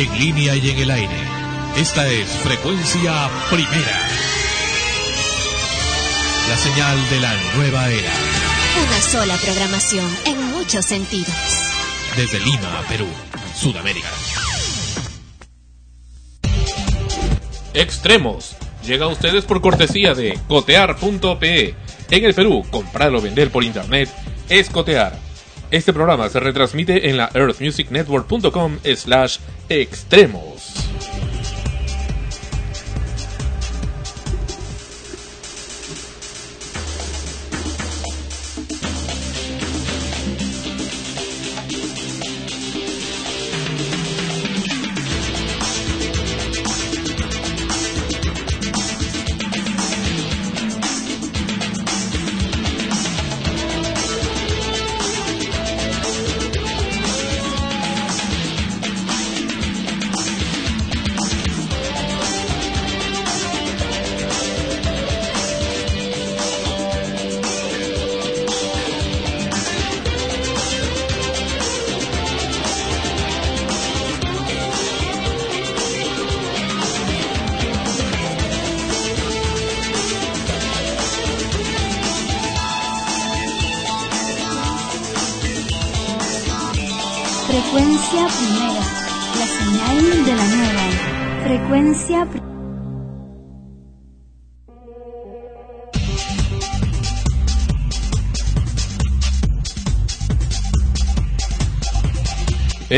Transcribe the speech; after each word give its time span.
en 0.00 0.18
línea 0.18 0.56
y 0.56 0.70
en 0.70 0.78
el 0.78 0.90
aire. 0.90 1.16
Esta 1.76 2.06
es 2.08 2.26
Frecuencia 2.28 3.28
Primera. 3.50 4.08
La 6.48 6.56
señal 6.56 7.10
de 7.10 7.20
la 7.20 7.34
nueva 7.56 7.88
era. 7.90 8.10
Una 8.82 9.00
sola 9.02 9.36
programación 9.36 10.06
en 10.24 10.42
muchos 10.52 10.86
sentidos. 10.86 11.28
Desde 12.16 12.40
Lima, 12.40 12.82
Perú, 12.88 13.06
Sudamérica. 13.54 14.08
Extremos. 17.74 18.56
Llega 18.86 19.04
a 19.04 19.08
ustedes 19.08 19.44
por 19.44 19.60
cortesía 19.60 20.14
de 20.14 20.38
cotear.pe. 20.48 21.74
En 22.10 22.24
el 22.24 22.32
Perú, 22.32 22.64
comprar 22.70 23.14
o 23.14 23.20
vender 23.20 23.50
por 23.50 23.64
internet 23.64 24.08
es 24.48 24.70
cotear. 24.70 25.29
Este 25.70 25.92
programa 25.92 26.28
se 26.28 26.40
retransmite 26.40 27.08
en 27.10 27.16
la 27.16 27.30
earthmusicnetwork.com 27.32 28.78
slash 28.96 29.38
extremos. 29.68 30.49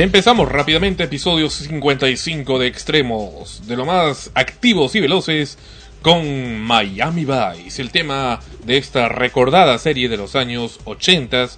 Empezamos 0.03 0.49
rápidamente 0.49 1.05
episodio 1.05 1.49
55 1.49 2.59
de 2.59 2.67
Extremos, 2.67 3.69
de 3.69 3.77
lo 3.77 3.87
más 3.87 4.33
activos 4.35 4.97
y 4.97 5.01
veloces, 5.01 5.59
con 6.03 6.59
Miami 6.59 7.25
Vice, 7.25 7.81
el 7.81 7.93
tema 7.93 8.41
de 8.65 8.79
esta 8.79 9.09
recordada 9.09 9.79
serie 9.79 10.09
de 10.09 10.17
los 10.17 10.35
años 10.35 10.81
80, 10.87 11.51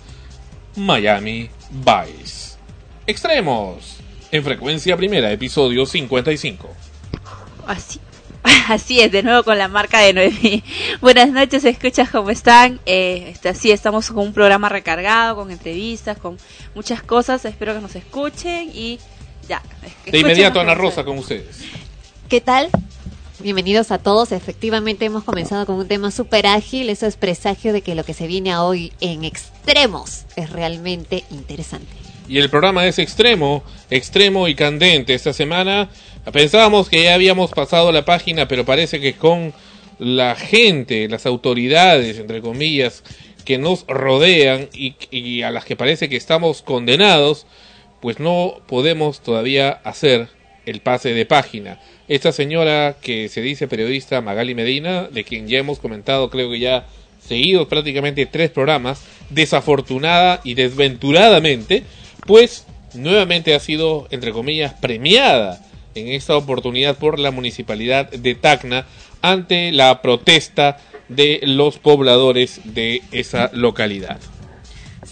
Miami 0.76 1.48
Vice. 1.70 2.58
Extremos, 3.06 3.96
en 4.30 4.44
frecuencia 4.44 4.94
primera, 4.94 5.32
episodio 5.32 5.86
55. 5.86 6.68
Así, 7.66 7.98
así 8.68 9.00
es, 9.00 9.10
de 9.10 9.22
nuevo 9.22 9.42
con 9.42 9.58
la 9.58 9.68
marca 9.68 10.00
de 10.00 10.12
Noemí. 10.12 10.62
Buenas 11.00 11.30
noches, 11.30 11.64
escuchas 11.64 12.10
cómo 12.10 12.30
están. 12.30 12.80
Eh, 12.86 13.30
este, 13.30 13.48
así 13.48 13.70
estamos 13.70 14.10
con 14.10 14.26
un 14.26 14.32
programa 14.32 14.68
recargado, 14.68 15.36
con 15.36 15.50
entrevistas, 15.50 16.18
con 16.18 16.36
muchas 16.74 17.02
cosas. 17.02 17.44
Espero 17.44 17.74
que 17.74 17.80
nos 17.80 17.96
escuchen 17.96 18.70
y 18.74 18.98
ya. 19.48 19.62
De 20.06 20.18
inmediato, 20.18 20.60
Ana 20.60 20.74
Rosa, 20.74 21.04
con 21.04 21.18
ustedes. 21.18 21.64
¿Qué 22.28 22.40
tal? 22.40 22.68
Bienvenidos 23.40 23.90
a 23.90 23.98
todos. 23.98 24.32
Efectivamente 24.32 25.04
hemos 25.04 25.24
comenzado 25.24 25.66
con 25.66 25.76
un 25.76 25.88
tema 25.88 26.10
súper 26.10 26.46
ágil. 26.46 26.88
Eso 26.90 27.06
es 27.06 27.16
presagio 27.16 27.72
de 27.72 27.82
que 27.82 27.94
lo 27.94 28.04
que 28.04 28.14
se 28.14 28.26
viene 28.26 28.56
hoy 28.56 28.92
en 29.00 29.24
extremos 29.24 30.24
es 30.36 30.50
realmente 30.50 31.24
interesante. 31.30 31.92
Y 32.26 32.38
el 32.38 32.48
programa 32.48 32.86
es 32.86 32.98
extremo, 32.98 33.62
extremo 33.90 34.48
y 34.48 34.54
candente. 34.54 35.14
Esta 35.14 35.32
semana 35.32 35.90
pensábamos 36.32 36.88
que 36.88 37.04
ya 37.04 37.14
habíamos 37.14 37.50
pasado 37.50 37.92
la 37.92 38.04
página, 38.04 38.48
pero 38.48 38.64
parece 38.64 39.00
que 39.00 39.14
con 39.14 39.52
la 39.98 40.34
gente, 40.34 41.08
las 41.08 41.26
autoridades, 41.26 42.18
entre 42.18 42.40
comillas, 42.40 43.02
que 43.44 43.58
nos 43.58 43.86
rodean 43.86 44.68
y, 44.72 45.42
a 45.42 45.50
las 45.50 45.64
que 45.64 45.76
parece 45.76 46.08
que 46.08 46.16
estamos 46.16 46.62
condenados, 46.62 47.46
pues 48.00 48.18
no 48.18 48.60
podemos 48.66 49.20
todavía 49.20 49.70
hacer 49.84 50.28
el 50.66 50.80
pase 50.80 51.12
de 51.12 51.26
página. 51.26 51.80
Esta 52.08 52.32
señora 52.32 52.96
que 53.00 53.28
se 53.28 53.42
dice 53.42 53.68
periodista 53.68 54.20
Magali 54.20 54.54
Medina, 54.54 55.08
de 55.10 55.24
quien 55.24 55.46
ya 55.46 55.58
hemos 55.58 55.78
comentado 55.78 56.30
creo 56.30 56.50
que 56.50 56.58
ya 56.58 56.86
seguidos 57.26 57.68
prácticamente 57.68 58.26
tres 58.26 58.50
programas, 58.50 59.02
desafortunada 59.30 60.40
y 60.44 60.54
desventuradamente, 60.54 61.82
pues 62.26 62.66
nuevamente 62.94 63.54
ha 63.54 63.60
sido, 63.60 64.06
entre 64.10 64.32
comillas, 64.32 64.74
premiada 64.74 65.60
en 65.94 66.08
esta 66.08 66.36
oportunidad 66.36 66.96
por 66.98 67.18
la 67.18 67.30
municipalidad 67.30 68.10
de 68.10 68.34
Tacna 68.34 68.86
ante 69.22 69.72
la 69.72 70.02
protesta 70.02 70.78
de 71.08 71.40
los 71.44 71.78
pobladores 71.78 72.60
de 72.64 73.02
esa 73.12 73.50
localidad. 73.52 74.18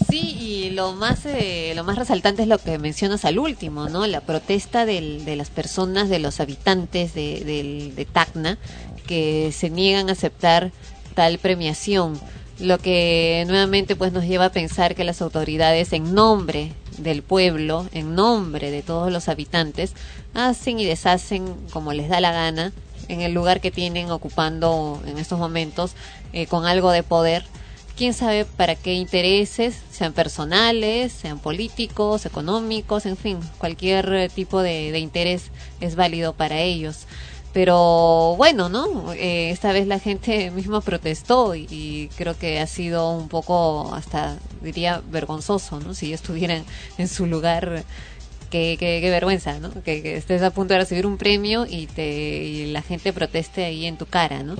Sí, 0.09 0.35
y 0.39 0.69
lo 0.71 0.93
más 0.93 1.25
eh, 1.25 1.73
lo 1.75 1.83
más 1.83 1.97
resaltante 1.97 2.41
es 2.41 2.47
lo 2.47 2.57
que 2.57 2.79
mencionas 2.79 3.25
al 3.25 3.37
último, 3.37 3.89
¿no? 3.89 4.07
La 4.07 4.21
protesta 4.21 4.85
de 4.87 5.35
las 5.37 5.49
personas, 5.51 6.09
de 6.09 6.17
los 6.19 6.39
habitantes 6.39 7.13
de, 7.13 7.43
del- 7.45 7.93
de 7.95 8.05
Tacna, 8.05 8.57
que 9.05 9.51
se 9.55 9.69
niegan 9.69 10.09
a 10.09 10.13
aceptar 10.13 10.71
tal 11.13 11.37
premiación, 11.37 12.19
lo 12.59 12.79
que 12.79 13.43
nuevamente 13.47 13.95
pues 13.95 14.11
nos 14.13 14.25
lleva 14.25 14.45
a 14.45 14.51
pensar 14.51 14.95
que 14.95 15.03
las 15.03 15.21
autoridades 15.21 15.93
en 15.93 16.15
nombre 16.15 16.71
del 16.97 17.21
pueblo, 17.21 17.87
en 17.93 18.15
nombre 18.15 18.71
de 18.71 18.81
todos 18.81 19.11
los 19.11 19.29
habitantes, 19.29 19.93
hacen 20.33 20.79
y 20.79 20.85
deshacen 20.85 21.55
como 21.71 21.93
les 21.93 22.09
da 22.09 22.19
la 22.19 22.31
gana 22.31 22.71
en 23.07 23.21
el 23.21 23.33
lugar 23.33 23.61
que 23.61 23.71
tienen 23.71 24.11
ocupando 24.11 25.01
en 25.05 25.17
estos 25.17 25.39
momentos 25.39 25.93
eh, 26.31 26.47
con 26.47 26.65
algo 26.65 26.91
de 26.91 27.03
poder 27.03 27.45
quién 27.95 28.13
sabe 28.13 28.45
para 28.45 28.75
qué 28.75 28.93
intereses, 28.93 29.75
sean 29.91 30.13
personales, 30.13 31.11
sean 31.13 31.39
políticos, 31.39 32.25
económicos, 32.25 33.05
en 33.05 33.17
fin, 33.17 33.39
cualquier 33.57 34.11
eh, 34.13 34.29
tipo 34.29 34.61
de, 34.61 34.97
interés 34.99 35.51
es 35.79 35.95
válido 35.95 36.33
para 36.33 36.59
ellos. 36.59 37.05
Pero 37.53 38.33
bueno, 38.35 38.67
¿no? 38.67 39.13
Eh, 39.13 39.51
esta 39.51 39.71
vez 39.73 39.85
la 39.85 39.99
gente 39.99 40.49
misma 40.55 40.81
protestó 40.81 41.53
y, 41.55 42.09
creo 42.17 42.37
que 42.37 42.59
ha 42.59 42.67
sido 42.67 43.11
un 43.11 43.27
poco, 43.29 43.93
hasta 43.93 44.37
diría, 44.61 45.01
vergonzoso, 45.11 45.79
¿no? 45.79 45.93
Si 45.93 46.09
yo 46.09 46.15
estuviera 46.15 46.63
en 46.97 47.07
su 47.07 47.27
lugar, 47.27 47.83
qué, 48.77 49.09
vergüenza, 49.09 49.59
¿no? 49.59 49.71
Que, 49.83 50.15
estés 50.15 50.41
a 50.41 50.51
punto 50.51 50.73
de 50.73 50.81
recibir 50.81 51.05
un 51.05 51.17
premio 51.17 51.65
y, 51.69 51.87
te, 51.87 52.43
y 52.43 52.71
la 52.71 52.81
gente 52.81 53.13
proteste 53.13 53.65
ahí 53.65 53.85
en 53.85 53.97
tu 53.97 54.05
cara, 54.05 54.43
¿no? 54.43 54.55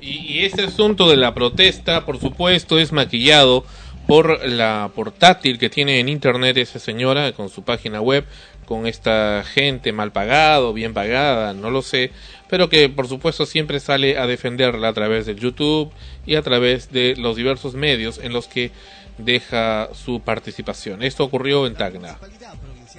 Y, 0.00 0.38
y 0.38 0.44
este 0.44 0.64
asunto 0.64 1.08
de 1.08 1.16
la 1.16 1.34
protesta, 1.34 2.04
por 2.04 2.18
supuesto, 2.18 2.78
es 2.78 2.92
maquillado 2.92 3.64
por 4.06 4.46
la 4.46 4.90
portátil 4.94 5.58
que 5.58 5.68
tiene 5.68 6.00
en 6.00 6.08
internet 6.08 6.56
esa 6.56 6.78
señora 6.78 7.32
con 7.32 7.48
su 7.48 7.62
página 7.62 8.00
web, 8.00 8.24
con 8.64 8.86
esta 8.86 9.44
gente 9.44 9.92
mal 9.92 10.12
pagada 10.12 10.60
o 10.60 10.72
bien 10.72 10.94
pagada, 10.94 11.54
no 11.54 11.70
lo 11.70 11.82
sé, 11.82 12.10
pero 12.48 12.68
que 12.68 12.88
por 12.88 13.08
supuesto 13.08 13.46
siempre 13.46 13.80
sale 13.80 14.18
a 14.18 14.26
defenderla 14.26 14.88
a 14.88 14.92
través 14.92 15.26
de 15.26 15.34
YouTube 15.34 15.90
y 16.24 16.36
a 16.36 16.42
través 16.42 16.92
de 16.92 17.14
los 17.16 17.36
diversos 17.36 17.74
medios 17.74 18.18
en 18.18 18.32
los 18.32 18.46
que 18.48 18.70
deja 19.18 19.88
su 19.94 20.20
participación. 20.20 21.02
Esto 21.02 21.24
ocurrió 21.24 21.66
en 21.66 21.74
Tacna. 21.74 22.18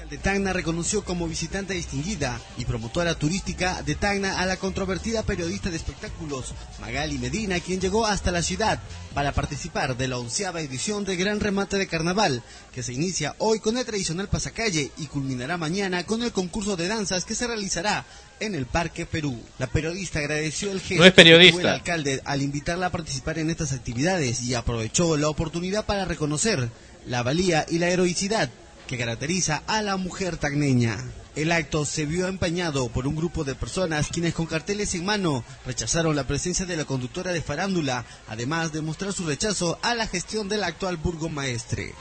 De 0.10 0.18
Tacna 0.18 0.54
reconoció 0.54 1.04
como 1.04 1.28
visitante 1.28 1.74
distinguida 1.74 2.40
y 2.58 2.64
promotora 2.64 3.16
turística 3.16 3.82
de 3.84 3.96
Tacna 3.96 4.40
a 4.40 4.46
la 4.46 4.56
controvertida 4.56 5.24
periodista 5.24 5.70
de 5.70 5.76
espectáculos 5.76 6.54
Magali 6.80 7.18
Medina, 7.18 7.60
quien 7.60 7.82
llegó 7.82 8.06
hasta 8.06 8.32
la 8.32 8.42
ciudad 8.42 8.80
para 9.14 9.34
participar 9.34 9.98
de 9.98 10.08
la 10.08 10.18
onceava 10.18 10.62
edición 10.62 11.04
del 11.04 11.18
Gran 11.18 11.42
Remate 11.42 11.78
de 11.78 11.88
Carnaval, 11.88 12.42
que 12.74 12.84
se 12.84 12.94
inicia 12.94 13.36
hoy 13.40 13.60
con 13.60 13.78
el 13.78 13.84
tradicional 13.86 14.30
pasacalle 14.30 14.92
y 14.98 15.08
culminará 15.08 15.58
mañana 15.58 16.06
con 16.06 16.24
el 16.24 16.32
concurso 16.32 16.78
de 16.78 16.88
danzas 16.88 17.26
que 17.26 17.36
se 17.36 17.46
realizará 17.46 18.06
en 18.40 18.56
el 18.56 18.66
Parque 18.66 19.06
Perú. 19.06 19.38
La 19.60 19.68
periodista 19.68 20.20
agradeció 20.20 20.72
el 20.72 20.80
gesto 20.80 21.02
No 21.02 21.06
es 21.06 21.14
periodista. 21.14 21.58
que 21.58 21.62
tuvo 21.64 21.68
el 21.68 21.74
alcalde 21.76 22.22
al 22.24 22.42
invitarla 22.42 22.86
a 22.86 22.92
participar 22.92 23.40
en 23.40 23.50
estas 23.50 23.74
actividades 23.74 24.42
y 24.44 24.54
aprovechó 24.54 25.18
la 25.18 25.28
oportunidad 25.28 25.86
para 25.86 26.06
reconocer 26.06 26.70
la 27.06 27.24
valía 27.24 27.66
y 27.70 27.80
la 27.80 27.90
heroicidad 27.90 28.50
que 28.88 28.98
caracteriza 28.98 29.62
a 29.68 29.82
la 29.82 29.98
mujer 29.98 30.38
tagneña. 30.38 30.98
El 31.36 31.52
acto 31.52 31.86
se 31.86 32.06
vio 32.08 32.28
empañado 32.28 32.90
por 32.90 33.06
un 33.06 33.16
grupo 33.16 33.44
de 33.44 33.54
personas 33.54 34.08
quienes 34.12 34.34
con 34.34 34.48
carteles 34.48 34.96
en 34.96 35.06
mano 35.06 35.44
rechazaron 35.68 36.16
la 36.16 36.26
presencia 36.26 36.66
de 36.66 36.76
la 36.76 36.86
conductora 36.86 37.32
de 37.32 37.44
farándula, 37.44 38.06
además 38.28 38.72
de 38.72 38.82
mostrar 38.82 39.14
su 39.14 39.28
rechazo 39.28 39.78
a 39.84 39.94
la 39.94 40.08
gestión 40.08 40.50
del 40.50 40.64
actual 40.64 40.98
burgomaestre. 40.98 41.94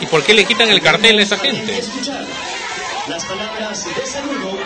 ¿Y 0.00 0.06
por 0.06 0.24
qué 0.24 0.34
le 0.34 0.44
quitan 0.44 0.68
el 0.68 0.82
cartel 0.82 1.18
a 1.18 1.22
esa 1.22 1.38
gente? 1.38 1.82
Las 3.08 3.24
palabras 3.24 3.84
de 3.84 4.06
saludo 4.06 4.58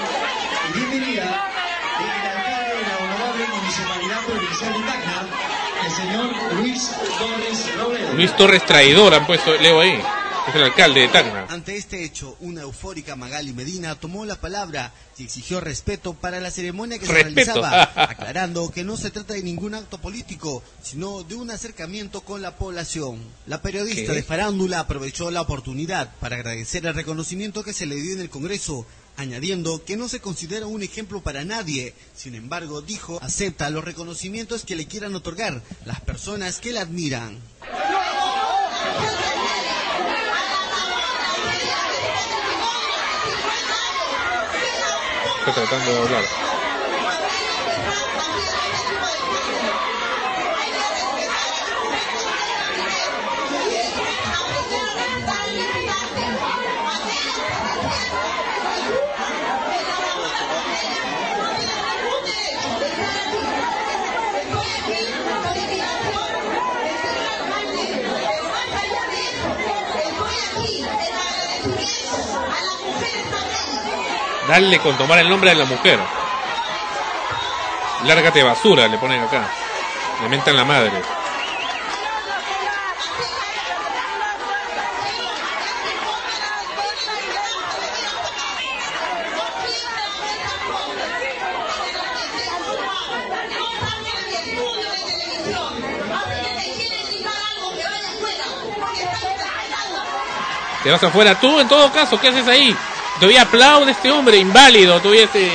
y 0.71 0.79
bienvenida 0.79 1.51
del 1.99 2.11
alcalde 2.11 2.75
de 2.75 2.83
la 2.83 2.99
honorable 3.05 3.47
municipalidad 3.49 4.25
provincial 4.25 4.73
de 4.73 4.79
Tacna, 4.81 5.29
el 5.89 5.95
señor 5.95 6.31
Luis 6.61 6.91
Torres 7.19 7.77
Robledo. 7.77 8.13
Luis 8.15 8.37
Torres 8.37 8.67
Traidor 8.67 9.15
han 9.15 9.27
puesto, 9.27 9.55
leo 9.57 9.81
ahí. 9.81 9.99
Es 10.49 10.55
el 10.55 10.63
alcalde 10.63 11.01
de 11.03 11.09
Tacna. 11.09 11.45
Ante 11.51 11.77
este 11.77 12.03
hecho, 12.05 12.35
una 12.41 12.63
eufórica 12.63 13.17
Magali 13.17 13.53
Medina 13.53 13.95
tomó 13.97 14.25
la 14.25 14.37
palabra 14.37 14.93
y 15.19 15.25
exigió 15.25 15.61
respeto 15.61 16.15
para 16.15 16.41
la 16.41 16.51
ceremonia 16.51 16.99
que 16.99 17.05
se 17.07 17.13
Respeto. 17.13 17.35
realizaba, 17.61 17.93
aclarando 18.11 18.71
que 18.71 18.83
no 18.83 18.97
se 18.97 19.11
trata 19.11 19.35
de 19.35 19.43
ningún 19.43 19.75
acto 19.75 19.99
político, 19.99 20.63
sino 20.83 21.23
de 21.23 21.35
un 21.35 21.51
acercamiento 21.51 22.23
con 22.23 22.41
la 22.41 22.57
población. 22.57 23.19
La 23.47 23.61
periodista 23.61 24.13
¿Qué? 24.13 24.19
de 24.19 24.23
farándula 24.23 24.81
aprovechó 24.81 25.31
la 25.31 25.43
oportunidad 25.43 26.13
para 26.19 26.37
agradecer 26.37 26.87
el 26.87 26.95
reconocimiento 26.95 27.63
que 27.63 27.75
se 27.75 27.85
le 27.85 27.97
dio 27.97 28.15
en 28.15 28.21
el 28.23 28.31
Congreso, 28.31 28.87
añadiendo 29.19 29.85
que 29.85 29.97
no 29.97 30.09
se 30.09 30.21
considera 30.21 30.67
un 30.67 30.83
ejemplo 30.83 31.21
para 31.21 31.45
nadie. 31.45 31.93
Sin 32.17 32.35
embargo, 32.35 32.81
dijo, 32.81 33.19
acepta 33.21 33.69
los 33.69 33.85
reconocimientos 33.85 34.65
que 34.65 34.77
le 34.77 34.87
quieran 34.87 35.15
otorgar 35.15 35.61
las 35.85 36.01
personas 36.01 36.61
que 36.61 36.73
la 36.73 36.83
admiran. 36.83 37.39
Tratando 45.45 45.93
de 45.93 45.99
hablar. 45.99 46.48
Dale 74.49 74.79
con 74.79 74.97
tomar 74.97 75.19
el 75.19 75.29
nombre 75.29 75.51
de 75.51 75.57
la 75.57 75.67
mujer. 75.67 75.99
Lárgate 78.05 78.43
basura, 78.43 78.89
le 78.89 78.97
ponen 78.97 79.23
acá. 79.23 79.43
Le 80.23 80.29
mentan 80.31 80.57
la 80.57 80.65
madre. 80.65 81.03
Te 100.83 100.91
vas 100.91 101.05
afuera 101.05 101.39
tú, 101.39 101.61
en 101.61 101.69
todo 101.69 101.93
caso, 101.93 102.19
¿qué 102.19 102.29
haces 102.29 102.49
ahí? 102.49 102.75
Todavía 103.21 103.43
aplaude 103.43 103.93
este 103.93 104.11
hombre 104.11 104.37
inválido, 104.39 105.01
todavía 105.01 105.25
este, 105.25 105.49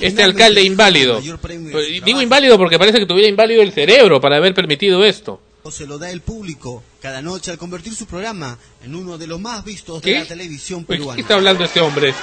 este 0.00 0.22
alcalde 0.22 0.62
inválido. 0.62 1.20
Pues, 1.40 2.04
Digo 2.04 2.20
inválido 2.20 2.58
porque 2.58 2.78
parece 2.78 2.98
que 2.98 3.06
tuviera 3.06 3.28
inválido 3.28 3.62
el 3.62 3.72
cerebro 3.72 4.20
para 4.20 4.36
haber 4.36 4.54
permitido 4.54 5.04
esto. 5.04 5.40
se 5.70 5.86
lo 5.86 5.98
da 5.98 6.10
el 6.10 6.20
público 6.20 6.82
cada 7.00 7.20
noche 7.22 7.50
al 7.50 7.58
convertir 7.58 7.94
su 7.94 8.06
programa 8.06 8.56
en 8.84 8.94
uno 8.94 9.16
de 9.18 9.26
los 9.26 9.40
más 9.40 9.64
vistos 9.64 10.00
¿Qué? 10.02 10.12
de 10.12 10.18
la 10.20 10.26
televisión 10.26 10.84
Pues, 10.84 10.98
peruana. 10.98 11.16
¿Qué 11.16 11.22
está 11.22 11.34
hablando 11.34 11.64
este 11.64 11.80
hombre? 11.80 12.14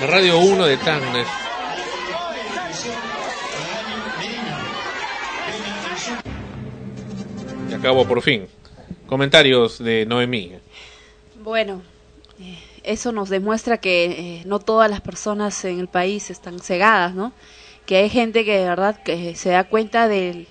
De 0.00 0.06
Radio 0.06 0.38
1 0.38 0.64
de 0.66 0.76
Tacna. 0.78 1.24
Y 7.70 7.74
acabo 7.74 8.06
por 8.06 8.22
fin. 8.22 8.46
Comentarios 9.06 9.78
de 9.78 10.04
Noemí. 10.06 10.52
Bueno, 11.42 11.82
eh, 12.40 12.58
eso 12.86 13.12
nos 13.12 13.28
demuestra 13.28 13.78
que 13.78 14.04
eh, 14.04 14.42
no 14.46 14.58
todas 14.60 14.90
las 14.90 15.00
personas 15.00 15.64
en 15.64 15.80
el 15.80 15.88
país 15.88 16.30
están 16.30 16.60
cegadas, 16.60 17.14
¿no? 17.14 17.32
Que 17.84 17.96
hay 17.98 18.08
gente 18.08 18.44
que 18.44 18.58
de 18.58 18.68
verdad 18.68 19.02
que 19.02 19.34
se 19.36 19.50
da 19.50 19.64
cuenta 19.64 20.08
del- 20.08 20.46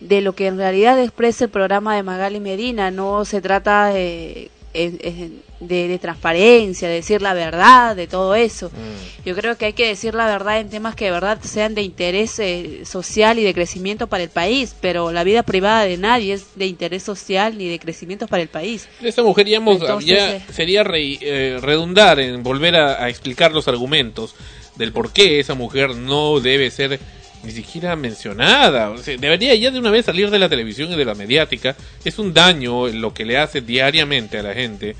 de 0.00 0.20
lo 0.20 0.34
que 0.34 0.48
en 0.48 0.58
realidad 0.58 0.98
expresa 1.00 1.44
el 1.44 1.50
programa 1.50 1.94
de 1.96 2.02
Magali 2.02 2.40
Medina. 2.40 2.90
No 2.90 3.24
se 3.24 3.40
trata 3.40 3.86
de, 3.86 4.50
de, 4.72 5.88
de 5.88 5.98
transparencia, 5.98 6.88
de 6.88 6.94
decir 6.94 7.22
la 7.22 7.34
verdad, 7.34 7.94
de 7.94 8.06
todo 8.06 8.34
eso. 8.34 8.68
Mm. 8.70 9.24
Yo 9.26 9.34
creo 9.36 9.56
que 9.56 9.66
hay 9.66 9.72
que 9.72 9.86
decir 9.86 10.14
la 10.14 10.26
verdad 10.26 10.60
en 10.60 10.70
temas 10.70 10.94
que 10.94 11.04
de 11.06 11.10
verdad 11.12 11.38
sean 11.42 11.74
de 11.74 11.82
interés 11.82 12.38
eh, 12.38 12.82
social 12.84 13.38
y 13.38 13.44
de 13.44 13.54
crecimiento 13.54 14.06
para 14.06 14.22
el 14.24 14.30
país, 14.30 14.74
pero 14.80 15.12
la 15.12 15.24
vida 15.24 15.42
privada 15.42 15.84
de 15.84 15.96
nadie 15.98 16.34
es 16.34 16.46
de 16.56 16.66
interés 16.66 17.02
social 17.02 17.56
ni 17.58 17.68
de 17.68 17.78
crecimiento 17.78 18.26
para 18.26 18.42
el 18.42 18.48
país. 18.48 18.88
Esta 19.02 19.22
mujer 19.22 19.46
ya, 19.46 19.58
hemos- 19.58 19.80
Entonces, 19.80 20.08
ya 20.08 20.36
eh, 20.36 20.42
sería 20.52 20.82
re- 20.84 21.18
eh, 21.20 21.58
redundar 21.60 22.18
en 22.20 22.42
volver 22.42 22.76
a, 22.76 23.04
a 23.04 23.08
explicar 23.08 23.52
los 23.52 23.68
argumentos 23.68 24.34
del 24.76 24.92
por 24.92 25.12
qué 25.12 25.38
esa 25.38 25.54
mujer 25.54 25.94
no 25.94 26.40
debe 26.40 26.70
ser 26.70 26.98
ni 27.42 27.52
siquiera 27.52 27.96
mencionada. 27.96 28.90
O 28.90 28.98
debería 28.98 29.54
ya 29.54 29.70
de 29.70 29.78
una 29.78 29.90
vez 29.90 30.06
salir 30.06 30.30
de 30.30 30.38
la 30.38 30.48
televisión 30.48 30.92
y 30.92 30.96
de 30.96 31.04
la 31.04 31.14
mediática. 31.14 31.76
Es 32.04 32.18
un 32.18 32.32
daño 32.32 32.88
lo 32.88 33.14
que 33.14 33.24
le 33.24 33.38
hace 33.38 33.60
diariamente 33.60 34.38
a 34.38 34.42
la 34.42 34.54
gente. 34.54 34.96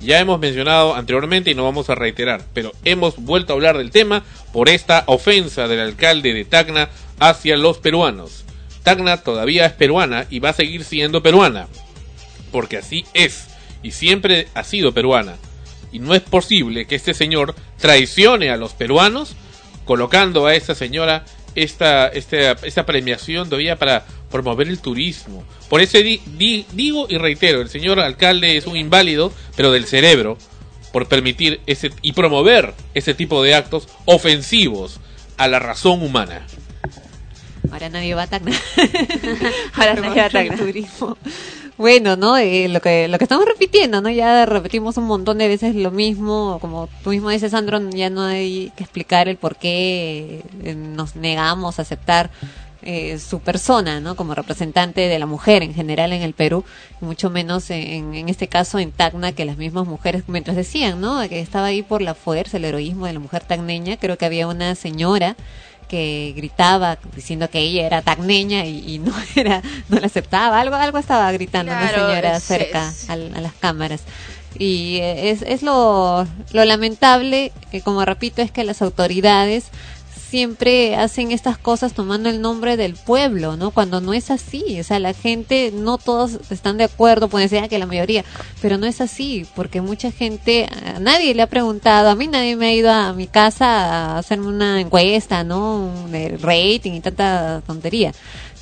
Ya 0.00 0.20
hemos 0.20 0.38
mencionado 0.38 0.94
anteriormente 0.94 1.50
y 1.50 1.54
no 1.54 1.64
vamos 1.64 1.88
a 1.88 1.94
reiterar, 1.94 2.42
pero 2.52 2.72
hemos 2.84 3.16
vuelto 3.16 3.52
a 3.52 3.56
hablar 3.56 3.78
del 3.78 3.90
tema 3.90 4.22
por 4.52 4.68
esta 4.68 5.04
ofensa 5.06 5.66
del 5.68 5.80
alcalde 5.80 6.34
de 6.34 6.44
Tacna 6.44 6.90
hacia 7.20 7.56
los 7.56 7.78
peruanos. 7.78 8.44
Tacna 8.82 9.18
todavía 9.18 9.64
es 9.64 9.72
peruana 9.72 10.26
y 10.28 10.40
va 10.40 10.50
a 10.50 10.54
seguir 10.54 10.84
siendo 10.84 11.22
peruana 11.22 11.68
porque 12.54 12.76
así 12.76 13.04
es 13.14 13.48
y 13.82 13.90
siempre 13.90 14.46
ha 14.54 14.62
sido 14.62 14.94
peruana. 14.94 15.34
Y 15.90 15.98
no 15.98 16.14
es 16.14 16.20
posible 16.22 16.86
que 16.86 16.94
este 16.94 17.12
señor 17.12 17.56
traicione 17.80 18.50
a 18.50 18.56
los 18.56 18.74
peruanos 18.74 19.34
colocando 19.84 20.46
a 20.46 20.54
esta 20.54 20.76
señora 20.76 21.24
esta, 21.54 22.08
esta, 22.08 22.52
esta 22.62 22.86
premiación 22.86 23.48
todavía 23.48 23.76
para 23.76 24.04
promover 24.30 24.68
el 24.68 24.78
turismo. 24.80 25.44
Por 25.68 25.80
eso 25.80 25.98
di- 25.98 26.20
di- 26.36 26.66
digo 26.72 27.06
y 27.08 27.18
reitero, 27.18 27.60
el 27.60 27.68
señor 27.68 28.00
alcalde 28.00 28.56
es 28.56 28.66
un 28.66 28.76
inválido, 28.76 29.32
pero 29.56 29.70
del 29.72 29.86
cerebro, 29.86 30.36
por 30.92 31.06
permitir 31.08 31.60
ese 31.66 31.90
y 32.02 32.12
promover 32.12 32.74
ese 32.94 33.14
tipo 33.14 33.42
de 33.42 33.54
actos 33.54 33.88
ofensivos 34.04 35.00
a 35.36 35.48
la 35.48 35.58
razón 35.58 36.02
humana. 36.02 36.46
Ahora 37.72 37.88
nadie 37.88 38.14
va 38.14 38.22
a 38.22 38.26
Tacna. 38.28 38.52
Ahora 39.74 39.94
nadie 39.94 40.20
va 40.20 40.26
a 40.26 40.30
Tacna. 40.30 40.56
Turismo. 40.56 41.16
Bueno, 41.76 42.14
¿no? 42.14 42.36
Eh, 42.36 42.68
lo 42.68 42.80
que 42.80 43.08
lo 43.08 43.18
que 43.18 43.24
estamos 43.24 43.46
repitiendo, 43.46 44.00
¿no? 44.00 44.08
Ya 44.08 44.46
repetimos 44.46 44.96
un 44.96 45.06
montón 45.06 45.38
de 45.38 45.48
veces 45.48 45.74
lo 45.74 45.90
mismo, 45.90 46.58
como 46.60 46.88
tú 47.02 47.10
mismo 47.10 47.30
dices, 47.30 47.50
Sandro, 47.50 47.80
ya 47.90 48.10
no 48.10 48.22
hay 48.22 48.72
que 48.76 48.84
explicar 48.84 49.28
el 49.28 49.36
por 49.36 49.56
qué 49.56 50.42
eh, 50.62 50.74
nos 50.76 51.16
negamos 51.16 51.80
a 51.80 51.82
aceptar 51.82 52.30
eh, 52.82 53.18
su 53.18 53.40
persona, 53.40 53.98
¿no? 53.98 54.14
Como 54.14 54.36
representante 54.36 55.00
de 55.08 55.18
la 55.18 55.26
mujer 55.26 55.64
en 55.64 55.74
general 55.74 56.12
en 56.12 56.22
el 56.22 56.32
Perú, 56.32 56.64
mucho 57.00 57.28
menos 57.28 57.68
en, 57.70 58.14
en 58.14 58.28
este 58.28 58.46
caso 58.46 58.78
en 58.78 58.92
Tacna, 58.92 59.32
que 59.32 59.44
las 59.44 59.56
mismas 59.56 59.86
mujeres, 59.88 60.22
mientras 60.28 60.56
decían, 60.56 61.00
¿no? 61.00 61.28
Que 61.28 61.40
estaba 61.40 61.66
ahí 61.66 61.82
por 61.82 62.02
la 62.02 62.14
fuerza, 62.14 62.56
el 62.56 62.66
heroísmo 62.66 63.06
de 63.06 63.14
la 63.14 63.18
mujer 63.18 63.42
tacneña, 63.42 63.96
creo 63.96 64.16
que 64.16 64.26
había 64.26 64.46
una 64.46 64.76
señora 64.76 65.34
que 65.88 66.32
gritaba 66.36 66.98
diciendo 67.14 67.48
que 67.50 67.60
ella 67.60 67.86
era 67.86 68.02
tacneña 68.02 68.64
y, 68.66 68.94
y 68.94 68.98
no 68.98 69.12
era 69.36 69.62
no 69.88 69.98
la 70.00 70.06
aceptaba. 70.06 70.60
Algo 70.60 70.76
algo 70.76 70.98
estaba 70.98 71.30
gritando 71.32 71.72
Claro, 71.72 72.04
una 72.04 72.08
señora 72.14 72.40
cerca 72.40 72.92
al- 73.08 73.32
a 73.36 73.40
las 73.40 73.52
cámaras. 73.54 74.02
Y 74.58 74.98
eh, 74.98 75.30
es, 75.30 75.42
es 75.42 75.62
lo, 75.62 76.26
lo 76.52 76.64
lamentable 76.64 77.50
que 77.72 77.80
como 77.80 78.04
repito 78.04 78.40
es 78.40 78.50
que 78.52 78.62
las 78.64 78.82
autoridades 78.82 79.64
siempre 80.34 80.96
hacen 80.96 81.30
estas 81.30 81.58
cosas 81.58 81.92
tomando 81.92 82.28
el 82.28 82.40
nombre 82.40 82.76
del 82.76 82.94
pueblo, 82.94 83.56
¿no? 83.56 83.70
Cuando 83.70 84.00
no 84.00 84.12
es 84.12 84.32
así, 84.32 84.80
o 84.80 84.82
sea, 84.82 84.98
la 84.98 85.12
gente, 85.12 85.70
no 85.72 85.96
todos 85.96 86.40
están 86.50 86.76
de 86.76 86.82
acuerdo, 86.82 87.28
pueden 87.28 87.48
ser 87.48 87.68
que 87.68 87.78
la 87.78 87.86
mayoría, 87.86 88.24
pero 88.60 88.76
no 88.76 88.84
es 88.84 89.00
así, 89.00 89.46
porque 89.54 89.80
mucha 89.80 90.10
gente, 90.10 90.68
nadie 90.98 91.36
le 91.36 91.42
ha 91.42 91.46
preguntado, 91.46 92.08
a 92.10 92.16
mí 92.16 92.26
nadie 92.26 92.56
me 92.56 92.66
ha 92.66 92.74
ido 92.74 92.90
a 92.90 93.12
mi 93.12 93.28
casa 93.28 93.66
a 94.16 94.18
hacerme 94.18 94.48
una 94.48 94.80
encuesta, 94.80 95.44
¿no? 95.44 95.88
De 96.10 96.36
rating 96.36 96.94
y 96.94 97.00
tanta 97.00 97.62
tontería. 97.64 98.10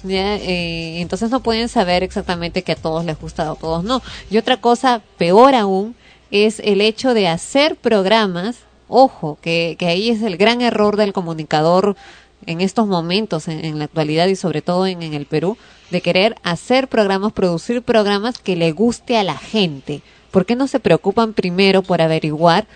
Ya, 0.02 0.36
eh, 0.36 1.00
entonces 1.00 1.30
no 1.30 1.42
pueden 1.42 1.70
saber 1.70 2.02
exactamente 2.02 2.60
que 2.60 2.72
a 2.72 2.76
todos 2.76 3.02
les 3.06 3.18
gusta 3.18 3.50
o 3.50 3.54
a 3.54 3.58
todos 3.58 3.82
no. 3.82 4.02
Y 4.30 4.36
otra 4.36 4.58
cosa 4.58 5.00
peor 5.16 5.54
aún 5.54 5.94
es 6.30 6.60
el 6.60 6.82
hecho 6.82 7.14
de 7.14 7.28
hacer 7.28 7.76
programas, 7.76 8.56
ojo, 8.92 9.38
que, 9.40 9.76
que 9.78 9.86
ahí 9.86 10.10
es 10.10 10.22
el 10.22 10.36
gran 10.36 10.60
error 10.60 10.96
del 10.96 11.12
comunicador 11.12 11.96
en 12.46 12.60
estos 12.60 12.86
momentos, 12.86 13.48
en, 13.48 13.64
en 13.64 13.78
la 13.78 13.84
actualidad 13.86 14.26
y 14.26 14.36
sobre 14.36 14.62
todo 14.62 14.86
en, 14.86 15.02
el 15.02 15.26
Perú, 15.26 15.56
de 15.90 16.00
querer 16.00 16.36
hacer 16.42 16.88
programas, 16.88 17.32
producir 17.32 17.82
programas 17.82 18.38
que 18.38 18.56
le 18.56 18.72
guste 18.72 19.16
a 19.16 19.24
la 19.24 19.36
gente. 19.36 20.02
¿Por 20.30 20.46
qué 20.46 20.56
no 20.56 20.66
se 20.66 20.80
preocupan 20.80 21.34
primero 21.34 21.82
por 21.82 22.00
averiguar 22.00 22.66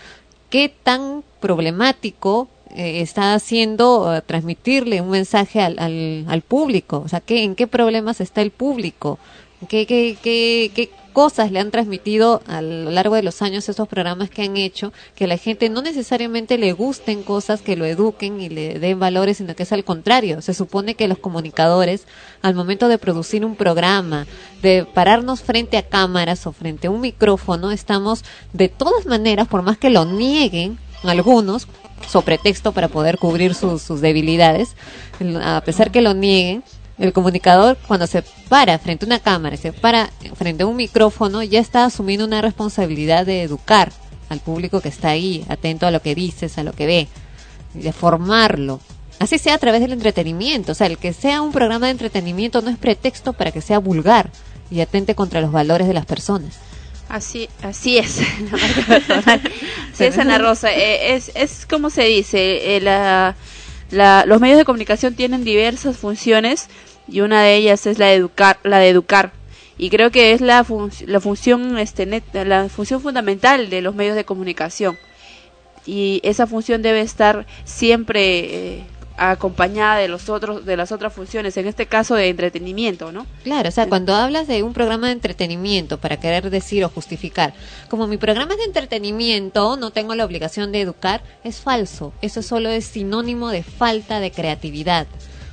qué 0.50 0.68
tan 0.68 1.24
problemático 1.40 2.48
eh, 2.74 3.00
está 3.00 3.34
haciendo 3.34 4.14
eh, 4.14 4.22
transmitirle 4.22 5.00
un 5.00 5.10
mensaje 5.10 5.60
al, 5.60 5.78
al, 5.78 6.26
al 6.28 6.42
público? 6.42 7.02
O 7.04 7.08
sea, 7.08 7.20
¿qué, 7.20 7.42
¿en 7.42 7.54
qué 7.54 7.66
problemas 7.66 8.20
está 8.20 8.42
el 8.42 8.50
público? 8.50 9.18
¿Qué, 9.68 9.86
qué, 9.86 10.16
qué, 10.22 10.70
qué 10.74 10.90
cosas 11.16 11.50
le 11.50 11.60
han 11.60 11.70
transmitido 11.70 12.42
a 12.46 12.60
lo 12.60 12.90
largo 12.90 13.14
de 13.14 13.22
los 13.22 13.40
años 13.40 13.66
esos 13.70 13.88
programas 13.88 14.28
que 14.28 14.42
han 14.42 14.58
hecho 14.58 14.92
que 15.14 15.24
a 15.24 15.26
la 15.26 15.38
gente 15.38 15.70
no 15.70 15.80
necesariamente 15.80 16.58
le 16.58 16.74
gusten 16.74 17.22
cosas 17.22 17.62
que 17.62 17.74
lo 17.74 17.86
eduquen 17.86 18.38
y 18.38 18.50
le 18.50 18.78
den 18.78 18.98
valores, 18.98 19.38
sino 19.38 19.56
que 19.56 19.62
es 19.62 19.72
al 19.72 19.82
contrario. 19.82 20.42
Se 20.42 20.52
supone 20.52 20.94
que 20.94 21.08
los 21.08 21.16
comunicadores, 21.16 22.06
al 22.42 22.54
momento 22.54 22.86
de 22.88 22.98
producir 22.98 23.46
un 23.46 23.56
programa, 23.56 24.26
de 24.60 24.84
pararnos 24.84 25.40
frente 25.40 25.78
a 25.78 25.88
cámaras 25.88 26.46
o 26.46 26.52
frente 26.52 26.88
a 26.88 26.90
un 26.90 27.00
micrófono, 27.00 27.70
estamos 27.70 28.22
de 28.52 28.68
todas 28.68 29.06
maneras, 29.06 29.48
por 29.48 29.62
más 29.62 29.78
que 29.78 29.88
lo 29.88 30.04
nieguen 30.04 30.78
algunos, 31.02 31.66
sobre 32.06 32.36
texto 32.36 32.72
para 32.72 32.88
poder 32.88 33.16
cubrir 33.16 33.54
sus, 33.54 33.80
sus 33.80 34.02
debilidades, 34.02 34.76
a 35.42 35.62
pesar 35.64 35.90
que 35.90 36.02
lo 36.02 36.12
nieguen, 36.12 36.62
el 36.98 37.12
comunicador 37.12 37.76
cuando 37.86 38.06
se 38.06 38.22
para 38.48 38.78
frente 38.78 39.04
a 39.04 39.08
una 39.08 39.18
cámara, 39.18 39.56
se 39.56 39.72
para 39.72 40.10
frente 40.34 40.62
a 40.62 40.66
un 40.66 40.76
micrófono, 40.76 41.42
ya 41.42 41.60
está 41.60 41.84
asumiendo 41.84 42.24
una 42.24 42.40
responsabilidad 42.40 43.26
de 43.26 43.42
educar 43.42 43.92
al 44.28 44.40
público 44.40 44.80
que 44.80 44.88
está 44.88 45.10
ahí, 45.10 45.44
atento 45.48 45.86
a 45.86 45.90
lo 45.90 46.00
que 46.00 46.14
dices, 46.14 46.58
a 46.58 46.62
lo 46.62 46.72
que 46.72 46.86
ve, 46.86 47.08
de 47.74 47.92
formarlo. 47.92 48.80
Así 49.18 49.38
sea 49.38 49.54
a 49.54 49.58
través 49.58 49.80
del 49.80 49.92
entretenimiento, 49.92 50.72
o 50.72 50.74
sea, 50.74 50.88
el 50.88 50.98
que 50.98 51.12
sea 51.12 51.42
un 51.42 51.52
programa 51.52 51.86
de 51.86 51.92
entretenimiento 51.92 52.60
no 52.60 52.70
es 52.70 52.78
pretexto 52.78 53.32
para 53.32 53.50
que 53.50 53.62
sea 53.62 53.78
vulgar 53.78 54.30
y 54.70 54.80
atente 54.80 55.14
contra 55.14 55.40
los 55.40 55.52
valores 55.52 55.88
de 55.88 55.94
las 55.94 56.06
personas. 56.06 56.58
Así, 57.08 57.48
así 57.62 57.98
es, 57.98 58.20
la 58.50 58.58
marca 58.58 58.82
personal. 58.86 59.40
Sí, 59.94 60.04
es 60.04 60.18
Ana 60.18 60.38
Rosa. 60.38 60.72
Eh, 60.72 61.14
es, 61.14 61.30
es 61.34 61.66
como 61.66 61.88
se 61.88 62.04
dice, 62.04 62.76
eh, 62.76 62.80
la, 62.80 63.36
la, 63.90 64.24
los 64.26 64.40
medios 64.40 64.58
de 64.58 64.64
comunicación 64.64 65.14
tienen 65.14 65.44
diversas 65.44 65.96
funciones 65.96 66.68
y 67.08 67.20
una 67.20 67.42
de 67.42 67.56
ellas 67.56 67.86
es 67.86 67.98
la 67.98 68.06
de 68.06 68.14
educar, 68.14 68.58
la 68.62 68.78
de 68.78 68.88
educar. 68.88 69.32
Y 69.78 69.90
creo 69.90 70.10
que 70.10 70.32
es 70.32 70.40
la, 70.40 70.64
fun 70.64 70.90
la 71.06 71.20
función, 71.20 71.78
este, 71.78 72.06
la 72.32 72.68
función 72.68 73.00
fundamental 73.00 73.68
de 73.68 73.82
los 73.82 73.94
medios 73.94 74.16
de 74.16 74.24
comunicación. 74.24 74.96
Y 75.84 76.20
esa 76.24 76.46
función 76.46 76.82
debe 76.82 77.00
estar 77.00 77.46
siempre 77.64 78.78
eh, 78.78 78.86
acompañada 79.16 79.96
de 79.96 80.08
los 80.08 80.28
otros 80.28 80.64
de 80.64 80.76
las 80.76 80.92
otras 80.92 81.12
funciones 81.12 81.56
en 81.56 81.66
este 81.66 81.86
caso 81.86 82.14
de 82.14 82.28
entretenimiento 82.28 83.12
no 83.12 83.26
claro 83.44 83.68
o 83.68 83.72
sea 83.72 83.88
cuando 83.88 84.14
hablas 84.14 84.46
de 84.46 84.62
un 84.62 84.72
programa 84.72 85.06
de 85.06 85.14
entretenimiento 85.14 85.98
para 85.98 86.18
querer 86.18 86.50
decir 86.50 86.84
o 86.84 86.88
justificar 86.88 87.54
como 87.88 88.06
mi 88.06 88.16
programa 88.16 88.52
es 88.52 88.58
de 88.58 88.64
entretenimiento 88.64 89.76
no 89.76 89.90
tengo 89.90 90.14
la 90.14 90.24
obligación 90.24 90.72
de 90.72 90.80
educar 90.80 91.22
es 91.44 91.56
falso. 91.56 92.12
Eso 92.22 92.42
solo 92.42 92.70
es 92.70 92.84
sinónimo 92.84 93.50
de 93.50 93.62
falta 93.62 94.20
de 94.20 94.30
creatividad. 94.30 95.06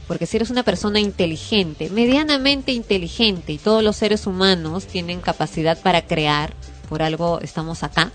Porque 0.08 0.26
si 0.26 0.38
eres 0.38 0.50
una 0.50 0.64
persona 0.64 1.00
inteligente 1.00 1.90
medianamente 1.90 2.74
inteligente 2.74 3.54
y 3.54 3.58
todos 3.58 3.82
los 3.82 3.96
seres 3.96 4.28
humanos 4.28 4.86
tienen 4.86 5.22
capacidad 5.22 5.82
para 5.82 6.02
crear 6.02 6.54
por 6.90 7.02
algo 7.02 7.40
estamos 7.42 7.84
acá 7.84 8.12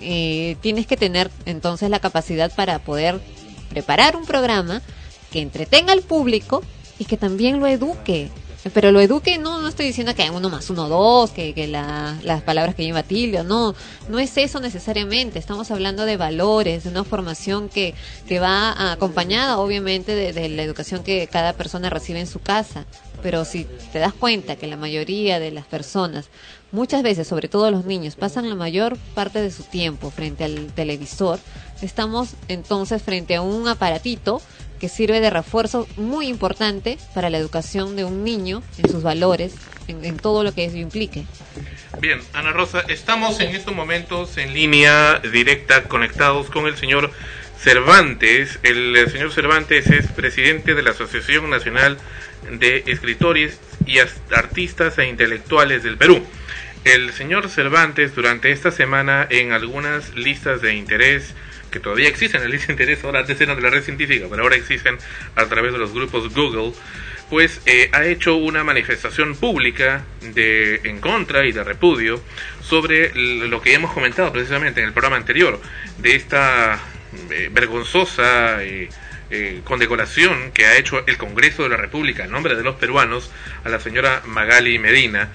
eh, 0.00 0.56
tienes 0.62 0.86
que 0.86 0.96
tener 0.96 1.30
entonces 1.44 1.90
la 1.90 2.00
capacidad 2.00 2.50
para 2.54 2.78
poder 2.78 3.20
preparar 3.72 4.16
un 4.16 4.26
programa 4.26 4.82
que 5.30 5.40
entretenga 5.40 5.92
al 5.92 6.02
público 6.02 6.62
y 6.98 7.06
que 7.06 7.16
también 7.16 7.58
lo 7.58 7.66
eduque. 7.66 8.30
Pero 8.74 8.92
lo 8.92 9.00
eduque, 9.00 9.38
no, 9.38 9.60
no 9.60 9.66
estoy 9.66 9.86
diciendo 9.86 10.14
que 10.14 10.30
uno 10.30 10.48
más 10.48 10.70
uno, 10.70 10.88
dos, 10.88 11.32
que, 11.32 11.66
la, 11.66 12.16
las 12.22 12.42
palabras 12.42 12.76
que 12.76 12.84
lleva 12.84 13.02
Tilio, 13.02 13.42
no, 13.42 13.74
no 14.08 14.20
es 14.20 14.36
eso 14.36 14.60
necesariamente. 14.60 15.40
Estamos 15.40 15.72
hablando 15.72 16.04
de 16.04 16.16
valores, 16.16 16.84
de 16.84 16.90
una 16.90 17.02
formación 17.02 17.68
que, 17.68 17.94
que 18.28 18.38
va 18.38 18.92
acompañada, 18.92 19.58
obviamente, 19.58 20.14
de 20.14 20.48
la 20.48 20.62
educación 20.62 21.02
que 21.02 21.26
cada 21.26 21.54
persona 21.54 21.90
recibe 21.90 22.20
en 22.20 22.28
su 22.28 22.38
casa. 22.38 22.84
Pero 23.20 23.44
si 23.44 23.66
te 23.92 23.98
das 23.98 24.12
cuenta 24.12 24.54
que 24.54 24.68
la 24.68 24.76
mayoría 24.76 25.40
de 25.40 25.50
las 25.50 25.64
personas, 25.64 26.28
muchas 26.70 27.02
veces, 27.02 27.26
sobre 27.26 27.48
todo 27.48 27.70
los 27.70 27.84
niños, 27.84 28.14
pasan 28.14 28.48
la 28.48 28.54
mayor 28.54 28.96
parte 29.14 29.40
de 29.40 29.50
su 29.50 29.64
tiempo 29.64 30.10
frente 30.10 30.44
al 30.44 30.66
televisor, 30.72 31.40
estamos 31.82 32.34
entonces 32.48 33.02
frente 33.02 33.34
a 33.34 33.42
un 33.42 33.68
aparatito 33.68 34.40
que 34.80 34.88
sirve 34.88 35.20
de 35.20 35.30
refuerzo 35.30 35.86
muy 35.96 36.26
importante 36.26 36.98
para 37.14 37.30
la 37.30 37.38
educación 37.38 37.94
de 37.94 38.04
un 38.04 38.24
niño 38.24 38.62
en 38.78 38.90
sus 38.90 39.02
valores, 39.02 39.54
en, 39.86 40.04
en, 40.04 40.16
todo 40.16 40.42
lo 40.42 40.52
que 40.54 40.64
eso 40.64 40.76
implique. 40.76 41.24
Bien, 42.00 42.20
Ana 42.32 42.52
Rosa, 42.52 42.80
estamos 42.88 43.38
en 43.38 43.54
estos 43.54 43.74
momentos 43.74 44.36
en 44.38 44.52
línea 44.52 45.20
directa 45.20 45.84
conectados 45.84 46.50
con 46.50 46.66
el 46.66 46.76
señor 46.76 47.12
Cervantes. 47.60 48.58
El, 48.64 48.96
el 48.96 49.08
señor 49.08 49.32
Cervantes 49.32 49.86
es 49.88 50.08
presidente 50.08 50.74
de 50.74 50.82
la 50.82 50.90
Asociación 50.90 51.48
Nacional 51.48 51.96
de 52.50 52.82
Escritores 52.86 53.60
y 53.86 53.98
Artistas 53.98 54.98
e 54.98 55.06
Intelectuales 55.06 55.84
del 55.84 55.96
Perú. 55.96 56.26
El 56.84 57.12
señor 57.12 57.48
Cervantes 57.48 58.16
durante 58.16 58.50
esta 58.50 58.72
semana 58.72 59.28
en 59.30 59.52
algunas 59.52 60.12
listas 60.16 60.60
de 60.60 60.74
interés 60.74 61.34
que 61.72 61.80
todavía 61.80 62.08
existen 62.08 62.48
de 62.48 62.56
interés, 62.68 63.02
ahora 63.02 63.20
antes 63.20 63.40
eran 63.40 63.56
de 63.56 63.62
la 63.62 63.70
red 63.70 63.82
científica, 63.82 64.26
pero 64.30 64.44
ahora 64.44 64.54
existen 64.54 64.98
a 65.34 65.46
través 65.46 65.72
de 65.72 65.78
los 65.78 65.92
grupos 65.92 66.32
Google, 66.32 66.72
pues 67.28 67.60
eh, 67.66 67.88
ha 67.92 68.04
hecho 68.04 68.36
una 68.36 68.62
manifestación 68.62 69.34
pública 69.34 70.04
de 70.20 70.80
en 70.84 71.00
contra 71.00 71.46
y 71.46 71.52
de 71.52 71.64
repudio 71.64 72.22
sobre 72.62 73.12
lo 73.14 73.60
que 73.62 73.74
hemos 73.74 73.92
comentado 73.92 74.30
precisamente 74.32 74.80
en 74.80 74.86
el 74.86 74.92
programa 74.92 75.16
anterior, 75.16 75.60
de 75.98 76.14
esta 76.14 76.78
eh, 77.30 77.48
vergonzosa 77.50 78.62
eh, 78.62 78.88
condecoración 79.64 80.52
que 80.52 80.66
ha 80.66 80.76
hecho 80.76 81.04
el 81.06 81.16
Congreso 81.16 81.62
de 81.62 81.70
la 81.70 81.78
República 81.78 82.24
en 82.24 82.30
nombre 82.30 82.54
de 82.54 82.62
los 82.62 82.76
peruanos 82.76 83.30
a 83.64 83.70
la 83.70 83.80
señora 83.80 84.20
Magali 84.26 84.78
Medina. 84.78 85.30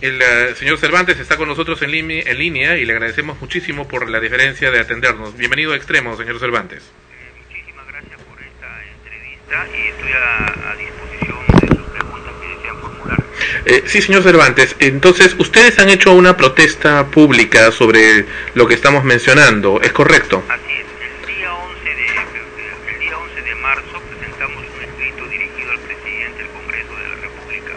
El 0.00 0.16
uh, 0.16 0.56
señor 0.56 0.78
Cervantes 0.78 1.20
está 1.20 1.36
con 1.36 1.46
nosotros 1.46 1.82
en, 1.82 1.90
en, 1.90 2.38
línea 2.38 2.78
y 2.78 2.86
le 2.86 2.94
agradecemos 2.94 3.38
muchísimo 3.38 3.86
por 3.86 4.08
la 4.08 4.18
diferencia 4.18 4.70
de 4.70 4.80
atendernos. 4.80 5.36
Bienvenido 5.36 5.74
a 5.74 5.76
Extremo, 5.76 6.16
señor 6.16 6.40
Cervantes. 6.40 6.82
Eh, 6.82 7.30
muchísimas 7.46 7.86
gracias 7.86 8.18
por 8.22 8.40
esta 8.40 8.82
entrevista 8.94 9.66
y 9.76 9.88
estoy 9.88 10.12
a, 10.12 10.70
a 10.70 10.76
disposición 10.76 11.38
de 11.60 11.76
sus 11.76 11.86
preguntas 11.90 12.32
que 12.40 12.48
desean 12.48 12.80
formular. 12.80 13.24
Eh, 13.66 13.82
sí, 13.84 14.00
señor 14.00 14.22
Cervantes. 14.22 14.74
Entonces, 14.78 15.36
ustedes 15.38 15.78
han 15.78 15.90
hecho 15.90 16.14
una 16.14 16.34
protesta 16.34 17.08
pública 17.08 17.70
sobre 17.70 18.24
lo 18.54 18.66
que 18.66 18.74
estamos 18.74 19.04
mencionando, 19.04 19.82
¿es 19.82 19.92
correcto? 19.92 20.42
Así 20.48 20.62
es. 20.72 20.86
El 21.28 21.36
día 21.36 21.52
11 21.52 21.84
de, 21.84 22.06
el 22.94 23.00
día 23.00 23.18
11 23.18 23.42
de 23.42 23.54
marzo 23.56 24.02
presentamos 24.08 24.64
un 24.64 24.82
escrito 24.82 25.26
dirigido 25.28 25.72
al 25.72 25.78
presidente 25.80 26.42
del 26.42 26.52
Congreso 26.52 26.96
de 26.96 27.08
la 27.08 27.16
República. 27.16 27.72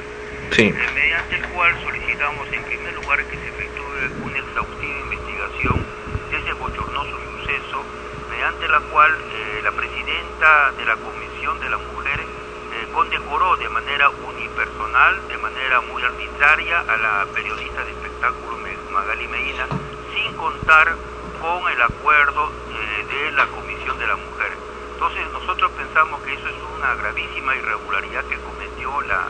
Sí. 0.52 0.64
Eh, 0.64 0.94
el 1.34 1.42
cual 1.50 1.74
solicitamos 1.84 2.48
en 2.52 2.64
primer 2.64 2.94
lugar 2.94 3.24
que 3.26 3.38
se 3.38 3.48
efectúe 3.48 4.26
una 4.26 4.38
exhaustiva 4.38 5.00
investigación 5.00 5.86
de 6.30 6.38
ese 6.38 6.54
bochornoso 6.54 7.18
suceso, 7.40 7.84
mediante 8.30 8.63
la 8.74 8.80
cual 8.90 9.16
eh, 9.32 9.62
la 9.64 9.72
presidenta 9.72 10.72
de 10.72 10.84
la 10.84 10.96
Comisión 10.96 11.60
de 11.60 11.70
la 11.70 11.78
Mujer 11.78 12.20
eh, 12.22 12.88
condecoró 12.92 13.56
de 13.56 13.70
manera 13.70 14.10
unipersonal, 14.10 15.28
de 15.28 15.38
manera 15.38 15.82
muy 15.82 16.02
arbitraria, 16.02 16.80
a 16.80 16.98
la 16.98 17.28
periodista 17.36 17.86
de 17.86 17.92
espectáculo 17.92 18.58
Magali 18.90 19.28
Medina, 19.28 19.68
sin 20.12 20.34
contar 20.34 20.96
con 21.40 21.72
el 21.72 21.82
acuerdo 21.84 22.52
eh, 22.72 23.06
de 23.14 23.32
la 23.34 23.46
Comisión 23.46 24.00
de 24.00 24.08
la 24.08 24.16
Mujer. 24.16 24.52
Entonces 24.94 25.32
nosotros 25.32 25.72
pensamos 25.78 26.20
que 26.24 26.34
eso 26.34 26.48
es 26.48 26.56
una 26.76 26.96
gravísima 26.96 27.56
irregularidad 27.56 28.24
que 28.26 28.38
cometió 28.38 29.02
la, 29.02 29.28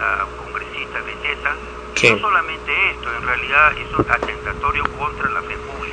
la 0.00 0.26
congresista 0.42 1.00
Beteta. 1.02 1.54
Sí. 1.94 2.10
No 2.12 2.20
solamente 2.20 2.90
esto, 2.90 3.14
en 3.14 3.22
realidad 3.26 3.72
es 3.76 3.92
un 3.92 4.10
atentatorio 4.10 4.84
contra 4.96 5.28
la 5.28 5.42
fe 5.42 5.58
pública. 5.58 5.87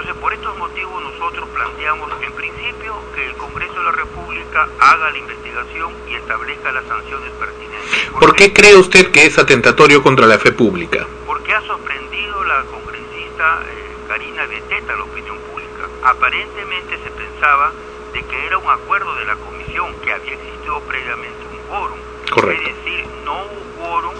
Entonces, 0.00 0.22
por 0.22 0.32
estos 0.32 0.56
motivos 0.56 1.02
nosotros 1.02 1.46
planteamos 1.50 2.10
en 2.22 2.32
principio 2.32 2.94
que 3.14 3.26
el 3.26 3.34
Congreso 3.34 3.74
de 3.74 3.84
la 3.84 3.92
República 3.92 4.66
haga 4.78 5.10
la 5.10 5.18
investigación 5.18 5.92
y 6.08 6.14
establezca 6.14 6.72
las 6.72 6.86
sanciones 6.86 7.30
pertinentes. 7.32 8.10
¿Por 8.18 8.34
qué 8.34 8.50
cree 8.54 8.76
usted 8.76 9.10
que 9.10 9.26
es 9.26 9.38
atentatorio 9.38 10.02
contra 10.02 10.26
la 10.26 10.38
fe 10.38 10.52
pública? 10.52 11.06
Porque 11.26 11.52
ha 11.52 11.60
sorprendido 11.66 12.42
la 12.44 12.62
congresista 12.62 13.60
eh, 13.68 13.92
Karina 14.08 14.46
Beteta 14.46 14.96
la 14.96 15.02
opinión 15.02 15.36
pública. 15.52 15.84
Aparentemente 16.02 16.96
se 17.04 17.10
pensaba 17.10 17.70
de 18.14 18.22
que 18.22 18.46
era 18.46 18.56
un 18.56 18.70
acuerdo 18.70 19.14
de 19.16 19.26
la 19.26 19.36
comisión 19.36 19.94
que 20.02 20.14
había 20.14 20.32
existido 20.32 20.80
previamente 20.88 21.44
un 21.52 21.58
quórum. 21.68 21.98
Correcto. 22.30 22.70
Es 22.70 22.74
decir, 22.74 23.06
no 23.26 23.34
hubo 23.34 23.84
quórum 23.84 24.14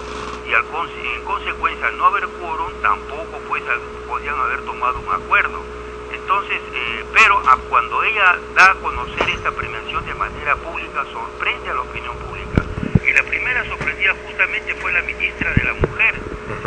y 0.46 0.52
al, 0.52 0.64
en 1.14 1.24
consecuencia 1.24 1.90
no 1.92 2.04
haber 2.04 2.26
quórum 2.38 2.70
tampoco 2.82 3.40
fue 3.48 3.60
podían 4.10 4.34
haber 4.40 4.60
tomado 4.62 4.98
un 4.98 5.12
acuerdo. 5.14 5.62
Entonces, 6.10 6.60
eh, 6.74 7.04
pero 7.14 7.38
a 7.46 7.56
cuando 7.68 8.02
ella 8.02 8.38
da 8.56 8.66
a 8.72 8.74
conocer 8.82 9.30
esta 9.30 9.52
premiación 9.52 10.04
de 10.04 10.14
manera 10.14 10.56
pública, 10.56 11.04
sorprende 11.12 11.70
a 11.70 11.74
la 11.74 11.82
opinión 11.82 12.16
pública. 12.18 12.60
Y 13.06 13.12
la 13.14 13.22
primera 13.22 13.64
sorprendida 13.70 14.12
justamente 14.26 14.74
fue 14.74 14.92
la 14.92 15.02
ministra 15.02 15.54
de 15.54 15.64
la 15.64 15.74
Mujer, 15.74 16.14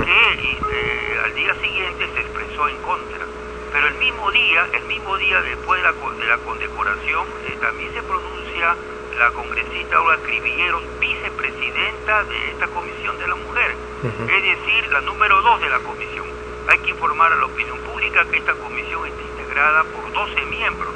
que 0.05 0.23
eh, 0.71 1.19
al 1.25 1.33
día 1.35 1.53
siguiente 1.59 2.07
se 2.15 2.21
expresó 2.21 2.69
en 2.69 2.77
contra. 2.79 3.27
Pero 3.73 3.87
el 3.87 3.95
mismo 3.95 4.31
día, 4.31 4.61
el 4.79 4.85
mismo 4.87 5.17
día 5.17 5.41
después 5.41 5.81
de 5.81 5.87
la, 5.89 5.93
co- 5.99 6.13
de 6.13 6.27
la 6.27 6.37
condecoración, 6.37 7.27
eh, 7.47 7.57
también 7.59 7.93
se 7.93 8.03
pronuncia 8.03 8.77
la 9.19 9.31
congresista 9.31 9.99
Olga 10.01 10.17
Cribilleros, 10.23 10.83
vicepresidenta 10.99 12.23
de 12.23 12.49
esta 12.51 12.67
Comisión 12.67 13.17
de 13.19 13.27
la 13.27 13.35
Mujer, 13.35 13.75
es 14.03 14.43
decir, 14.43 14.91
la 14.91 15.01
número 15.01 15.41
dos 15.41 15.61
de 15.61 15.69
la 15.69 15.79
comisión. 15.79 16.32
Hay 16.67 16.79
que 16.79 16.91
informar 16.91 17.31
a 17.31 17.35
la 17.35 17.45
opinión 17.45 17.77
pública 17.79 18.25
que 18.31 18.37
esta 18.37 18.53
comisión 18.53 19.05
está 19.07 19.21
integrada 19.21 19.83
por 19.83 20.11
12 20.11 20.45
miembros 20.45 20.93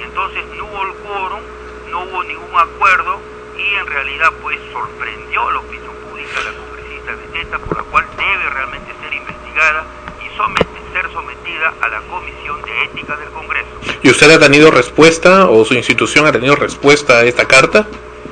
y 0.00 0.02
entonces 0.04 0.44
no 0.56 0.64
hubo 0.66 0.82
el 0.86 0.92
quórum, 0.94 1.40
no 1.90 2.00
hubo 2.04 2.22
ningún 2.24 2.58
acuerdo 2.58 3.20
y 3.56 3.74
en 3.76 3.86
realidad 3.86 4.32
pues 4.40 4.58
sorprendió 4.72 5.48
a 5.48 5.52
la 5.52 5.58
opinión 5.60 5.94
pública 6.08 6.40
la 6.44 6.52
congresista 6.52 7.12
Beteta 7.14 7.58
por 7.58 7.76
la 7.76 7.82
cual 7.84 8.06
debe 8.16 8.48
realmente 8.50 8.92
ser 9.02 9.12
investigada 9.12 9.84
y 10.24 10.36
somete- 10.36 10.92
ser 10.92 11.10
sometida 11.12 11.72
a 11.80 11.88
la 11.88 12.00
Comisión 12.02 12.60
de 12.62 12.84
Ética 12.84 13.16
del 13.16 13.28
Congreso. 13.30 13.68
¿Y 14.02 14.10
usted 14.10 14.30
ha 14.30 14.38
tenido 14.38 14.70
respuesta 14.70 15.46
o 15.48 15.64
su 15.64 15.74
institución 15.74 16.26
ha 16.26 16.32
tenido 16.32 16.54
respuesta 16.56 17.18
a 17.18 17.24
esta 17.24 17.46
carta? 17.46 17.86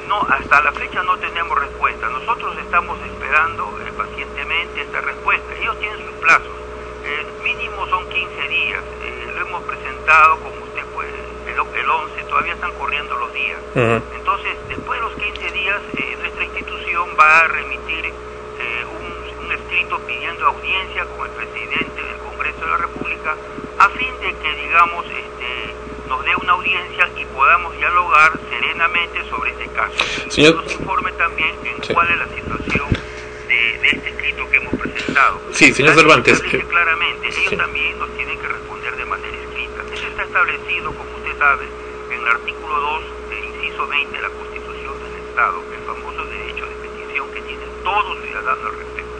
No, 0.08 0.20
hasta 0.28 0.60
la 0.62 0.72
fecha 0.72 1.02
no 1.04 1.16
tenemos 1.18 1.58
respuesta. 1.58 2.08
Nosotros 2.08 2.56
estamos 2.58 2.98
esperando 3.06 3.78
eh, 3.80 3.92
pacientemente 3.96 4.80
esta 4.82 5.00
respuesta. 5.00 5.54
Ellos 5.60 5.78
tienen 5.78 5.98
sus 6.04 6.14
plazos. 6.16 6.50
Eh, 7.04 7.26
mínimo 7.44 7.86
son 7.88 8.06
15 8.10 8.48
días. 8.48 8.82
Eh, 9.04 9.32
lo 9.38 9.46
presentado, 10.10 10.36
como 10.40 10.64
usted 10.64 10.84
puede, 10.94 11.10
el, 11.46 11.78
el 11.80 11.90
11, 11.90 12.22
todavía 12.28 12.54
están 12.54 12.72
corriendo 12.74 13.14
los 13.16 13.32
días. 13.32 13.58
Entonces, 14.16 14.56
después 14.68 14.98
de 15.00 15.06
los 15.06 15.14
15 15.14 15.50
días, 15.52 15.80
eh, 15.96 16.16
nuestra 16.20 16.44
institución 16.44 17.08
va 17.18 17.38
a 17.40 17.48
remitir 17.48 18.06
eh, 18.06 18.84
un, 18.90 19.44
un 19.46 19.52
escrito 19.52 19.98
pidiendo 20.00 20.46
audiencia 20.48 21.04
con 21.16 21.26
el 21.26 21.32
presidente 21.36 22.02
del 22.02 22.16
Congreso 22.18 22.60
de 22.60 22.66
la 22.70 22.76
República 22.78 23.36
a 23.78 23.88
fin 23.90 24.12
de 24.20 24.34
que, 24.34 24.54
digamos, 24.56 25.06
este, 25.06 25.74
nos 26.08 26.24
dé 26.24 26.34
una 26.36 26.52
audiencia 26.52 27.08
y 27.16 27.24
podamos 27.26 27.76
dialogar 27.76 28.32
serenamente 28.50 29.24
sobre 29.30 29.52
este 29.52 29.66
caso. 29.68 30.04
Señor- 30.28 30.56
Nos 30.56 30.72
informe 30.72 31.12
también 31.12 31.54
en 31.64 31.82
Sí. 31.84 31.94
cuál 31.94 32.10
es 32.10 32.18
la 32.18 32.28
situación 32.28 32.88
de, 33.48 33.78
de 33.78 33.88
este 33.90 34.08
escrito 34.10 34.50
que 34.50 34.56
hemos 34.58 34.74
presentado. 34.74 35.40
Sí, 35.52 35.72
señor 35.72 35.94
Cervantes, 35.94 36.40
que- 36.42 36.58
claramente, 36.66 37.28
ellos 37.28 37.44
Sí. 37.48 37.56
también 37.56 37.98
nos 37.98 38.10
tienen 38.16 38.38
que 38.38 38.48
responder 38.48 38.96
de 38.96 39.04
manera 39.06 39.36
escrita. 39.36 39.82
Eso 39.94 40.06
establecido, 40.22 40.92
como 40.92 41.10
usted 41.16 41.38
sabe, 41.38 41.66
en 42.10 42.20
el 42.20 42.28
artículo 42.28 42.80
2 42.80 43.02
del 43.30 43.44
inciso 43.44 43.86
20 43.86 44.16
de 44.16 44.22
la 44.22 44.30
Constitución 44.30 44.94
del 45.02 45.28
Estado, 45.28 45.62
el 45.72 45.86
famoso 45.86 46.24
derecho 46.24 46.66
de 46.66 46.74
petición 46.88 47.26
que 47.32 47.40
tiene 47.42 47.62
todo 47.84 48.16
ciudadano 48.22 48.66
al 48.66 48.78
respecto. 48.78 49.10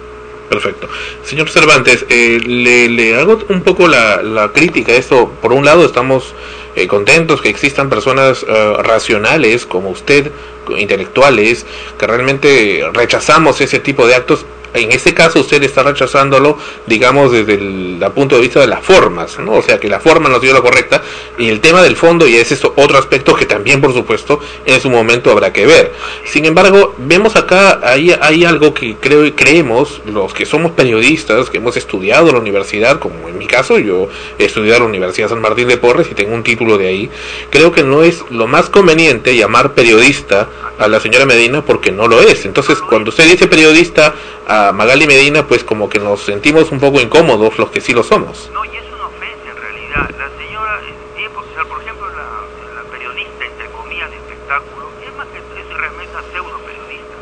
Perfecto. 0.48 0.88
Señor 1.22 1.48
Cervantes, 1.48 2.04
eh, 2.08 2.40
le, 2.44 2.88
le 2.88 3.16
hago 3.16 3.38
un 3.48 3.62
poco 3.62 3.86
la, 3.86 4.22
la 4.22 4.52
crítica 4.52 4.92
a 4.92 4.96
esto. 4.96 5.30
Por 5.40 5.52
un 5.52 5.64
lado, 5.64 5.84
estamos 5.84 6.34
eh, 6.76 6.86
contentos 6.86 7.40
que 7.40 7.48
existan 7.48 7.88
personas 7.88 8.44
eh, 8.48 8.74
racionales 8.82 9.66
como 9.66 9.90
usted, 9.90 10.30
intelectuales, 10.76 11.66
que 11.98 12.06
realmente 12.06 12.84
rechazamos 12.92 13.60
ese 13.60 13.80
tipo 13.80 14.06
de 14.06 14.14
actos. 14.14 14.46
En 14.72 14.92
este 14.92 15.14
caso, 15.14 15.40
usted 15.40 15.60
está 15.64 15.82
rechazándolo, 15.82 16.56
digamos, 16.86 17.32
desde 17.32 17.54
el, 17.54 17.98
punto 18.14 18.36
de 18.36 18.42
vista 18.42 18.60
de 18.60 18.68
las 18.68 18.84
formas, 18.84 19.36
¿no? 19.40 19.54
O 19.54 19.62
sea, 19.62 19.80
que 19.80 19.88
la 19.88 19.98
forma 19.98 20.28
no 20.28 20.40
sido 20.40 20.54
la 20.54 20.60
correcta. 20.60 21.02
Y 21.38 21.48
el 21.48 21.60
tema 21.60 21.82
del 21.82 21.96
fondo, 21.96 22.28
y 22.28 22.36
ese 22.36 22.54
es 22.54 22.64
otro 22.64 22.96
aspecto 22.96 23.34
que 23.34 23.46
también, 23.46 23.80
por 23.80 23.92
supuesto, 23.92 24.38
en 24.66 24.80
su 24.80 24.88
momento 24.88 25.32
habrá 25.32 25.52
que 25.52 25.66
ver. 25.66 25.92
Sin 26.24 26.44
embargo, 26.44 26.94
vemos 26.98 27.34
acá, 27.34 27.80
hay, 27.82 28.16
hay 28.20 28.44
algo 28.44 28.72
que 28.72 28.94
creo 28.94 29.26
y 29.26 29.32
creemos, 29.32 30.02
los 30.06 30.32
que 30.32 30.46
somos 30.46 30.70
periodistas, 30.72 31.50
que 31.50 31.56
hemos 31.56 31.76
estudiado 31.76 32.30
la 32.30 32.38
universidad, 32.38 33.00
como 33.00 33.28
en 33.28 33.38
mi 33.38 33.46
caso, 33.48 33.78
yo 33.78 34.08
he 34.38 34.44
estudiado 34.44 34.80
la 34.80 34.86
Universidad 34.86 35.28
San 35.28 35.40
Martín 35.40 35.66
de 35.66 35.78
Porres 35.78 36.08
y 36.10 36.14
tengo 36.14 36.34
un 36.34 36.44
título 36.44 36.59
de 36.60 36.88
ahí, 36.88 37.10
creo 37.50 37.72
que 37.72 37.82
no 37.82 38.02
es 38.02 38.22
lo 38.30 38.46
más 38.46 38.68
conveniente 38.68 39.34
llamar 39.34 39.72
periodista 39.72 40.48
a 40.78 40.88
la 40.88 41.00
señora 41.00 41.24
Medina 41.26 41.62
porque 41.64 41.90
no 41.90 42.06
lo 42.06 42.20
es. 42.20 42.44
Entonces, 42.44 42.78
cuando 42.82 43.08
usted 43.10 43.24
dice 43.30 43.46
periodista 43.48 44.14
a 44.46 44.72
Magali 44.72 45.06
Medina, 45.06 45.46
pues 45.46 45.64
como 45.64 45.88
que 45.88 45.98
nos 45.98 46.20
sentimos 46.22 46.70
un 46.70 46.78
poco 46.80 47.00
incómodos 47.00 47.58
los 47.58 47.70
que 47.70 47.80
sí 47.80 47.92
lo 47.94 48.02
somos. 48.02 48.50
No, 48.52 48.64
y 48.64 48.68
es 48.68 48.84
una 48.92 49.06
ofensa 49.06 49.50
en 49.50 49.56
realidad. 49.56 50.10
La 50.18 50.28
señora, 50.38 50.80
en 50.86 51.16
tiempos, 51.16 51.44
o 51.50 51.54
sea, 51.54 51.64
por 51.64 51.80
ejemplo, 51.82 52.06
la, 52.10 52.82
la 52.82 52.90
periodista, 52.90 53.44
entre 53.44 53.66
comillas, 53.70 54.10
de 54.10 54.16
espectáculo, 54.16 54.90
es 55.06 55.16
más 55.16 55.26
que 55.28 55.38
es 55.38 55.76
realmente 55.76 56.12
pseudo 56.32 56.58
periodista, 56.66 57.14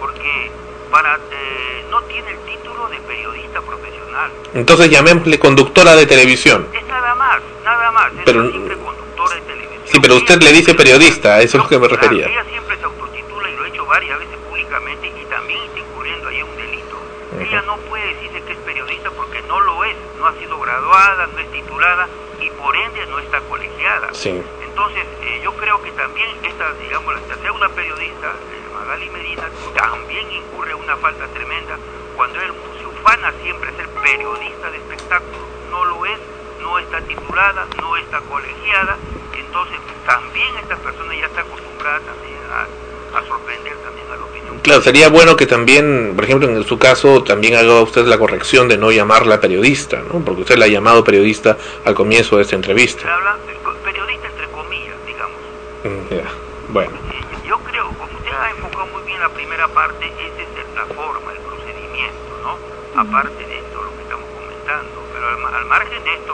porque 0.00 0.50
para 0.90 1.16
eh, 1.16 1.84
no 1.90 2.00
tiene 2.02 2.30
el 2.30 2.38
título 2.46 2.88
de 2.88 2.98
periodista 2.98 3.60
profesional. 3.60 4.30
Entonces 4.54 4.90
llamémosle 4.90 5.38
conductora 5.40 5.96
de 5.96 6.06
televisión. 6.06 6.66
Es 6.72 6.86
nada 6.86 7.14
más, 7.16 7.40
nada 7.64 7.90
más. 7.90 8.12
Es 8.12 8.20
Pero- 8.24 8.40
una 8.42 8.52
simple 8.52 8.76
conductora 8.76 9.34
de 9.36 9.40
televisión. 9.42 9.83
Sí, 9.94 10.00
pero 10.00 10.16
usted 10.16 10.42
le 10.42 10.50
dice 10.50 10.74
periodista, 10.74 11.40
eso 11.40 11.56
es 11.56 11.62
lo 11.62 11.68
que 11.68 11.78
me 11.78 11.86
refería. 11.86 12.26
Ella 12.26 12.44
siempre 12.50 12.76
se 12.76 12.82
autotitula 12.82 13.48
y 13.48 13.54
lo 13.54 13.62
ha 13.62 13.68
hecho 13.68 13.86
varias 13.86 14.18
veces 14.18 14.36
públicamente 14.50 15.06
y 15.06 15.24
también 15.26 15.62
está 15.62 15.78
incurriendo 15.78 16.28
ahí 16.30 16.42
un 16.42 16.56
delito. 16.56 16.96
Ella 17.38 17.62
no 17.62 17.76
puede 17.76 18.04
decirse 18.12 18.42
que 18.42 18.52
es 18.54 18.58
periodista 18.58 19.12
porque 19.12 19.40
no 19.42 19.60
lo 19.60 19.84
es, 19.84 19.94
no 20.18 20.26
ha 20.26 20.34
sido 20.34 20.58
graduada, 20.58 21.28
no 21.28 21.38
es 21.38 21.48
titulada 21.52 22.08
y 22.40 22.50
por 22.50 22.74
ende 22.74 23.06
no 23.06 23.20
está 23.20 23.38
colegiada. 23.42 24.08
Sí. 24.14 24.42
Entonces, 24.64 25.06
eh, 25.22 25.40
yo 25.44 25.52
creo 25.54 25.80
que 25.80 25.92
también 25.92 26.28
esta, 26.42 26.72
digamos, 26.72 27.14
esta 27.14 27.36
pseudo 27.36 27.70
periodista, 27.70 28.26
eh, 28.26 28.74
Magali 28.74 29.08
Medina, 29.10 29.48
también 29.76 30.28
incurre 30.32 30.74
una 30.74 30.96
falta 30.96 31.28
tremenda 31.28 31.78
cuando 32.16 32.40
él 32.40 32.52
se 32.80 32.86
ufana 32.88 33.32
siempre 33.44 33.70
a 33.70 33.76
ser 33.76 33.88
periodista 34.02 34.72
de 34.72 34.76
espectáculo. 34.78 35.46
No 35.70 35.84
lo 35.84 36.04
es, 36.06 36.18
no 36.64 36.78
está 36.80 37.00
titulada, 37.02 37.66
no 37.80 37.96
está 37.96 38.18
colegiada. 38.20 38.96
Entonces, 39.38 39.78
también 40.06 40.48
esta 40.60 40.76
persona 40.76 41.14
ya 41.14 41.26
está 41.26 41.40
acostumbrada 41.42 42.00
también 42.00 42.38
a, 42.50 43.18
a 43.18 43.22
sorprender 43.28 43.76
también 43.84 44.06
a 44.10 44.16
la 44.16 44.24
opinión. 44.24 44.58
Claro, 44.60 44.80
sería 44.82 45.08
bueno 45.08 45.36
que 45.36 45.46
también, 45.46 46.12
por 46.16 46.24
ejemplo, 46.24 46.48
en 46.48 46.64
su 46.64 46.78
caso, 46.78 47.22
también 47.22 47.54
haga 47.56 47.80
usted 47.82 48.06
la 48.06 48.18
corrección 48.18 48.68
de 48.68 48.78
no 48.78 48.90
llamarla 48.90 49.40
periodista, 49.40 50.02
¿no? 50.10 50.24
Porque 50.24 50.42
usted 50.42 50.56
la 50.56 50.64
ha 50.64 50.68
llamado 50.68 51.04
periodista 51.04 51.56
al 51.84 51.94
comienzo 51.94 52.36
de 52.36 52.42
esta 52.42 52.50
Se 52.50 52.56
entrevista. 52.56 53.14
habla 53.14 53.36
de 53.46 53.54
co- 53.62 53.74
periodista 53.84 54.26
entre 54.28 54.46
comillas, 54.48 54.96
digamos. 55.06 55.40
Mm. 55.84 56.72
Bueno, 56.72 56.92
Eh, 57.12 57.20
Yo 57.46 57.58
creo, 57.60 57.88
como 58.00 58.10
usted 58.18 58.32
ha 58.32 58.50
enfocado 58.50 58.86
muy 58.86 59.02
bien 59.02 59.20
la 59.20 59.28
primera 59.28 59.68
parte, 59.68 60.06
esa 60.06 60.42
es 60.42 60.74
la 60.74 60.86
forma, 60.94 61.30
el 61.32 61.38
procedimiento, 61.40 62.32
¿no? 62.42 62.56
Aparte 63.00 63.44
de 63.44 63.58
esto, 63.58 63.82
lo 63.84 63.90
que 63.96 64.02
estamos 64.02 64.24
comentando. 64.34 64.96
Pero 65.12 65.24
al 65.56 65.64
margen 65.66 66.02
de 66.04 66.14
esto, 66.14 66.33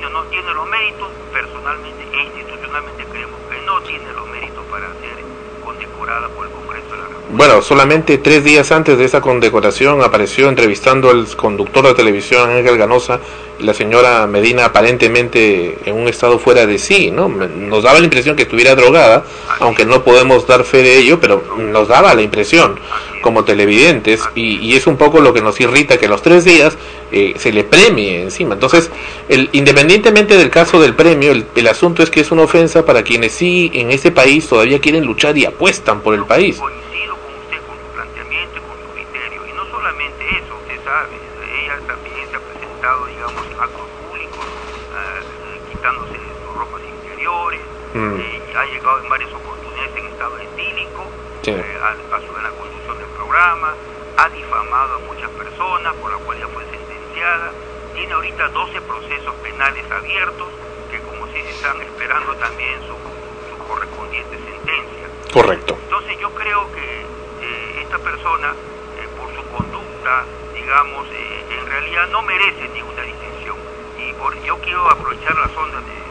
no 0.00 0.24
tiene 0.30 0.54
los 0.54 0.66
méritos, 0.68 1.12
personalmente 1.32 2.08
e 2.12 2.22
institucionalmente 2.22 3.04
creemos 3.06 3.40
que 3.48 3.60
no 3.62 3.80
tiene 3.82 4.12
los 4.14 4.28
méritos 4.30 4.66
para 4.66 4.94
ser 5.00 5.18
condecorada 5.60 6.28
por 6.30 6.46
el 6.46 6.52
Congreso. 6.52 6.71
Bueno, 7.32 7.62
solamente 7.62 8.18
tres 8.18 8.44
días 8.44 8.70
antes 8.72 8.98
de 8.98 9.04
esa 9.04 9.20
condecoración 9.20 10.02
apareció 10.02 10.48
entrevistando 10.48 11.10
al 11.10 11.26
conductor 11.36 11.86
de 11.86 11.94
televisión 11.94 12.50
Ángel 12.50 12.76
Ganosa 12.76 13.20
y 13.58 13.64
la 13.64 13.74
señora 13.74 14.26
Medina 14.26 14.66
aparentemente 14.66 15.78
en 15.84 15.96
un 15.96 16.08
estado 16.08 16.38
fuera 16.38 16.66
de 16.66 16.78
sí, 16.78 17.10
¿no? 17.10 17.28
Nos 17.28 17.84
daba 17.84 17.98
la 17.98 18.04
impresión 18.04 18.36
que 18.36 18.42
estuviera 18.42 18.74
drogada, 18.74 19.24
aunque 19.60 19.84
no 19.86 20.04
podemos 20.04 20.46
dar 20.46 20.64
fe 20.64 20.82
de 20.82 20.98
ello, 20.98 21.20
pero 21.20 21.42
nos 21.56 21.88
daba 21.88 22.14
la 22.14 22.22
impresión 22.22 22.78
como 23.22 23.44
televidentes 23.44 24.20
y, 24.34 24.58
y 24.58 24.74
es 24.74 24.86
un 24.86 24.96
poco 24.96 25.20
lo 25.20 25.32
que 25.32 25.40
nos 25.40 25.60
irrita 25.60 25.96
que 25.96 26.08
los 26.08 26.22
tres 26.22 26.44
días 26.44 26.76
eh, 27.12 27.34
se 27.38 27.52
le 27.52 27.64
premie 27.64 28.22
encima. 28.22 28.54
Entonces, 28.54 28.90
el, 29.28 29.48
independientemente 29.52 30.36
del 30.36 30.50
caso 30.50 30.80
del 30.80 30.94
premio, 30.94 31.32
el, 31.32 31.46
el 31.54 31.68
asunto 31.68 32.02
es 32.02 32.10
que 32.10 32.20
es 32.20 32.30
una 32.30 32.42
ofensa 32.42 32.84
para 32.84 33.02
quienes 33.02 33.32
sí 33.32 33.70
en 33.74 33.90
ese 33.90 34.10
país 34.10 34.46
todavía 34.48 34.80
quieren 34.80 35.04
luchar 35.04 35.38
y 35.38 35.46
apuestan 35.46 36.00
por 36.00 36.14
el 36.14 36.24
país. 36.24 36.58
Coincido 36.58 37.14
con 37.14 37.32
usted 37.38 37.58
con 37.68 37.76
su 37.78 37.94
planteamiento 37.94 38.58
y 38.58 38.60
con 38.66 38.76
su 38.80 38.88
criterio. 38.92 39.46
Y 39.46 39.52
no 39.52 39.70
solamente 39.70 40.24
eso, 40.24 40.56
usted 40.58 40.82
sabe, 40.82 41.14
ella 41.62 41.78
también 41.86 42.26
se 42.28 42.36
ha 42.36 42.40
presentado, 42.40 43.06
digamos, 43.06 43.42
actos 43.60 43.86
públicos, 44.02 44.44
ah, 44.96 45.20
eh, 45.20 45.60
quitándose 45.70 46.18
sus 46.42 46.56
ropas 46.58 46.82
interiores, 46.82 47.60
Mm. 47.94 48.20
eh, 48.20 48.42
ha 48.56 48.64
llegado 48.66 48.98
en 49.02 49.08
varias 49.08 49.32
oportunidades 49.34 49.96
en 49.96 50.06
estado 50.06 50.38
etílico, 50.38 51.12
Sí. 51.42 51.50
eh, 51.50 51.78
a, 51.82 52.16
a 52.16 52.20
su- 52.20 52.36
en 52.36 52.42
la 52.42 52.52
conducción 52.52 52.98
del 52.98 53.08
programa, 53.08 53.74
ha 54.16 54.28
difamado 54.30 54.96
a 54.96 54.98
muchas 55.00 55.30
personas, 55.32 55.94
por 55.96 56.10
la 56.10 56.18
cual 56.18 56.38
ya 56.38 56.48
fue 56.48 56.64
sentenciada, 56.70 57.52
tiene 57.94 58.12
ahorita 58.14 58.48
12 58.48 58.80
procesos 58.82 59.34
penales 59.36 59.84
abiertos, 59.90 60.48
que 60.90 61.00
como 61.00 61.26
se 61.28 61.34
dice, 61.38 61.50
están 61.52 61.80
esperando 61.82 62.34
también 62.36 62.80
su, 62.82 62.96
su 63.50 63.58
correspondiente 63.58 64.36
sentencia. 64.44 65.08
Correcto. 65.32 65.76
Entonces 65.82 66.16
yo 66.18 66.30
creo 66.30 66.70
que 66.72 67.00
eh, 67.40 67.80
esta 67.82 67.98
persona, 67.98 68.54
eh, 68.96 69.08
por 69.16 69.28
su 69.34 69.42
conducta, 69.48 70.26
digamos, 70.54 71.06
eh, 71.12 71.44
en 71.58 71.66
realidad 71.66 72.08
no 72.12 72.22
merece 72.22 72.68
ninguna 72.68 73.02
distinción. 73.02 73.56
por, 74.18 74.34
yo 74.42 74.56
quiero 74.58 74.88
aprovechar 74.90 75.34
las 75.36 75.56
ondas 75.56 75.84
de 75.86 76.01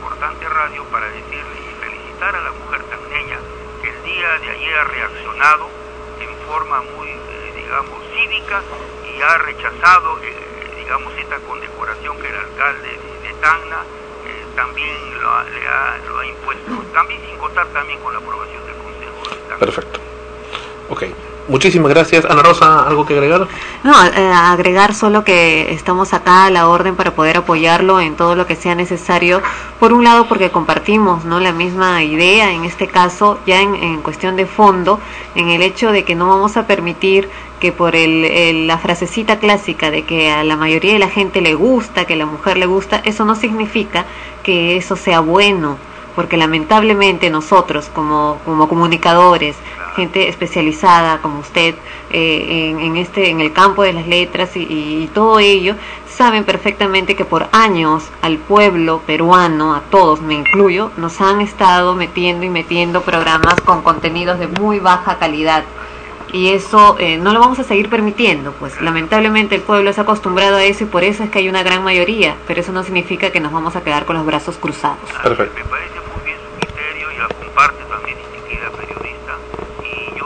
importante 0.00 0.48
radio 0.48 0.82
para 0.90 1.06
decirle 1.08 1.60
y 1.60 1.74
felicitar 1.76 2.34
a 2.34 2.40
la 2.40 2.52
mujer 2.52 2.82
tagneña 2.84 3.38
que 3.82 3.88
el 3.90 4.02
día 4.02 4.28
de 4.40 4.50
ayer 4.50 4.78
ha 4.78 4.84
reaccionado 4.84 5.68
en 6.20 6.36
forma 6.48 6.80
muy, 6.96 7.08
eh, 7.08 7.52
digamos, 7.54 8.00
cívica 8.16 8.62
y 9.04 9.20
ha 9.20 9.38
rechazado, 9.38 10.18
eh, 10.22 10.32
digamos, 10.78 11.12
esta 11.18 11.36
condecoración 11.40 12.16
que 12.18 12.28
el 12.28 12.36
alcalde 12.36 12.88
de, 12.88 13.28
de 13.28 13.30
eh, 13.30 14.46
también 14.56 15.22
lo 15.22 15.30
ha, 15.30 15.44
le 15.44 15.68
ha, 15.68 15.98
lo 16.08 16.18
ha 16.18 16.26
impuesto, 16.26 16.82
también 16.94 17.20
sin 17.28 17.36
contar 17.36 17.66
también 17.68 18.00
con 18.00 18.14
la 18.14 18.20
aprobación 18.20 18.64
del 18.66 18.76
Consejo 18.76 19.28
de 19.28 19.36
Tacna. 19.36 19.58
Perfecto. 19.58 20.00
Ok. 20.88 21.29
Muchísimas 21.50 21.90
gracias. 21.90 22.24
Ana 22.24 22.44
Rosa, 22.44 22.86
¿algo 22.86 23.04
que 23.04 23.14
agregar? 23.14 23.48
No, 23.82 23.92
eh, 24.04 24.32
agregar 24.32 24.94
solo 24.94 25.24
que 25.24 25.72
estamos 25.72 26.14
acá 26.14 26.44
a 26.44 26.50
la 26.50 26.68
orden 26.68 26.94
para 26.94 27.10
poder 27.10 27.38
apoyarlo 27.38 28.00
en 28.00 28.14
todo 28.14 28.36
lo 28.36 28.46
que 28.46 28.54
sea 28.54 28.76
necesario. 28.76 29.42
Por 29.80 29.92
un 29.92 30.04
lado, 30.04 30.28
porque 30.28 30.50
compartimos 30.50 31.24
no 31.24 31.40
la 31.40 31.52
misma 31.52 32.04
idea, 32.04 32.52
en 32.52 32.64
este 32.64 32.86
caso, 32.86 33.40
ya 33.48 33.60
en, 33.60 34.00
cuestión 34.02 34.36
de 34.36 34.46
fondo, 34.46 35.00
en 35.34 35.48
el 35.48 35.62
hecho 35.62 35.90
de 35.90 36.04
que 36.04 36.14
no 36.14 36.28
vamos 36.28 36.56
a 36.56 36.68
permitir 36.68 37.28
que 37.58 37.72
por 37.72 37.96
el- 37.96 38.68
la 38.68 38.78
frasecita 38.78 39.40
clásica 39.40 39.90
de 39.90 40.04
que 40.04 40.30
a 40.30 40.44
la 40.44 40.54
mayoría 40.56 40.92
de 40.92 41.00
la 41.00 41.08
gente 41.08 41.40
le 41.40 41.54
gusta, 41.54 42.04
que 42.04 42.14
a 42.14 42.16
la 42.16 42.26
mujer 42.26 42.58
le 42.58 42.66
gusta, 42.66 43.02
eso 43.04 43.24
no 43.24 43.34
significa 43.34 44.06
que 44.44 44.76
eso 44.76 44.94
sea 44.94 45.18
bueno, 45.20 45.78
porque 46.14 46.36
lamentablemente 46.36 47.30
nosotros 47.30 47.90
como, 47.94 48.38
como 48.44 48.68
comunicadores, 48.68 49.56
gente 49.96 50.28
especializada 50.28 51.20
como 51.20 51.40
usted 51.40 51.74
eh, 52.10 52.70
en, 52.70 52.80
en 52.80 52.96
este 52.96 53.30
en 53.30 53.40
el 53.40 53.52
campo 53.52 53.82
de 53.82 53.92
las 53.92 54.06
letras 54.06 54.56
y, 54.56 54.60
y 54.60 55.10
todo 55.12 55.38
ello 55.40 55.74
saben 56.08 56.44
perfectamente 56.44 57.16
que 57.16 57.24
por 57.24 57.48
años 57.52 58.04
al 58.22 58.38
pueblo 58.38 59.00
peruano 59.06 59.74
a 59.74 59.80
todos 59.90 60.20
me 60.20 60.34
incluyo 60.34 60.90
nos 60.96 61.20
han 61.20 61.40
estado 61.40 61.94
metiendo 61.94 62.44
y 62.44 62.50
metiendo 62.50 63.02
programas 63.02 63.60
con 63.64 63.82
contenidos 63.82 64.38
de 64.38 64.46
muy 64.46 64.78
baja 64.78 65.18
calidad 65.18 65.64
y 66.32 66.50
eso 66.50 66.96
eh, 66.98 67.16
no 67.16 67.32
lo 67.32 67.40
vamos 67.40 67.58
a 67.58 67.64
seguir 67.64 67.88
permitiendo, 67.88 68.52
pues 68.52 68.80
lamentablemente 68.80 69.56
el 69.56 69.62
pueblo 69.62 69.92
se 69.92 70.00
ha 70.00 70.04
acostumbrado 70.04 70.56
a 70.56 70.64
eso 70.64 70.84
y 70.84 70.86
por 70.86 71.02
eso 71.02 71.24
es 71.24 71.30
que 71.30 71.40
hay 71.40 71.48
una 71.48 71.62
gran 71.62 71.82
mayoría, 71.82 72.36
pero 72.46 72.60
eso 72.60 72.72
no 72.72 72.84
significa 72.84 73.30
que 73.30 73.40
nos 73.40 73.52
vamos 73.52 73.74
a 73.76 73.82
quedar 73.82 74.04
con 74.04 74.16
los 74.16 74.24
brazos 74.24 74.56
cruzados. 74.56 74.98
Perfecto. 75.22 75.54
Me 75.56 75.64
parece 75.64 75.94
muy 76.14 76.24
bien 76.24 76.36
su 76.38 76.66
criterio 76.66 77.10
y 77.10 77.18
la 77.18 77.28
comparte 77.28 77.84
también 77.84 78.16
distinguida 78.18 78.70
periodista 78.70 79.38
y 79.82 80.18
yo 80.18 80.24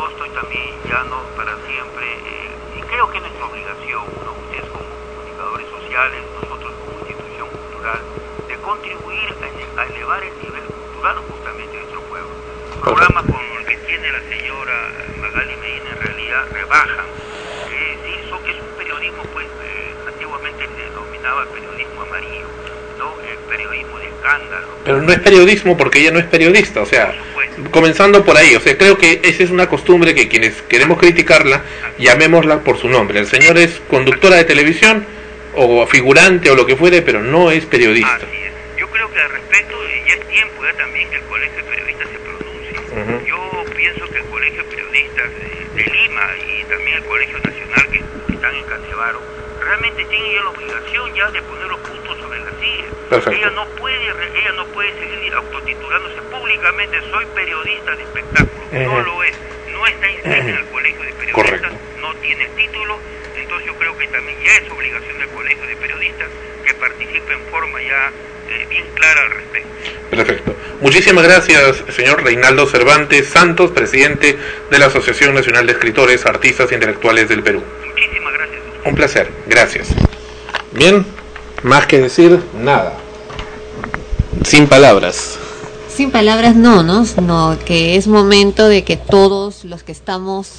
ya 0.89 1.03
no 1.05 1.19
para 1.37 1.55
siempre 1.67 2.05
eh, 2.07 2.51
y 2.79 2.81
creo 2.83 3.11
que 3.11 3.19
es 3.19 3.23
nuestra 3.25 3.47
obligación, 3.47 4.03
ustedes 4.05 4.67
como 4.71 4.85
comunicadores 5.15 5.67
sociales, 5.71 6.21
nosotros 6.41 6.73
como 6.85 6.93
institución 7.09 7.49
cultural, 7.49 8.01
de 8.49 8.55
contribuir 8.59 9.29
a, 9.43 9.81
a 9.81 9.85
elevar 9.87 10.21
el 10.25 10.35
nivel 10.43 10.65
cultural 10.65 11.17
justamente 11.29 11.73
de 11.77 11.83
nuestro 11.83 12.01
pueblo. 12.09 12.31
Programas 12.83 13.25
como 13.25 13.59
el 13.59 13.65
que 13.67 13.77
tiene 13.89 14.13
la 14.13 14.21
señora 14.29 14.77
Magali 15.21 15.57
Medina 15.57 15.91
en 15.97 16.01
realidad 16.03 16.43
rebajan, 16.53 17.07
decir, 17.69 18.19
son- 18.29 18.45
es 18.49 18.57
un 18.61 18.69
periodismo 18.77 19.23
pues 19.33 19.47
eh, 19.47 19.95
antiguamente 20.07 20.67
se 20.69 20.83
denominaba 20.91 21.47
periodismo 21.47 22.03
amarillo, 22.03 22.49
¿no? 22.99 23.09
el 23.23 23.39
periodismo 23.49 23.99
de 23.99 24.07
escándalo. 24.09 24.69
Pero 24.85 25.03
no 25.03 25.13
es 25.13 25.21
periodismo 25.21 25.77
porque 25.77 26.01
ella 26.01 26.11
no 26.13 26.19
es 26.19 26.27
periodista, 26.27 26.83
o 26.83 26.87
sea, 26.87 27.15
comenzando 27.71 28.25
por 28.25 28.37
ahí, 28.37 28.55
o 28.55 28.61
sea, 28.61 28.77
creo 28.77 28.99
que 28.99 29.21
esa 29.23 29.43
es 29.43 29.51
una 29.51 29.69
costumbre 29.69 30.15
que 30.15 30.29
quienes 30.29 30.55
queremos 30.63 30.99
criticarla, 30.99 31.63
llamémosla 31.99 32.61
por 32.61 32.79
su 32.79 32.89
nombre. 32.89 33.21
El 33.21 33.27
señor 33.27 33.59
es 33.59 33.81
conductora 33.89 34.37
de 34.37 34.45
televisión 34.45 35.07
o 35.55 35.87
figurante 35.87 36.51
o 36.51 36.57
lo 36.57 36.67
que 36.67 36.77
fuere, 36.77 37.03
pero 37.03 37.23
no 37.23 37.51
es 37.51 37.65
periodista. 37.67 38.17
Así 38.17 38.27
es. 38.27 38.79
Yo 38.79 38.89
creo 38.89 39.11
que 39.13 39.21
al 39.21 39.31
respecto 39.31 39.75
eh, 39.85 40.03
ya 40.09 40.15
es 40.15 40.29
tiempo 40.29 40.65
ya 40.65 40.77
también 40.77 41.09
que 41.11 41.17
el 41.17 41.23
Colegio 41.23 41.57
de 41.57 41.63
Periodistas 41.65 42.09
se 42.11 42.19
pronuncie. 42.19 42.79
Ujú. 42.79 43.27
Yo 43.27 43.65
pienso 43.77 44.09
que 44.11 44.19
el 44.19 44.25
Colegio 44.25 44.65
de 44.65 44.69
Periodistas 44.71 45.31
eh, 45.41 45.67
de 45.77 45.85
Lima 45.85 46.31
y 46.49 46.65
también 46.65 46.97
el 46.97 47.05
Colegio 47.05 47.39
Nacional 47.39 47.89
que, 47.91 47.99
que 48.27 48.35
están 48.35 48.55
en 48.55 48.65
Canevaro 48.65 49.44
realmente 49.65 50.05
tienen 50.05 50.35
la 50.37 50.51
obligación 50.51 51.15
ya 51.15 51.31
de 51.31 51.43
poner 51.43 51.67
los 51.67 51.81
puntos 51.81 52.19
sobre 52.19 52.39
las 52.41 52.55
sillas. 52.61 52.87
Perfecto. 53.09 53.39
Ella 53.39 53.51
no 53.51 53.67
puede 53.77 54.05
ella 54.05 54.53
no 54.53 54.67
puede 54.67 54.93
seguir 54.99 55.35
autotitulándose 55.35 56.23
públicamente 56.31 57.01
soy 57.11 57.27
periodista 57.35 57.97
de 57.97 58.03
espectáculo. 58.03 58.65
No 58.73 59.03
lo 59.03 59.25
es. 59.25 59.37
No 59.73 59.87
está 59.87 60.11
inscrita 60.11 60.39
en 60.39 60.57
el 60.57 60.67
Colegio 60.67 61.03
de 61.03 61.13
Periodistas, 61.13 61.73
no 62.01 62.15
tiene 62.17 62.49
título. 62.57 62.99
Entonces 63.37 63.67
yo 63.67 63.75
creo 63.75 63.97
que 63.99 64.07
también 64.09 64.39
ya 64.45 64.53
es 64.57 64.71
obligación 64.71 65.19
del 65.19 65.29
Colegio 65.29 65.67
de 65.67 65.77
Periodistas 65.77 66.29
que 66.65 66.75
participe 66.75 67.33
en 67.33 67.41
forma 67.51 67.83
ya 67.83 68.13
eh, 68.51 68.67
bien 68.69 68.87
clara 68.95 69.23
al 69.23 69.31
respecto. 69.31 69.69
Perfecto. 70.11 70.57
Muchísimas 70.81 71.25
gracias, 71.25 71.83
señor 71.91 72.23
Reinaldo 72.23 72.67
Cervantes 72.67 73.29
Santos, 73.29 73.71
presidente 73.71 74.39
de 74.71 74.79
la 74.79 74.87
Asociación 74.87 75.35
Nacional 75.35 75.67
de 75.67 75.73
Escritores, 75.73 76.27
Artistas 76.27 76.71
e 76.71 76.75
Intelectuales 76.75 77.29
del 77.29 77.43
Perú. 77.43 77.63
Muchísimas 77.87 78.33
gracias. 78.33 78.54
Un 78.87 78.95
placer, 78.95 79.33
gracias. 79.47 79.89
Bien, 80.73 81.07
más 81.63 81.87
que 81.87 82.01
decir, 82.01 82.43
nada. 82.55 82.95
Sin 84.45 84.67
palabras. 84.67 85.39
Sin 85.89 86.11
palabras 86.11 86.55
no, 86.55 86.83
¿no? 86.83 87.07
Sino 87.07 87.57
que 87.65 87.97
es 87.97 88.07
momento 88.07 88.69
de 88.69 88.85
que 88.85 88.99
todos 88.99 89.65
los 89.65 89.83
que 89.83 89.93
estamos, 89.93 90.51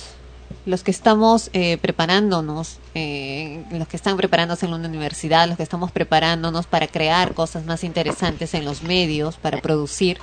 los 0.65 0.81
que 0.81 0.89
estamos 0.89 1.51
eh, 1.53 1.77
preparándonos, 1.77 2.77
eh, 2.95 3.63
los 3.69 3.87
que 3.87 3.97
están 3.97 4.17
preparándose 4.17 4.65
en 4.65 4.73
una 4.73 4.87
universidad, 4.87 5.47
los 5.47 5.57
que 5.57 5.63
estamos 5.63 5.91
preparándonos 5.91 6.65
para 6.65 6.87
crear 6.87 7.35
cosas 7.35 7.65
más 7.65 7.83
interesantes 7.83 8.55
en 8.55 8.65
los 8.65 8.81
medios, 8.81 9.35
para 9.35 9.61
producir, 9.61 10.17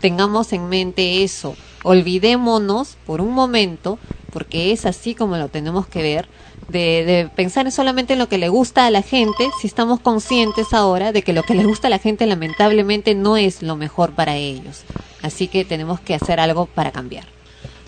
tengamos 0.00 0.52
en 0.52 0.68
mente 0.68 1.22
eso. 1.22 1.54
Olvidémonos 1.84 2.96
por 3.06 3.20
un 3.20 3.32
momento, 3.32 3.98
porque 4.32 4.72
es 4.72 4.86
así 4.86 5.14
como 5.14 5.36
lo 5.36 5.48
tenemos 5.48 5.86
que 5.86 6.02
ver, 6.02 6.26
de, 6.68 7.04
de 7.04 7.30
pensar 7.34 7.70
solamente 7.70 8.14
en 8.14 8.18
lo 8.18 8.28
que 8.28 8.38
le 8.38 8.48
gusta 8.48 8.86
a 8.86 8.90
la 8.90 9.02
gente, 9.02 9.50
si 9.60 9.66
estamos 9.66 10.00
conscientes 10.00 10.72
ahora 10.72 11.12
de 11.12 11.22
que 11.22 11.32
lo 11.32 11.42
que 11.42 11.54
le 11.54 11.64
gusta 11.64 11.88
a 11.88 11.90
la 11.90 11.98
gente 11.98 12.26
lamentablemente 12.26 13.14
no 13.14 13.36
es 13.36 13.62
lo 13.62 13.76
mejor 13.76 14.12
para 14.12 14.36
ellos. 14.36 14.84
Así 15.22 15.48
que 15.48 15.64
tenemos 15.64 16.00
que 16.00 16.14
hacer 16.14 16.40
algo 16.40 16.66
para 16.66 16.92
cambiar. 16.92 17.24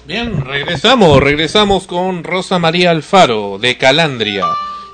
Bien, 0.07 0.45
regresamos, 0.45 1.21
regresamos 1.21 1.89
con 1.89 2.23
Rosa 2.23 2.61
María 2.61 2.93
Alfaro 2.93 3.59
de 3.59 3.77
Calandria. 3.77 4.45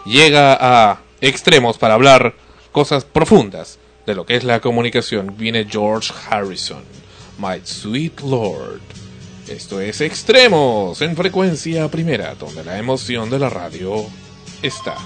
Llega 0.06 0.56
a 0.58 1.02
extremos 1.20 1.76
para 1.76 1.94
hablar 1.94 2.34
cosas 2.72 3.04
profundas 3.04 3.78
de 4.06 4.14
lo 4.14 4.24
que 4.24 4.36
es 4.36 4.44
la 4.44 4.60
comunicación. 4.60 5.34
Viene 5.36 5.66
George 5.70 6.12
Harrison, 6.30 6.82
My 7.38 7.60
Sweet 7.62 8.20
Lord. 8.22 9.01
Esto 9.48 9.80
es 9.80 10.00
Extremos 10.00 11.02
en 11.02 11.16
frecuencia 11.16 11.88
primera, 11.88 12.34
donde 12.34 12.64
la 12.64 12.78
emoción 12.78 13.28
de 13.28 13.38
la 13.38 13.50
radio 13.50 14.06
está. 14.62 14.96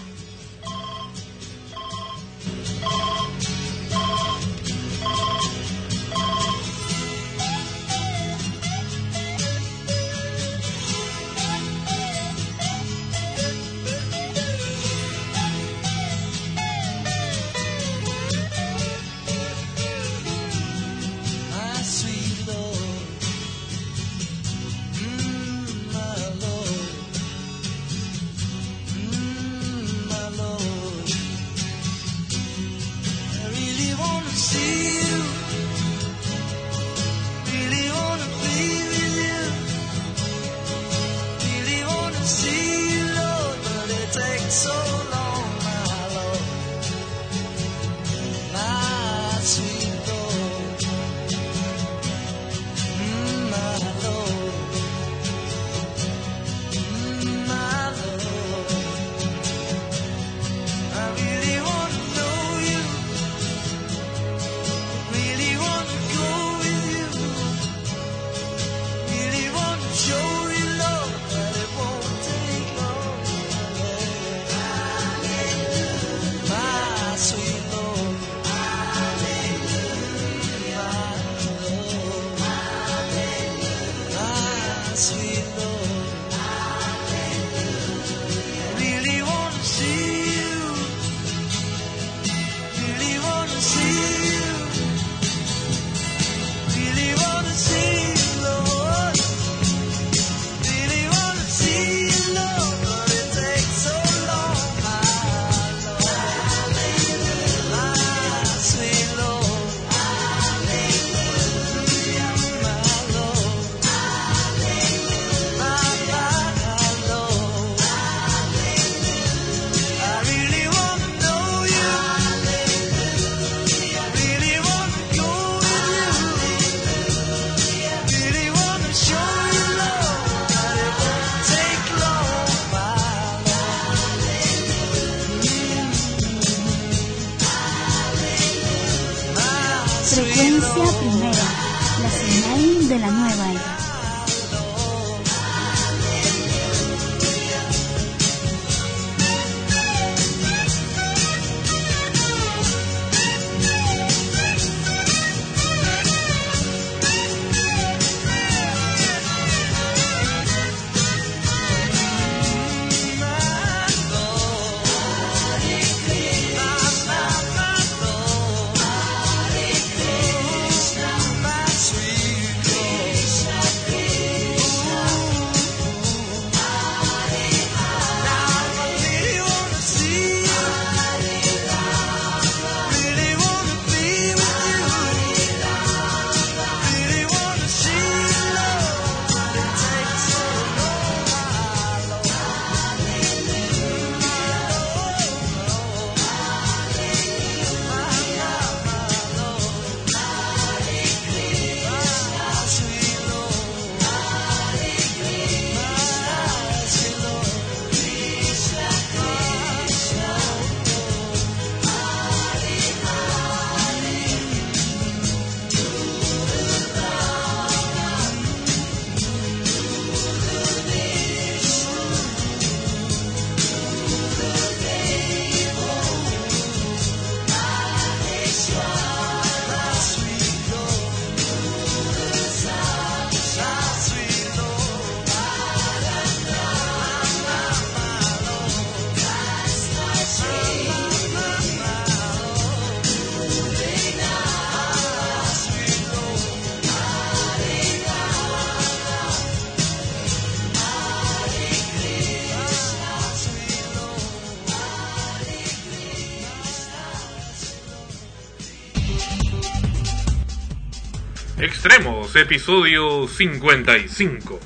Episodio 262.38 263.28
55. 263.28 264.60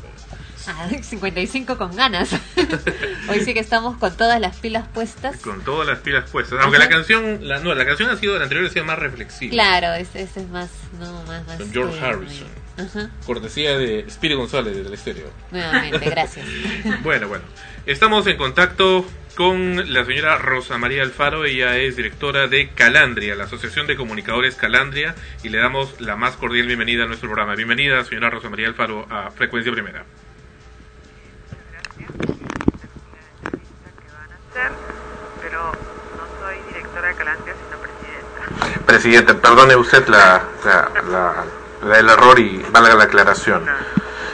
Ah, 0.67 0.89
55 1.03 1.77
con 1.79 1.97
ganas. 1.97 2.31
Hoy 3.29 3.41
sí 3.41 3.55
que 3.55 3.61
estamos 3.61 3.97
con 3.97 4.17
todas 4.17 4.41
las 4.41 4.57
pilas 4.57 4.87
puestas. 4.89 5.39
Con 5.39 5.63
todas 5.63 5.87
las 5.87 5.99
pilas 6.01 6.29
puestas. 6.31 6.59
Aunque 6.61 6.77
Ajá. 6.77 6.87
la 6.87 6.91
canción, 6.91 7.49
la, 7.49 7.59
no, 7.61 7.75
la 7.75 7.85
canción 7.87 8.11
ha 8.11 8.17
sido, 8.17 8.37
la 8.37 8.45
anterior 8.45 8.67
ha 8.67 8.71
sido 8.71 8.85
más 8.85 8.99
reflexiva. 8.99 9.51
Claro, 9.51 9.95
ese, 9.95 10.23
ese 10.23 10.41
es 10.41 10.49
más, 10.49 10.71
no, 10.99 11.25
más, 11.25 11.47
más. 11.47 11.57
Con 11.57 11.73
George 11.73 11.99
eh, 11.99 12.05
Harrison. 12.05 12.49
Ajá, 12.79 13.11
Cortesía 13.27 13.77
de 13.77 14.07
Spiro 14.11 14.39
González 14.39 14.77
del 14.77 14.93
Estéreo. 14.93 15.31
nuevamente, 15.51 16.09
gracias. 16.09 16.47
Bueno, 17.03 17.29
bueno. 17.29 17.45
Estamos 17.87 18.27
en 18.27 18.37
contacto 18.37 19.05
con 19.37 19.93
la 19.93 20.05
señora 20.05 20.39
Rosa 20.39 20.79
María 20.79 21.03
Alfaro. 21.03 21.45
Ella 21.45 21.77
es 21.77 21.97
directora 21.97 22.47
de 22.49 22.71
Calandria, 22.71 23.35
la 23.35 23.45
Asociación 23.45 23.87
de 23.87 23.97
Comunicadores 23.97 24.55
Calandria, 24.57 25.15
y 25.43 25.49
le 25.49 25.59
damos 25.59 26.01
la 26.01 26.17
más 26.17 26.37
cordial 26.37 26.67
bienvenida 26.67 27.05
a 27.05 27.07
nuestro 27.07 27.29
programa. 27.29 27.55
Bienvenida, 27.55 28.05
señora 28.05 28.31
Rosa 28.31 28.51
María 28.51 28.69
Alfaro, 28.69 29.07
a 29.11 29.31
Frecuencia 29.31 29.73
Primera. 29.73 30.05
ser, 34.53 34.71
pero 35.41 35.63
no 35.63 36.41
soy 36.45 36.57
directora 36.69 37.09
de 37.09 37.15
Calandria, 37.15 37.55
sino 37.55 37.81
presidenta. 37.81 38.85
Presidente, 38.87 39.35
perdone 39.35 39.77
usted 39.77 40.07
la- 40.09 40.43
el 41.97 42.09
error 42.09 42.39
y 42.39 42.65
valga 42.73 42.95
la 42.95 43.05
aclaración. 43.05 43.65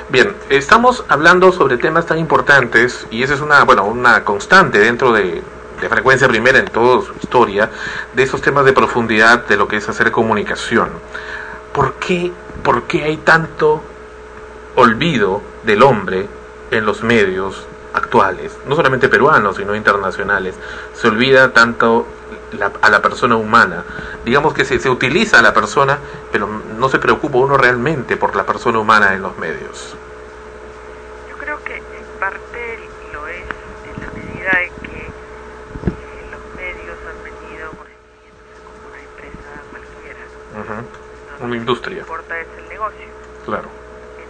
Bien, 0.09 0.37
estamos 0.51 1.05
hablando 1.09 1.51
sobre 1.51 1.79
temas 1.79 2.07
tan 2.07 2.19
importantes 2.19 3.09
y 3.11 3.25
esa 3.25 3.35
es 3.35 3.41
una, 3.41 3.65
bueno, 3.65 3.85
una 3.87 4.23
constante 4.23 4.79
dentro 4.79 5.13
de, 5.13 5.43
de 5.81 5.89
Frecuencia 5.89 6.29
Primera 6.29 6.61
en 6.61 6.67
toda 6.67 7.05
su 7.05 7.13
historia, 7.21 7.71
de 8.15 8.23
esos 8.23 8.41
temas 8.41 8.65
de 8.65 8.73
profundidad 8.73 9.47
de 9.47 9.57
lo 9.57 9.67
que 9.67 9.79
es 9.79 9.89
hacer 9.89 10.13
comunicación. 10.13 10.91
¿Por 11.73 11.95
qué, 11.95 12.31
por 12.63 12.85
qué 12.85 13.03
hay 13.03 13.17
tanto 13.17 13.83
olvido 14.77 15.43
del 15.65 15.83
hombre 15.83 16.29
en 16.71 16.87
los 16.87 17.03
medios 17.03 17.67
actuales, 17.93 18.57
no 18.69 18.77
solamente 18.77 19.09
peruanos, 19.09 19.57
sino 19.57 19.75
internacionales? 19.75 20.55
Se 20.95 21.09
olvida 21.09 21.53
tanto 21.53 22.07
la- 22.53 22.73
a 22.81 22.91
la 22.91 23.03
persona 23.03 23.37
humana. 23.37 23.85
Digamos 24.25 24.55
que 24.55 24.65
se, 24.65 24.79
se 24.79 24.89
utiliza 24.91 25.39
a 25.39 25.43
la 25.43 25.53
persona, 25.55 25.99
pero 26.33 26.47
no 26.47 26.89
se 26.89 26.99
preocupa 26.99 27.39
uno 27.39 27.57
realmente 27.57 28.17
por 28.17 28.35
la 28.37 28.45
persona 28.45 28.79
humana 28.79 29.15
en 29.15 29.23
los 29.23 29.37
medios. 29.39 29.95
Yo 31.31 31.37
creo 31.39 31.63
que 31.65 31.77
en 31.77 31.83
parte 32.21 32.79
lo 33.13 33.27
es 33.29 33.45
en 33.85 34.01
la 34.01 34.13
medida 34.13 34.63
en 34.63 34.73
que 34.83 35.07
eh, 35.07 36.31
los 36.31 36.41
medios 36.57 36.99
han 37.09 37.23
venido 37.25 37.71
como 37.71 38.89
una 38.91 39.01
empresa 39.01 39.51
cualquiera. 39.71 40.21
¿no? 40.55 40.61
Ujú. 40.61 40.73
Entonces, 40.73 41.41
Una 41.47 41.57
industria. 41.57 41.99
Lo 41.99 42.05
que 42.07 42.11
importa 42.13 42.41
es 42.41 42.47
el 42.59 42.69
negocio. 42.69 43.07
Claro. 43.45 43.69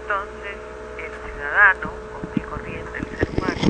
Entonces, 0.02 0.56
el 0.98 1.12
ciudadano, 1.32 1.90
común 2.12 2.32
y 2.36 2.40
corriente, 2.40 2.98
el 2.98 3.06
ser 3.18 3.28
humano, 3.36 3.64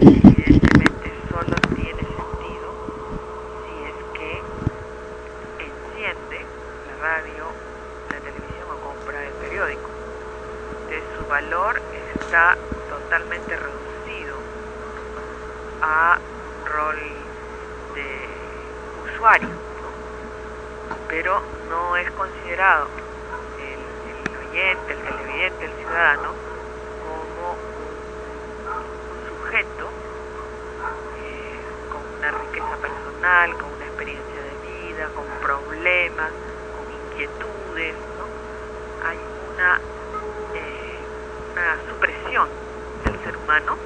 evidentemente 0.00 1.12
solo 1.30 1.56
tiene 1.74 2.02
sentido 2.02 2.68
si 3.64 3.72
es 3.90 3.96
que 4.14 4.30
enciende 5.58 6.44
la 6.88 6.94
radio, 7.02 7.44
la 8.12 8.18
televisión 8.20 8.66
o 8.70 8.76
compra 8.86 9.24
el 9.26 9.32
periódico. 9.34 9.88
Entonces, 10.88 11.02
su 11.18 11.24
está 11.68 12.56
totalmente 12.88 13.54
reducido 13.54 14.34
a 15.82 16.18
rol 16.64 16.98
de 17.94 19.12
usuario, 19.12 19.48
pero 21.06 21.42
no 21.68 21.96
es 21.96 22.10
considerado 22.12 22.86
el, 23.58 24.48
oyente, 24.48 24.92
el 24.94 24.98
televidente, 25.00 25.64
el 25.66 25.72
ciudadano, 25.72 26.30
como 27.04 27.50
un, 27.52 29.28
sujeto 29.28 29.84
eh, 31.18 31.60
con 31.92 32.00
una 32.18 32.30
riqueza 32.30 32.76
personal, 32.80 33.52
con 33.58 33.70
una 33.70 33.84
experiencia 33.84 34.40
de 34.42 34.86
vida, 34.88 35.08
con 35.14 35.26
problemas, 35.42 36.30
con 36.74 36.90
inquietudes. 37.04 37.96
Hay 39.04 39.18
una, 39.52 39.80
una 41.60 41.76
supresión 41.88 42.48
del 43.04 43.18
ser 43.22 43.36
humano 43.36 43.76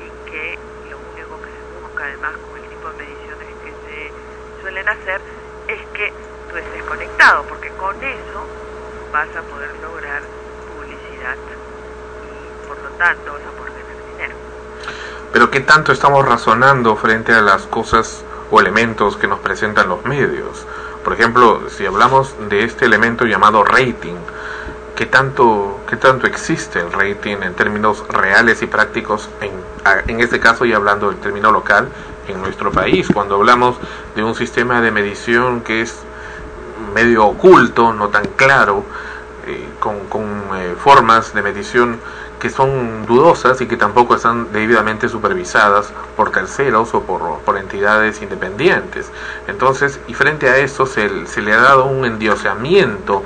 y 0.00 0.30
que 0.30 0.58
lo 0.90 0.96
único 1.12 1.36
que 1.42 1.50
se 1.52 1.80
busca 1.80 2.04
además 2.04 2.32
con 2.48 2.58
el 2.58 2.68
tipo 2.68 2.88
de 2.88 2.96
mediciones 3.04 3.48
que 3.64 3.70
se 3.84 4.62
suelen 4.62 4.88
hacer 4.88 5.20
es 5.68 5.80
que 5.92 6.12
tú 6.50 6.56
estés 6.56 6.82
conectado, 6.84 7.44
porque 7.48 7.68
con 7.70 7.96
eso 8.02 8.40
vas 9.12 9.28
a 9.36 9.42
poder 9.42 9.70
lograr 9.82 10.22
publicidad 10.74 11.36
y 12.24 12.66
por 12.66 12.78
lo 12.78 12.88
tanto 12.96 13.32
vas 13.32 13.42
a 13.42 13.58
poder 13.58 13.72
tener 13.72 13.96
dinero. 14.12 14.34
Pero 15.32 15.50
¿qué 15.50 15.60
tanto 15.60 15.92
estamos 15.92 16.26
razonando 16.26 16.96
frente 16.96 17.32
a 17.32 17.42
las 17.42 17.66
cosas 17.66 18.24
o 18.50 18.60
elementos 18.60 19.16
que 19.18 19.28
nos 19.28 19.40
presentan 19.40 19.88
los 19.88 20.04
medios? 20.04 20.66
Por 21.04 21.12
ejemplo, 21.12 21.68
si 21.68 21.84
hablamos 21.84 22.34
de 22.48 22.64
este 22.64 22.86
elemento 22.86 23.26
llamado 23.26 23.64
rating, 23.64 24.16
¿qué 24.98 25.06
tanto, 25.06 25.78
qué 25.88 25.96
tanto 25.96 26.26
existe 26.26 26.80
el 26.80 26.92
rating 26.92 27.36
en 27.42 27.54
términos 27.54 28.04
reales 28.08 28.62
y 28.62 28.66
prácticos, 28.66 29.30
en, 29.40 29.52
en 30.08 30.20
este 30.20 30.40
caso 30.40 30.64
y 30.64 30.72
hablando 30.72 31.08
del 31.08 31.20
término 31.20 31.52
local, 31.52 31.88
en 32.26 32.42
nuestro 32.42 32.72
país? 32.72 33.06
Cuando 33.14 33.36
hablamos 33.36 33.76
de 34.16 34.24
un 34.24 34.34
sistema 34.34 34.80
de 34.80 34.90
medición 34.90 35.60
que 35.60 35.82
es 35.82 36.00
medio 36.96 37.26
oculto, 37.26 37.92
no 37.92 38.08
tan 38.08 38.24
claro, 38.34 38.82
eh, 39.46 39.68
con, 39.78 40.00
con, 40.08 40.24
eh, 40.56 40.74
formas 40.76 41.32
de 41.32 41.42
medición 41.42 42.00
que 42.40 42.50
son 42.50 43.06
dudosas 43.06 43.60
y 43.60 43.66
que 43.68 43.76
tampoco 43.76 44.16
están 44.16 44.52
debidamente 44.52 45.08
supervisadas 45.08 45.92
por 46.16 46.32
terceros 46.32 46.92
o 46.94 47.02
por, 47.02 47.38
por 47.42 47.56
entidades 47.56 48.20
independientes. 48.20 49.12
Entonces, 49.46 50.00
y 50.08 50.14
frente 50.14 50.48
a 50.48 50.56
eso 50.56 50.86
se, 50.86 51.24
se 51.28 51.40
le 51.40 51.52
ha 51.52 51.60
dado 51.60 51.84
un 51.84 52.04
endioseamiento 52.04 53.22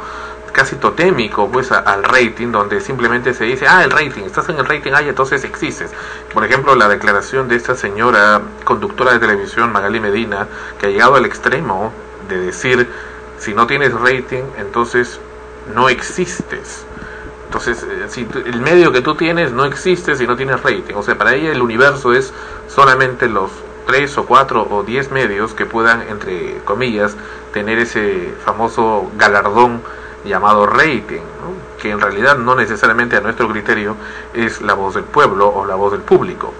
casi 0.52 0.76
totémico 0.76 1.50
pues 1.50 1.72
a- 1.72 1.78
al 1.78 2.04
rating 2.04 2.52
donde 2.52 2.80
simplemente 2.80 3.34
se 3.34 3.44
dice 3.44 3.66
ah 3.66 3.82
el 3.84 3.90
rating 3.90 4.22
estás 4.24 4.48
en 4.48 4.58
el 4.58 4.66
rating 4.66 4.92
ah 4.94 5.02
y 5.02 5.08
entonces 5.08 5.44
existes 5.44 5.90
por 6.32 6.44
ejemplo 6.44 6.74
la 6.74 6.88
declaración 6.88 7.48
de 7.48 7.56
esta 7.56 7.74
señora 7.74 8.40
conductora 8.64 9.12
de 9.12 9.18
televisión 9.18 9.72
Magali 9.72 10.00
Medina 10.00 10.46
que 10.78 10.86
ha 10.86 10.90
llegado 10.90 11.16
al 11.16 11.24
extremo 11.24 11.92
de 12.28 12.38
decir 12.38 12.88
si 13.38 13.54
no 13.54 13.66
tienes 13.66 13.92
rating 13.94 14.42
entonces 14.58 15.18
no 15.74 15.88
existes 15.88 16.84
entonces 17.46 17.82
eh, 17.82 18.06
si 18.08 18.26
el 18.46 18.60
medio 18.60 18.92
que 18.92 19.00
tú 19.02 19.14
tienes 19.14 19.52
no 19.52 19.64
existe 19.64 20.16
si 20.16 20.26
no 20.26 20.36
tienes 20.36 20.62
rating. 20.62 20.94
O 20.94 21.02
sea 21.02 21.18
para 21.18 21.34
ella 21.34 21.52
el 21.52 21.60
universo 21.60 22.14
es 22.14 22.32
solamente 22.66 23.28
los 23.28 23.50
tres 23.86 24.16
o 24.16 24.24
cuatro 24.24 24.66
o 24.70 24.82
diez 24.84 25.10
medios 25.10 25.52
que 25.52 25.66
puedan 25.66 26.00
entre 26.02 26.58
comillas 26.64 27.14
tener 27.52 27.78
ese 27.78 28.32
famoso 28.44 29.10
galardón 29.18 29.82
llamado 30.24 30.66
rating, 30.66 31.20
¿no? 31.40 31.80
que 31.80 31.90
en 31.90 32.00
realidad 32.00 32.36
no 32.36 32.54
necesariamente 32.54 33.16
a 33.16 33.20
nuestro 33.20 33.48
criterio 33.48 33.96
es 34.34 34.60
la 34.60 34.74
voz 34.74 34.94
del 34.94 35.04
pueblo 35.04 35.48
o 35.48 35.64
la 35.66 35.74
voz 35.74 35.92
del 35.92 36.02
público. 36.02 36.52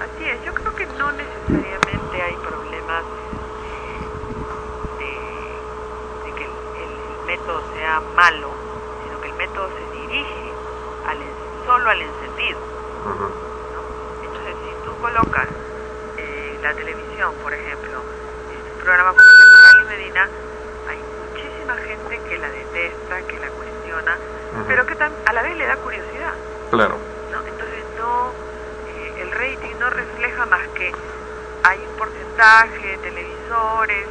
Así 0.00 0.24
es, 0.28 0.42
yo 0.44 0.54
creo 0.54 0.74
que 0.74 0.86
no 0.98 1.12
necesariamente 1.12 2.22
hay 2.22 2.34
problemas 2.36 3.04
de, 4.98 6.30
de 6.30 6.36
que 6.36 6.44
el, 6.44 6.50
el 6.50 7.26
método 7.26 7.60
sea 7.74 8.00
malo, 8.16 8.48
sino 9.04 9.20
que 9.20 9.28
el 9.28 9.34
método 9.34 9.68
se 9.68 10.00
dirige 10.00 10.52
al, 11.06 11.18
solo 11.66 11.90
al 11.90 12.00
encendido. 12.00 12.58
Ujú. 13.04 13.28
Entonces, 14.24 14.54
si 14.64 14.84
tú 14.88 14.96
colocas 15.00 15.48
eh, 16.16 16.58
la 16.62 16.72
televisión, 16.74 17.34
por 17.42 17.52
ejemplo, 17.52 17.92
en 17.92 18.72
un 18.72 18.78
programa 18.82 19.10
como 19.10 19.20
el 19.20 19.38
de 19.38 19.46
Magali 19.52 19.84
Medina, 19.96 20.28
hay 20.88 20.98
muchísima 21.28 21.74
gente 21.76 22.20
que 22.28 22.38
la 22.38 22.48
detesta, 22.48 23.22
que 23.28 23.38
la 23.38 23.48
cuestiona, 23.50 24.16
pero 24.66 24.84
que 24.86 24.94
a 25.24 25.32
la 25.32 25.42
vez 25.42 25.56
le 25.56 25.66
da 25.66 25.76
curiosidad. 25.76 26.34
Claro. 26.70 26.98
¿no? 27.30 27.38
Entonces 27.46 27.84
no, 27.96 28.30
eh, 28.86 29.12
el 29.22 29.30
rating 29.32 29.74
no 29.78 29.90
refleja 29.90 30.46
más 30.46 30.68
que 30.74 30.92
hay 31.62 31.78
un 31.86 31.96
porcentaje 31.96 32.86
de 32.88 32.98
televisores 32.98 34.06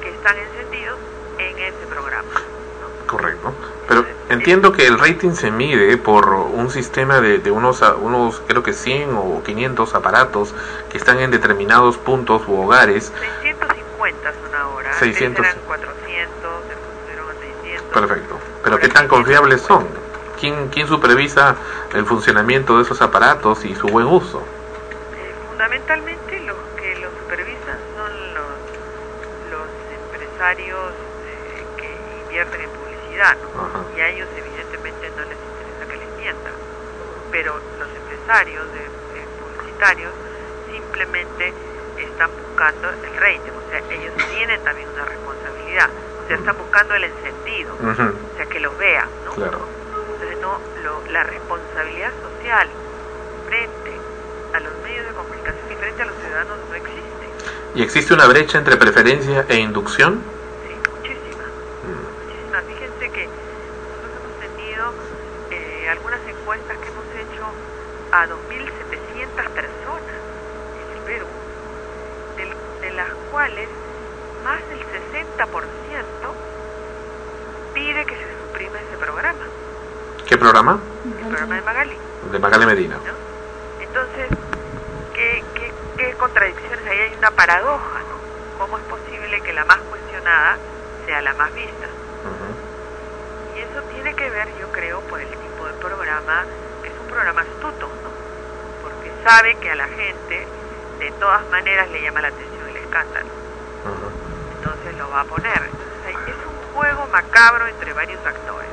que 0.00 0.08
están 0.10 0.36
encendidos 0.38 0.98
en 1.38 1.58
ese 1.58 1.86
programa. 1.86 2.28
Correcto. 3.06 3.54
Pero 3.86 4.04
entiendo 4.30 4.72
que 4.72 4.86
el 4.86 4.98
rating 4.98 5.30
se 5.32 5.50
mide 5.52 5.96
por 5.96 6.28
un 6.34 6.70
sistema 6.70 7.20
de, 7.20 7.38
de 7.38 7.52
unos, 7.52 7.82
a- 7.82 7.94
unos, 7.94 8.40
creo 8.48 8.64
que 8.64 8.72
100 8.72 9.10
o 9.14 9.42
500 9.44 9.94
aparatos 9.94 10.52
que 10.90 10.98
están 10.98 11.20
en 11.20 11.30
determinados 11.30 11.98
puntos 11.98 12.42
u 12.48 12.60
hogares. 12.62 13.12
650 13.40 14.32
son 14.42 14.54
ahora, 14.56 14.92
600. 14.94 15.46
antes 15.46 15.54
eran 15.54 15.66
400, 15.68 16.68
después 16.68 16.88
subieron 17.04 17.30
a 17.30 17.34
600. 17.34 18.00
Perfecto. 18.00 18.40
Pero 18.66 18.80
¿qué 18.80 18.88
tan 18.88 19.06
confiables 19.06 19.60
son? 19.60 19.86
¿Quién, 20.40 20.66
¿Quién 20.70 20.88
supervisa 20.88 21.54
el 21.94 22.04
funcionamiento 22.04 22.76
de 22.76 22.82
esos 22.82 23.00
aparatos 23.00 23.64
y 23.64 23.76
su 23.76 23.86
buen 23.86 24.08
uso? 24.08 24.40
Eh, 24.40 25.32
fundamentalmente 25.48 26.40
los 26.40 26.56
que 26.74 26.96
lo 26.96 27.06
supervisan 27.22 27.78
son 27.94 28.34
los, 28.34 28.50
los 29.54 29.68
empresarios 30.10 30.90
eh, 30.90 31.62
que 31.78 31.94
invierten 32.26 32.60
en 32.62 32.70
publicidad, 32.70 33.36
¿no? 33.54 33.86
y 33.96 34.00
a 34.00 34.08
ellos 34.08 34.26
evidentemente 34.34 35.12
no 35.14 35.22
les 35.30 35.38
interesa 35.38 35.86
que 35.86 35.96
les 36.02 36.10
mientan, 36.18 36.52
pero 37.30 37.54
los 37.78 37.88
empresarios 37.94 38.66
de, 38.74 38.82
de 38.82 39.22
publicitarios 39.38 40.10
simplemente 40.66 41.54
están 42.02 42.30
buscando 42.34 42.90
el 42.90 43.14
rating, 43.14 43.54
o 43.54 43.70
sea, 43.70 43.78
ellos 43.94 44.12
tienen 44.34 44.58
también 44.64 44.88
una 44.90 45.04
responsabilidad, 45.04 45.88
o 46.26 46.28
sea, 46.28 46.36
están 46.36 46.56
buscando 46.58 46.94
el 46.94 47.04
encendido, 47.04 47.74
o 47.74 48.36
sea, 48.36 48.46
que 48.46 48.58
los 48.60 48.76
vean, 48.78 49.08
¿no? 49.24 49.30
Claro. 49.32 49.68
Entonces, 50.12 50.38
no, 50.42 50.58
lo- 50.82 51.02
la 51.12 51.22
responsabilidad 51.22 52.10
social 52.22 52.68
frente 53.46 53.92
a 54.52 54.60
los 54.60 54.72
medios 54.82 55.06
de 55.06 55.12
comunicación 55.14 55.66
y 55.70 55.74
frente 55.76 56.02
a 56.02 56.06
los 56.06 56.16
ciudadanos 56.16 56.58
no 56.68 56.74
existe. 56.74 57.26
¿Y 57.74 57.82
existe 57.82 58.14
una 58.14 58.26
brecha 58.26 58.58
entre 58.58 58.76
preferencia 58.76 59.44
e 59.48 59.56
inducción? 59.56 60.24
Muchísima. 60.90 61.44
Fíjense 62.66 63.10
que 63.10 63.28
nosotros 63.86 64.10
hemos 64.18 64.34
tenido 64.40 64.92
eh, 65.50 65.88
algunas 65.90 66.20
encuestas 66.26 66.76
que 66.78 66.88
hemos 66.88 67.06
hecho 67.14 67.44
a 68.12 68.26
2.700 68.26 69.50
personas 69.50 70.16
en 70.74 70.96
el 70.96 71.02
Perú, 71.04 71.26
del- 72.36 72.54
de 72.80 72.90
las 72.92 73.10
cuales 73.30 73.68
más 74.42 74.68
del 74.68 74.80
60% 74.80 76.34
pide 77.74 78.04
que 78.06 78.16
se 78.16 78.28
suprima 78.40 78.78
ese 78.88 78.96
programa, 78.98 79.46
¿Qué 80.36 80.40
programa? 80.40 80.78
el 81.02 81.28
programa 81.28 81.54
de 81.54 81.62
Magali. 81.62 81.96
De 82.30 82.38
Magali 82.38 82.66
Medina. 82.66 82.98
Entonces, 83.80 84.28
¿qué, 85.14 85.42
qué, 85.54 85.72
qué 85.96 86.12
contradicciones 86.12 86.86
hay? 86.86 86.98
Hay 86.98 87.14
una 87.16 87.30
paradoja, 87.30 88.00
¿no? 88.00 88.58
¿Cómo 88.58 88.76
es 88.76 88.84
posible 88.84 89.40
que 89.40 89.54
la 89.54 89.64
más 89.64 89.78
cuestionada 89.88 90.58
sea 91.06 91.22
la 91.22 91.32
más 91.32 91.54
vista? 91.54 91.86
Y 93.56 93.60
eso 93.60 93.80
tiene 93.94 94.14
que 94.14 94.28
ver, 94.28 94.48
yo 94.60 94.68
creo, 94.72 95.00
por 95.08 95.22
el 95.22 95.28
tipo 95.30 95.64
de 95.64 95.72
programa, 95.80 96.44
que 96.82 96.90
es 96.90 96.94
un 97.00 97.06
programa 97.06 97.40
astuto, 97.40 97.86
¿no? 97.86 98.10
Porque 98.82 99.10
sabe 99.24 99.54
que 99.54 99.70
a 99.70 99.76
la 99.76 99.88
gente, 99.88 100.46
de 100.98 101.10
todas 101.12 101.48
maneras, 101.48 101.88
le 101.88 102.02
llama 102.02 102.20
la 102.20 102.28
atención 102.28 102.68
el 102.68 102.76
escándalo. 102.76 103.30
Entonces 104.58 104.98
lo 104.98 105.08
va 105.08 105.22
a 105.22 105.24
poner. 105.24 105.62
Entonces, 105.64 106.28
es 106.28 106.36
un 106.44 106.74
juego 106.74 107.06
macabro 107.10 107.66
entre 107.68 107.94
varios 107.94 108.20
actores, 108.26 108.68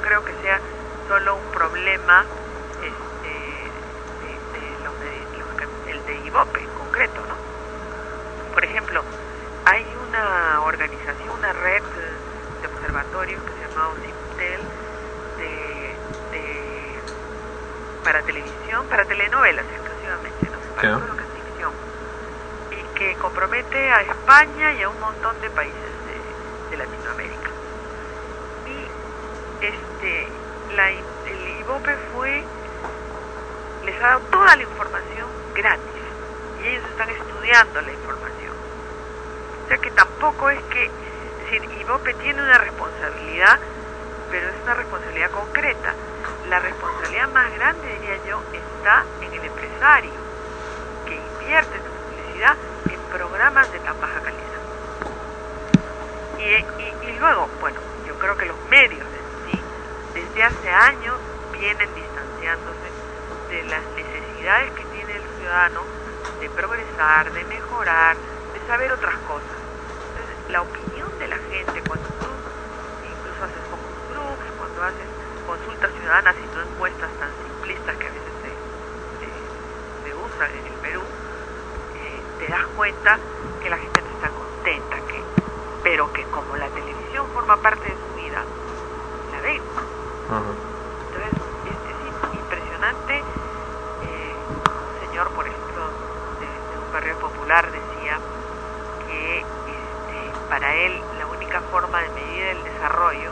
creo 0.00 0.22
que 0.24 0.34
sea 0.40 0.60
solo 1.06 1.36
un 1.36 1.50
problema 1.50 2.26
este, 2.82 3.72
de, 4.20 4.40
de 4.52 4.78
los 4.84 4.98
de- 5.00 5.28
los 5.38 5.48
el 5.86 6.04
de 6.04 6.16
IVOPE 6.18 6.62
en 6.64 6.70
concreto, 6.72 7.26
¿no? 7.26 7.36
Por 8.52 8.64
ejemplo, 8.64 9.04
hay 9.64 9.84
una 9.96 10.60
organización, 10.62 11.30
una 11.30 11.52
red 11.52 11.82
de 12.60 12.66
observatorios 12.66 13.42
que 13.44 13.54
se 13.54 13.60
llama 13.60 13.88
OCIPTEL 13.88 14.68
de, 15.36 17.02
para 18.02 18.22
televisión, 18.22 18.86
para 18.88 19.04
telenovelas 19.04 19.66
exclusivamente, 19.70 20.48
¿no? 20.50 20.58
Para 20.74 20.88
Ya. 20.88 20.94
todo 20.96 21.06
lo 21.06 21.16
que 21.16 21.24
es 21.24 21.30
ficción. 21.30 21.72
Y 22.70 22.82
que 22.98 23.16
compromete 23.16 23.90
a 23.92 24.00
España 24.02 24.72
y 24.74 24.82
a 24.82 24.88
un 24.88 24.98
montón 25.00 25.40
de 25.40 25.50
países 25.50 25.92
de, 26.04 26.36
de 26.70 26.76
Latinoamérica. 26.76 27.50
Y 28.66 28.90
este, 29.60 30.32
el 30.86 31.60
IVOPE 31.60 31.96
fue, 32.12 32.44
les 33.84 33.96
ha 34.00 34.06
dado 34.06 34.20
toda 34.30 34.54
la 34.54 34.62
información 34.62 35.26
gratis 35.56 35.82
y 36.62 36.68
ellos 36.68 36.84
están 36.90 37.10
estudiando 37.10 37.80
la 37.80 37.92
información. 37.92 38.52
O 39.64 39.68
sea 39.68 39.78
que 39.78 39.90
tampoco 39.90 40.50
es 40.50 40.62
que, 40.64 40.84
es 40.84 41.50
decir, 41.50 41.80
IVOPE 41.80 42.14
tiene 42.14 42.42
una 42.42 42.58
responsabilidad, 42.58 43.58
pero 44.30 44.48
es 44.48 44.54
una 44.62 44.74
responsabilidad 44.74 45.30
concreta. 45.32 45.94
La 46.48 46.60
responsabilidad 46.60 47.28
más 47.28 47.52
grande, 47.54 47.98
diría 48.00 48.16
yo, 48.28 48.40
está 48.52 49.04
en 49.20 49.32
el 49.34 49.44
empresario, 49.44 50.12
que 51.06 51.16
invierte 51.16 51.76
su 51.78 51.90
publicidad 51.90 52.56
en 52.88 53.00
programas 53.10 53.72
de 53.72 53.80
tan 53.80 54.00
baja 54.00 54.20
calidad. 54.20 54.44
Y, 56.38 57.18
luego, 57.18 57.48
bueno, 57.60 57.80
yo 58.06 58.14
creo 58.14 58.36
que 58.36 58.46
los 58.46 58.56
medios 58.70 59.07
desde 60.28 60.44
hace 60.44 60.68
años, 60.70 61.20
vienen 61.52 61.94
distanciándose 61.94 62.92
de 63.48 63.64
las 63.64 63.88
necesidades 63.96 64.72
que 64.72 64.84
tiene 64.86 65.16
el 65.16 65.26
ciudadano 65.36 65.86
de 66.38 66.50
progresar, 66.50 67.32
de 67.32 67.44
mejorar, 67.44 68.16
de 68.52 68.60
saber 68.66 68.92
otras 68.92 69.18
cosas. 69.20 69.58
Entonces, 70.10 70.36
la 70.48 70.62
opinión 70.62 71.16
de 71.18 71.28
la 71.28 71.38
gente, 71.38 71.82
cuando 71.82 72.08
tú 72.20 72.38
incluso 73.02 73.44
haces 73.44 73.64
focus 73.70 73.96
groups, 74.08 74.44
cuando 74.56 74.82
haces 74.82 75.08
consultas 75.44 75.92
ciudadanas 75.96 76.36
y 76.42 76.46
no 76.48 76.62
encuestas 76.62 77.16
tan 77.18 77.32
simplistas 77.42 77.96
que 77.98 78.06
a 78.08 78.10
veces 78.12 78.32
se, 78.42 78.48
se- 79.20 80.02
se 80.02 80.14
usan 80.14 80.54
en 80.54 80.66
el 80.66 80.76
Perú, 80.78 81.04
eh, 81.94 82.22
te 82.38 82.48
das 82.48 82.66
cuenta 82.68 83.18
que 83.60 83.70
la 83.70 83.78
gente 83.78 84.02
no 84.02 84.10
está 84.10 84.30
contenta, 84.30 85.00
que, 85.02 85.24
pero 85.82 86.12
que 86.12 86.24
como 86.26 86.56
la 86.56 86.68
televisión 86.70 87.28
forma 87.30 87.56
parte 87.56 87.88
de 87.88 87.96
su 88.02 88.12
vida, 88.14 88.44
la 89.30 89.40
ven. 89.40 89.62
Entonces, 91.00 91.32
es, 91.64 91.76
es 91.90 91.96
im- 92.04 92.34
impresionante. 92.38 93.24
eh, 94.00 94.44
un 94.84 94.98
señor, 95.00 95.32
por 95.32 95.46
ejemplo, 95.46 95.92
de, 96.38 96.46
de 96.70 96.78
un 96.78 96.90
barrio 96.90 97.16
popular 97.18 97.70
decía 97.72 98.20
que 99.04 99.40
este, 99.66 100.34
para 100.58 100.74
él 100.74 101.00
la 101.20 101.26
única 101.26 101.60
forma 101.70 102.02
de 102.02 102.08
medir 102.10 102.46
el 102.46 102.64
desarrollo 102.64 103.30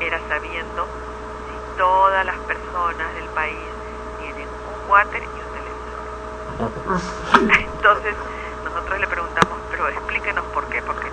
era 0.00 0.18
sabiendo 0.28 0.84
si 1.46 1.78
todas 1.78 2.26
las 2.26 2.36
personas 2.40 3.14
del 3.14 3.28
país 3.30 3.54
tienen 4.18 4.48
un 4.66 4.90
water 4.90 5.22
y 5.22 5.26
un 5.28 5.50
televisor. 6.90 7.60
Entonces, 7.76 8.14
nosotros 8.64 8.98
le 8.98 9.06
preguntamos, 9.06 9.58
pero 9.70 9.88
explíquenos 9.88 10.44
por 10.46 10.64
qué, 10.66 10.82
porque 10.82 11.08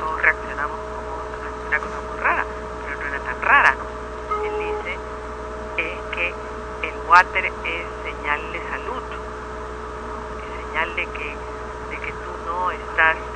todos 0.00 0.20
reaccionamos 0.20 0.78
como 0.94 1.16
una 1.66 1.78
cosa 1.78 2.00
muy 2.06 2.18
rara, 2.20 2.44
pero 2.84 3.00
no 3.00 3.06
era 3.06 3.24
tan 3.24 3.40
rara, 3.40 3.74
¿no? 3.80 3.84
Él 4.44 4.52
dice, 4.68 4.98
es 5.78 5.96
que 6.12 6.34
el 6.88 7.08
water 7.08 7.46
es 7.46 7.86
señal 8.04 8.52
de 8.52 8.60
salud, 8.68 9.02
es 10.44 10.50
señal 10.60 10.94
de 10.94 11.06
que, 11.06 11.36
de 11.88 11.96
que 12.04 12.12
tú 12.12 12.32
no 12.44 12.70
estás 12.70 13.29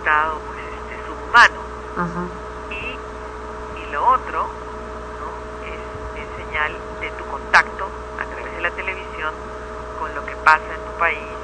estado 0.00 0.40
pues, 0.46 0.58
este, 0.80 0.96
subhumano. 1.06 1.60
Y, 2.70 2.98
y 3.80 3.86
lo 3.92 4.00
otro 4.08 4.40
¿no? 5.20 5.28
es, 5.66 5.80
es 6.24 6.28
señal 6.36 6.72
de 7.00 7.10
tu 7.12 7.24
contacto 7.26 7.84
a 8.18 8.24
través 8.24 8.54
de 8.56 8.62
la 8.62 8.70
televisión 8.70 9.34
con 9.98 10.14
lo 10.14 10.24
que 10.24 10.36
pasa 10.44 10.72
en 10.74 10.84
tu 10.84 10.92
país 10.98 11.36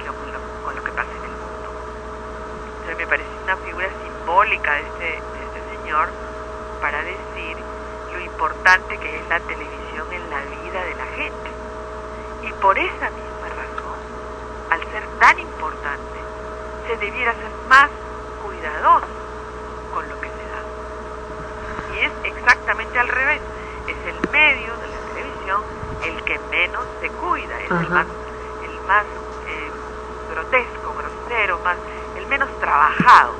y 0.00 0.02
lo- 0.04 0.14
con, 0.14 0.32
lo, 0.32 0.38
con 0.64 0.74
lo 0.76 0.82
que 0.82 0.92
pasa 0.92 1.10
en 1.18 1.24
el 1.24 1.36
mundo. 1.36 1.68
Entonces 2.64 2.96
me 2.96 3.06
parece 3.06 3.30
una 3.44 3.56
figura 3.58 3.88
simbólica 4.02 4.72
de 4.72 4.80
este, 4.82 5.04
de 5.04 5.40
este 5.44 5.60
señor 5.76 6.08
para 6.80 6.98
decir 7.04 7.56
lo 8.14 8.20
importante 8.20 8.96
que 8.98 9.18
es 9.20 9.28
la 9.28 9.40
televisión 9.40 10.06
en 10.12 10.30
la 10.30 10.40
vida 10.62 10.80
de 10.84 10.94
la 10.94 11.06
gente. 11.06 11.50
Y 12.48 12.52
por 12.62 12.78
esa 12.78 13.10
misma 13.10 13.48
razón, 13.50 13.98
al 14.70 14.80
ser 14.92 15.04
tan 15.18 15.38
importante, 15.40 16.07
se 16.88 16.96
debiera 16.96 17.32
ser 17.34 17.50
más 17.68 17.90
cuidadoso 18.42 19.06
con 19.94 20.08
lo 20.08 20.20
que 20.20 20.28
se 20.28 20.44
da. 20.48 21.94
Y 21.94 22.04
es 22.06 22.12
exactamente 22.34 22.98
al 22.98 23.08
revés. 23.08 23.40
Es 23.86 23.96
el 24.14 24.30
medio 24.30 24.72
de 24.78 24.88
la 24.88 24.98
televisión 25.12 25.60
el 26.02 26.24
que 26.24 26.38
menos 26.50 26.84
se 27.00 27.08
cuida, 27.10 27.60
es 27.60 27.70
el 27.70 27.90
más, 27.90 28.06
el 28.64 28.86
más 28.86 29.04
eh, 29.46 29.70
grotesco, 30.32 30.94
grosero, 30.96 31.58
más, 31.62 31.76
el 32.16 32.26
menos 32.26 32.48
trabajado. 32.58 33.32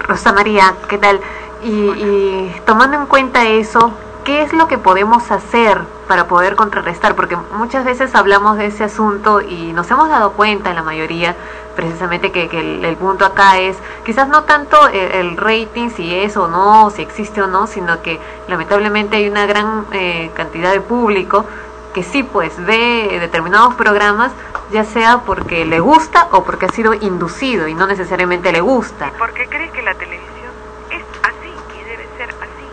Rosa 0.00 0.32
María, 0.32 0.74
¿qué 0.88 0.98
tal? 0.98 1.20
Y, 1.62 1.70
y 1.70 2.62
tomando 2.66 2.96
en 2.96 3.06
cuenta 3.06 3.44
eso, 3.44 3.92
¿qué 4.26 4.42
es 4.42 4.52
lo 4.52 4.66
que 4.66 4.76
podemos 4.76 5.30
hacer 5.30 5.80
para 6.08 6.26
poder 6.26 6.56
contrarrestar? 6.56 7.14
Porque 7.14 7.36
muchas 7.36 7.84
veces 7.84 8.14
hablamos 8.16 8.58
de 8.58 8.66
ese 8.66 8.82
asunto 8.82 9.40
y 9.40 9.72
nos 9.72 9.88
hemos 9.90 10.08
dado 10.08 10.32
cuenta, 10.32 10.70
en 10.70 10.76
la 10.76 10.82
mayoría, 10.82 11.36
precisamente 11.76 12.32
que, 12.32 12.44
el, 12.52 12.84
el 12.84 12.96
punto 12.96 13.24
acá 13.24 13.58
es 13.58 13.76
quizás 14.04 14.28
no 14.28 14.42
tanto 14.42 14.88
el, 14.88 15.12
el 15.12 15.36
rating, 15.36 15.90
si 15.90 16.12
es 16.12 16.36
o 16.36 16.48
no, 16.48 16.90
si 16.90 17.02
existe 17.02 17.40
o 17.40 17.46
no, 17.46 17.68
sino 17.68 18.02
que 18.02 18.18
lamentablemente 18.48 19.16
hay 19.16 19.28
una 19.28 19.46
gran 19.46 19.86
eh, 19.92 20.32
cantidad 20.34 20.72
de 20.72 20.80
público 20.80 21.46
que 21.94 22.02
sí 22.02 22.24
pues 22.24 22.52
ve 22.66 23.18
determinados 23.20 23.74
programas 23.74 24.32
ya 24.70 24.84
sea 24.84 25.18
porque 25.24 25.64
le 25.64 25.80
gusta 25.80 26.28
o 26.32 26.42
porque 26.44 26.66
ha 26.66 26.68
sido 26.70 26.94
inducido 26.94 27.68
y 27.68 27.74
no 27.74 27.86
necesariamente 27.86 28.50
le 28.52 28.60
gusta. 28.60 29.12
Porque 29.16 29.46
cree 29.46 29.70
que 29.70 29.82
la 29.82 29.94
televisión 29.94 30.52
es 30.90 31.04
así 31.22 31.52
y 31.80 31.84
debe 31.84 32.08
ser 32.16 32.30
así. 32.30 32.66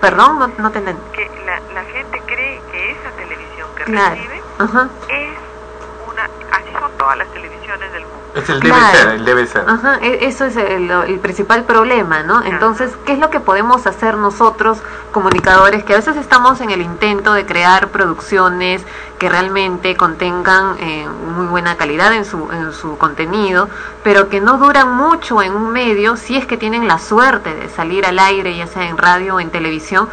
Perdón, 0.00 0.38
no, 0.38 0.48
no 0.58 0.70
te 0.70 0.78
entendí. 0.78 1.02
Que 1.12 1.26
la, 1.44 1.60
la 1.74 1.84
gente 1.86 2.20
cree 2.26 2.62
que 2.70 2.90
esa 2.92 3.10
televisión 3.12 3.68
que 3.76 3.84
Claro. 3.84 4.14
recibe 4.14 4.42
Ajá. 4.58 4.88
es 5.08 5.38
una... 6.08 6.24
Así 6.52 6.72
son 6.78 6.92
todas 6.96 7.16
las 7.18 7.30
televisiones 7.32 7.92
del 7.92 8.04
mundo. 8.06 8.17
Es 8.34 8.48
el 8.50 8.60
Claro. 8.60 8.76
debe 8.84 8.96
ser, 8.98 9.08
el 9.14 9.24
debe 9.24 9.46
ser. 9.46 9.64
Ajá, 9.66 9.98
e- 10.02 10.26
eso 10.26 10.44
es 10.44 10.56
el, 10.56 10.90
el 10.90 11.18
principal 11.18 11.64
problema, 11.64 12.22
¿no? 12.22 12.42
Entonces, 12.44 12.92
¿qué 13.06 13.12
es 13.14 13.18
lo 13.18 13.30
que 13.30 13.40
podemos 13.40 13.86
hacer 13.86 14.16
nosotros, 14.16 14.78
comunicadores, 15.12 15.82
que 15.82 15.94
a 15.94 15.96
veces 15.96 16.16
estamos 16.16 16.60
en 16.60 16.70
el 16.70 16.82
intento 16.82 17.32
de 17.32 17.46
crear 17.46 17.88
producciones 17.88 18.82
que 19.18 19.28
realmente 19.28 19.96
contengan 19.96 20.76
eh, 20.78 21.08
muy 21.08 21.46
buena 21.46 21.76
calidad 21.76 22.12
en 22.12 22.24
su, 22.24 22.50
en 22.52 22.72
su 22.72 22.98
contenido, 22.98 23.68
pero 24.04 24.28
que 24.28 24.40
no 24.40 24.58
duran 24.58 24.94
mucho 24.94 25.42
en 25.42 25.54
un 25.54 25.70
medio 25.72 26.16
si 26.16 26.36
es 26.36 26.46
que 26.46 26.56
tienen 26.58 26.86
la 26.86 26.98
suerte 26.98 27.54
de 27.54 27.68
salir 27.70 28.04
al 28.06 28.18
aire, 28.18 28.56
ya 28.56 28.66
sea 28.66 28.88
en 28.88 28.98
radio 28.98 29.36
o 29.36 29.40
en 29.40 29.50
televisión, 29.50 30.08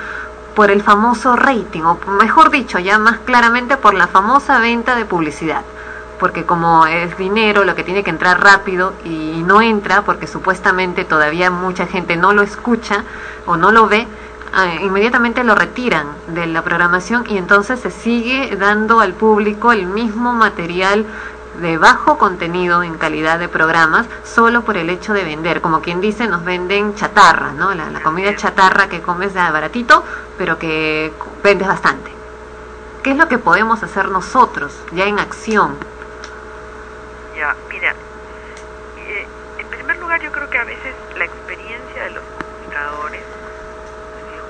por 0.56 0.72
el 0.72 0.82
famoso 0.82 1.36
rating, 1.36 1.82
o 1.84 2.00
mejor 2.20 2.50
dicho, 2.50 2.80
ya 2.80 2.98
más 2.98 3.20
claramente 3.20 3.76
por 3.76 3.94
la 3.94 4.08
famosa 4.08 4.60
venta 4.60 4.96
de 4.96 5.04
publicidad 5.06 5.64
porque 6.20 6.46
como 6.46 6.86
es 6.86 7.18
dinero 7.18 7.64
lo 7.64 7.76
que 7.76 7.84
tiene 7.84 8.04
que 8.04 8.10
entrar 8.10 8.42
rápido 8.42 8.94
y 9.04 9.44
no 9.46 9.62
entra 9.62 10.04
porque 10.04 10.28
supuestamente 10.28 11.06
todavía 11.06 11.52
mucha 11.52 11.88
gente 11.88 12.16
no 12.16 12.34
lo 12.34 12.42
escucha 12.42 13.04
o 13.46 13.58
no 13.58 13.72
lo 13.72 13.88
ve, 13.88 14.08
ah, 14.54 14.76
inmediatamente 14.82 15.44
lo 15.44 15.56
retiran 15.56 16.08
de 16.28 16.48
la 16.48 16.64
programación 16.64 17.26
y 17.28 17.38
entonces 17.38 17.80
se 17.80 17.92
sigue 17.92 18.56
dando 18.56 19.00
al 19.00 19.14
público 19.14 19.72
el 19.72 19.86
mismo 19.86 20.34
material 20.34 21.06
de 21.62 21.78
bajo 21.78 22.18
contenido 22.18 22.84
en 22.84 22.96
calidad 22.96 23.40
de 23.40 23.48
programas 23.48 24.08
solo 24.24 24.64
por 24.64 24.78
el 24.78 24.90
hecho 24.90 25.14
de 25.14 25.24
vender. 25.24 25.62
Como 25.62 25.82
quien 25.82 26.02
dice, 26.02 26.28
nos 26.28 26.44
venden 26.44 26.96
chatarra, 26.96 27.54
¿no? 27.54 27.74
La, 27.74 27.90
la 27.90 28.02
comida 28.02 28.36
chatarra 28.36 28.90
que 28.90 29.02
comes 29.02 29.34
de 29.34 29.40
baratito, 29.40 30.04
pero 30.38 30.60
que 30.60 31.14
vendes 31.44 31.68
bastante. 31.68 32.12
¿Qué 33.04 33.12
es 33.12 33.18
lo 33.18 33.28
que 33.28 33.38
podemos 33.38 33.84
hacer 33.84 34.10
nosotros 34.10 34.74
ya 34.92 35.06
en 35.06 35.20
acción? 35.20 35.78
Ya, 37.38 37.56
mira, 37.70 37.92
eh, 38.98 39.28
en 39.60 39.68
primer 39.68 40.00
lugar 40.00 40.22
yo 40.22 40.32
creo 40.32 40.45
que 40.56 40.62
a 40.62 40.64
veces 40.64 40.96
la 41.18 41.26
experiencia 41.26 42.04
de 42.06 42.12
los 42.12 42.24
comunicadores, 42.24 43.20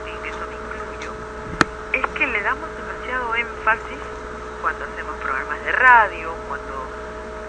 y 0.06 0.10
en 0.14 0.26
eso 0.30 0.46
me 0.46 0.54
incluyo, 0.54 1.12
es 1.94 2.06
que 2.14 2.28
le 2.28 2.42
damos 2.44 2.70
demasiado 2.78 3.34
énfasis 3.34 3.98
cuando 4.62 4.86
hacemos 4.86 5.16
programas 5.18 5.66
de 5.66 5.72
radio, 5.72 6.30
cuando 6.48 6.74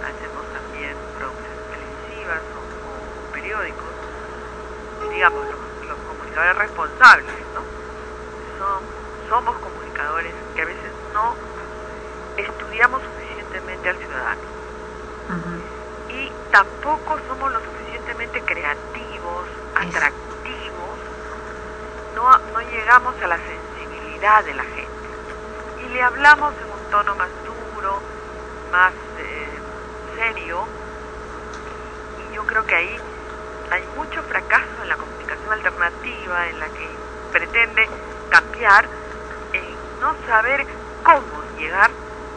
hacemos 0.09 0.41
también 0.57 0.97
producciones 1.21 1.61
televisivas 1.69 2.41
o, 2.57 2.61
o 2.65 3.33
periódicos, 3.35 3.93
digamos, 5.13 5.45
los, 5.53 5.89
los 5.93 5.99
comunicadores 6.09 6.57
responsables, 6.57 7.37
¿no? 7.53 7.61
Son, 8.57 8.81
somos 9.29 9.55
comunicadores 9.57 10.33
que 10.55 10.63
a 10.63 10.65
veces 10.65 10.93
no 11.13 11.37
estudiamos 12.41 13.03
suficientemente 13.05 13.91
al 13.91 13.97
ciudadano 13.99 14.57
y 16.09 16.31
tampoco 16.51 17.19
somos 17.29 17.53
lo 17.53 17.56
creativos, 18.43 19.47
atractivos, 19.75 20.99
no, 22.15 22.39
no 22.53 22.61
llegamos 22.71 23.15
a 23.23 23.27
la 23.27 23.39
sensibilidad 23.39 24.45
de 24.45 24.55
la 24.55 24.65
gente. 24.65 24.87
Y 25.85 25.89
le 25.89 26.03
hablamos 26.03 26.55
en 26.55 26.71
un 26.71 26.91
tono 26.91 27.15
más 27.15 27.29
duro, 27.45 28.01
más 28.73 28.93
eh, 29.19 29.49
serio, 30.17 30.67
y 32.19 32.35
yo 32.35 32.47
creo 32.47 32.65
que 32.67 32.75
ahí 32.75 32.97
hay 33.71 33.85
mucho 33.97 34.23
fracaso 34.23 34.83
en 34.83 34.89
la 34.89 34.97
comunicación 34.97 35.53
alternativa, 35.53 36.49
en 36.49 36.59
la 36.59 36.67
que 36.67 36.89
pretende 37.33 37.89
cambiar, 38.31 38.87
en 39.53 40.01
no 40.01 40.15
saber 40.27 40.67
cómo 41.03 41.43
llegar 41.59 41.91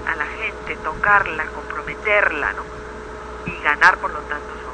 a 0.07 0.15
la 0.15 0.25
gente, 0.25 0.75
tocarla, 0.77 1.45
comprometerla, 1.45 2.53
¿no? 2.53 2.79
y 3.45 3.63
ganar 3.63 3.97
por 3.97 4.11
lo 4.11 4.19
tanto 4.21 4.47
su 4.61 4.68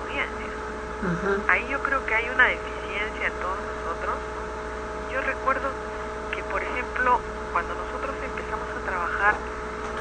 Ahí 1.49 1.68
yo 1.70 1.78
creo 1.84 2.03
que 2.06 2.16
hay 2.16 2.30
una 2.30 2.45
deficiencia 2.45 3.28
en 3.28 3.34
todos 3.41 3.60
nosotros. 3.62 4.18
Yo 5.14 5.22
recuerdo 5.22 5.70
que, 6.34 6.41
por 6.43 6.62
ejemplo, 6.62 7.20
cuando 7.53 7.76
nosotros 7.76 8.16
empezamos 8.26 8.68
a 8.74 8.86
trabajar 8.89 9.36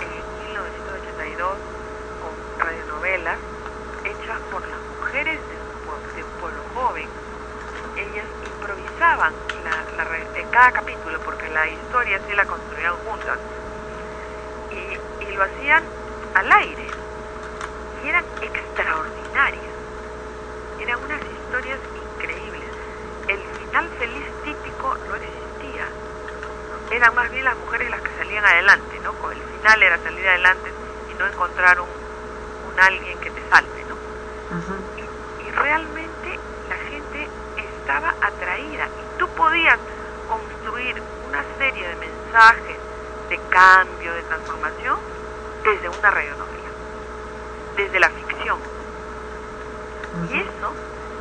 en 0.01 0.49
1982 0.49 1.59
con 2.25 2.33
radionovelas 2.59 3.39
hechas 4.05 4.41
por 4.51 4.63
las 4.67 4.81
mujeres 4.97 5.39
de 6.17 6.23
un 6.23 6.31
pueblo, 6.41 6.61
joven, 6.75 7.09
ellas 7.97 8.27
improvisaban 8.49 9.33
cada 10.55 10.71
capítulo 10.71 11.19
porque 11.25 11.49
la 11.49 11.67
historia 11.67 12.21
sí 12.29 12.35
la 12.37 12.45
construían 12.47 12.95
juntas 13.05 13.39
y, 14.71 15.25
y 15.25 15.33
lo 15.37 15.43
hacían 15.43 15.83
al 16.35 16.53
aire 16.53 16.87
y 18.05 18.09
eran 18.09 18.25
extraordinarias. 18.41 19.74
Eran 20.85 21.03
unas 21.03 21.21
historias 21.23 21.81
increíbles. 21.97 22.69
El 23.27 23.41
final 23.57 23.89
feliz 23.99 24.27
típico 24.45 24.95
no 25.09 25.15
existía. 25.17 25.87
Eran 26.91 27.15
más 27.15 27.31
bien 27.31 27.43
las 27.45 27.57
mujeres 27.57 27.89
las 27.89 28.03
que 28.03 28.11
salían 28.19 28.45
adelante, 28.45 29.01
¿no? 29.03 29.15
Con 29.15 29.33
el 29.33 29.43
final 29.43 29.83
era 29.83 29.97
salir 30.03 30.29
adelante 30.29 30.69
y 31.11 31.15
no 31.19 31.27
encontrar 31.27 31.81
un, 31.81 31.89
un 31.89 32.81
alguien 32.81 33.19
que 33.21 33.31
te 33.31 33.41
salve, 33.49 33.85
¿no? 33.89 33.97
Y, 35.01 35.49
y 35.49 35.51
realmente 35.53 36.39
la 36.69 36.77
gente 36.77 37.29
estaba 37.57 38.15
atraída 38.21 38.85
y 38.85 39.19
tú 39.19 39.27
podías 39.29 39.79
construir 40.29 41.01
una 41.31 41.43
serie 41.57 41.89
de 41.89 41.97
mensajes 41.97 42.77
de 43.31 43.39
cambio, 43.49 44.13
de 44.13 44.23
transformación, 44.25 44.99
desde 45.65 45.89
una 45.89 46.11
radionovela 46.11 46.75
desde 47.77 47.99
la 48.01 48.11
ficción. 48.11 48.74
Y 50.31 50.39
eso 50.39 50.73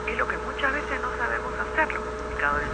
es 0.07 0.17
lo 0.17 0.27
que 0.27 0.37
muchas 0.37 0.71
veces 0.71 1.01
no 1.01 1.09
sabemos 1.17 1.51
hacer 1.59 1.91
los 1.93 2.03
comunicadores. 2.03 2.67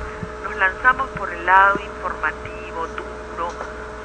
Nos 0.44 0.56
lanzamos 0.58 1.10
por 1.12 1.30
el 1.32 1.46
lado 1.46 1.80
informativo, 1.80 2.88
duro, 2.88 3.52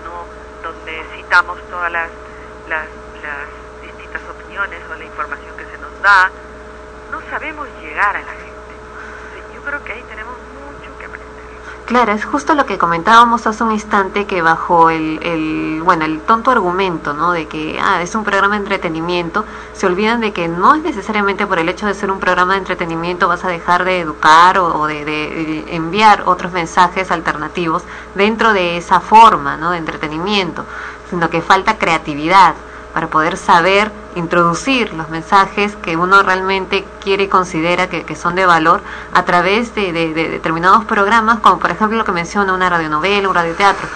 ¿no? 0.05 0.45
donde 0.63 1.05
citamos 1.17 1.59
todas 1.71 1.91
las, 1.93 2.11
las, 2.69 2.89
las 3.23 3.49
distintas 3.83 4.23
opiniones 4.31 4.81
o 4.91 4.95
la 4.95 5.05
información 5.05 5.57
que 5.57 5.65
se 5.67 5.79
nos 5.79 6.03
da. 6.03 6.31
No 7.11 7.21
sabemos 7.31 7.69
llegar 7.83 8.17
a 8.17 8.21
la 8.21 8.33
gente. 8.33 8.75
Yo 9.55 9.61
creo 9.63 9.85
que 9.85 9.93
ahí 9.93 10.03
tenemos. 10.09 10.34
Claro, 11.85 12.13
es 12.13 12.25
justo 12.25 12.55
lo 12.55 12.65
que 12.65 12.79
comentábamos 12.79 13.47
hace 13.47 13.63
un 13.63 13.73
instante 13.73 14.25
que 14.27 14.41
bajo 14.41 14.89
el, 14.89 15.19
el, 15.23 15.83
bueno, 15.83 16.07
el 16.07 16.23
tonto 16.23 16.51
argumento, 16.51 17.13
¿no? 17.13 17.33
De 17.33 17.47
que 17.47 17.79
ah, 17.79 18.01
es 18.01 18.15
un 18.15 18.25
programa 18.25 18.55
de 18.55 18.61
entretenimiento, 18.63 19.45
se 19.75 19.85
olvidan 19.87 20.21
de 20.23 20.33
que 20.33 20.49
no 20.49 20.75
es 20.75 20.83
necesariamente 20.83 21.47
por 21.47 21.59
el 21.59 21.69
hecho 21.69 21.87
de 21.87 21.93
ser 21.93 22.11
un 22.11 22.21
programa 22.21 22.55
de 22.55 22.61
entretenimiento 22.61 23.29
vas 23.29 23.45
a 23.45 23.49
dejar 23.49 23.85
de 23.85 24.01
educar 24.01 24.59
o, 24.59 24.87
de, 24.87 25.05
de 25.05 25.77
enviar 25.77 26.23
otros 26.25 26.53
mensajes 26.53 27.11
alternativos 27.11 27.83
dentro 28.15 28.55
de 28.55 28.79
esa 28.79 29.01
forma, 29.01 29.59
¿no? 29.59 29.73
De 29.73 29.77
entretenimiento, 29.77 30.65
sino 31.11 31.29
que 31.29 31.43
falta 31.43 31.77
creatividad 31.77 32.55
para 32.95 33.09
poder 33.09 33.37
saber 33.37 33.91
introducir 34.15 34.95
los 34.95 35.11
mensajes 35.11 35.75
que 35.83 35.97
uno 35.97 36.23
realmente 36.23 36.85
quiere 37.03 37.25
y 37.25 37.29
considera 37.29 37.89
que, 37.89 38.15
son 38.15 38.37
de 38.37 38.47
valor 38.47 38.81
a 39.13 39.25
través 39.25 39.75
de 39.75 39.93
determinados 39.93 40.85
programas, 40.85 41.41
como 41.41 41.59
por 41.59 41.73
ejemplo 41.73 41.99
lo 41.99 42.05
que 42.05 42.13
menciona 42.13 42.55
una 42.55 42.71
radionovela, 42.71 43.29
un 43.29 43.35
radioteatro. 43.35 43.89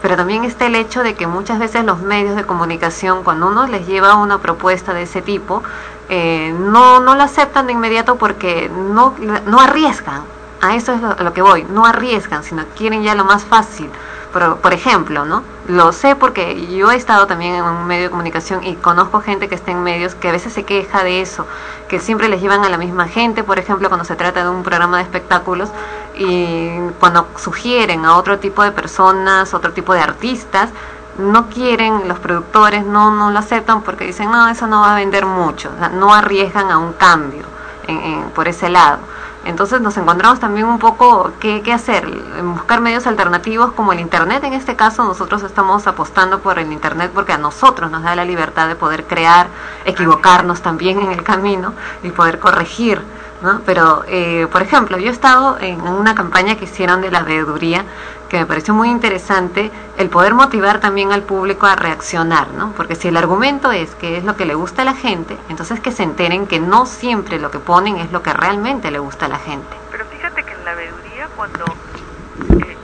Pero 0.00 0.16
también 0.16 0.44
está 0.44 0.66
el 0.66 0.74
hecho 0.74 1.02
de 1.02 1.14
que 1.14 1.26
muchas 1.26 1.58
veces 1.58 1.84
los 1.84 2.00
medios 2.00 2.36
de 2.36 2.44
comunicación, 2.44 3.22
cuando 3.22 3.48
uno 3.48 3.66
les 3.66 3.86
lleva 3.86 4.16
una 4.16 4.38
propuesta 4.38 4.94
de 4.94 5.02
ese 5.02 5.20
tipo, 5.20 5.62
eh, 6.08 6.54
no, 6.58 7.00
no 7.00 7.14
la 7.14 7.24
aceptan 7.24 7.66
de 7.66 7.72
inmediato 7.72 8.16
porque 8.16 8.70
no, 8.70 9.14
no 9.46 9.60
arriesgan. 9.60 10.22
A 10.62 10.74
eso 10.74 10.92
es 10.92 11.02
lo, 11.02 11.10
a 11.10 11.22
lo 11.22 11.32
que 11.34 11.42
voy, 11.42 11.66
no 11.68 11.84
arriesgan, 11.84 12.42
sino 12.42 12.64
quieren 12.76 13.02
ya 13.02 13.14
lo 13.14 13.24
más 13.24 13.44
fácil. 13.44 13.90
Por, 14.36 14.56
por 14.58 14.74
ejemplo, 14.74 15.24
¿no? 15.24 15.42
Lo 15.66 15.92
sé 15.94 16.14
porque 16.14 16.66
yo 16.76 16.90
he 16.90 16.94
estado 16.96 17.26
también 17.26 17.54
en 17.54 17.64
un 17.64 17.86
medio 17.86 18.02
de 18.04 18.10
comunicación 18.10 18.62
y 18.64 18.74
conozco 18.74 19.22
gente 19.22 19.48
que 19.48 19.54
está 19.54 19.70
en 19.70 19.82
medios 19.82 20.14
que 20.14 20.28
a 20.28 20.32
veces 20.32 20.52
se 20.52 20.62
queja 20.64 21.02
de 21.02 21.22
eso, 21.22 21.46
que 21.88 22.00
siempre 22.00 22.28
les 22.28 22.42
llevan 22.42 22.62
a 22.62 22.68
la 22.68 22.76
misma 22.76 23.08
gente, 23.08 23.42
por 23.44 23.58
ejemplo, 23.58 23.88
cuando 23.88 24.04
se 24.04 24.14
trata 24.14 24.42
de 24.44 24.50
un 24.50 24.62
programa 24.62 24.98
de 24.98 25.04
espectáculos 25.04 25.70
y 26.14 26.68
cuando 27.00 27.26
sugieren 27.42 28.04
a 28.04 28.14
otro 28.18 28.38
tipo 28.38 28.62
de 28.62 28.72
personas, 28.72 29.54
otro 29.54 29.72
tipo 29.72 29.94
de 29.94 30.00
artistas, 30.00 30.68
no 31.16 31.46
quieren, 31.48 32.06
los 32.06 32.18
productores 32.18 32.84
no, 32.84 33.10
no 33.10 33.30
lo 33.30 33.38
aceptan 33.38 33.80
porque 33.80 34.04
dicen, 34.04 34.30
no, 34.30 34.48
eso 34.48 34.66
no 34.66 34.82
va 34.82 34.92
a 34.92 34.96
vender 34.96 35.24
mucho, 35.24 35.70
o 35.74 35.78
sea, 35.78 35.88
no 35.88 36.12
arriesgan 36.12 36.70
a 36.70 36.76
un 36.76 36.92
cambio 36.92 37.44
en- 37.86 38.00
en- 38.00 38.22
por 38.32 38.48
ese 38.48 38.68
lado. 38.68 38.98
Entonces 39.46 39.80
nos 39.80 39.96
encontramos 39.96 40.40
también 40.40 40.66
un 40.66 40.80
poco 40.80 41.32
qué, 41.38 41.62
qué 41.62 41.72
hacer, 41.72 42.06
buscar 42.42 42.80
medios 42.80 43.06
alternativos 43.06 43.72
como 43.72 43.92
el 43.92 44.00
Internet. 44.00 44.42
En 44.42 44.52
este 44.52 44.74
caso 44.74 45.04
nosotros 45.04 45.44
estamos 45.44 45.86
apostando 45.86 46.40
por 46.40 46.58
el 46.58 46.72
Internet 46.72 47.12
porque 47.14 47.32
a 47.32 47.38
nosotros 47.38 47.90
nos 47.90 48.02
da 48.02 48.16
la 48.16 48.24
libertad 48.24 48.66
de 48.66 48.74
poder 48.74 49.04
crear, 49.04 49.46
equivocarnos 49.84 50.62
también 50.62 51.00
en 51.00 51.12
el 51.12 51.22
camino 51.22 51.74
y 52.02 52.10
poder 52.10 52.40
corregir. 52.40 53.00
¿No? 53.42 53.60
Pero, 53.64 54.04
eh, 54.08 54.46
por 54.50 54.62
ejemplo, 54.62 54.98
yo 54.98 55.08
he 55.08 55.12
estado 55.12 55.58
en 55.60 55.80
una 55.82 56.14
campaña 56.14 56.56
que 56.56 56.64
hicieron 56.64 57.00
de 57.00 57.10
la 57.10 57.22
veeduría 57.22 57.84
que 58.28 58.38
me 58.38 58.46
pareció 58.46 58.74
muy 58.74 58.90
interesante 58.90 59.70
el 59.96 60.08
poder 60.08 60.34
motivar 60.34 60.80
también 60.80 61.12
al 61.12 61.22
público 61.22 61.66
a 61.66 61.76
reaccionar, 61.76 62.48
¿no? 62.52 62.72
Porque 62.72 62.96
si 62.96 63.08
el 63.08 63.16
argumento 63.16 63.70
es 63.72 63.94
que 63.94 64.16
es 64.16 64.24
lo 64.24 64.36
que 64.36 64.44
le 64.44 64.54
gusta 64.54 64.82
a 64.82 64.84
la 64.84 64.94
gente, 64.94 65.38
entonces 65.48 65.80
que 65.80 65.92
se 65.92 66.02
enteren 66.02 66.46
que 66.46 66.58
no 66.58 66.86
siempre 66.86 67.38
lo 67.38 67.50
que 67.50 67.58
ponen 67.58 67.98
es 67.98 68.10
lo 68.12 68.22
que 68.22 68.32
realmente 68.32 68.90
le 68.90 68.98
gusta 68.98 69.26
a 69.26 69.28
la 69.28 69.38
gente. 69.38 69.76
Pero 69.90 70.04
fíjate 70.06 70.42
que 70.42 70.52
en 70.52 70.64
la 70.64 70.74
veeduría, 70.74 71.28
cuando 71.36 71.64
eh, 71.64 72.76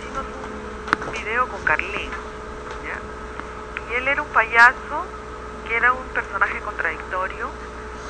hicimos 0.00 0.24
un 1.06 1.12
video 1.12 1.46
con 1.48 1.62
Carlín, 1.62 2.10
y 3.90 3.94
él 3.94 4.08
era 4.08 4.22
un 4.22 4.28
payaso 4.28 5.04
que 5.68 5.76
era 5.76 5.92
un 5.92 6.04
personaje 6.14 6.58
contradictorio, 6.60 7.50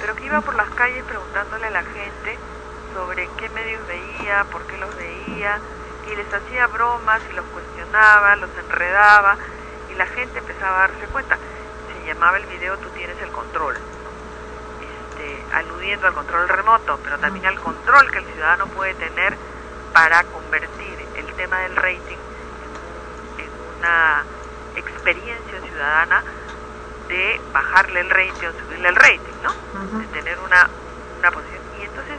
pero 0.03 0.17
que 0.17 0.27
iba 0.27 0.41
por 0.41 0.57
las 0.57 0.69
calles 0.71 1.05
preguntándole 1.05 1.69
a 1.69 1.71
la 1.71 1.85
gente 1.85 2.37
sobre 2.93 3.29
qué 3.39 3.49
medios 3.51 3.87
veía, 3.87 4.45
por 4.51 4.61
qué 4.67 4.77
los 4.77 4.95
veía, 4.97 5.61
y 6.11 6.17
les 6.17 6.27
hacía 6.35 6.67
bromas 6.67 7.23
y 7.31 7.37
los 7.37 7.47
cuestionaba, 7.47 8.35
los 8.35 8.51
enredaba, 8.59 9.37
y 9.93 9.95
la 9.95 10.07
gente 10.07 10.41
empezaba 10.41 10.79
a 10.79 10.89
darse 10.89 11.07
cuenta. 11.07 11.39
Se 11.87 12.07
llamaba 12.07 12.37
el 12.37 12.47
video 12.47 12.77
Tú 12.79 12.89
tienes 12.91 13.17
el 13.23 13.31
control, 13.31 13.77
este, 13.77 15.45
aludiendo 15.55 16.09
al 16.09 16.15
control 16.15 16.49
remoto, 16.49 16.99
pero 17.05 17.21
también 17.21 17.47
al 17.47 17.61
control 17.61 18.11
que 18.11 18.19
el 18.19 18.27
ciudadano 18.27 18.67
puede 18.67 18.95
tener 18.95 19.37
para 19.93 20.25
convertir 20.25 20.99
el 21.15 21.33
tema 21.35 21.61
del 21.61 21.77
rating 21.77 22.19
en, 23.39 23.45
en 23.45 23.51
una 23.79 24.25
experiencia 24.75 25.61
ciudadana 25.61 26.25
de 27.13 27.41
bajarle 27.53 28.01
el 28.01 28.09
rating 28.09 28.47
o 28.49 28.53
subirle 28.65 28.89
el 28.89 28.97
rating, 28.97 29.37
¿no? 29.43 29.53
De 29.99 30.07
tener 30.07 30.39
una, 30.39 30.69
una 31.19 31.31
posición. 31.31 31.61
Y 31.79 31.85
entonces, 31.85 32.17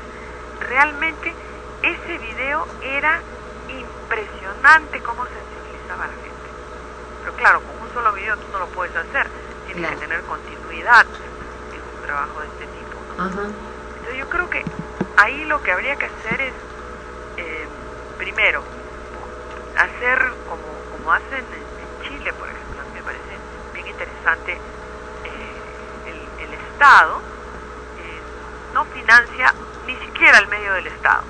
realmente, 0.60 1.34
ese 1.82 2.18
video 2.20 2.68
era 2.84 3.20
impresionante 3.68 5.00
cómo 5.02 5.26
sensibilizaba 5.26 6.04
a 6.06 6.08
la 6.08 6.14
gente. 6.14 6.50
Pero 7.22 7.34
claro, 7.38 7.62
con 7.62 7.88
un 7.88 7.94
solo 7.94 8.14
video 8.14 8.38
tú 8.38 8.46
no 8.52 8.60
lo 8.60 8.68
puedes 8.68 8.96
hacer, 8.96 9.28
tienes 9.66 9.90
que 9.90 9.98
tener 9.98 10.22
continuidad 10.22 11.06
en 11.74 11.82
un 11.82 12.06
trabajo 12.06 12.40
de 12.42 12.48
este 12.48 12.66
tipo. 12.68 12.98
¿no? 13.18 13.26
Entonces 13.26 14.18
yo 14.20 14.30
creo 14.30 14.50
que 14.52 14.64
ahí 15.18 15.44
lo 15.46 15.62
que 15.64 15.72
habría 15.72 15.96
que 15.96 16.06
hacer 16.06 16.40
es, 16.40 16.54
eh, 17.38 17.66
primero, 18.20 18.62
hacer 19.76 20.20
como, 20.48 20.70
como 20.92 21.12
hacen 21.14 21.46
en, 21.50 21.66
en 21.82 21.90
Chile, 22.04 22.32
por 22.34 22.48
ejemplo, 22.48 22.84
me 22.94 23.02
parece 23.02 23.34
bien 23.74 23.88
interesante, 23.88 24.58
Estado 26.74 27.22
eh, 27.98 28.24
no 28.74 28.86
financia 28.86 29.56
ni 29.86 29.96
siquiera 29.98 30.40
el 30.40 30.48
medio 30.48 30.74
del 30.74 30.88
Estado, 30.88 31.24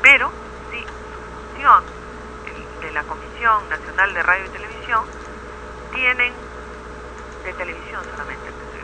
pero 0.00 0.32
sí 0.70 0.86
su 1.12 1.20
función 1.22 1.84
el- 2.44 2.80
de 2.80 2.90
la 2.92 3.02
Comisión 3.04 3.68
Nacional 3.68 4.14
de 4.14 4.22
Radio 4.22 4.46
y 4.46 4.48
Televisión 4.50 5.04
tienen 5.90 6.34
de 7.44 7.52
televisión 7.54 8.04
solamente, 8.10 8.52
no 8.52 8.62
estoy. 8.62 8.82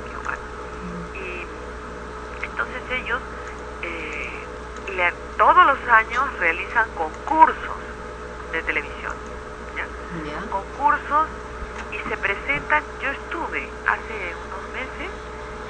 Y 1.14 1.46
entonces 2.42 2.82
ellos 2.90 3.22
eh, 3.82 4.48
le- 4.88 5.14
todos 5.36 5.64
los 5.66 5.78
años 5.88 6.36
realizan 6.38 6.90
concursos 6.94 7.78
de 8.50 8.62
televisión. 8.64 9.14
¿ya? 9.76 9.88
Concursos 10.50 11.30
y 11.92 11.98
se 12.00 12.16
presentan, 12.18 12.84
yo 12.98 13.10
estuve 13.10 13.72
hace 13.86 14.34
unos 14.34 14.68
meses 14.70 15.10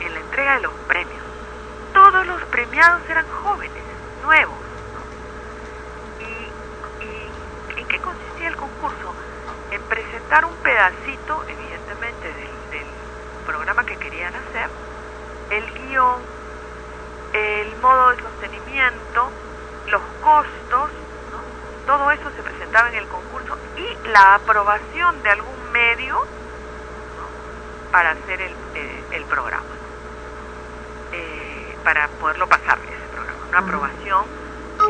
en 0.00 0.14
la 0.14 0.20
entrega 0.38 0.54
de 0.54 0.60
los 0.62 0.72
premios. 0.86 1.24
Todos 1.92 2.26
los 2.26 2.44
premiados 2.44 3.02
eran 3.08 3.26
jóvenes, 3.26 3.82
nuevos. 4.22 4.58
¿Y, 6.20 7.04
y 7.04 7.80
en 7.80 7.88
qué 7.88 7.98
consistía 7.98 8.48
el 8.48 8.56
concurso? 8.56 9.14
En 9.72 9.82
presentar 9.82 10.44
un 10.44 10.54
pedacito, 10.58 11.42
evidentemente, 11.48 12.28
del, 12.34 12.86
programa 13.46 13.82
que 13.84 13.96
querían 13.96 14.34
hacer, 14.34 14.68
el 15.50 15.64
guion, 15.72 16.20
el 17.32 17.76
modo 17.78 18.10
de 18.10 18.22
sostenimiento, 18.22 19.30
los 19.86 20.02
costos, 20.22 20.90
todo 21.86 22.10
eso 22.10 22.30
se 22.36 22.42
presentaba 22.42 22.90
en 22.90 22.96
el 22.96 23.08
concurso 23.08 23.56
y 23.74 24.08
la 24.10 24.34
aprobación 24.34 25.22
de 25.22 25.30
algún 25.30 25.72
medio 25.72 26.22
para 27.90 28.10
hacer 28.10 28.42
el, 28.42 29.24
programa, 29.24 29.64
para 31.84 32.08
poderlo 32.20 32.46
pasar 32.48 32.78
ese 32.84 33.08
programa. 33.14 33.38
Una 33.48 33.58
aprobación, 33.58 34.24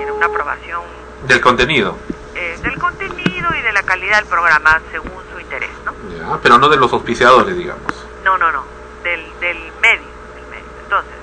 era 0.00 0.12
una 0.12 0.26
aprobación 0.26 0.82
Del 1.26 1.40
contenido. 1.40 1.96
eh, 2.34 2.58
del 2.62 2.78
contenido 2.78 3.48
y 3.58 3.62
de 3.62 3.72
la 3.72 3.82
calidad 3.82 4.16
del 4.18 4.26
programa 4.26 4.80
según 4.90 5.22
su 5.32 5.40
interés, 5.40 5.70
¿no? 5.84 5.92
Ya, 6.16 6.38
pero 6.42 6.58
no 6.58 6.68
de 6.68 6.76
los 6.76 6.92
auspiciadores, 6.92 7.56
digamos. 7.56 7.82
No, 8.24 8.36
no, 8.38 8.50
no, 8.52 8.64
del, 9.02 9.20
del 9.40 9.58
medio, 9.80 10.06
del 10.34 10.46
medio. 10.50 10.64
Entonces, 10.84 11.14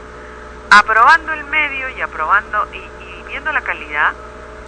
aprobando 0.72 1.34
el 1.34 1.44
medio 1.46 1.90
y 1.90 2.02
aprobando 2.02 2.68
y, 2.74 2.78
y 2.78 3.24
viendo 3.28 3.52
la 3.52 3.62
calidad, 3.62 4.14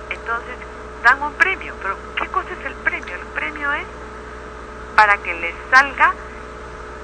entonces 0.10 0.56
dan 1.04 1.22
un 1.22 1.34
premio. 1.34 1.74
Pero 1.82 1.96
¿qué 2.16 2.28
cosa 2.28 2.48
es 2.60 2.66
el 2.66 2.74
premio? 2.76 3.16
El 3.16 3.26
premio 3.34 3.72
es 3.74 3.86
para 4.96 5.18
que 5.18 5.34
les 5.34 5.54
salga 5.72 6.14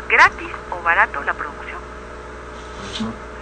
gratis 0.09 0.49
o 0.71 0.81
barato 0.81 1.21
la 1.23 1.33
producción. 1.33 1.79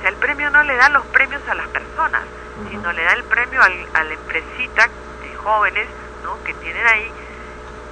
O 0.01 0.03
sea, 0.03 0.09
el 0.09 0.17
premio 0.17 0.49
no 0.49 0.63
le 0.63 0.75
da 0.77 0.89
los 0.89 1.05
premios 1.09 1.47
a 1.47 1.53
las 1.53 1.69
personas, 1.69 2.27
sino 2.71 2.91
le 2.91 3.03
da 3.03 3.13
el 3.13 3.23
premio 3.25 3.61
al- 3.61 3.87
a 3.93 4.03
la 4.03 4.13
empresita 4.15 4.89
de 5.21 5.31
jóvenes 5.35 5.87
¿no? 6.23 6.41
que 6.43 6.55
tienen 6.55 6.87
ahí 6.87 7.13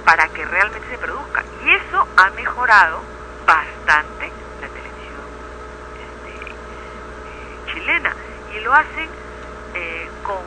para 0.04 0.26
que 0.30 0.44
realmente 0.44 0.88
se 0.88 0.98
produzca. 0.98 1.44
Y 1.52 1.70
eso 1.72 2.08
ha 2.16 2.30
mejorado 2.30 3.04
bastante 3.46 4.32
la 4.58 4.68
televisión 4.70 5.24
este, 5.94 6.30
eh, 7.26 7.60
chilena 7.72 8.16
y 8.48 8.58
lo 8.58 8.74
hacen 8.74 9.08
eh, 9.74 10.10
con 10.24 10.44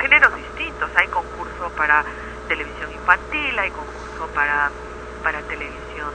géneros 0.00 0.34
distintos. 0.36 0.90
Hay 0.96 1.08
concurso 1.08 1.68
para 1.76 2.02
televisión 2.48 2.90
infantil, 2.92 3.58
hay 3.58 3.70
concurso 3.72 4.26
para, 4.28 4.72
para 5.22 5.42
televisión 5.42 6.14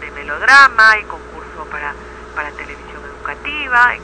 de 0.00 0.10
melodrama, 0.10 0.90
hay 0.90 1.04
concurso 1.04 1.64
para, 1.66 1.94
para 2.34 2.52
televisión 2.52 2.87
educativa. 3.28 3.94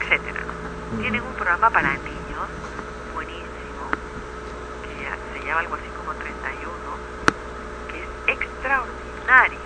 ¿no? 0.45 0.99
Tienen 0.99 1.21
un 1.21 1.33
programa 1.33 1.69
para 1.69 1.93
niños 1.97 2.47
buenísimo 3.13 3.89
que 4.83 5.39
se 5.39 5.45
llama 5.45 5.59
algo 5.61 5.75
así 5.75 5.89
como 5.97 6.13
31, 6.13 6.99
que 7.87 8.03
es 8.03 8.37
extraordinario. 8.37 9.59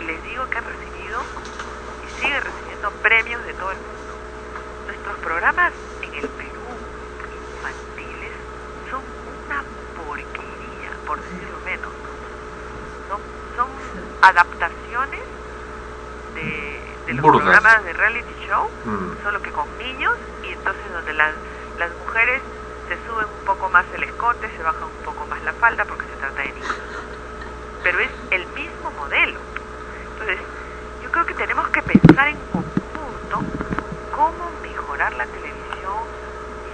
Y 0.00 0.04
les 0.04 0.22
digo 0.24 0.48
que 0.48 0.58
han 0.58 0.64
recibido 0.64 1.20
y 2.02 2.20
sigue 2.20 2.40
recibiendo 2.40 2.90
premios 3.02 3.44
de 3.44 3.54
todo 3.54 3.70
el 3.70 3.78
mundo. 3.78 4.14
Nuestros 4.86 5.18
programas 5.18 5.72
en 6.02 6.14
el 6.14 6.28
Perú 6.28 6.64
infantiles 7.56 8.32
son 8.90 9.02
una 9.44 9.62
porquería, 9.96 10.90
por 11.06 11.20
decirlo 11.20 11.60
menos. 11.64 11.92
Son, 13.08 13.20
son 13.56 13.68
adaptaciones 14.22 15.20
de, 16.34 16.73
de 17.06 17.14
los 17.14 17.22
Burdas. 17.22 17.42
programas 17.42 17.84
de 17.84 17.92
reality 17.92 18.34
show, 18.46 18.68
Mm. 18.84 19.22
solo 19.22 19.42
que 19.42 19.50
con 19.50 19.66
niños, 19.78 20.16
y 20.42 20.52
entonces 20.52 20.82
donde 20.92 21.12
las, 21.14 21.34
las 21.78 21.90
mujeres 22.06 22.42
se 22.88 22.96
suben 23.06 23.26
un 23.26 23.44
poco 23.46 23.68
más 23.70 23.84
el 23.94 24.02
escote, 24.04 24.50
se 24.56 24.62
bajan 24.62 24.84
un 24.84 25.04
poco 25.04 25.26
más 25.26 25.42
la 25.42 25.52
falda 25.54 25.84
porque 25.84 26.04
se 26.06 26.16
trata 26.16 26.42
de 26.42 26.48
niños. 26.52 26.76
Pero 27.82 27.98
es 28.00 28.10
el 28.30 28.46
mismo 28.48 28.90
modelo. 28.98 29.38
Entonces, 30.12 30.38
yo 31.02 31.10
creo 31.10 31.26
que 31.26 31.34
tenemos 31.34 31.68
que 31.68 31.82
pensar 31.82 32.28
en 32.28 32.36
conjunto 32.52 33.42
cómo 34.14 34.50
mejorar 34.62 35.12
la 35.14 35.26
televisión 35.26 36.04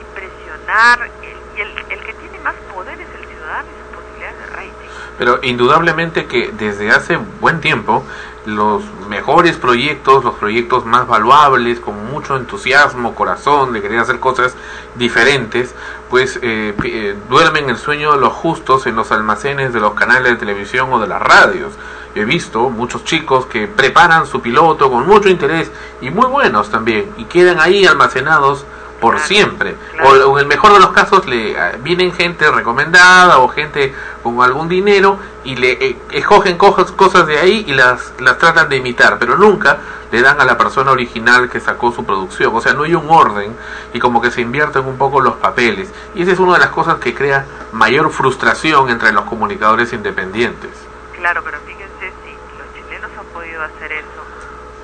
y 0.00 0.14
presionar. 0.14 1.10
El, 1.22 1.58
y 1.58 1.60
el, 1.62 1.78
el 1.90 2.04
que 2.04 2.12
tiene 2.14 2.38
más 2.40 2.54
poder 2.72 3.00
es 3.00 3.08
el 3.20 3.26
ciudadano 3.26 3.68
y 3.68 3.74
sus 3.82 3.96
posibilidades 3.98 4.38
de 4.38 4.46
rating. 4.46 4.88
Pero 5.18 5.38
indudablemente 5.42 6.26
que 6.26 6.50
desde 6.52 6.90
hace 6.90 7.16
buen 7.40 7.60
tiempo 7.60 8.04
los 8.46 8.82
mejores 9.10 9.56
proyectos, 9.56 10.22
los 10.24 10.36
proyectos 10.36 10.86
más 10.86 11.08
valuables, 11.08 11.80
con 11.80 12.06
mucho 12.06 12.36
entusiasmo, 12.36 13.16
corazón, 13.16 13.72
de 13.72 13.82
querer 13.82 13.98
hacer 13.98 14.20
cosas 14.20 14.54
diferentes, 14.94 15.74
pues 16.08 16.38
eh, 16.42 16.74
eh, 16.84 17.16
duermen 17.28 17.68
el 17.68 17.76
sueño 17.76 18.12
de 18.12 18.20
los 18.20 18.32
justos 18.32 18.86
en 18.86 18.94
los 18.94 19.10
almacenes 19.10 19.72
de 19.72 19.80
los 19.80 19.94
canales 19.94 20.30
de 20.32 20.36
televisión 20.36 20.92
o 20.92 21.00
de 21.00 21.08
las 21.08 21.20
radios. 21.20 21.72
He 22.14 22.24
visto 22.24 22.70
muchos 22.70 23.04
chicos 23.04 23.46
que 23.46 23.66
preparan 23.66 24.26
su 24.26 24.40
piloto 24.40 24.90
con 24.90 25.06
mucho 25.06 25.28
interés 25.28 25.70
y 26.00 26.10
muy 26.10 26.26
buenos 26.26 26.70
también 26.70 27.10
y 27.16 27.24
quedan 27.24 27.60
ahí 27.60 27.86
almacenados 27.86 28.64
por 29.00 29.18
siempre. 29.20 29.76
O, 30.02 30.08
o 30.30 30.38
en 30.38 30.42
el 30.42 30.46
mejor 30.46 30.72
de 30.74 30.80
los 30.80 30.90
casos 30.90 31.26
le 31.26 31.52
eh, 31.52 31.56
vienen 31.80 32.12
gente 32.12 32.50
recomendada 32.50 33.38
o 33.38 33.48
gente 33.48 33.94
con 34.22 34.42
algún 34.42 34.68
dinero 34.68 35.18
y 35.44 35.56
le 35.56 35.72
eh, 35.84 35.96
escogen 36.12 36.58
cosas, 36.58 36.90
cosas 36.92 37.26
de 37.26 37.38
ahí 37.38 37.64
y 37.66 37.72
las, 37.72 38.12
las 38.20 38.38
tratan 38.38 38.68
de 38.68 38.76
imitar, 38.76 39.18
pero 39.18 39.36
nunca 39.38 39.78
le 40.12 40.20
dan 40.22 40.40
a 40.40 40.44
la 40.44 40.58
persona 40.58 40.90
original 40.90 41.48
que 41.48 41.60
sacó 41.60 41.92
su 41.92 42.04
producción. 42.04 42.54
O 42.54 42.60
sea, 42.60 42.74
no 42.74 42.82
hay 42.82 42.94
un 42.94 43.08
orden 43.08 43.56
y 43.94 43.98
como 44.00 44.20
que 44.20 44.30
se 44.30 44.40
invierten 44.42 44.84
un 44.84 44.98
poco 44.98 45.20
los 45.20 45.34
papeles. 45.36 45.88
Y 46.14 46.22
esa 46.22 46.32
es 46.32 46.38
una 46.38 46.54
de 46.54 46.58
las 46.60 46.70
cosas 46.70 46.96
que 46.98 47.14
crea 47.14 47.46
mayor 47.72 48.10
frustración 48.10 48.90
entre 48.90 49.12
los 49.12 49.24
comunicadores 49.24 49.92
independientes. 49.92 50.70
Claro, 51.16 51.42
pero 51.44 51.58
fíjense 51.66 52.12
si 52.24 52.32
los 52.58 52.66
chilenos 52.74 53.10
han 53.18 53.26
podido 53.26 53.62
hacer 53.62 53.92
eso 53.92 54.22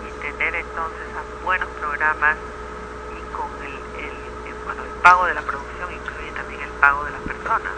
y 0.06 0.22
tener 0.22 0.54
entonces 0.54 1.06
a 1.16 1.44
buenos 1.44 1.68
programas 1.80 2.36
y 3.10 3.34
con 3.34 3.46
el, 3.66 3.72
el, 4.04 4.10
el- 4.46 4.64
bueno, 4.64 4.82
el 4.84 4.95
pago 5.06 5.24
de 5.26 5.34
la 5.34 5.42
producción 5.42 5.86
incluye 5.92 6.32
también 6.32 6.60
el 6.62 6.70
pago 6.82 7.04
de 7.04 7.12
las 7.12 7.22
personas. 7.22 7.70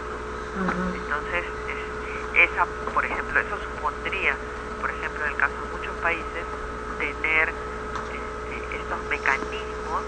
¿no? 0.57 0.65
Entonces, 0.97 1.45
este, 1.69 2.43
esa, 2.43 2.65
por 2.91 3.05
ejemplo, 3.05 3.39
eso 3.39 3.55
supondría, 3.69 4.33
por 4.81 4.89
ejemplo, 4.89 5.25
en 5.25 5.31
el 5.33 5.37
caso 5.37 5.53
de 5.61 5.69
muchos 5.77 5.93
países, 6.01 6.43
tener 6.97 7.53
este, 7.53 8.77
estos 8.81 8.97
mecanismos 9.13 10.01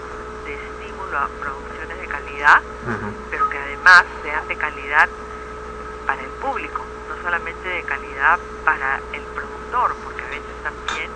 de 0.46 0.54
estímulo 0.58 1.16
a 1.16 1.28
producciones 1.38 2.00
de 2.00 2.06
calidad, 2.08 2.60
pero 3.30 3.48
que 3.50 3.58
además 3.58 4.02
sean 4.24 4.48
de 4.48 4.56
calidad 4.56 5.08
para 6.08 6.22
el 6.22 6.32
público, 6.42 6.82
no 7.08 7.22
solamente 7.22 7.68
de 7.68 7.82
calidad 7.84 8.40
para 8.64 8.98
el 9.14 9.22
productor, 9.38 9.94
porque 10.02 10.22
a 10.26 10.30
veces 10.34 10.54
también 10.66 11.06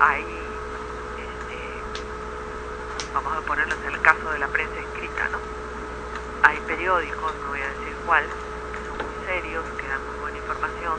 hay, 0.00 0.24
este, 1.20 1.60
vamos 3.12 3.36
a 3.36 3.40
ponerlos 3.42 3.78
en 3.84 3.92
el 3.92 4.00
caso 4.00 4.30
de 4.30 4.38
la 4.38 4.48
prensa 4.48 4.80
Hay 6.42 6.58
periódicos, 6.66 7.34
no 7.42 7.48
voy 7.48 7.60
a 7.60 7.68
decir 7.68 7.96
cuál, 8.04 8.24
que 8.72 8.78
son 8.86 8.98
muy 8.98 9.14
serios, 9.24 9.64
que 9.80 9.88
dan 9.88 10.06
muy 10.06 10.16
buena 10.20 10.38
información, 10.38 10.98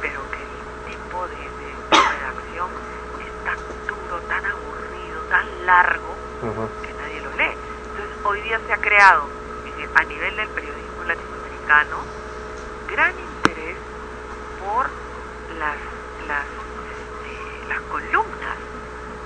pero 0.00 0.20
que 0.30 0.42
el 0.42 0.96
tipo 0.98 1.28
de, 1.28 1.36
de 1.36 1.74
redacción 1.90 2.70
es 3.20 3.44
tan 3.44 3.58
duro, 3.86 4.20
tan 4.28 4.44
aburrido, 4.46 5.22
tan 5.28 5.66
largo, 5.66 6.16
que 6.82 6.92
nadie 6.94 7.20
lo 7.22 7.30
lee. 7.32 7.56
Entonces, 7.90 8.16
hoy 8.24 8.40
día 8.42 8.60
se 8.66 8.72
ha 8.72 8.78
creado, 8.78 9.28
decir, 9.64 9.88
a 9.94 10.04
nivel 10.04 10.36
del 10.36 10.48
periodismo 10.48 11.04
latinoamericano, 11.04 11.96
gran 12.88 13.14
interés 13.18 13.76
por 14.58 14.90
las, 15.58 15.78
las, 16.26 16.46
este, 16.90 17.68
las 17.68 17.80
columnas, 17.82 18.58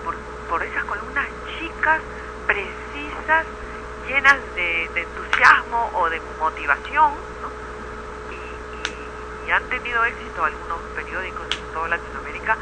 por, 0.05 0.17
por 0.49 0.63
esas 0.63 0.85
columnas 0.85 1.27
chicas, 1.59 2.03
precisas, 2.47 3.47
llenas 4.09 4.39
de, 4.55 4.91
de 4.95 5.03
entusiasmo 5.03 5.91
o 5.95 6.09
de 6.11 6.21
motivación, 6.39 7.23
¿no? 7.43 7.53
y, 8.31 8.35
y- 8.73 9.29
y 9.47 9.51
han 9.51 9.67
tenido 9.69 10.05
éxito 10.05 10.45
algunos 10.45 10.83
periódicos 10.95 11.47
en 11.49 11.73
toda 11.73 11.89
Latinoamérica 11.89 12.59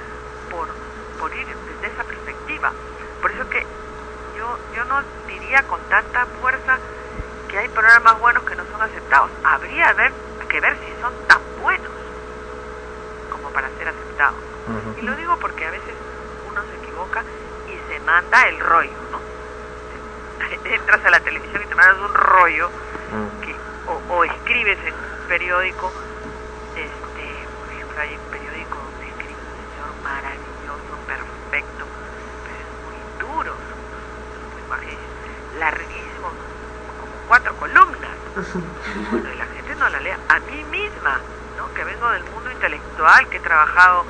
por, 0.50 0.76
por 1.16 1.34
ir 1.34 1.56
desde 1.66 1.86
esa 1.88 2.04
perspectiva. 2.04 2.72
Por 3.20 3.32
eso 3.32 3.48
que 3.48 3.66
yo, 4.36 4.58
yo 4.72 4.84
no 4.84 5.02
diría 5.26 5.62
con 5.66 5.80
tanta 5.88 6.26
fuerza 6.38 6.78
que 7.48 7.58
hay 7.58 7.68
programas 7.68 8.18
buenos 8.20 8.44
que 8.44 8.54
no 8.56 8.64
son 8.66 8.82
aceptados. 8.82 9.30
Habría 9.42 9.92
ver- 9.94 10.14
que 10.48 10.60
ver 10.60 10.78
si 10.84 10.92
son 11.00 11.14
tan 11.26 11.42
buenos 11.56 11.92
como 13.30 13.50
para 13.52 13.70
ser 13.76 13.88
aceptados. 13.88 14.40
Y 14.96 15.02
lo 15.02 15.16
digo 15.16 15.36
porque 15.38 15.64
a 15.66 15.70
veces 15.70 15.96
uno 16.44 16.64
se 16.70 16.76
equivoca 16.76 17.24
y 17.66 17.78
se 17.88 17.98
manda 18.00 18.42
el 18.48 18.58
rollo, 18.60 18.98
¿no? 19.10 19.35
Entras 20.64 21.04
a 21.04 21.10
la 21.10 21.20
televisión 21.20 21.62
y 21.62 21.66
te 21.66 21.74
mandas 21.74 21.98
un 21.98 22.14
rollo 22.14 22.70
que, 23.42 23.54
o, 23.86 24.02
o 24.08 24.24
escribes 24.24 24.78
en 24.84 24.94
un 24.94 25.26
periódico, 25.28 25.92
este, 26.74 27.48
por 27.58 27.72
ejemplo, 27.72 28.00
hay 28.00 28.16
un 28.16 28.30
periódico 28.30 28.78
donde 28.78 29.08
escribe 29.08 29.34
un 29.34 29.56
señor 29.70 29.94
maravilloso, 30.02 30.92
perfecto, 31.06 31.84
pero 32.44 32.58
es 32.60 32.70
muy 32.84 32.98
duro, 33.18 33.54
su 33.54 34.56
lenguaje 34.58 34.98
larguísimo, 35.58 36.28
como 37.00 37.12
cuatro 37.28 37.56
columnas. 37.56 38.10
Bueno, 39.10 39.28
y 39.32 39.36
la 39.36 39.46
gente 39.46 39.74
no 39.76 39.88
la 39.88 40.00
lee. 40.00 40.10
A 40.28 40.38
mí 40.40 40.64
misma, 40.70 41.20
¿no? 41.56 41.72
que 41.74 41.84
vengo 41.84 42.10
del 42.10 42.24
mundo 42.24 42.50
intelectual, 42.50 43.28
que 43.28 43.38
he 43.38 43.40
trabajado, 43.40 44.04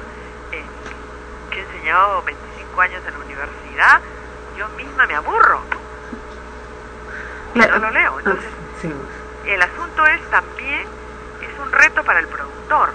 en, 0.53 0.65
que 1.51 1.61
he 1.61 1.63
enseñado 1.63 2.23
25 2.23 2.81
años 2.81 3.03
en 3.07 3.13
la 3.15 3.25
universidad, 3.25 4.01
yo 4.57 4.69
misma 4.71 5.07
me 5.07 5.15
aburro. 5.15 5.61
No 7.57 7.79
lo 7.79 7.91
leo. 7.91 8.19
Entonces, 8.19 8.51
Sí. 8.83 8.93
el 9.47 9.63
asunto 9.63 10.07
es 10.07 10.21
también, 10.31 10.87
es 11.41 11.59
un 11.59 11.73
reto 11.73 12.05
para 12.05 12.21
el 12.21 12.29
productor. 12.29 12.93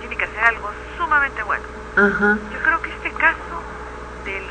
Tiene 0.00 0.16
que 0.16 0.24
hacer 0.24 0.44
algo 0.44 0.70
sumamente 0.96 1.42
bueno. 1.42 1.64
Ajá. 1.96 2.38
Yo 2.52 2.58
creo 2.62 2.80
que 2.82 2.90
este 2.90 3.10
caso 3.12 3.62
del, 4.24 4.44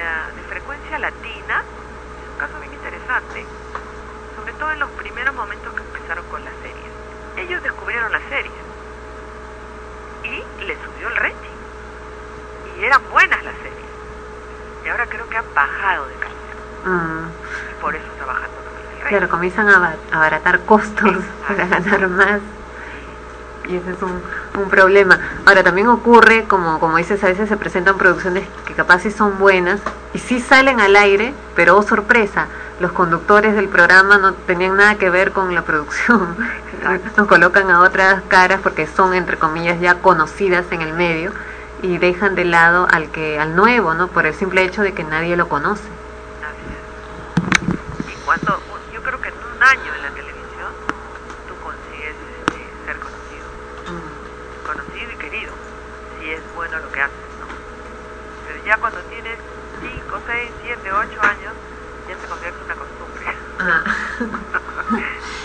ah, 0.00 0.30
de 0.34 0.42
frecuencia 0.48 0.98
latina 0.98 1.62
es 1.62 2.28
un 2.32 2.38
caso 2.38 2.58
bien 2.58 2.72
interesante, 2.72 3.46
sobre 4.36 4.52
todo 4.54 4.72
en 4.72 4.80
los 4.80 4.90
primeros 4.90 5.34
momentos 5.34 5.72
que 5.74 5.82
empezaron 5.82 6.24
con 6.26 6.44
las 6.44 6.54
series. 6.62 6.92
Ellos 7.36 7.62
descubrieron 7.62 8.10
las 8.10 8.22
series 8.28 8.52
y 10.24 10.64
les 10.64 10.78
subió 10.80 11.08
el 11.08 11.16
rating. 11.16 11.56
Y 12.80 12.84
eran 12.84 13.02
buenas 13.10 13.42
las 13.44 13.54
series. 13.62 13.86
Y 14.84 14.88
ahora 14.88 15.06
creo 15.06 15.28
que 15.28 15.36
han 15.36 15.54
bajado 15.54 16.06
de 16.06 16.14
calidad. 16.14 16.41
Mm. 16.84 17.26
Y 17.70 17.80
por 17.80 17.94
eso 17.94 18.04
también 18.18 18.36
el 18.42 18.42
rating. 18.42 19.08
Claro, 19.08 19.28
comienzan 19.28 19.68
a 19.68 19.76
aba- 19.76 19.94
abaratar 20.12 20.60
costos 20.60 21.16
para 21.48 21.66
ganar 21.66 22.08
más. 22.08 22.40
Y 23.68 23.76
ese 23.76 23.92
es 23.92 24.02
un, 24.02 24.20
un 24.60 24.68
problema. 24.70 25.18
Ahora, 25.46 25.62
también 25.62 25.86
ocurre, 25.86 26.44
como, 26.48 26.80
como 26.80 26.96
dices, 26.96 27.22
a 27.22 27.28
veces 27.28 27.48
se 27.48 27.56
presentan 27.56 27.96
producciones 27.96 28.44
que 28.66 28.74
capaz 28.74 29.00
sí 29.00 29.10
son 29.12 29.38
buenas 29.38 29.80
y 30.14 30.18
sí 30.18 30.40
salen 30.40 30.80
al 30.80 30.96
aire, 30.96 31.32
pero 31.54 31.76
oh 31.76 31.82
sorpresa, 31.82 32.46
los 32.80 32.90
conductores 32.90 33.54
del 33.54 33.68
programa 33.68 34.18
no 34.18 34.32
tenían 34.34 34.76
nada 34.76 34.96
que 34.96 35.10
ver 35.10 35.30
con 35.30 35.54
la 35.54 35.62
producción. 35.62 36.36
Nos 37.16 37.28
colocan 37.28 37.70
a 37.70 37.80
otras 37.82 38.22
caras 38.26 38.58
porque 38.60 38.88
son, 38.88 39.14
entre 39.14 39.36
comillas, 39.38 39.78
ya 39.80 39.94
conocidas 40.00 40.64
en 40.72 40.82
el 40.82 40.92
medio 40.92 41.30
y 41.82 41.98
dejan 41.98 42.34
de 42.34 42.44
lado 42.44 42.88
al 42.90 43.10
que 43.12 43.38
al 43.38 43.54
nuevo, 43.54 43.94
¿no? 43.94 44.08
Por 44.08 44.26
el 44.26 44.34
simple 44.34 44.64
hecho 44.64 44.82
de 44.82 44.92
que 44.92 45.04
nadie 45.04 45.36
lo 45.36 45.48
conoce 45.48 45.82
cuánto, 48.32 48.62
yo 48.94 49.02
creo 49.02 49.20
que 49.20 49.28
en 49.28 49.34
un 49.34 49.62
año 49.62 49.94
en 49.94 50.02
la 50.02 50.10
televisión 50.10 50.72
tú 51.48 51.54
consigues 51.62 52.16
este, 52.38 52.66
ser 52.86 52.96
conocido, 52.98 53.48
mm. 53.92 54.66
conocido 54.66 55.12
y 55.12 55.16
querido, 55.16 55.52
si 56.18 56.30
es 56.30 56.40
bueno 56.54 56.78
lo 56.78 56.90
que 56.90 57.02
haces, 57.02 57.28
¿no? 57.40 57.46
Pero 58.46 58.64
ya 58.64 58.78
cuando 58.78 59.00
tienes 59.02 59.36
5, 59.80 60.20
6, 60.26 60.50
7, 60.62 60.92
8 60.92 61.20
años, 61.20 61.52
ya 62.08 62.18
se 62.18 62.26
convierte 62.26 62.58
en 62.58 62.64
una 62.64 62.74
costumbre. 62.74 63.36
Ah. 63.58 63.84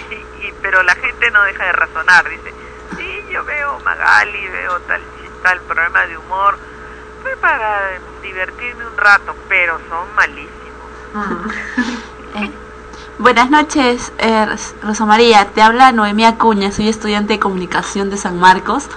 y, 0.12 0.48
y, 0.48 0.54
pero 0.62 0.82
la 0.84 0.96
gente 0.96 1.30
no 1.32 1.44
deja 1.44 1.66
de 1.66 1.72
razonar, 1.74 2.30
dice, 2.30 2.54
sí, 2.96 3.26
yo 3.30 3.44
veo 3.44 3.80
Magali, 3.82 4.48
veo 4.48 4.80
tal, 4.82 5.02
tal 5.44 5.60
programa 5.62 6.08
de 6.08 6.18
humor, 6.18 6.58
fue 7.22 7.36
para 7.36 8.00
divertirme 8.22 8.88
un 8.88 8.96
rato, 8.96 9.36
pero 9.50 9.78
son 9.90 10.16
malísimos. 10.16 10.54
Ah 11.16 12.07
buenas 13.20 13.50
noches, 13.50 14.12
eh, 14.20 14.46
Ros- 14.46 14.76
Rosa 14.82 15.06
María. 15.06 15.46
Te 15.54 15.62
habla 15.62 15.92
Noemí 15.92 16.26
Acuña. 16.26 16.72
Soy 16.72 16.88
estudiante 16.88 17.34
de 17.34 17.40
comunicación 17.40 18.10
de 18.10 18.18
San 18.18 18.40
Marcos. 18.40 18.88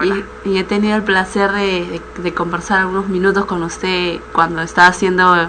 Y, 0.00 0.48
y 0.48 0.58
he 0.58 0.64
tenido 0.64 0.96
el 0.96 1.02
placer 1.02 1.52
de, 1.52 2.00
de- 2.16 2.22
de 2.22 2.34
conversar 2.34 2.80
algunos 2.80 3.08
minutos 3.08 3.44
con 3.44 3.62
usted 3.62 4.20
cuando 4.32 4.62
estaba 4.62 4.88
haciendo 4.88 5.48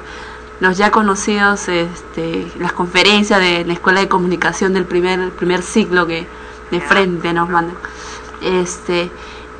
los 0.60 0.78
ya 0.78 0.92
conocidos 0.92 1.68
este, 1.70 2.52
las 2.60 2.74
conferencias 2.74 3.40
de 3.40 3.66
la 3.66 3.74
Escuela 3.74 4.02
de 4.02 4.08
Comunicación 4.10 4.74
del 4.74 4.86
primer 4.86 5.32
primer 5.32 5.62
ciclo 5.64 6.06
que 6.08 6.28
de 6.72 6.82
frente 6.82 7.34
nos 7.34 7.50
mandan. 7.50 7.76
Este, 8.42 9.10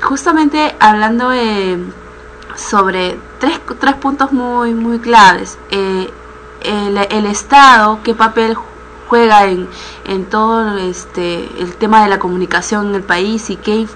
justamente 0.02 0.76
hablando 0.78 1.32
eh, 1.32 1.78
sobre 2.54 3.18
tres, 3.40 3.58
tres 3.80 3.94
puntos 3.96 4.32
muy 4.32 4.74
muy 4.74 4.98
claves. 4.98 5.58
Eh, 5.70 6.10
el, 6.64 7.26
Estado, 7.26 8.00
qué 8.02 8.14
papel 8.14 8.56
juega 9.08 9.46
en, 9.46 9.68
en 10.06 10.24
todo 10.26 10.76
este, 10.78 11.48
el 11.58 11.74
tema 11.76 12.02
de 12.02 12.08
la 12.08 12.18
comunicación 12.18 12.88
en 12.88 12.94
el 12.96 13.02
país 13.02 13.50
y 13.50 13.56
qué, 13.56 13.86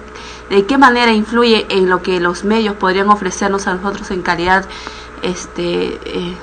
de 0.50 0.66
qué 0.66 0.78
manera 0.78 1.12
influye 1.12 1.66
en 1.70 1.88
lo 1.88 2.02
que 2.02 2.20
los 2.20 2.44
medios 2.44 2.76
podrían 2.76 3.08
ofrecernos 3.10 3.66
a 3.66 3.74
nosotros 3.74 4.10
en 4.10 4.22
calidad 4.22 4.66
este, 5.22 5.98
eh, 6.04 6.36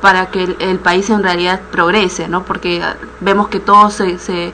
para 0.00 0.30
que 0.30 0.56
el, 0.58 0.78
país 0.78 1.10
en 1.10 1.22
realidad 1.22 1.60
progrese, 1.70 2.26
¿no? 2.28 2.42
Porque 2.44 2.82
vemos 3.20 3.48
que 3.48 3.60
todo 3.60 3.90
se, 3.90 4.18
se, 4.18 4.52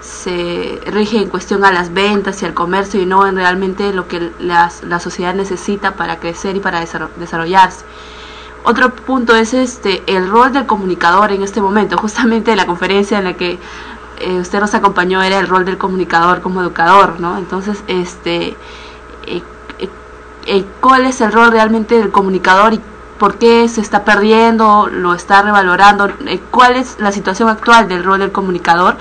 se 0.00 0.80
rige 0.86 1.18
en 1.18 1.28
cuestión 1.28 1.64
a 1.64 1.72
las 1.72 1.92
ventas 1.92 2.40
y 2.42 2.46
al 2.46 2.54
comercio 2.54 3.00
y 3.02 3.06
no 3.06 3.26
en 3.26 3.36
realmente 3.36 3.92
lo 3.92 4.06
que 4.06 4.30
las- 4.38 4.84
la 4.84 5.00
sociedad 5.00 5.34
necesita 5.34 5.96
para 5.96 6.20
crecer 6.20 6.56
y 6.56 6.60
para 6.60 6.80
desarro- 6.80 7.10
desarrollarse. 7.16 7.84
Otro 8.64 8.94
punto 8.94 9.36
es 9.36 9.52
este 9.52 10.02
el 10.06 10.28
rol 10.28 10.52
del 10.52 10.66
comunicador 10.66 11.32
en 11.32 11.42
este 11.42 11.60
momento. 11.60 11.98
Justamente 11.98 12.56
la 12.56 12.66
conferencia 12.66 13.18
en 13.18 13.24
la 13.24 13.34
que 13.34 13.58
eh, 14.18 14.38
usted 14.40 14.58
nos 14.60 14.74
acompañó 14.74 15.22
era 15.22 15.38
el 15.38 15.48
rol 15.48 15.64
del 15.66 15.76
comunicador 15.76 16.40
como 16.40 16.62
educador, 16.62 17.20
¿no? 17.20 17.36
Entonces, 17.36 17.82
este, 17.88 18.56
eh, 19.26 19.42
eh, 19.78 19.88
eh, 20.46 20.64
¿cuál 20.80 21.04
es 21.04 21.20
el 21.20 21.32
rol 21.32 21.50
realmente 21.50 21.98
del 21.98 22.10
comunicador 22.10 22.74
y 22.74 22.80
por 23.18 23.36
qué 23.36 23.68
se 23.68 23.80
está 23.82 24.04
perdiendo, 24.04 24.88
lo 24.90 25.14
está 25.14 25.42
revalorando? 25.42 26.08
Eh, 26.26 26.40
¿Cuál 26.50 26.76
es 26.76 26.96
la 26.98 27.12
situación 27.12 27.50
actual 27.50 27.88
del 27.88 28.02
rol 28.02 28.20
del 28.20 28.32
comunicador? 28.32 28.96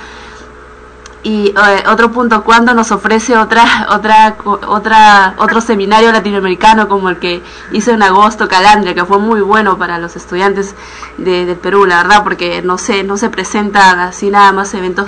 Y 1.23 1.53
eh, 1.57 1.83
otro 1.87 2.11
punto, 2.11 2.43
¿cuándo 2.43 2.73
nos 2.73 2.91
ofrece 2.91 3.37
otra, 3.37 3.87
otra, 3.91 4.35
otra, 4.43 5.35
otro 5.37 5.61
seminario 5.61 6.11
latinoamericano 6.11 6.89
como 6.89 7.09
el 7.09 7.17
que 7.17 7.41
hizo 7.71 7.91
en 7.91 8.03
agosto 8.03 8.49
Calandria, 8.49 8.93
que 8.93 9.05
fue 9.05 9.19
muy 9.19 9.39
bueno 9.39 9.77
para 9.77 9.99
los 9.99 10.17
estudiantes 10.17 10.75
de, 11.17 11.45
del 11.45 11.55
Perú, 11.55 11.85
la 11.85 12.03
verdad, 12.03 12.25
porque 12.25 12.61
no 12.61 12.77
se, 12.77 13.05
no 13.05 13.15
se 13.15 13.29
presentan 13.29 13.99
así 13.99 14.29
nada 14.29 14.51
más 14.51 14.73
eventos 14.73 15.07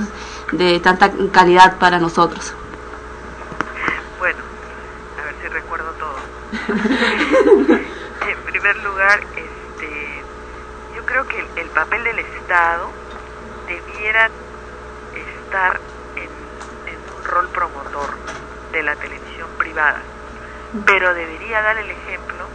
de 0.54 0.80
tanta 0.80 1.12
calidad 1.34 1.80
para 1.80 2.00
nosotros. 2.00 2.54
Bueno, 4.18 4.40
a 5.22 5.26
ver 5.26 5.36
si 5.42 5.48
recuerdo 5.50 5.92
todo. 6.00 6.16
en 8.30 8.38
primer 8.46 8.78
lugar, 8.84 9.20
este, 9.20 10.24
yo 10.96 11.06
creo 11.06 11.28
que 11.28 11.42
el, 11.42 11.48
el 11.58 11.68
papel 11.72 12.06
del 12.06 12.20
Estado 12.20 12.90
debiera 13.68 14.30
estar 15.46 15.82
rol 17.36 17.50
promotor 17.50 18.16
de 18.72 18.82
la 18.82 18.96
televisión 18.96 19.50
privada, 19.58 20.00
pero 20.86 21.14
debería 21.14 21.62
dar 21.62 21.78
el 21.78 21.92
ejemplo 21.92 22.46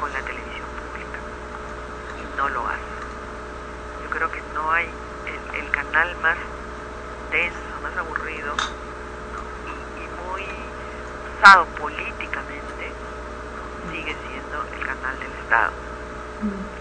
con 0.00 0.10
la 0.10 0.20
televisión 0.20 0.66
pública 0.80 1.18
y 2.16 2.38
no 2.38 2.48
lo 2.48 2.66
hace. 2.66 2.80
Yo 4.02 4.08
creo 4.08 4.30
que 4.32 4.40
no 4.54 4.72
hay 4.72 4.88
el, 5.26 5.54
el 5.60 5.70
canal 5.70 6.16
más 6.22 6.38
denso, 7.30 7.60
más 7.82 7.94
aburrido 7.98 8.54
y, 9.68 10.02
y 10.02 10.08
muy 10.24 10.46
usado 11.36 11.66
políticamente 11.78 12.92
sigue 13.92 14.16
siendo 14.26 14.64
el 14.78 14.86
canal 14.86 15.18
del 15.20 15.32
Estado. 15.44 15.72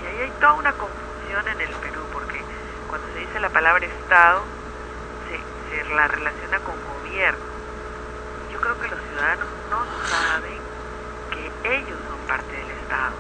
Y 0.02 0.06
ahí 0.08 0.22
hay 0.22 0.32
toda 0.40 0.54
una 0.54 0.72
confusión 0.72 1.46
en 1.50 1.60
el 1.68 1.76
Perú, 1.84 2.00
porque 2.14 2.42
cuando 2.88 3.06
se 3.12 3.20
dice 3.20 3.42
la 3.42 3.50
palabra 3.50 3.86
Estado, 3.86 4.42
se, 5.28 5.84
se 5.84 5.94
la 5.94 6.08
relaciona 6.08 6.60
con 6.60 6.89
Yo 7.20 8.62
creo 8.62 8.80
que 8.80 8.88
los 8.88 9.00
ciudadanos 9.12 9.48
no 9.70 9.84
saben 10.08 10.62
que 11.32 11.52
ellos 11.76 12.00
son 12.08 12.18
parte 12.26 12.56
del 12.56 12.72
Estado 12.72 13.12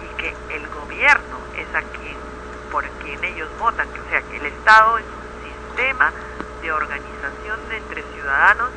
y 0.00 0.16
que 0.16 0.34
el 0.56 0.66
gobierno 0.68 1.36
es 1.54 1.68
a 1.74 1.82
quien, 1.82 2.16
por 2.72 2.88
quien 3.04 3.22
ellos 3.24 3.50
votan, 3.60 3.86
o 3.86 4.08
sea, 4.08 4.22
que 4.22 4.38
el 4.38 4.46
Estado 4.46 4.96
es 4.96 5.04
un 5.04 5.68
sistema 5.68 6.10
de 6.62 6.72
organización 6.72 7.60
entre 7.72 8.02
ciudadanos, 8.14 8.70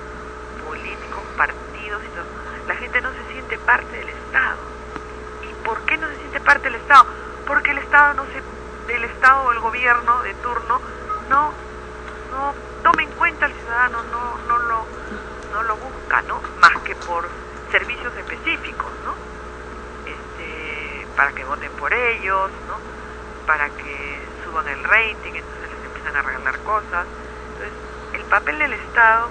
políticos, 0.67 1.23
partidos 1.37 2.03
y 2.03 2.07
todo. 2.09 2.25
La 2.67 2.75
gente 2.75 2.99
no 2.99 3.13
se 3.13 3.31
siente 3.31 3.57
parte 3.59 3.95
del 3.95 4.09
Estado. 4.09 4.59
¿Y 5.49 5.53
por 5.65 5.79
qué 5.83 5.95
no 5.95 6.07
se 6.09 6.17
siente 6.17 6.41
parte 6.41 6.69
del 6.69 6.75
Estado? 6.75 7.05
Porque 7.47 7.71
el 7.71 7.77
Estado 7.77 8.13
no 8.15 8.25
se, 8.25 8.93
el 8.93 9.05
Estado 9.05 9.43
o 9.43 9.51
el 9.53 9.59
gobierno 9.61 10.21
de 10.23 10.33
turno 10.33 10.81
no, 11.29 11.53
no 12.31 12.53
toma 12.83 13.03
en 13.03 13.11
cuenta 13.11 13.45
al 13.45 13.53
ciudadano, 13.53 14.03
no, 14.03 14.37
no 14.47 14.57
lo, 14.57 14.85
no 15.51 15.63
lo 15.63 15.77
busca, 15.77 16.21
¿no? 16.23 16.41
Más 16.59 16.77
que 16.83 16.95
por 16.95 17.27
servicios 17.71 18.15
específicos, 18.17 18.91
¿no? 19.03 19.13
Este, 20.05 21.07
para 21.15 21.31
que 21.33 21.43
voten 21.43 21.71
por 21.73 21.93
ellos, 21.93 22.51
¿no? 22.67 22.77
Para 23.45 23.69
que 23.69 24.19
suban 24.43 24.67
el 24.67 24.83
rating, 24.83 25.33
entonces 25.35 25.69
les 25.71 25.85
empiezan 25.85 26.15
a 26.15 26.21
regalar 26.21 26.59
cosas. 26.59 27.07
Entonces, 27.53 27.73
el 28.13 28.23
papel 28.25 28.59
del 28.59 28.73
Estado 28.73 29.29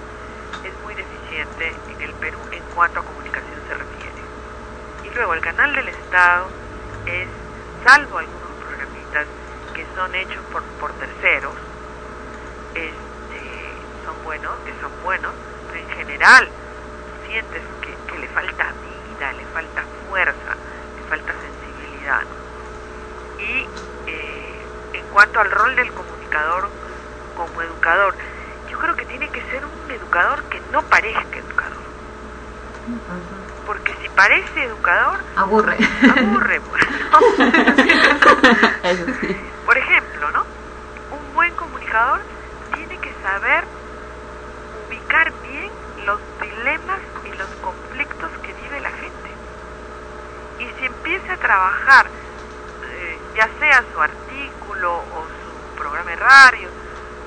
es 0.63 0.73
muy 0.83 0.93
deficiente 0.95 1.73
en 1.89 2.01
el 2.01 2.13
Perú 2.13 2.39
en 2.51 2.63
cuanto 2.75 2.99
a 2.99 3.03
comunicación 3.03 3.59
se 3.67 3.73
refiere. 3.73 4.21
Y 5.03 5.15
luego 5.15 5.33
el 5.33 5.41
canal 5.41 5.73
del 5.73 5.87
Estado 5.89 6.47
es, 7.05 7.27
salvo 7.85 8.17
algunos 8.17 8.51
programitas 8.59 9.27
que 9.73 9.85
son 9.95 10.13
hechos 10.15 10.43
por, 10.51 10.63
por 10.79 10.91
terceros, 10.93 11.55
este, 12.87 13.73
son 14.05 14.23
buenos, 14.23 14.51
que 14.65 14.71
son 14.81 14.91
buenos, 15.03 15.33
pero 15.67 15.79
en 15.79 15.89
general 15.97 16.47
tú 16.47 17.31
sientes 17.31 17.61
que, 17.81 17.95
que 18.11 18.19
le 18.19 18.27
falta 18.29 18.73
vida, 18.81 19.33
le 19.33 19.45
falta 19.53 19.83
fuerza, 20.07 20.55
le 20.97 21.03
falta 21.09 21.33
sensibilidad. 21.33 22.21
Y 23.39 23.67
eh, 24.09 24.55
en 24.93 25.05
cuanto 25.07 25.39
al 25.39 25.51
rol 25.51 25.75
del 25.75 25.91
comunicador 25.91 26.69
como 27.35 27.61
educador, 27.61 28.15
yo 28.69 28.77
creo 28.79 28.95
que 28.95 29.05
tiene 29.05 29.29
que 29.29 29.41
ser 29.51 29.63
un 29.65 29.91
educador 29.91 30.43
que 30.43 30.61
no 30.71 30.81
parezca 30.83 31.37
educador. 31.37 31.77
Porque 33.65 33.93
si 34.01 34.09
parece 34.09 34.63
educador, 34.63 35.19
Aburre. 35.35 35.77
aburre. 36.17 36.61
pues. 36.71 36.83
Por 39.65 39.77
ejemplo, 39.77 40.31
¿no? 40.31 40.43
Un 41.11 41.33
buen 41.35 41.53
comunicador 41.55 42.21
saber 43.29 43.63
ubicar 44.87 45.31
bien 45.43 45.71
los 46.05 46.19
dilemas 46.41 46.99
y 47.25 47.37
los 47.37 47.49
conflictos 47.61 48.31
que 48.43 48.53
vive 48.53 48.79
la 48.79 48.89
gente. 48.89 49.29
Y 50.59 50.65
si 50.79 50.85
empieza 50.85 51.33
a 51.33 51.37
trabajar, 51.37 52.07
eh, 52.07 53.19
ya 53.35 53.47
sea 53.59 53.83
su 53.93 54.01
artículo 54.01 54.93
o 54.97 55.27
su 55.27 55.77
programa 55.77 56.09
de 56.09 56.15
radio, 56.15 56.69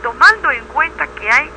tomando 0.02 0.50
en 0.50 0.64
cuenta 0.66 1.06
que 1.06 1.30
hay 1.30 1.50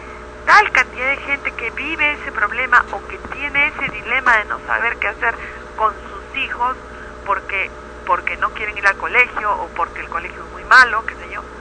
tal 0.46 0.72
cantidad 0.72 1.08
de 1.08 1.18
gente 1.18 1.52
que 1.52 1.72
vive 1.72 2.14
ese 2.14 2.32
problema 2.32 2.86
o 2.91 3.00
que 3.08 3.18
tiene 3.34 3.68
ese 3.68 3.91
dilema 3.91 4.38
de 4.38 4.46
no 4.46 4.60
saber 4.68 4.96
qué 4.98 5.08
hacer 5.08 5.36
con 5.76 5.93
sus 6.12 6.38
hijos 6.38 6.78
porque 7.26 7.72
porque 8.06 8.38
no 8.38 8.52
quieren 8.52 8.78
ir 8.78 8.86
al 8.86 8.96
colegio 8.98 9.52
o 9.52 9.68
porque 9.70 10.02
el 10.02 10.10
colegio 10.10 10.43
es 10.43 10.52
muy 10.52 10.64
malo, 10.66 11.04
qué 11.08 11.16
sé 11.16 11.34
yo. 11.34 11.55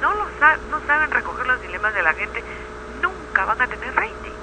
No 0.00 0.12
lo 0.14 0.28
sa- 0.38 0.58
no 0.70 0.80
saben 0.86 1.10
recoger 1.10 1.46
los 1.46 1.60
dilemas 1.60 1.94
de 1.94 2.02
la 2.02 2.14
gente, 2.14 2.44
nunca 3.02 3.44
van 3.44 3.60
a 3.60 3.66
tener 3.66 3.94
rating. 3.94 4.38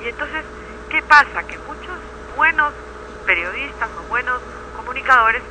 Y 0.00 0.08
entonces, 0.08 0.44
¿qué 0.90 1.02
pasa? 1.02 1.42
Que 1.44 1.58
muchos 1.58 2.00
buenos 2.36 2.74
periodistas 3.24 3.90
o 3.98 4.02
buenos 4.04 4.42
comunicadores 4.72 5.42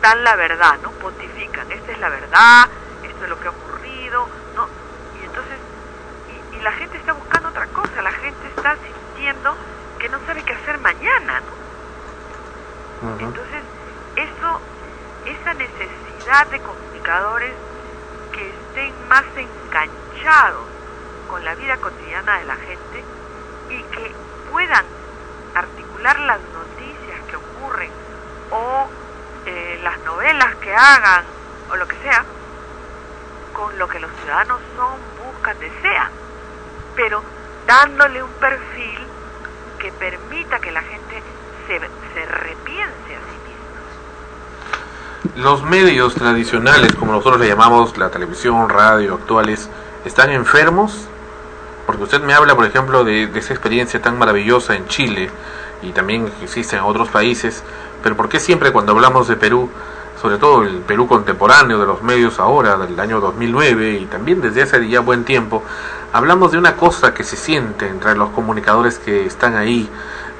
dan 0.00 0.22
la 0.24 0.34
verdad, 0.36 0.78
¿no? 0.82 0.92
Pontifican, 0.92 1.70
esta 1.70 1.92
es 1.92 1.98
la 1.98 2.08
verdad, 2.08 2.70
esto 3.02 3.24
es 3.24 3.30
lo 3.30 3.38
que 3.38 3.48
ha 3.48 3.50
ocurrido, 3.50 4.28
¿no? 4.56 4.68
Y 5.20 5.24
entonces, 5.24 5.60
y, 6.28 6.56
y 6.56 6.60
la 6.60 6.72
gente 6.72 6.96
está 6.98 7.12
buscando 7.12 7.48
otra 7.50 7.66
cosa, 7.68 8.02
la 8.02 8.12
gente 8.12 8.48
está 8.48 8.76
sintiendo 8.86 9.56
que 9.98 10.08
no 10.08 10.18
sabe 10.26 10.42
qué 10.42 10.54
hacer 10.54 10.78
mañana, 10.78 11.40
¿no? 11.40 11.52
Entonces, 13.28 13.64
eso, 14.16 14.62
esa 15.24 15.54
necesidad 15.54 16.46
de 16.48 16.60
que 18.32 18.48
estén 18.48 19.08
más 19.08 19.24
enganchados 19.36 20.66
con 21.28 21.44
la 21.44 21.54
vida 21.56 21.76
cotidiana 21.78 22.38
de 22.38 22.44
la 22.44 22.54
gente 22.54 23.04
y 23.70 23.82
que 23.82 24.14
puedan 24.48 24.84
articular 25.56 26.20
las 26.20 26.40
noticias 26.54 27.20
que 27.28 27.36
ocurren 27.36 27.90
o 28.50 28.88
eh, 29.46 29.80
las 29.82 29.98
novelas 30.04 30.54
que 30.56 30.72
hagan 30.72 31.24
o 31.70 31.76
lo 31.76 31.88
que 31.88 31.96
sea 31.96 32.24
con 33.52 33.76
lo 33.78 33.88
que 33.88 33.98
los 33.98 34.10
ciudadanos 34.22 34.60
son, 34.76 35.00
buscan, 35.24 35.58
desean, 35.58 36.10
pero 36.94 37.22
dándole 37.66 38.22
un 38.22 38.32
perfil 38.34 39.00
que 39.80 39.90
permita 39.90 40.60
que 40.60 40.70
la 40.70 40.82
gente 40.82 41.20
se, 41.66 41.80
se 42.14 42.26
repiense. 42.26 43.11
Los 45.36 45.62
medios 45.62 46.16
tradicionales, 46.16 46.96
como 46.96 47.12
nosotros 47.12 47.40
le 47.40 47.46
llamamos 47.46 47.96
la 47.96 48.10
televisión, 48.10 48.68
radio, 48.68 49.14
actuales, 49.14 49.68
¿están 50.04 50.30
enfermos? 50.30 51.06
Porque 51.86 52.02
usted 52.02 52.20
me 52.22 52.34
habla, 52.34 52.56
por 52.56 52.66
ejemplo, 52.66 53.04
de, 53.04 53.30
esa 53.36 53.52
experiencia 53.54 54.02
tan 54.02 54.18
maravillosa 54.18 54.74
en 54.74 54.88
Chile 54.88 55.30
y 55.80 55.92
también 55.92 56.28
existe 56.42 56.74
en 56.74 56.82
otros 56.82 57.08
países, 57.08 57.62
pero 58.02 58.16
¿por 58.16 58.28
qué 58.28 58.40
siempre 58.40 58.72
cuando 58.72 58.92
hablamos 58.92 59.28
de 59.28 59.36
Perú, 59.36 59.70
sobre 60.20 60.38
todo 60.38 60.64
el 60.64 60.78
Perú 60.78 61.06
contemporáneo 61.06 61.78
de 61.78 61.86
los 61.86 62.02
medios 62.02 62.40
ahora, 62.40 62.76
del 62.76 62.98
año 62.98 63.20
2009 63.20 64.00
y 64.02 64.06
también 64.06 64.40
desde 64.40 64.62
hace 64.62 64.88
ya 64.88 64.98
buen 64.98 65.22
tiempo, 65.24 65.62
hablamos 66.12 66.50
de 66.50 66.58
una 66.58 66.74
cosa 66.74 67.14
que 67.14 67.22
se 67.22 67.36
siente 67.36 67.86
entre 67.86 68.16
los 68.16 68.30
comunicadores 68.30 68.98
que 68.98 69.24
están 69.24 69.54
ahí, 69.54 69.88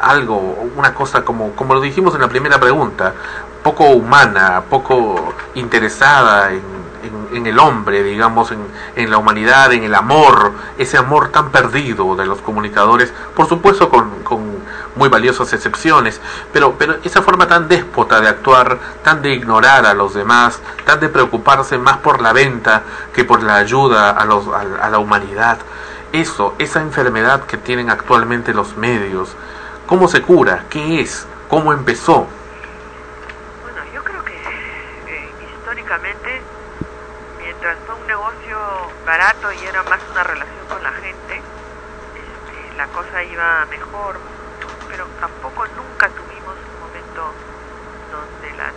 algo, 0.01 0.39
una 0.77 0.93
cosa 0.93 1.25
como, 1.25 1.53
como 1.53 1.75
lo 1.75 1.81
dijimos 1.81 2.17
en 2.17 2.23
la 2.23 2.29
primera 2.29 2.59
pregunta, 2.59 3.15
poco 3.63 3.85
humana, 3.85 4.65
poco 4.69 5.35
interesada 5.55 6.51
en, 6.53 6.83
el 7.47 7.59
hombre, 7.59 8.03
digamos, 8.03 8.53
en, 8.95 9.11
la 9.11 9.19
humanidad, 9.19 9.73
en 9.73 9.83
el 9.85 9.95
amor, 9.95 10.53
ese 10.79 10.99
amor 10.99 11.31
tan 11.31 11.51
perdido 11.51 12.15
de 12.15 12.27
los 12.27 12.41
comunicadores, 12.41 13.13
por 13.35 13.49
supuesto 13.49 13.89
con, 13.89 14.63
muy 14.95 15.09
valiosas 15.09 15.53
excepciones, 15.53 16.21
pero, 16.53 16.77
esa 17.03 17.23
forma 17.23 17.49
tan 17.49 17.69
déspota 17.69 18.21
de 18.21 18.29
actuar, 18.29 18.79
tan 19.03 19.23
de 19.23 19.33
ignorar 19.33 19.87
a 19.87 19.95
los 19.95 20.15
demás, 20.15 20.61
tan 20.85 21.01
de 21.01 21.09
preocuparse 21.09 21.79
más 21.79 21.97
por 21.99 22.21
la 22.21 22.33
venta 22.33 22.83
que 23.15 23.25
por 23.25 23.43
la 23.43 23.57
ayuda 23.57 24.11
a, 24.11 24.25
los, 24.25 24.47
a 24.49 24.89
la 24.91 24.99
humanidad, 24.99 25.59
eso, 26.13 26.55
esa 26.59 26.81
enfermedad 26.81 27.45
que 27.47 27.57
tienen 27.57 27.91
actualmente 27.91 28.53
los 28.53 28.77
medios, 28.77 29.35
¿cómo 29.87 30.09
se 30.09 30.21
cura? 30.23 30.67
¿Qué 30.69 31.01
es? 31.01 31.27
¿Cómo 31.49 31.73
empezó? 31.73 32.27
Bueno, 33.63 33.81
yo 33.95 34.05
creo 34.05 34.23
que 34.25 34.35
eh, 34.35 35.31
históricamente, 35.57 36.43
mientras 37.39 37.79
fue 37.87 37.95
un 37.95 38.07
negocio 38.07 38.59
barato 39.13 39.53
y 39.53 39.67
era 39.67 39.83
más 39.83 40.01
una 40.11 40.25
relación 40.25 40.65
con 40.71 40.83
la 40.83 40.91
gente, 40.91 41.37
este, 41.37 42.77
la 42.79 42.87
cosa 42.87 43.23
iba 43.23 43.67
mejor, 43.67 44.17
pero 44.89 45.05
tampoco 45.21 45.67
nunca 45.77 46.09
tuvimos 46.09 46.57
un 46.57 46.81
momento 46.81 47.35
donde 48.11 48.57
la, 48.57 48.73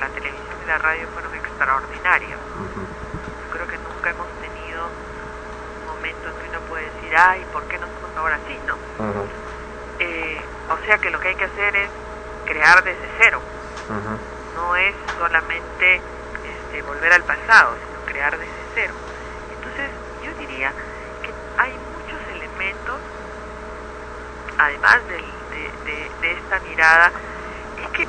la 0.00 0.08
televisión 0.08 0.56
y 0.64 0.66
la 0.66 0.78
radio 0.78 1.06
fueron 1.14 1.32
extraordinarias. 1.36 2.34
Yo 2.34 3.52
creo 3.52 3.68
que 3.68 3.78
nunca 3.78 4.10
hemos 4.10 4.26
tenido 4.42 4.86
un 4.86 5.86
momento 5.86 6.30
en 6.30 6.34
que 6.34 6.48
uno 6.50 6.60
puede 6.68 6.84
decir, 6.90 7.16
ay, 7.16 7.46
¿por 7.52 7.62
qué 7.68 7.78
no 7.78 7.86
somos 7.86 8.16
ahora 8.16 8.40
así? 8.42 8.58
¿no? 8.66 8.74
Eh, 10.00 10.40
o 10.68 10.84
sea 10.84 10.98
que 10.98 11.10
lo 11.10 11.20
que 11.20 11.28
hay 11.28 11.36
que 11.36 11.44
hacer 11.44 11.76
es 11.76 11.90
crear 12.44 12.82
desde 12.82 13.06
cero. 13.18 13.40
No 14.56 14.74
es 14.74 14.96
solamente 15.16 16.00
este, 16.42 16.82
volver 16.82 17.12
al 17.12 17.22
pasado, 17.22 17.76
sino 17.76 18.04
crear 18.04 18.36
desde 18.36 18.52
cero. 18.74 18.94
Que 20.60 21.34
hay 21.58 21.76
muchos 21.78 22.20
elementos, 22.28 23.02
además 24.56 25.06
del- 25.06 25.50
de, 25.50 26.32
esta 26.32 26.60
mirada, 26.60 27.12
es 27.76 27.88
que 27.90 28.02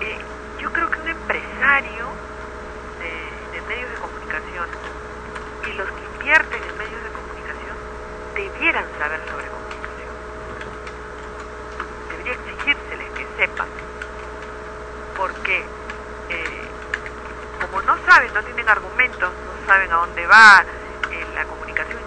eh, 0.00 0.18
yo 0.58 0.70
creo 0.70 0.88
que 0.90 1.00
un 1.00 1.08
empresario 1.08 2.12
de, 2.98 3.62
medios 3.66 3.90
de 3.90 3.96
comunicación 3.98 4.68
y 5.64 5.72
los 5.72 5.90
que 5.92 6.04
invierten 6.04 6.64
en 6.64 6.76
medios 6.76 7.02
de 7.02 7.10
comunicación 7.10 7.76
debieran 8.34 8.86
saber 8.98 9.20
sobre 9.30 9.48
comunicación. 9.48 10.14
Debería 12.10 12.32
exigírseles 12.34 13.10
que 13.12 13.26
sepan. 13.36 13.68
Porque 15.16 15.64
eh, 16.28 16.70
como 17.60 17.80
no 17.82 17.96
saben, 18.04 18.32
no 18.34 18.42
tienen 18.42 18.68
argumentos, 18.68 19.34
no 19.46 19.52
saben 19.66 19.90
a 19.92 19.96
dónde 19.96 20.26
va 20.26 20.64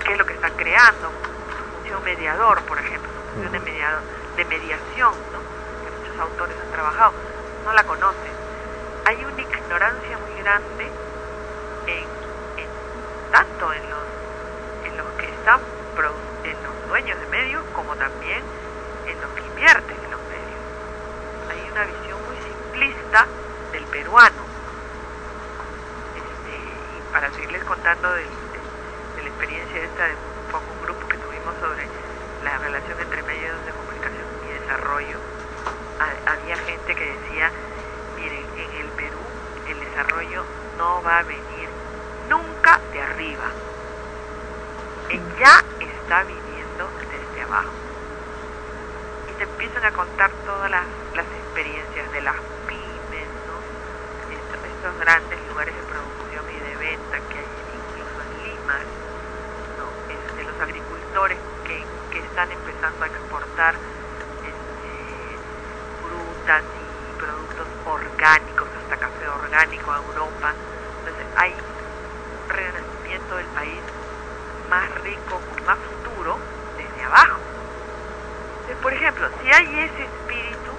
qué 0.03 0.13
es 0.13 0.17
lo 0.17 0.25
que 0.25 0.33
están 0.33 0.53
creando, 0.55 1.13
su 1.57 1.65
función 1.65 2.03
mediador, 2.03 2.63
por 2.63 2.79
ejemplo, 2.79 3.11
su 3.13 3.21
función 3.23 3.51
de, 3.51 3.59
mediado- 3.59 4.03
de 4.35 4.45
mediación, 4.45 5.15
¿no? 5.31 5.43
que 5.83 5.91
muchos 5.91 6.17
autores 6.19 6.57
han 6.59 6.69
trabajado, 6.69 7.13
no 7.63 7.73
la 7.73 7.83
conocen. 7.83 8.33
Hay 9.05 9.25
una 9.25 9.41
ignorancia 9.41 10.17
muy 10.19 10.33
grande 10.35 10.91
en, 11.85 12.09
en- 12.57 12.69
tanto 13.31 13.73
en 13.73 13.89
los, 13.89 14.07
en 14.83 14.97
los 14.97 15.11
que 15.13 15.27
están, 15.29 15.61
en 16.43 16.63
los 16.63 16.85
dueños 16.87 17.19
de 17.19 17.25
medios, 17.27 17.65
como 17.73 17.95
también 17.95 18.45
en 19.05 19.19
los 19.21 19.31
que 19.33 19.47
invierten 19.47 20.03
en 20.03 20.11
los 20.11 20.23
medios. 20.27 20.61
Hay 21.49 21.67
una 21.69 21.83
visión 21.85 22.23
muy 22.25 22.37
simplista 22.47 23.27
del 23.71 23.87
peruano. 23.87 24.47
Este, 26.13 26.51
y 26.57 27.01
para 27.11 27.31
seguirles 27.31 27.63
contando 27.63 28.11
del- 28.13 28.51
de, 28.51 28.61
de 29.15 29.21
la 29.23 29.29
experiencia 29.29 29.79
de 29.81 29.89
un 30.09 30.47
poco 30.49 30.73
un 30.73 30.81
grupo 30.81 31.07
que 31.07 31.17
tuvimos 31.17 31.55
sobre 31.59 31.87
la 32.43 32.57
relación 32.57 32.99
entre 32.99 33.23
medios 33.23 33.65
de 33.65 33.73
comunicación 33.73 34.27
y 34.43 34.47
desarrollo, 34.47 35.19
ha- 35.99 36.33
había 36.33 36.57
gente 36.57 36.95
que 36.95 37.03
decía, 37.19 37.51
miren, 38.15 38.45
en 38.55 38.71
el 38.81 38.91
Perú 38.93 39.21
el 39.65 39.79
desarrollo 39.79 40.45
no 40.77 41.01
va 41.03 41.19
a 41.19 41.23
venir 41.23 41.69
nunca 42.29 42.81
de 42.91 43.01
arriba. 43.01 43.53
Eh, 45.09 45.21
Ya 45.39 45.63
está 45.79 46.23
viniendo 46.23 46.91
desde 47.09 47.41
abajo. 47.41 47.73
Y 49.27 49.33
te 49.33 49.43
empiezan 49.43 49.83
a 49.85 49.91
contar 49.91 50.31
todas 50.45 50.69
las, 50.71 50.87
experiencias 51.31 52.11
de 52.11 52.21
las 52.21 52.35
pymes, 52.67 53.29
¿no? 53.45 53.61
Estos 54.63 54.97
grandes 54.97 55.45
lugares 55.47 55.75
de 55.75 55.83
producción 55.83 56.49
y 56.49 56.59
de 56.59 56.75
venta 56.77 57.19
que 57.29 57.39
hay 57.39 57.47
incluso 57.75 58.21
en 58.21 58.43
Lima, 58.43 58.79
¿no? 59.77 59.93
Es 60.09 60.35
de 60.35 60.43
los 60.45 60.59
agricultores 60.59 61.39
que, 61.63 61.85
que 62.09 62.19
están 62.19 62.51
empezando 62.51 63.05
a 63.05 63.09
este, 63.69 65.37
frutas 66.01 66.63
y 66.65 67.19
productos 67.19 67.67
orgánicos, 67.85 68.67
hasta 68.81 68.97
café 68.97 69.27
orgánico 69.27 69.91
a 69.91 69.97
Europa. 69.97 70.53
Entonces 70.97 71.27
hay 71.37 71.53
un 71.53 72.49
renacimiento 72.49 73.35
del 73.37 73.45
país 73.47 73.79
más 74.69 74.89
rico, 75.03 75.39
más 75.67 75.77
futuro, 75.77 76.39
desde 76.75 77.03
abajo. 77.05 77.37
Entonces, 78.61 78.77
por 78.81 78.93
ejemplo, 78.93 79.29
si 79.41 79.47
hay 79.53 79.79
ese 79.85 80.03
espíritu, 80.09 80.71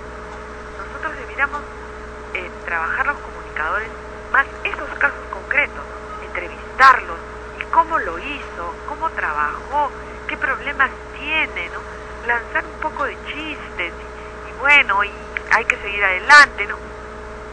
nosotros 0.78 1.14
deberíamos 1.18 1.62
eh, 2.34 2.50
trabajar 2.64 3.06
los 3.06 3.18
comunicadores 3.18 3.90
más 4.32 4.46
esos 4.64 4.90
casos 4.98 5.22
concretos, 5.30 5.84
entrevistarlos 6.26 7.18
y 7.60 7.64
cómo 7.70 7.96
lo 7.98 8.18
hizo, 8.18 8.74
cómo 8.88 9.08
trabajó, 9.10 9.90
qué 10.26 10.36
problemas 10.36 10.90
tiene, 11.16 11.68
¿no? 11.68 11.91
Lanzar 12.24 12.66
un 12.66 12.78
poco 12.80 13.04
de 13.04 13.16
chistes 13.32 13.94
y, 14.00 14.48
y 14.48 14.52
bueno, 14.54 15.02
y 15.04 15.10
hay 15.56 15.64
que 15.64 15.76
seguir 15.78 16.04
adelante, 16.04 16.66
¿no? 16.66 16.78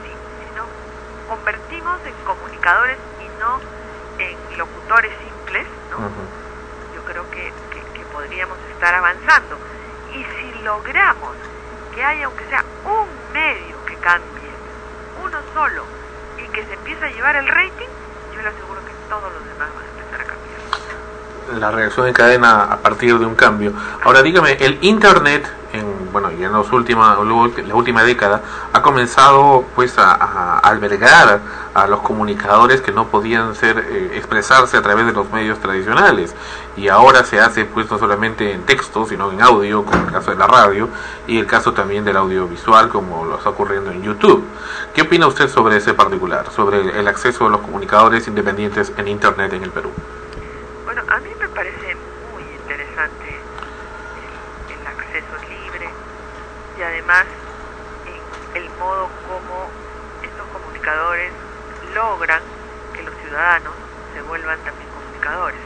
Si, 0.04 0.10
si 0.44 0.52
no, 0.56 0.70
convertimos 1.26 2.06
en 2.06 2.16
comunicadores 2.24 3.00
y 3.20 3.30
no 3.40 3.60
en 4.20 4.58
locutores 4.58 5.12
simples, 5.24 5.68
¿no? 5.90 5.98
Yo 6.94 7.04
creo 7.04 7.30
que, 7.30 7.54
que- 7.72 7.84
que 7.94 8.06
podríamos 8.06 8.60
estar 8.72 8.94
avanzando. 8.94 9.60
Y 10.14 10.26
si 10.40 10.54
logramos 10.64 11.38
que 11.92 12.04
haya, 12.04 12.26
aunque 12.26 12.46
sea 12.46 12.64
un 12.84 13.32
medio 13.32 13.84
que 13.86 13.98
cambie, 13.98 14.54
uno 15.16 15.44
solo, 15.54 15.88
y 16.38 16.48
que 16.50 16.64
se 16.66 16.74
empiece 16.76 17.06
a 17.06 17.10
llevar 17.10 17.36
el 17.36 17.48
rating, 17.48 17.90
yo 18.32 18.42
le 18.42 18.50
aseguro 18.50 18.84
que 18.84 18.94
todos 19.08 19.32
los 19.34 19.46
demás 19.46 19.74
van 19.74 19.86
a 19.86 19.90
empezar 19.90 20.22
a 20.22 20.26
cambiar. 20.26 20.60
La 21.58 21.72
reacción 21.72 22.08
en 22.08 22.14
cadena 22.14 22.64
a 22.64 22.78
partir 22.78 23.18
de 23.18 23.26
un 23.26 23.36
cambio. 23.36 23.74
Ahora 24.04 24.22
dígame, 24.22 24.54
el 24.60 24.78
Internet 24.82 25.50
en 25.74 26.00
bueno, 26.12 26.32
y 26.32 26.44
en 26.44 26.52
los 26.52 26.72
última, 26.72 27.16
la 27.16 27.76
última 27.76 28.04
década, 28.04 28.42
ha 28.74 28.82
comenzado 28.82 29.66
pues 29.76 29.98
a, 29.98 30.60
albergar 30.60 31.40
a 31.74 31.88
los 31.88 32.00
comunicadores 32.00 32.82
que 32.82 32.92
no 32.92 33.08
podían 33.08 33.56
ser 33.56 33.78
eh, 33.78 34.12
expresarse 34.16 34.78
a 34.78 34.82
través 34.82 35.06
de 35.06 35.14
los 35.14 35.32
medios 35.32 35.60
tradicionales 35.60 36.36
y 36.76 36.88
ahora 36.88 37.24
se 37.24 37.40
hace 37.40 37.66
pues 37.66 37.90
no 37.92 38.00
solamente 38.00 38.52
en 38.54 38.64
texto 38.64 39.06
sino 39.06 39.32
en 39.32 39.42
audio 39.42 39.86
como 39.86 40.06
el 40.06 40.12
caso 40.12 40.32
de 40.32 40.38
la 40.38 40.48
radio 40.48 40.90
y 41.28 41.38
el 41.38 41.46
caso 41.46 41.74
también 41.74 42.04
del 42.04 42.18
audiovisual 42.18 42.90
como 42.90 43.26
lo 43.26 43.38
está 43.38 43.50
ocurriendo 43.50 43.92
en 43.92 44.02
YouTube. 44.02 44.44
¿Qué 44.94 45.04
opina 45.04 45.28
usted 45.28 45.48
sobre 45.48 45.78
ese 45.78 45.94
particular, 45.94 46.50
sobre 46.52 47.00
el 47.00 47.08
acceso 47.08 47.46
de 47.46 47.52
los 47.52 47.62
comunicadores 47.62 48.28
independientes 48.28 48.92
en 48.98 49.08
Internet 49.08 49.54
en 49.54 49.64
el 49.64 49.72
Perú? 49.72 49.92
Bueno, 50.86 51.04
a 51.08 51.20
mí 51.20 51.30
me 51.40 51.48
parece 51.50 51.96
muy 52.34 52.44
interesante 52.62 53.40
el, 54.70 54.80
el 54.80 54.88
acceso 54.88 55.36
libre 55.48 55.90
y 56.80 56.82
además 56.82 57.26
en 58.56 58.64
el 58.64 58.70
modo 58.80 59.10
como 59.28 59.68
estos 60.24 60.48
comunicadores 60.54 61.32
logran 62.00 62.42
que 62.96 63.04
los 63.04 63.14
ciudadanos 63.16 63.74
se 64.14 64.22
vuelvan 64.22 64.58
también 64.64 64.90
comunicadores. 64.90 65.60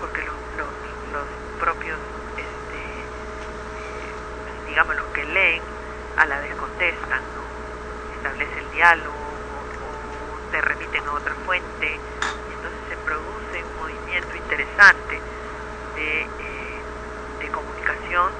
Porque 0.00 0.22
los, 0.22 0.34
los, 0.56 0.72
los 1.12 1.26
propios, 1.60 1.98
este, 2.32 2.80
eh, 2.80 4.68
digamos, 4.68 4.96
los 4.96 5.04
que 5.12 5.24
leen 5.26 5.62
a 6.16 6.24
la 6.24 6.40
vez 6.40 6.54
contestan, 6.56 7.20
¿no? 7.36 7.42
Establece 8.16 8.58
el 8.58 8.70
diálogo 8.72 9.16
o, 9.84 9.84
o 9.84 10.50
te 10.50 10.62
remiten 10.62 11.06
a 11.06 11.12
otra 11.12 11.34
fuente. 11.44 11.86
Y 11.86 12.52
entonces 12.56 12.80
se 12.88 12.96
produce 13.04 13.56
un 13.68 13.76
movimiento 13.76 14.34
interesante 14.34 15.20
de, 15.96 16.22
eh, 16.22 16.80
de 17.40 17.48
comunicación 17.48 18.32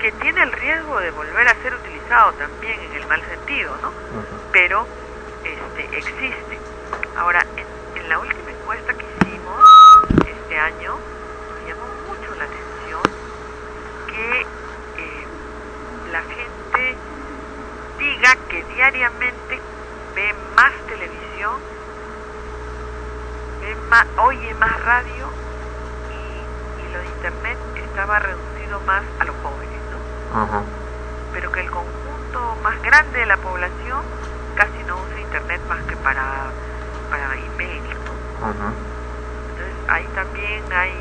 que 0.00 0.10
tiene 0.12 0.42
el 0.42 0.50
riesgo 0.50 0.98
de 0.98 1.12
volver 1.12 1.46
a 1.46 1.54
ser 1.62 1.74
utilizado 1.74 2.32
también 2.32 2.76
en 2.90 3.02
el 3.02 3.06
mal 3.06 3.22
sentido, 3.22 3.76
¿no? 3.82 3.92
Pero 4.50 4.84
este, 5.44 5.98
existe. 5.98 6.58
Ahora, 7.16 7.44
en, 7.56 7.66
en 8.00 8.08
la 8.08 8.18
última 8.18 8.50
encuesta 8.50 8.94
que 8.94 9.04
hicimos 9.04 9.64
este 10.26 10.58
año, 10.58 10.96
nos 11.48 11.68
llamó 11.68 11.86
mucho 12.08 12.34
la 12.34 12.44
atención 12.44 13.02
que 14.06 14.40
eh, 14.40 15.26
la 16.12 16.22
gente 16.22 16.96
diga 17.98 18.36
que 18.48 18.64
diariamente 18.74 19.60
ve 20.14 20.34
más 20.56 20.72
televisión, 20.88 21.60
ve 23.60 23.74
más, 23.88 24.06
oye 24.18 24.54
más 24.54 24.80
radio 24.84 25.28
y, 26.10 26.82
y 26.82 26.92
lo 26.92 26.98
de 26.98 27.06
internet 27.06 27.58
estaba 27.76 28.18
reducido 28.18 28.80
más 28.80 29.02
a 29.18 29.24
los 29.24 29.36
jóvenes, 29.42 29.80
¿no? 29.90 30.64
Pero 31.32 31.52
que 31.52 31.60
el 31.60 31.70
conjunto 31.70 32.56
más 32.62 32.80
grande 32.82 33.20
de 33.20 33.26
la 33.26 33.36
población 33.36 34.02
casi 34.60 34.84
no 34.84 34.94
usa 35.00 35.20
internet 35.20 35.60
más 35.68 35.82
que 35.88 35.96
para, 35.96 36.52
para 37.08 37.34
email. 37.36 37.82
Entonces 39.48 39.76
ahí 39.88 40.06
también 40.14 40.62
hay 40.72 40.92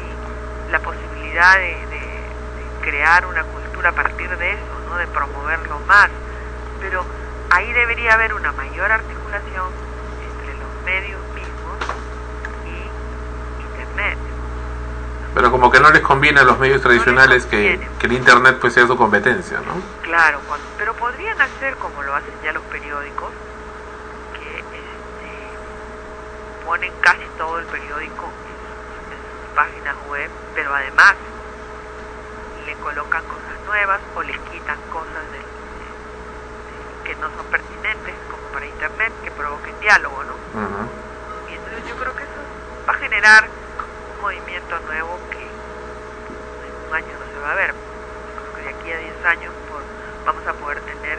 la 0.72 0.80
posibilidad 0.80 1.56
de, 1.56 1.88
de- 1.88 2.30
de 2.56 2.64
crear 2.82 3.26
una 3.26 3.44
cultura 3.44 3.90
a 3.90 3.94
partir 3.94 4.30
de 4.38 4.54
eso, 4.54 4.74
¿no? 4.88 4.96
De 4.98 5.08
promoverlo 5.08 5.80
más. 5.88 6.10
Pero 6.80 7.06
ahí 7.50 7.72
debería 7.74 8.14
haber 8.14 8.34
una 8.34 8.52
mayor 8.54 8.90
articulación 8.92 9.68
entre 10.26 10.56
los 10.56 10.72
medios 10.86 11.22
mismos 11.36 11.78
y 12.66 13.64
internet. 13.64 14.18
Pero 15.34 15.52
como 15.52 15.70
que 15.72 15.80
no 15.80 15.92
les 15.92 16.02
conviene 16.02 16.40
a 16.40 16.44
los 16.44 16.58
medios 16.60 16.82
tradicionales 16.82 17.46
que, 17.46 17.88
que 18.00 18.08
el 18.08 18.14
Internet 18.14 18.58
pues 18.60 18.74
sea 18.74 18.88
su 18.88 18.98
competencia, 18.98 19.60
¿no? 19.62 19.82
Claro, 20.02 20.42
cuando- 20.48 20.66
pero 20.78 20.94
podrían 20.96 21.40
hacer 21.42 21.76
como 21.78 22.02
lo 22.02 22.16
hacen 22.16 22.34
ya 22.44 22.52
los 22.52 22.64
periódicos, 22.64 23.32
que 24.34 24.58
este, 24.58 25.58
ponen 26.70 26.94
casi 27.02 27.26
todo 27.36 27.58
el 27.58 27.66
periódico 27.66 28.32
en, 28.46 29.18
sus 29.18 29.56
páginas 29.56 29.96
web, 30.08 30.30
pero 30.54 30.70
además 30.76 31.16
le 32.68 32.76
colocan 32.76 33.26
cosas 33.26 33.58
nuevas 33.66 34.00
o 34.14 34.22
les 34.22 34.38
quitan 34.54 34.78
cosas 34.94 35.24
del- 35.32 35.42
de- 35.42 37.04
que 37.06 37.16
no 37.16 37.28
son 37.36 37.46
pertinentes, 37.50 38.14
como 38.30 38.44
para 38.54 38.68
internet, 38.68 39.12
que 39.24 39.32
provoquen 39.32 39.80
diálogo, 39.80 40.24
¿no? 40.26 40.36
Y 41.50 41.56
entonces 41.56 41.88
yo 41.90 41.96
creo 41.96 42.14
que 42.16 42.24
eso 42.24 42.40
va 42.88 42.94
a 42.94 42.98
generar 42.98 43.50
un 44.14 44.22
movimiento 44.22 44.80
nuevo 44.82 45.18
que 45.32 45.42
en 46.70 46.74
un 46.88 46.94
año 46.94 47.18
no 47.18 47.26
se 47.34 47.40
va 47.40 47.52
a 47.52 47.56
ver. 47.56 47.74
Yo 47.74 48.36
creo 48.42 48.54
que 48.54 48.62
de 48.62 48.70
aquí 48.70 48.92
a 48.92 48.98
10 49.00 49.26
años 49.26 49.54
por- 49.68 49.84
vamos 50.24 50.46
a 50.46 50.54
poder 50.54 50.80
tener 50.86 51.18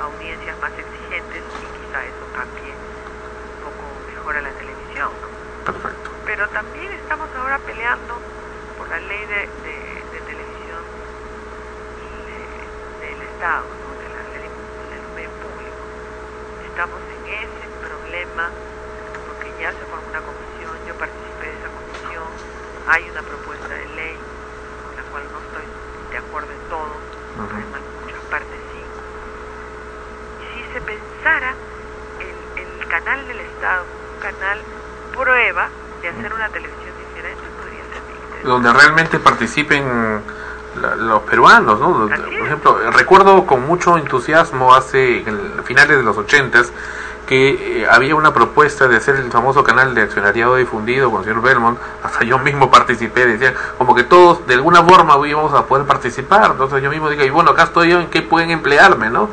audiencias 0.00 0.58
más 0.60 0.72
exigentes 0.76 1.44
y 1.62 1.66
quizá 1.78 2.04
eso 2.04 2.26
cambie 2.34 2.74
un 2.74 3.60
poco 3.62 3.86
mejor 4.06 4.36
a 4.36 4.40
la 4.42 4.52
televisión. 4.54 5.10
¿no? 5.22 5.28
Perfecto. 5.64 6.10
Pero 6.24 6.48
también 6.48 6.92
estamos 6.92 7.28
ahora 7.34 7.58
peleando 7.58 8.14
por 8.76 8.88
la 8.88 8.98
ley 9.00 9.26
de, 9.26 9.34
de- 9.62 10.04
de 10.12 10.20
televisión 10.22 10.82
de- 12.26 13.06
del 13.06 13.22
Estado, 13.38 13.62
¿no? 13.70 13.94
de 14.02 14.08
la 14.10 14.22
ley 14.34 14.50
del 14.90 15.04
medio 15.14 15.30
público. 15.38 15.78
Estamos 16.66 16.98
en 17.06 17.22
ese 17.38 17.64
problema 17.86 18.50
porque 19.30 19.46
ya 19.62 19.70
se 19.70 19.86
formó 19.86 20.10
una 20.10 20.18
comisión, 20.26 20.74
yo 20.82 20.94
participé 20.98 21.46
de 21.46 21.54
esa 21.54 21.70
comisión, 21.70 22.26
hay 22.90 23.06
una 23.06 23.22
propuesta 23.22 23.68
de 23.70 23.86
ley 23.94 24.18
con 24.82 24.90
la 24.98 25.02
cual 25.06 25.22
no 25.30 25.38
estoy 25.38 25.66
de 26.10 26.18
acuerdo 26.18 26.50
en 26.50 26.64
todo, 26.66 26.98
pero 27.46 27.62
en 27.62 28.02
muchas 28.02 28.22
partes 28.26 28.58
sí. 28.74 28.82
Y 30.42 30.46
si 30.58 30.72
se 30.74 30.80
pensara 30.82 31.54
el, 32.18 32.34
el 32.58 32.88
canal 32.90 33.22
del 33.22 33.38
Estado, 33.38 33.86
un 33.86 34.18
canal 34.18 34.58
prueba 35.14 35.70
de 36.02 36.08
hacer 36.10 36.34
una 36.34 36.48
televisión 36.50 36.90
diferente, 37.06 37.46
podría 37.54 37.86
ser 37.86 38.02
interesante. 38.02 38.50
donde 38.50 38.72
realmente 38.74 39.22
participen 39.22 39.86
la- 40.80 40.94
los 40.96 41.22
peruanos, 41.22 41.80
¿no? 41.80 42.08
Por 42.08 42.46
ejemplo, 42.46 42.78
recuerdo 42.92 43.46
con 43.46 43.66
mucho 43.66 43.96
entusiasmo 43.98 44.74
hace 44.74 45.20
en 45.28 45.64
finales 45.64 45.96
de 45.96 46.02
los 46.02 46.16
ochentas 46.16 46.72
que 47.26 47.82
eh, 47.82 47.86
había 47.90 48.14
una 48.14 48.32
propuesta 48.32 48.88
de 48.88 48.96
hacer 48.96 49.16
el 49.16 49.30
famoso 49.30 49.62
canal 49.62 49.94
de 49.94 50.00
accionariado 50.00 50.56
difundido 50.56 51.10
con 51.10 51.20
el 51.20 51.26
señor 51.26 51.42
Belmont, 51.42 51.78
hasta 52.02 52.24
yo 52.24 52.38
mismo 52.38 52.70
participé, 52.70 53.26
decían 53.26 53.52
como 53.76 53.94
que 53.94 54.02
todos 54.02 54.46
de 54.46 54.54
alguna 54.54 54.82
forma 54.82 55.14
íbamos 55.28 55.52
a 55.52 55.66
poder 55.66 55.86
participar, 55.86 56.52
entonces 56.52 56.82
yo 56.82 56.88
mismo 56.90 57.10
digo, 57.10 57.22
y 57.24 57.30
bueno, 57.30 57.50
acá 57.50 57.64
estoy 57.64 57.90
yo, 57.90 58.00
¿en 58.00 58.08
qué 58.08 58.22
pueden 58.22 58.50
emplearme, 58.50 59.10
no? 59.10 59.28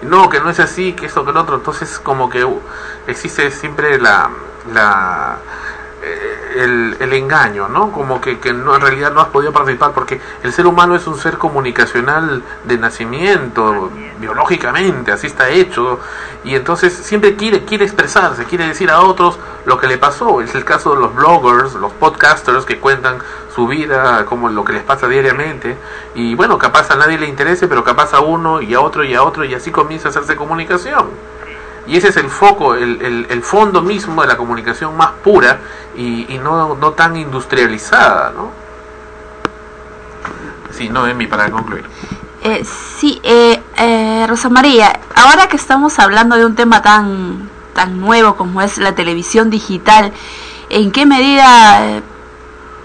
Y 0.00 0.06
no, 0.06 0.28
que 0.28 0.38
no 0.38 0.48
es 0.48 0.60
así, 0.60 0.92
que 0.92 1.06
esto, 1.06 1.24
que 1.24 1.32
lo 1.32 1.40
otro, 1.40 1.56
entonces 1.56 1.98
como 1.98 2.30
que 2.30 2.44
uh, 2.44 2.60
existe 3.08 3.50
siempre 3.50 3.98
la... 3.98 4.30
la 4.72 5.38
eh, 5.38 5.69
el, 6.02 6.96
el 6.98 7.12
engaño, 7.12 7.68
¿no? 7.68 7.92
Como 7.92 8.20
que, 8.20 8.38
que 8.38 8.52
no, 8.52 8.74
en 8.74 8.80
realidad 8.80 9.12
no 9.12 9.20
has 9.20 9.28
podido 9.28 9.52
participar 9.52 9.92
porque 9.92 10.20
el 10.42 10.52
ser 10.52 10.66
humano 10.66 10.94
es 10.94 11.06
un 11.06 11.18
ser 11.18 11.38
comunicacional 11.38 12.42
de 12.64 12.78
nacimiento, 12.78 13.90
biológicamente, 14.18 15.12
así 15.12 15.26
está 15.26 15.48
hecho, 15.50 16.00
y 16.44 16.54
entonces 16.54 16.92
siempre 16.92 17.36
quiere, 17.36 17.64
quiere 17.64 17.84
expresarse, 17.84 18.44
quiere 18.44 18.66
decir 18.66 18.90
a 18.90 19.00
otros 19.00 19.38
lo 19.66 19.78
que 19.78 19.86
le 19.86 19.98
pasó. 19.98 20.40
Es 20.40 20.54
el 20.54 20.64
caso 20.64 20.94
de 20.94 21.00
los 21.00 21.14
bloggers, 21.14 21.74
los 21.74 21.92
podcasters 21.92 22.64
que 22.64 22.78
cuentan 22.78 23.18
su 23.54 23.66
vida, 23.66 24.24
como 24.26 24.48
lo 24.48 24.64
que 24.64 24.72
les 24.72 24.82
pasa 24.82 25.06
diariamente, 25.06 25.76
y 26.14 26.34
bueno, 26.34 26.58
capaz 26.58 26.90
a 26.90 26.96
nadie 26.96 27.18
le 27.18 27.26
interese, 27.26 27.68
pero 27.68 27.84
capaz 27.84 28.14
a 28.14 28.20
uno 28.20 28.62
y 28.62 28.74
a 28.74 28.80
otro 28.80 29.04
y 29.04 29.14
a 29.14 29.22
otro, 29.22 29.44
y 29.44 29.54
así 29.54 29.70
comienza 29.70 30.08
a 30.08 30.10
hacerse 30.10 30.36
comunicación. 30.36 31.08
Y 31.90 31.96
ese 31.96 32.08
es 32.08 32.16
el 32.18 32.30
foco, 32.30 32.76
el, 32.76 33.02
el, 33.02 33.26
el 33.28 33.42
fondo 33.42 33.82
mismo 33.82 34.22
de 34.22 34.28
la 34.28 34.36
comunicación 34.36 34.96
más 34.96 35.10
pura 35.24 35.58
y, 35.96 36.32
y 36.32 36.38
no, 36.38 36.76
no 36.76 36.92
tan 36.92 37.16
industrializada, 37.16 38.30
¿no? 38.30 38.52
Sí, 40.70 40.88
no, 40.88 41.04
Emi, 41.08 41.26
para 41.26 41.50
concluir. 41.50 41.84
Eh, 42.44 42.64
sí, 42.64 43.20
eh, 43.24 43.60
eh, 43.76 44.24
Rosa 44.28 44.48
María, 44.48 45.00
ahora 45.16 45.48
que 45.48 45.56
estamos 45.56 45.98
hablando 45.98 46.36
de 46.36 46.46
un 46.46 46.54
tema 46.54 46.80
tan, 46.80 47.50
tan 47.74 48.00
nuevo 48.00 48.36
como 48.36 48.62
es 48.62 48.78
la 48.78 48.94
televisión 48.94 49.50
digital, 49.50 50.12
¿en 50.68 50.92
qué 50.92 51.06
medida 51.06 51.84
eh, 51.84 52.02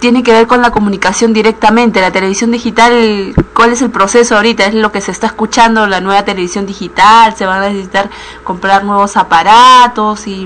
tiene 0.06 0.22
que 0.22 0.34
ver 0.34 0.46
con 0.46 0.62
la 0.62 0.70
comunicación 0.70 1.34
directamente? 1.34 2.00
La 2.00 2.12
televisión 2.12 2.52
digital, 2.52 3.34
¿cuál 3.56 3.74
es 3.74 3.82
el 3.82 3.90
proceso 3.90 4.36
ahorita? 4.36 4.66
¿Es 4.66 4.76
lo 4.76 4.92
que 4.92 5.02
se 5.02 5.10
está 5.10 5.26
escuchando, 5.26 5.88
la 5.88 6.00
nueva 6.00 6.24
televisión 6.24 6.68
digital? 6.68 7.36
¿Se 7.36 7.48
van 7.48 7.64
a 7.64 7.70
necesitar 7.70 8.12
comprar 8.44 8.84
nuevos 8.84 9.18
aparatos? 9.18 10.28
y 10.28 10.46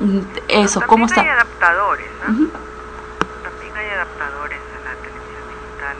mm, 0.00 0.20
Eso, 0.48 0.80
¿cómo 0.86 1.06
También 1.06 1.26
hay 1.26 1.28
está? 1.28 1.42
adaptadores, 1.42 2.06
¿no? 2.26 2.48
También 3.44 3.76
hay 3.76 3.88
adaptadores 4.00 4.60
a 4.64 4.78
la 4.88 4.94
televisión 5.04 5.44
digital. 5.52 5.96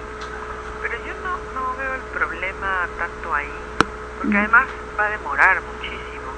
Pero 0.80 0.94
yo 1.04 1.12
no, 1.20 1.36
no 1.52 1.76
veo 1.76 1.94
el 1.96 2.06
problema 2.16 2.88
tanto 2.96 3.34
ahí, 3.34 3.52
porque 4.16 4.38
además 4.38 4.68
va 4.98 5.04
a 5.04 5.10
demorar 5.10 5.60
muchísimo. 5.60 6.32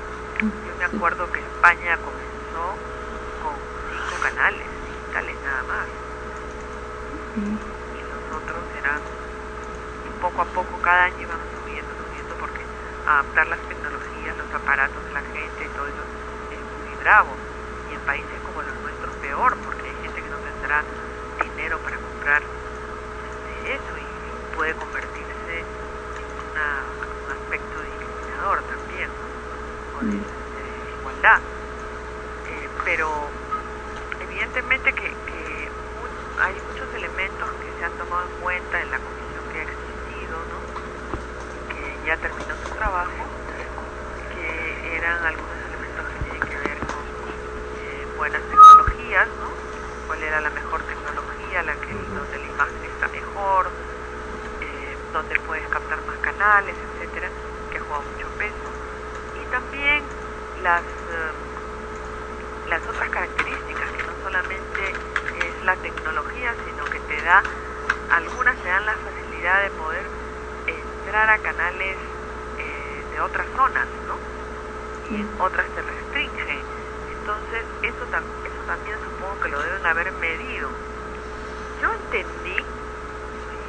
Yo 0.66 0.74
me 0.76 0.84
acuerdo 0.86 1.30
que 1.30 1.38
España 1.38 1.96
comenzó 2.02 2.74
con 3.46 3.54
cinco 3.94 4.16
canales. 4.26 4.67
Y 7.94 8.02
los 8.10 8.22
otros 8.32 8.64
eran 8.74 9.02
poco 10.20 10.42
a 10.42 10.46
poco, 10.46 10.78
cada 10.82 11.04
año 11.04 11.20
íbamos 11.22 11.48
subiendo, 11.54 11.94
subiendo, 11.94 12.34
porque 12.36 12.64
adaptar 13.06 13.46
las 13.46 13.60
tecnologías, 13.68 14.36
los 14.36 14.52
aparatos 14.54 15.04
de 15.04 15.12
la 15.12 15.22
gente 15.22 15.64
y 15.64 15.68
todo 15.70 15.86
eso 15.86 16.02
es 16.50 16.60
muy 16.78 16.94
bravo. 16.96 17.36
Y 17.90 17.94
en 17.94 18.00
países 18.02 18.40
como 18.42 18.62
los 18.62 18.76
nuestros 18.82 19.14
peor, 19.16 19.56
porque 19.64 19.86
hay 19.88 19.94
gente 20.02 20.22
que 20.22 20.28
no 20.28 20.38
tendrá 20.40 20.84
dinero 21.42 21.78
para 21.80 21.98
comprar 21.98 22.42
este, 22.42 23.74
eso 23.76 23.98
y 23.98 24.04
puede 24.54 24.74
convertirse 24.74 25.60
en 25.60 26.50
una- 26.50 26.84
un 27.24 27.30
aspecto 27.30 27.80
discriminador 27.82 28.62
también, 28.64 29.08
¿no? 29.20 29.28
o 29.98 30.02
de, 30.04 30.10
de 30.54 30.62
desigualdad. 30.84 31.40
Eh, 32.44 32.68
pero 32.84 33.30
evidentemente 34.20 34.92
que, 34.92 35.16
que 35.26 35.70
mu- 35.94 36.08
hay 36.38 36.60
elementos 37.18 37.50
que 37.58 37.66
se 37.78 37.84
han 37.84 37.98
tomado 37.98 38.22
en 38.22 38.40
cuenta 38.40 38.80
en 38.80 38.90
la 38.90 38.98
comisión 38.98 39.42
que 39.50 39.58
ha 39.58 39.62
existido, 39.62 40.38
¿no? 40.38 40.58
que 41.74 42.06
ya 42.06 42.16
terminó 42.16 42.54
su 42.62 42.70
trabajo, 42.78 43.26
que 44.34 44.96
eran 44.96 45.24
algunos 45.26 45.58
elementos 45.66 46.06
que 46.06 46.18
tienen 46.22 46.42
que 46.48 46.56
ver 46.56 46.78
con 46.78 47.02
eh, 47.82 48.06
buenas 48.16 48.42
tecnologías, 48.48 49.28
¿no? 49.40 49.50
cuál 50.06 50.22
era 50.22 50.40
la 50.40 50.50
mejor 50.50 50.80
tecnología, 50.84 51.62
la 51.64 51.74
que 51.74 51.92
donde 52.14 52.38
la 52.38 52.46
imagen 52.54 52.84
está 52.86 53.08
mejor, 53.08 53.66
eh, 54.60 54.96
donde 55.12 55.34
puedes 55.46 55.66
captar 55.68 55.98
más 56.06 56.18
canales, 56.18 56.76
etcétera, 56.78 57.28
que 57.72 57.78
juega 57.80 58.02
mucho 58.02 58.28
peso. 58.38 58.68
Y 59.34 59.44
también 59.50 60.04
las 60.62 60.84
eh, 60.84 61.32
las 62.68 62.82
otras 62.86 63.10
características, 63.10 63.90
que 63.92 64.02
no 64.04 64.12
solamente 64.22 64.82
es 65.40 65.64
la 65.64 65.76
tecnología, 65.76 66.54
sino 66.66 66.84
que 66.86 67.00
te 67.00 67.22
da, 67.22 67.42
algunas 68.10 68.56
te 68.62 68.68
dan 68.68 68.84
la 68.86 68.96
facilidad 68.98 69.62
de 69.62 69.70
poder 69.70 70.04
entrar 70.66 71.30
a 71.30 71.37
canales 71.48 71.98
eh, 72.58 73.06
de 73.10 73.20
otras 73.20 73.48
zonas, 73.56 73.88
¿no? 74.06 74.20
Y 75.08 75.20
en 75.20 75.40
otras 75.40 75.70
te 75.72 75.80
restringen. 75.80 76.66
Entonces, 77.10 77.66
eso, 77.82 78.06
tam- 78.08 78.28
eso 78.44 78.64
también 78.64 78.98
supongo 79.04 79.36
que 79.40 79.48
lo 79.48 79.62
deben 79.62 79.86
haber 79.86 80.12
medido. 80.12 80.70
Yo 81.80 81.88
entendí, 81.94 82.58
si, 83.54 83.60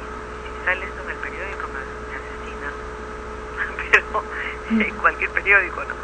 si 0.48 0.54
sale 0.64 0.84
esto 0.86 1.02
en 1.02 1.10
el 1.10 1.18
periódico 1.18 1.68
me, 1.68 1.80
me 2.08 2.14
asesinan, 2.16 2.74
pero 3.90 4.26
en 4.86 4.96
cualquier 4.96 5.30
periódico, 5.30 5.84
¿no? 5.86 5.96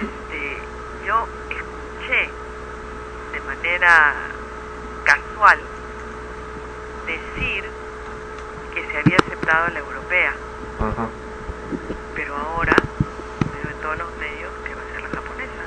Este, 0.00 0.68
yo 1.06 1.28
escuché 1.48 2.34
de 3.32 3.40
manera 3.42 4.34
casual 5.04 5.68
decir 7.06 7.72
que 8.72 8.84
se 8.90 8.98
había 8.98 9.18
aceptado 9.18 9.68
la 9.70 9.78
europea, 9.78 10.40
Ajá. 10.80 11.08
pero 12.14 12.36
ahora 12.36 12.72
veo 13.52 13.70
en 13.70 13.80
todos 13.80 13.98
los 13.98 14.16
medios 14.16 14.52
que 14.64 14.74
va 14.74 14.82
a 14.82 14.92
ser 14.92 15.02
la 15.02 15.08
japonesa. 15.08 15.62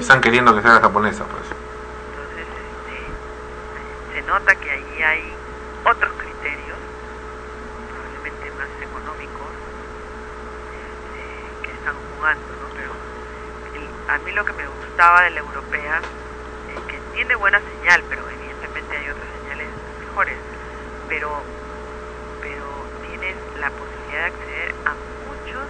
Están 0.00 0.20
queriendo 0.20 0.54
que 0.54 0.62
sea 0.62 0.74
la 0.74 0.80
japonesa, 0.80 1.24
pues. 1.24 1.42
Entonces, 2.10 2.46
este, 2.46 4.14
se 4.14 4.22
nota 4.26 4.54
que 4.56 4.70
allí 4.70 5.02
hay 5.02 5.22
otros 5.84 6.12
criterios, 6.18 6.78
probablemente 7.88 8.50
más 8.52 8.68
económicos, 8.82 9.52
este, 10.74 11.22
que 11.62 11.70
están 11.72 11.94
jugando, 12.14 12.52
¿no? 12.62 12.68
Pero 12.76 12.92
el- 13.74 13.90
a 14.10 14.18
mí 14.18 14.32
lo 14.32 14.44
que 14.44 14.52
me 14.54 14.66
gustaba 14.66 15.22
de 15.22 15.30
la 15.30 15.40
europea 15.40 16.02
es 16.68 16.80
que 16.90 17.00
tiene 17.14 17.34
buena 17.36 17.60
señal, 17.60 18.02
pero 18.10 18.22
evidentemente 18.28 18.96
hay 18.96 19.08
otras 19.08 19.28
señales 19.42 19.68
mejores, 20.00 20.38
pero 21.08 21.42
tienes 23.06 23.36
la 23.60 23.70
posibilidad 23.70 24.20
de 24.20 24.26
acceder 24.26 24.74
a 24.84 24.94
muchos 25.26 25.68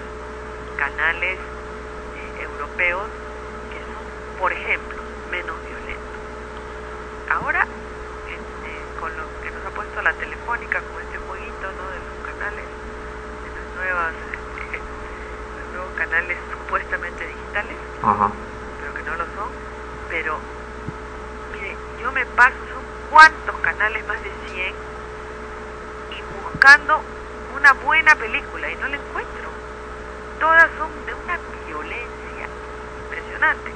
canales 1.08 1.38
eh, 1.38 2.42
europeos 2.42 3.08
que 3.72 3.80
son, 3.80 4.04
por 4.38 4.52
ejemplo, 4.52 5.02
menos 5.30 5.56
violentos. 5.64 6.20
Ahora, 7.30 7.66
este, 8.28 9.00
con 9.00 9.16
lo 9.16 9.24
que 9.40 9.50
nos 9.50 9.64
ha 9.64 9.70
puesto 9.70 10.02
la 10.02 10.12
telefónica, 10.12 10.82
con 10.82 11.00
este 11.00 11.16
jueguito 11.16 11.72
¿no? 11.72 11.88
de 11.88 12.00
los 12.04 12.16
canales, 12.28 12.64
de 13.40 13.50
las 13.56 13.66
nuevas, 13.76 14.12
este, 14.60 14.78
los 15.56 15.72
nuevos 15.72 15.92
canales 15.96 16.36
supuestamente 16.52 17.26
digitales, 17.26 17.76
Ajá. 18.02 18.30
pero 18.80 18.92
que 18.92 19.02
no 19.02 19.16
lo 19.16 19.24
son, 19.32 19.48
pero 20.10 20.38
mire, 21.54 21.74
yo 22.02 22.12
me 22.12 22.26
paso, 22.36 22.56
son 22.74 22.84
cuántos 23.08 23.56
canales, 23.60 24.06
más 24.06 24.22
de 24.22 24.30
100, 24.52 24.74
y 26.12 26.44
buscando 26.44 27.00
una 27.56 27.72
buena 27.72 28.14
película 28.14 28.70
y 28.70 28.76
no 28.76 28.88
la 28.88 28.96
encuentro. 28.96 29.37
Todas 30.40 30.68
son 30.78 30.88
de 31.06 31.14
una 31.14 31.38
violencia 31.66 32.46
impresionante. 33.04 33.72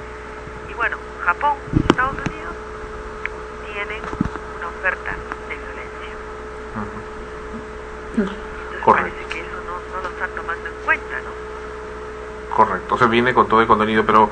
Y 0.69 0.73
bueno, 0.73 0.97
Japón, 1.25 1.57
Estados 1.89 2.13
Unidos 2.13 2.55
tienen 3.65 4.01
una 4.57 4.67
oferta 4.67 5.11
de 5.49 5.55
violencia. 5.55 6.13
Entonces 8.15 8.83
Correcto. 8.83 9.11
parece 9.11 9.33
que 9.33 9.39
eso 9.41 9.57
no, 9.65 9.95
no 9.95 10.03
lo 10.03 10.09
están 10.09 10.29
tomando 10.31 10.67
en 10.69 10.75
cuenta, 10.85 11.15
¿no? 11.21 12.55
Correcto, 12.55 12.95
o 12.95 12.97
sea, 12.97 13.07
viene 13.07 13.33
con 13.33 13.47
todo 13.47 13.61
el 13.61 13.67
contenido, 13.67 14.05
pero... 14.05 14.29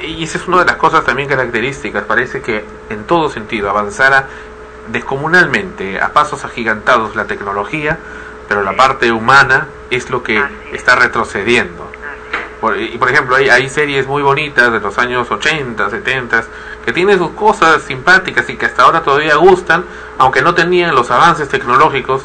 Y 0.00 0.24
esa 0.24 0.38
es 0.38 0.48
una 0.48 0.60
de 0.60 0.64
las 0.64 0.76
cosas 0.76 1.04
también 1.04 1.28
características, 1.28 2.04
parece 2.04 2.40
que 2.42 2.64
en 2.90 3.04
todo 3.04 3.28
sentido 3.28 3.70
avanzara 3.70 4.26
descomunalmente, 4.88 6.00
a 6.00 6.12
pasos 6.12 6.44
agigantados 6.44 7.14
la 7.14 7.26
tecnología, 7.26 7.98
pero 8.48 8.62
la 8.62 8.74
parte 8.74 9.12
humana 9.12 9.68
es 9.96 10.10
lo 10.10 10.22
que 10.22 10.42
está 10.72 10.96
retrocediendo. 10.96 11.90
Por, 12.60 12.78
y 12.78 12.96
por 12.96 13.10
ejemplo, 13.10 13.36
hay, 13.36 13.48
hay 13.48 13.68
series 13.68 14.06
muy 14.06 14.22
bonitas 14.22 14.72
de 14.72 14.80
los 14.80 14.96
años 14.98 15.30
80, 15.30 15.90
70, 15.90 16.44
que 16.84 16.92
tienen 16.92 17.18
sus 17.18 17.30
cosas 17.30 17.82
simpáticas 17.82 18.48
y 18.48 18.56
que 18.56 18.66
hasta 18.66 18.82
ahora 18.84 19.02
todavía 19.02 19.36
gustan, 19.36 19.84
aunque 20.18 20.42
no 20.42 20.54
tenían 20.54 20.94
los 20.94 21.10
avances 21.10 21.48
tecnológicos, 21.48 22.22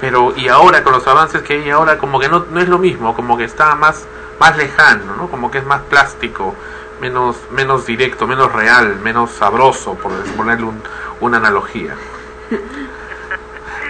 pero 0.00 0.32
y 0.36 0.48
ahora 0.48 0.82
con 0.82 0.92
los 0.92 1.06
avances 1.06 1.42
que 1.42 1.54
hay 1.54 1.70
ahora 1.70 1.98
como 1.98 2.18
que 2.18 2.28
no, 2.28 2.46
no 2.50 2.60
es 2.60 2.68
lo 2.68 2.78
mismo, 2.78 3.14
como 3.14 3.36
que 3.36 3.44
está 3.44 3.74
más, 3.74 4.06
más 4.38 4.56
lejano, 4.56 5.16
¿no? 5.16 5.28
como 5.28 5.50
que 5.50 5.58
es 5.58 5.66
más 5.66 5.82
plástico, 5.82 6.54
menos, 7.00 7.36
menos 7.50 7.86
directo, 7.86 8.26
menos 8.26 8.52
real, 8.52 8.96
menos 9.02 9.30
sabroso, 9.30 9.94
por 9.94 10.12
ponerle 10.36 10.66
un, 10.66 10.82
una 11.20 11.38
analogía. 11.38 11.96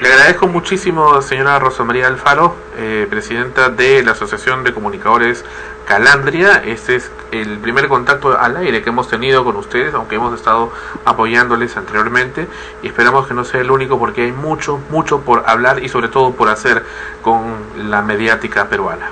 Le 0.00 0.08
agradezco 0.08 0.46
muchísimo, 0.46 1.20
señora 1.20 1.58
Rosa 1.58 1.84
María 1.84 2.06
Alfaro, 2.06 2.56
eh, 2.78 3.06
presidenta 3.10 3.68
de 3.68 4.02
la 4.02 4.12
Asociación 4.12 4.64
de 4.64 4.72
Comunicadores 4.72 5.44
Calandria. 5.86 6.62
Este 6.64 6.96
es 6.96 7.10
el 7.32 7.58
primer 7.58 7.86
contacto 7.88 8.38
al 8.38 8.56
aire 8.56 8.82
que 8.82 8.88
hemos 8.88 9.08
tenido 9.08 9.44
con 9.44 9.56
ustedes, 9.56 9.92
aunque 9.92 10.14
hemos 10.14 10.32
estado 10.34 10.72
apoyándoles 11.04 11.76
anteriormente. 11.76 12.48
Y 12.82 12.86
esperamos 12.86 13.26
que 13.26 13.34
no 13.34 13.44
sea 13.44 13.60
el 13.60 13.70
único 13.70 13.98
porque 13.98 14.22
hay 14.22 14.32
mucho, 14.32 14.80
mucho 14.88 15.20
por 15.20 15.44
hablar 15.46 15.84
y 15.84 15.90
sobre 15.90 16.08
todo 16.08 16.32
por 16.32 16.48
hacer 16.48 16.82
con 17.20 17.56
la 17.90 18.00
mediática 18.00 18.70
peruana. 18.70 19.10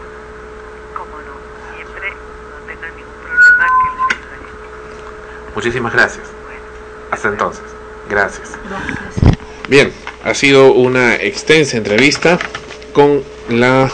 Siempre 1.77 2.15
no 2.51 2.67
tengan 2.67 2.97
ningún 2.97 3.13
problema 3.23 3.67
que 3.67 3.85
les 3.85 4.15
ayudaré. 4.15 5.55
Muchísimas 5.55 5.93
gracias. 5.93 6.29
Hasta 7.11 7.29
entonces. 7.29 7.65
Gracias. 8.09 8.57
Bien, 9.69 9.93
ha 10.29 10.35
sido 10.35 10.73
una 10.73 11.17
extensa 11.17 11.77
entrevista 11.79 12.39
con 12.93 13.23
la 13.49 13.91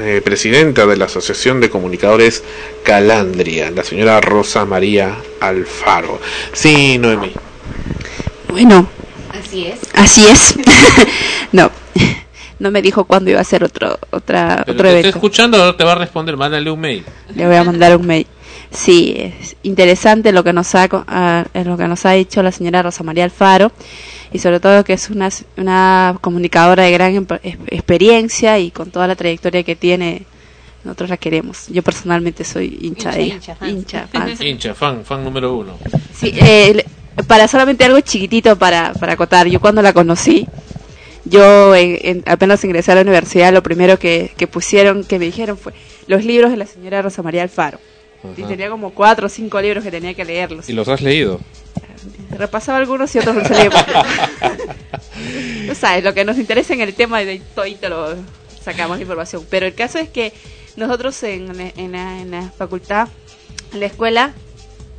eh, 0.00 0.20
presidenta 0.24 0.84
de 0.86 0.96
la 0.96 1.04
Asociación 1.04 1.60
de 1.60 1.70
Comunicadores 1.70 2.42
Calandria, 2.82 3.70
la 3.70 3.84
señora 3.84 4.20
Rosa 4.20 4.64
María 4.64 5.14
Alfaro. 5.40 6.20
Sí, 6.52 6.98
Noemí. 6.98 7.32
Bueno, 8.48 8.88
Así 9.32 9.66
es. 9.66 9.78
así 9.94 10.26
es. 10.26 10.54
no, 11.52 11.70
no 12.58 12.70
me 12.72 12.82
dijo 12.82 13.04
cuándo 13.04 13.30
iba 13.30 13.40
a 13.40 13.44
ser 13.44 13.62
otro, 13.62 13.96
otra, 14.10 14.62
Pero 14.66 14.72
otro 14.72 14.82
te 14.82 14.88
está 14.88 14.90
evento. 14.90 15.08
escuchando, 15.18 15.56
ahora 15.58 15.76
te 15.76 15.84
va 15.84 15.92
a 15.92 15.96
responder, 15.96 16.36
mándale 16.36 16.68
un 16.70 16.80
mail. 16.80 17.04
Le 17.34 17.46
voy 17.46 17.56
a 17.56 17.62
mandar 17.64 17.96
un 17.96 18.06
mail. 18.06 18.26
Sí, 18.74 19.14
es 19.16 19.56
interesante 19.62 20.32
lo 20.32 20.42
que 20.42 20.52
nos 20.52 20.74
ha 20.74 20.88
co- 20.88 21.04
ah, 21.06 21.44
es 21.54 21.64
lo 21.66 21.76
que 21.76 21.86
nos 21.86 22.04
ha 22.06 22.10
dicho 22.12 22.42
la 22.42 22.50
señora 22.52 22.82
Rosa 22.82 23.04
María 23.04 23.24
Alfaro 23.24 23.70
y 24.32 24.38
sobre 24.40 24.58
todo 24.58 24.82
que 24.84 24.94
es 24.94 25.10
una, 25.10 25.28
una 25.56 26.16
comunicadora 26.20 26.82
de 26.82 26.90
gran 26.90 27.26
experiencia 27.66 28.58
y 28.58 28.70
con 28.70 28.90
toda 28.90 29.06
la 29.06 29.14
trayectoria 29.16 29.62
que 29.62 29.76
tiene 29.76 30.22
nosotros 30.82 31.08
la 31.10 31.16
queremos. 31.16 31.68
Yo 31.68 31.82
personalmente 31.82 32.44
soy 32.44 32.78
hincha, 32.82 33.10
de 33.12 33.22
ella. 33.22 33.34
hincha, 33.70 34.06
fans. 34.08 34.40
Hincha, 34.40 34.74
fan, 34.74 35.04
fan 35.04 35.24
número 35.24 35.54
uno. 35.56 35.78
Sí, 36.14 36.32
eh, 36.36 36.72
le- 36.74 37.22
para 37.24 37.46
solamente 37.48 37.84
algo 37.84 38.00
chiquitito 38.00 38.56
para, 38.58 38.92
para 38.94 39.12
acotar, 39.14 39.46
yo 39.46 39.60
cuando 39.60 39.80
la 39.82 39.92
conocí, 39.92 40.46
yo 41.24 41.74
en- 41.76 41.98
en- 42.02 42.22
apenas 42.26 42.62
ingresé 42.64 42.92
a 42.92 42.96
la 42.96 43.00
universidad, 43.02 43.52
lo 43.52 43.62
primero 43.62 43.98
que, 43.98 44.32
que 44.36 44.46
pusieron, 44.46 45.04
que 45.04 45.18
me 45.18 45.26
dijeron 45.26 45.56
fue 45.56 45.72
los 46.06 46.24
libros 46.24 46.50
de 46.50 46.56
la 46.58 46.66
señora 46.66 47.00
Rosa 47.02 47.22
María 47.22 47.42
Alfaro. 47.44 47.78
Y 48.36 48.40
Ajá. 48.42 48.48
tenía 48.48 48.70
como 48.70 48.90
cuatro 48.90 49.26
o 49.26 49.28
cinco 49.28 49.60
libros 49.60 49.84
que 49.84 49.90
tenía 49.90 50.14
que 50.14 50.24
leerlos. 50.24 50.68
¿Y 50.68 50.72
los 50.72 50.88
has 50.88 51.00
leído? 51.02 51.40
Repasaba 52.30 52.78
algunos 52.78 53.14
y 53.14 53.18
otros 53.18 53.34
no 53.36 53.44
se 53.44 53.54
leía. 53.54 53.70
Tú 55.68 55.74
sabes, 55.74 56.04
lo 56.04 56.14
que 56.14 56.24
nos 56.24 56.38
interesa 56.38 56.74
en 56.74 56.80
el 56.80 56.94
tema 56.94 57.20
de 57.20 57.40
todito 57.54 57.88
lo, 57.88 58.14
sacamos 58.62 59.00
información. 59.00 59.44
Pero 59.50 59.66
el 59.66 59.74
caso 59.74 59.98
es 59.98 60.08
que 60.08 60.32
nosotros 60.76 61.22
en, 61.22 61.56
la- 61.56 61.72
en 61.76 61.92
la, 61.92 62.20
en 62.20 62.30
la 62.30 62.50
facultad, 62.50 63.08
en 63.72 63.80
la 63.80 63.86
escuela, 63.86 64.32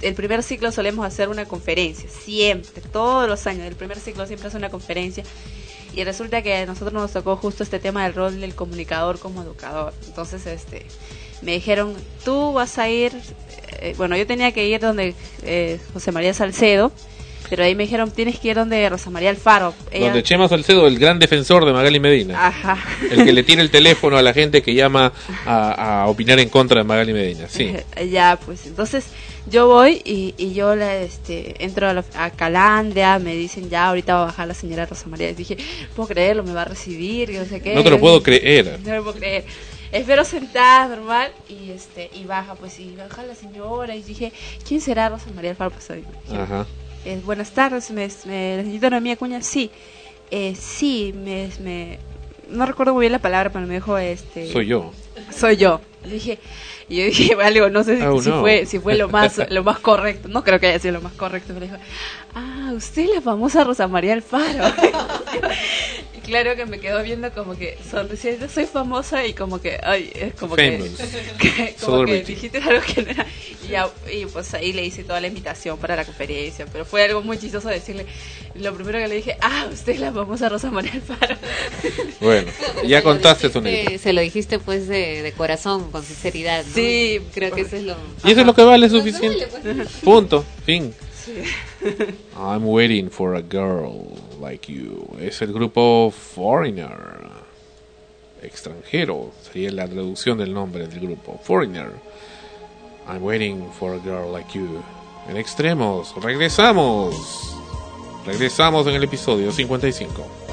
el 0.01 0.13
primer 0.13 0.43
ciclo 0.43 0.71
solemos 0.71 1.05
hacer 1.05 1.29
una 1.29 1.45
conferencia, 1.45 2.09
siempre, 2.09 2.81
todos 2.91 3.27
los 3.29 3.47
años, 3.47 3.65
el 3.65 3.75
primer 3.75 3.97
ciclo 3.99 4.25
siempre 4.27 4.47
hace 4.49 4.57
una 4.57 4.69
conferencia. 4.69 5.23
Y 5.93 6.03
resulta 6.03 6.41
que 6.41 6.55
a 6.57 6.65
nosotros 6.65 6.93
nos 6.93 7.11
tocó 7.13 7.37
justo 7.37 7.63
este 7.63 7.79
tema 7.79 8.03
del 8.03 8.13
rol 8.13 8.41
del 8.41 8.53
comunicador 8.53 9.17
como 9.17 9.41
educador. 9.41 9.93
Entonces, 10.07 10.45
este, 10.45 10.85
me 11.45 11.53
dijeron, 11.53 11.93
tú 12.25 12.53
vas 12.53 12.77
a 12.79 12.89
ir, 12.89 13.11
eh, 13.79 13.93
bueno, 13.97 14.17
yo 14.17 14.25
tenía 14.27 14.51
que 14.51 14.67
ir 14.67 14.79
donde 14.81 15.13
eh, 15.43 15.79
José 15.93 16.11
María 16.11 16.33
Salcedo, 16.33 16.91
pero 17.49 17.63
ahí 17.63 17.75
me 17.75 17.83
dijeron, 17.83 18.09
tienes 18.09 18.39
que 18.39 18.47
ir 18.47 18.55
donde 18.55 18.89
Rosa 18.89 19.11
María 19.11 19.29
Alfaro. 19.29 19.75
Ella- 19.91 20.05
Donde 20.07 20.23
Chema 20.23 20.47
Salcedo, 20.49 20.87
el 20.87 20.97
gran 20.97 21.19
defensor 21.19 21.63
de 21.65 21.73
Magali 21.73 21.99
Medina. 21.99 22.47
Ajá. 22.47 22.75
El 23.11 23.23
que 23.23 23.31
le 23.33 23.43
tira 23.43 23.61
el 23.61 23.69
teléfono 23.69 24.17
a 24.17 24.23
la 24.23 24.33
gente 24.33 24.63
que 24.63 24.73
llama 24.73 25.13
a, 25.45 26.01
a 26.01 26.07
opinar 26.07 26.39
en 26.39 26.49
contra 26.49 26.79
de 26.79 26.83
Magali 26.85 27.13
Medina. 27.13 27.45
Sí. 27.47 27.71
ya, 28.11 28.39
pues 28.43 28.65
entonces 28.65 29.05
yo 29.47 29.67
voy 29.67 30.01
y, 30.03 30.33
y 30.39 30.55
yo 30.55 30.75
la, 30.75 30.95
este, 30.97 31.63
entro 31.63 31.87
a, 31.87 31.93
la- 31.93 32.03
a 32.15 32.31
Calandia, 32.31 33.19
me 33.19 33.35
dicen 33.35 33.69
ya, 33.69 33.89
ahorita 33.89 34.15
va 34.15 34.23
a 34.23 34.25
bajar 34.25 34.47
la 34.47 34.55
señora 34.55 34.87
Rosa 34.87 35.07
María. 35.07 35.29
Y 35.29 35.33
dije, 35.35 35.55
puedo 35.95 36.09
creerlo, 36.09 36.43
me 36.43 36.51
va 36.53 36.63
a 36.63 36.65
recibir, 36.65 37.29
no 37.31 37.45
sé 37.45 37.61
qué. 37.61 37.75
No 37.75 37.83
te 37.83 37.91
lo 37.91 37.99
puedo 37.99 38.23
creer. 38.23 38.79
No 38.83 38.89
me 38.91 39.01
puedo 39.03 39.17
creer. 39.19 39.45
Espero 39.95 40.25
sentada, 40.25 40.87
normal, 40.95 41.31
y 41.47 41.71
este 41.71 42.09
y 42.13 42.25
baja, 42.25 42.55
pues, 42.55 42.79
y 42.79 42.95
baja 42.95 43.23
la 43.23 43.33
señora, 43.35 43.95
y 43.95 44.01
dije, 44.03 44.33
¿quién 44.67 44.81
será 44.81 45.07
Rosa 45.09 45.27
María 45.33 45.51
Alfaro? 45.51 45.71
Pues, 45.71 45.89
ahí, 45.89 46.03
Ajá. 46.37 46.65
eh, 47.05 47.21
buenas 47.23 47.51
tardes, 47.51 47.89
me, 47.91 48.07
me 48.25 48.57
necesito 48.57 48.87
una 48.87 48.99
mía 48.99 49.15
cuña, 49.15 49.41
sí, 49.41 49.71
eh, 50.31 50.53
sí, 50.55 51.13
me, 51.15 51.49
me, 51.61 51.97
no 52.49 52.65
recuerdo 52.65 52.93
muy 52.93 53.01
bien 53.03 53.13
la 53.13 53.19
palabra, 53.19 53.51
pero 53.51 53.65
me 53.67 53.75
dijo, 53.75 53.97
este, 53.97 54.51
Soy 54.51 54.65
yo. 54.67 54.91
soy 55.31 55.55
yo. 55.55 55.79
Dije, 56.03 56.39
y 56.89 56.97
yo 56.97 57.05
dije, 57.05 57.33
algo, 57.43 57.69
no 57.69 57.83
sé 57.85 57.97
si, 57.97 58.03
Oh, 58.05 58.21
si 58.21 58.29
no. 58.29 58.41
fue, 58.41 58.65
si 58.65 58.79
fue 58.79 58.95
lo 58.95 59.07
más, 59.07 59.39
lo 59.49 59.63
más 59.63 59.79
correcto, 59.79 60.27
no 60.27 60.43
creo 60.43 60.59
que 60.59 60.67
haya 60.67 60.79
sido 60.79 60.95
lo 60.95 61.01
más 61.01 61.13
correcto, 61.13 61.53
pero 61.53 61.67
dijo, 61.67 61.77
ah, 62.35 62.73
usted 62.75 63.03
es 63.03 63.09
la 63.15 63.21
famosa 63.21 63.63
Rosa 63.63 63.87
María 63.87 64.11
Alfaro. 64.13 64.65
claro 66.25 66.55
que 66.55 66.65
me 66.65 66.79
quedó 66.79 67.01
viendo 67.03 67.31
como 67.31 67.55
que 67.57 67.77
sonriciendo, 67.89 68.47
soy 68.49 68.65
famosa 68.65 69.25
y 69.25 69.33
como 69.33 69.61
que, 69.61 69.79
ay, 69.83 70.11
es 70.13 70.33
como 70.33 70.55
Famous. 70.55 70.89
que, 71.39 71.47
que- 71.67 71.75
como 71.79 72.05
que 72.05 72.23
dijiste 72.23 72.57
algo 72.57 72.81
que 72.85 73.01
no 73.03 73.11
era. 73.11 73.25
Y, 73.63 73.67
ya- 73.69 73.89
y 74.11 74.25
pues 74.25 74.53
ahí 74.53 74.73
le 74.73 74.83
hice 74.85 75.03
toda 75.03 75.21
la 75.21 75.27
invitación 75.27 75.77
para 75.77 75.95
la 75.95 76.05
conferencia, 76.05 76.65
pero 76.71 76.85
fue 76.85 77.03
algo 77.03 77.21
muy 77.21 77.37
chistoso 77.37 77.69
decirle, 77.69 78.05
lo 78.55 78.73
primero 78.73 78.99
que 78.99 79.07
le 79.07 79.15
dije, 79.15 79.37
ah, 79.41 79.67
usted 79.71 79.93
es 79.93 79.99
la 79.99 80.11
famosa 80.11 80.49
Rosa 80.49 80.71
María 80.71 80.93
Alfaro. 80.93 81.35
Bueno, 82.21 82.49
ya 82.87 83.03
contaste 83.03 83.49
tu 83.49 83.59
anécdota. 83.59 83.97
se 83.99 84.13
lo 84.13 84.21
dijiste 84.21 84.57
pues 84.59 84.87
de, 84.87 85.21
de 85.21 85.31
corazón, 85.33 85.91
con 85.91 86.03
sinceridad. 86.03 86.63
¿no? 86.65 86.73
Sí, 86.73 87.19
creo 87.33 87.53
que 87.53 87.61
eso 87.61 87.75
es 87.75 87.83
lo. 87.83 87.95
Y 88.23 88.31
eso 88.31 88.39
es 88.41 88.45
lo 88.47 88.53
que 88.55 88.63
vale 88.63 88.89
suficiente. 88.89 89.47
Vale, 89.63 89.85
Punto. 90.03 90.45
Fin. 90.65 90.93
I'm 92.37 92.65
waiting 92.67 93.09
for 93.09 93.35
a 93.35 93.41
girl 93.41 94.17
like 94.39 94.71
you. 94.71 95.07
Es 95.19 95.41
el 95.41 95.53
grupo 95.53 96.11
Foreigner. 96.11 97.29
Extranjero. 98.41 99.31
Sería 99.41 99.71
la 99.71 99.87
traducción 99.87 100.37
del 100.37 100.53
nombre 100.53 100.87
del 100.87 100.99
grupo. 100.99 101.39
Foreigner. 101.43 101.91
I'm 103.07 103.23
waiting 103.23 103.71
for 103.79 103.93
a 103.93 103.99
girl 103.99 104.31
like 104.31 104.57
you. 104.57 104.81
En 105.29 105.37
extremos. 105.37 106.13
Regresamos. 106.21 107.55
Regresamos 108.25 108.87
en 108.87 108.95
el 108.95 109.03
episodio 109.03 109.51
55. 109.51 110.44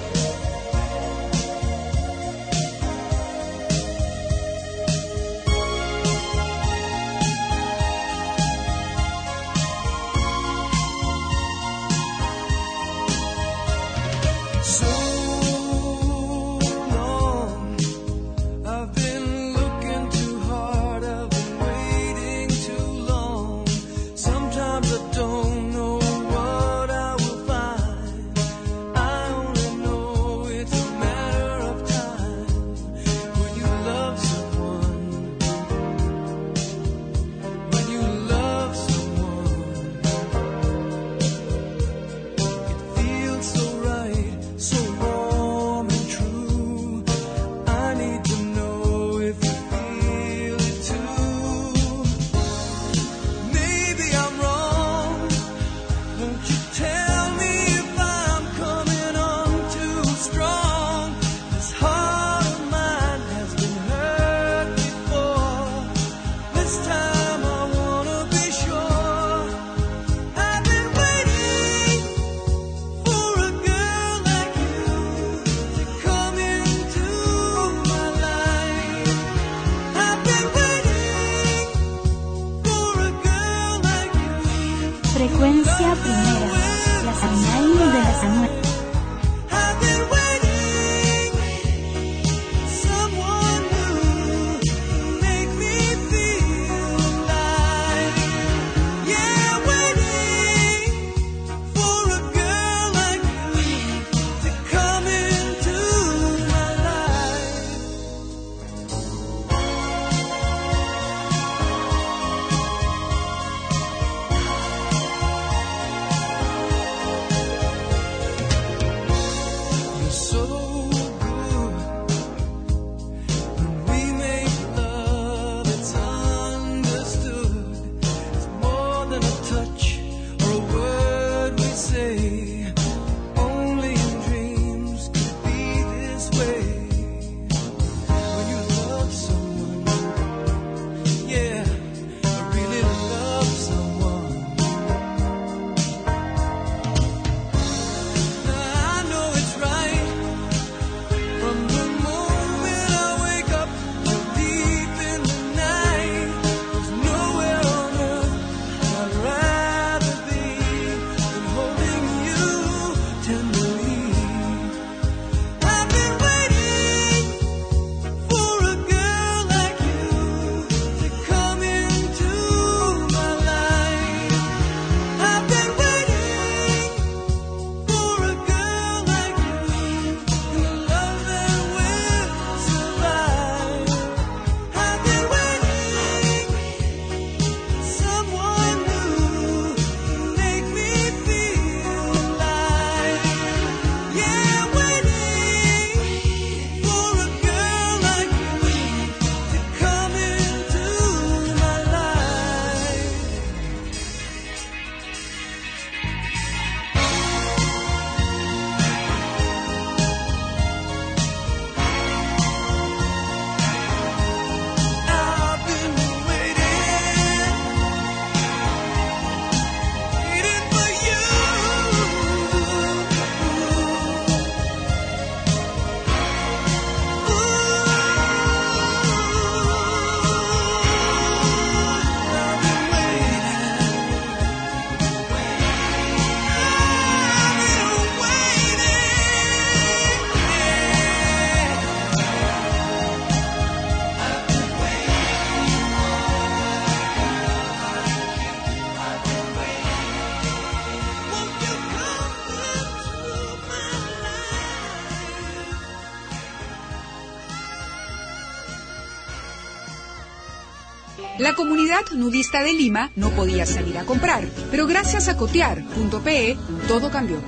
La 261.43 261.57
comunidad 261.57 262.05
nudista 262.13 262.63
de 262.63 262.73
Lima 262.73 263.11
no 263.17 263.31
podía 263.31 263.67
salir 263.67 263.99
a 263.99 264.05
comprar, 264.05 264.45
pero 264.71 264.87
gracias 264.87 265.27
a 265.27 265.37
cotear.pe 265.37 266.57
todo 266.87 267.11
cambió. 267.11 267.39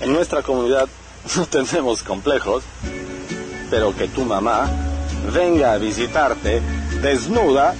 En 0.00 0.12
nuestra 0.12 0.42
comunidad 0.42 0.88
no 1.36 1.46
tenemos 1.46 2.02
complejos, 2.02 2.64
pero 3.70 3.94
que 3.94 4.08
tu 4.08 4.24
mamá 4.24 4.68
venga 5.32 5.72
a 5.72 5.78
visitarte 5.78 6.60
desnuda, 7.00 7.76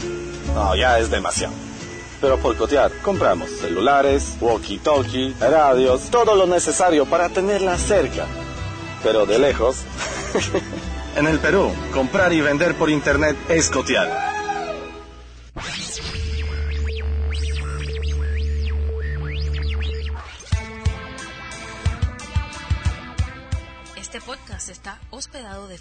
no, 0.55 0.77
ya 0.77 1.01
es 1.01 1.11
demasiado. 1.11 1.55
Pero 2.21 2.39
por 2.39 2.57
cotear 2.57 2.93
compramos 3.03 3.51
celulares, 3.51 4.37
walkie-talkie, 4.41 5.35
radios, 5.41 6.03
todo 6.03 6.37
lo 6.37 6.47
necesario 6.47 7.05
para 7.07 7.31
tenerla 7.31 7.77
cerca. 7.79 8.29
Pero 9.03 9.27
de 9.27 9.41
lejos. 9.41 9.79
en 11.17 11.27
el 11.27 11.41
Perú, 11.41 11.73
comprar 11.93 12.33
y 12.33 12.41
vender 12.41 12.77
por 12.77 12.91
internet 12.91 13.37
es 13.49 13.71
cotear. 13.71 14.32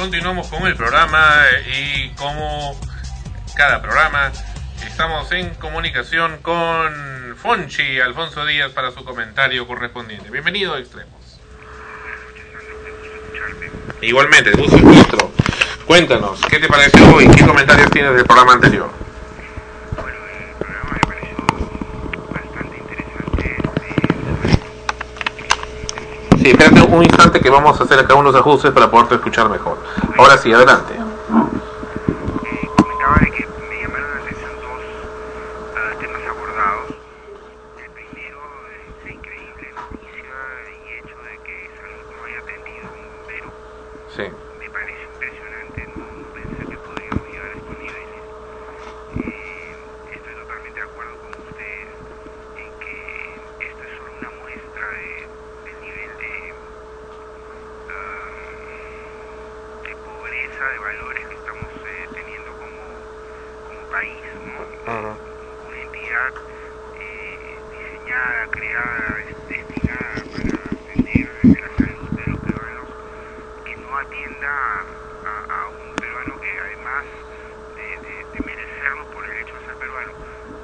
Continuamos 0.02 0.48
con 0.48 0.66
el 0.66 0.74
programa 0.74 1.44
y 1.64 2.08
como 2.16 2.76
cada 3.54 3.80
programa 3.80 4.32
estamos 4.84 5.30
en 5.30 5.50
comunicación 5.54 6.38
con 6.42 7.36
Fonchi 7.40 8.00
Alfonso 8.00 8.44
Díaz 8.44 8.72
para 8.72 8.90
su 8.90 9.04
comentario 9.04 9.64
correspondiente. 9.64 10.28
Bienvenido 10.28 10.74
a 10.74 10.80
Extremos. 10.80 11.38
Igualmente, 14.00 14.50
gusto 14.50 14.76
encuentro. 14.76 15.30
Cuéntanos, 15.86 16.40
¿qué 16.50 16.58
te 16.58 16.66
pareció 16.66 17.14
hoy? 17.14 17.28
¿Qué 17.28 17.46
comentarios 17.46 17.88
tienes 17.92 18.12
del 18.16 18.24
programa 18.24 18.54
anterior? 18.54 18.90
Sí, 26.42 26.50
espérate 26.50 26.80
un 26.82 27.02
instante 27.04 27.38
que 27.40 27.48
vamos 27.50 27.80
a 27.80 27.84
hacer 27.84 28.00
acá 28.00 28.14
unos 28.16 28.34
ajustes 28.34 28.72
para 28.72 28.90
poderte 28.90 29.14
escuchar 29.14 29.48
mejor. 29.48 29.78
Ahora 30.18 30.36
sí, 30.38 30.52
adelante. 30.52 30.94
comentaba 32.76 33.14
de 33.20 33.30
que 33.30 33.46
me 33.70 33.80
llamaron 33.82 34.10
la 34.10 34.20
atención 34.22 34.50
dos 34.60 34.82
ah, 35.76 35.94
temas 36.00 36.22
abordados. 36.26 36.88
El 37.78 37.90
primero 37.92 38.40
es 38.74 39.04
la 39.04 39.12
increíble 39.12 39.68
noticia 39.76 40.34
y 40.82 40.98
hecho 40.98 41.16
de 41.22 41.38
que 41.46 41.70
Salud 41.78 42.10
no 42.10 42.24
haya 42.26 42.38
atendido 42.40 42.88
a 42.88 42.90
un 42.90 43.06
bombero. 43.06 43.48
Sí. 44.10 44.26
Me 44.58 44.68
parece 44.70 45.02
impresionante, 45.14 45.86
no, 45.94 46.04
no 46.10 46.26
pensé 46.34 46.58
que 46.66 46.76
podríamos 46.78 47.22
llegar 47.30 47.46
a 47.46 47.54
estos 47.54 47.78
niveles. 47.78 48.22
Eh, 49.14 49.76
estoy 50.10 50.34
totalmente 50.34 50.80
de 50.80 50.86
acuerdo 50.90 51.14
con 51.22 51.30
ustedes 51.38 51.86
en 52.58 52.70
que 52.82 52.96
esto 53.62 53.82
es 53.86 53.90
solo 53.96 54.10
una 54.18 54.30
muestra 54.42 54.86
de, 54.90 55.30
del 55.70 55.78
nivel 55.82 56.10
de, 56.18 56.32
ah, 57.90 58.28
de 59.86 59.92
pobreza 59.96 60.64
de 60.72 60.78
valores 60.78 61.26
que 61.28 61.34
estamos 61.34 61.70
eh, 61.72 62.08
teniendo 62.14 62.50
como, 62.52 62.82
como 63.68 63.80
país, 63.90 64.22
¿no? 64.46 64.92
Una 65.68 65.78
entidad 65.82 66.32
eh, 66.98 67.58
diseñada, 67.70 68.46
creada, 68.50 69.16
des- 69.26 69.48
destinada 69.48 70.16
para 70.32 70.52
atender 70.72 71.28
desde 71.42 71.60
la 71.60 71.70
salud 71.76 72.08
de 72.16 72.26
los 72.28 72.40
peruanos, 72.40 72.88
que 73.64 73.76
no 73.76 73.96
atienda 73.98 74.52
a, 75.24 75.34
a 75.48 75.68
un 75.68 75.94
peruano 75.96 76.34
que 76.40 76.50
además 76.60 77.04
de, 77.76 77.86
de- 78.06 78.24
de 78.32 78.38
merecerlo 78.46 79.04
por 79.12 79.24
el 79.24 79.36
hecho 79.42 79.54
de 79.54 79.64
ser 79.66 79.76
peruano, 79.76 80.12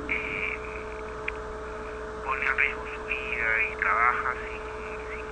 eh, 0.08 0.56
pone 2.24 2.44
en 2.46 2.56
riesgo 2.58 2.84
su 2.94 3.00
vida 3.06 3.48
y 3.72 3.76
trabaja 3.80 4.30
sin, 4.44 4.62
sin 5.14 5.26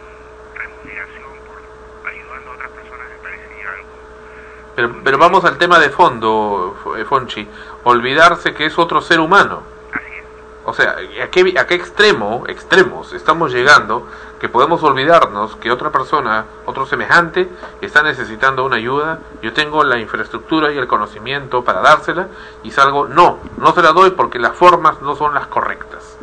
remuneración 0.54 1.32
por 1.46 1.58
ayudando 2.10 2.50
a 2.50 2.54
otras 2.54 2.70
personas, 2.72 3.06
me 3.10 3.18
parece 3.22 3.48
ya 3.62 3.70
algo 3.72 3.96
Pero, 5.16 5.30
vamos 5.30 5.46
al 5.46 5.56
tema 5.56 5.78
de 5.78 5.88
fondo, 5.88 6.76
eh, 6.98 7.06
Fonchi. 7.06 7.48
Olvidarse 7.84 8.52
que 8.52 8.66
es 8.66 8.78
otro 8.78 9.00
ser 9.00 9.18
humano. 9.18 9.62
O 10.66 10.74
sea, 10.74 10.96
¿a 11.22 11.30
qué, 11.30 11.54
¿a 11.58 11.66
qué 11.66 11.74
extremo, 11.74 12.44
extremos 12.48 13.14
estamos 13.14 13.50
llegando 13.50 14.06
que 14.38 14.50
podemos 14.50 14.82
olvidarnos 14.82 15.56
que 15.56 15.72
otra 15.72 15.90
persona, 15.90 16.44
otro 16.66 16.84
semejante, 16.84 17.48
está 17.80 18.02
necesitando 18.02 18.62
una 18.62 18.76
ayuda? 18.76 19.20
Yo 19.40 19.54
tengo 19.54 19.84
la 19.84 19.98
infraestructura 19.98 20.70
y 20.70 20.76
el 20.76 20.86
conocimiento 20.86 21.64
para 21.64 21.80
dársela 21.80 22.28
y 22.62 22.70
salgo, 22.70 23.08
no, 23.08 23.38
no 23.56 23.72
se 23.72 23.80
la 23.80 23.92
doy 23.92 24.10
porque 24.10 24.38
las 24.38 24.54
formas 24.54 25.00
no 25.00 25.16
son 25.16 25.32
las 25.32 25.46
correctas. 25.46 26.15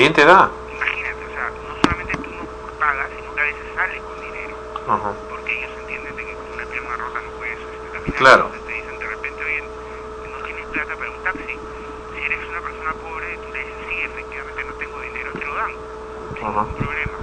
También 0.00 0.16
te 0.16 0.24
da. 0.24 0.48
Imagínate, 0.48 1.24
o 1.26 1.30
sea, 1.36 1.50
no 1.60 1.76
solamente 1.76 2.16
tú 2.24 2.32
no 2.32 2.40
pagas, 2.80 3.12
sino 3.20 3.34
que 3.34 3.40
a 3.42 3.44
veces 3.44 3.66
sales 3.74 4.00
con 4.00 4.16
dinero. 4.18 4.56
Ajá. 4.88 5.12
Porque 5.28 5.52
ellos 5.52 5.72
entienden 5.76 6.16
de 6.16 6.24
que 6.24 6.34
con 6.40 6.48
una 6.48 6.64
pierna 6.72 6.96
rota 6.96 7.20
no 7.20 7.30
puedes 7.36 7.60
este, 7.60 7.88
caminar. 7.92 8.16
Claro. 8.16 8.44
Entonces 8.46 8.64
te 8.64 8.72
dicen 8.80 8.98
de 8.98 9.06
repente, 9.08 9.44
oye, 9.44 9.60
no 10.32 10.40
tienes 10.40 10.66
plata 10.72 10.96
para 10.96 11.10
un 11.10 11.22
taxi. 11.22 11.52
Si 12.16 12.24
eres 12.24 12.48
una 12.48 12.60
persona 12.62 12.94
pobre, 12.94 13.26
tú 13.44 13.52
le 13.52 13.58
dices, 13.60 13.76
sí, 13.92 14.04
efectivamente 14.08 14.64
no 14.64 14.74
tengo 14.80 15.00
dinero, 15.02 15.32
te 15.36 15.44
lo 15.44 15.54
dan. 15.54 15.72
Ajá. 16.40 16.64
Ningún 16.64 16.74
problema. 16.80 17.18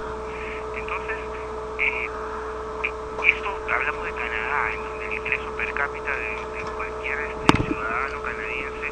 Entonces, 0.78 1.18
eh, 1.82 2.06
eh, 2.86 2.92
esto 3.34 3.48
hablamos 3.74 4.06
de 4.06 4.12
Canadá, 4.12 4.72
en 4.78 4.82
donde 4.84 5.04
el 5.06 5.12
ingreso 5.18 5.50
per 5.56 5.74
cápita 5.74 6.14
de, 6.14 6.30
de 6.54 6.62
cualquier 6.78 7.18
este, 7.26 7.60
ciudadano 7.66 8.22
canadiense 8.22 8.86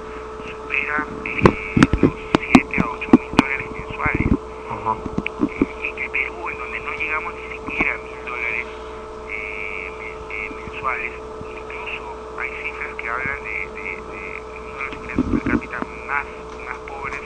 supera 0.51 1.07
eh, 1.23 1.75
los 2.03 2.15
7 2.51 2.81
a 2.83 2.89
8 2.91 3.11
mil 3.23 3.31
dólares 3.37 3.71
mensuales. 3.73 4.29
Ajá. 4.69 4.93
En 5.49 6.03
el 6.03 6.11
Perú, 6.11 6.49
en 6.51 6.59
donde 6.59 6.81
no 6.81 6.93
llegamos 6.95 7.35
ni 7.35 7.43
siquiera 7.59 7.95
a 7.95 7.99
mil 7.99 8.25
dólares 8.25 8.67
eh, 9.31 9.91
men- 9.99 10.23
eh, 10.31 10.51
mensuales, 10.51 11.13
incluso 11.45 12.17
hay 12.39 12.51
cifras 12.63 12.97
que 12.97 13.09
hablan 13.09 13.43
de, 13.45 13.51
de, 13.51 13.85
de 14.53 14.61
uno 14.61 14.77
de 14.79 14.85
los 14.85 14.95
ingresos 14.97 15.27
per 15.33 15.43
cápita 15.45 15.79
más, 16.07 16.27
más 16.67 16.79
pobres 16.87 17.23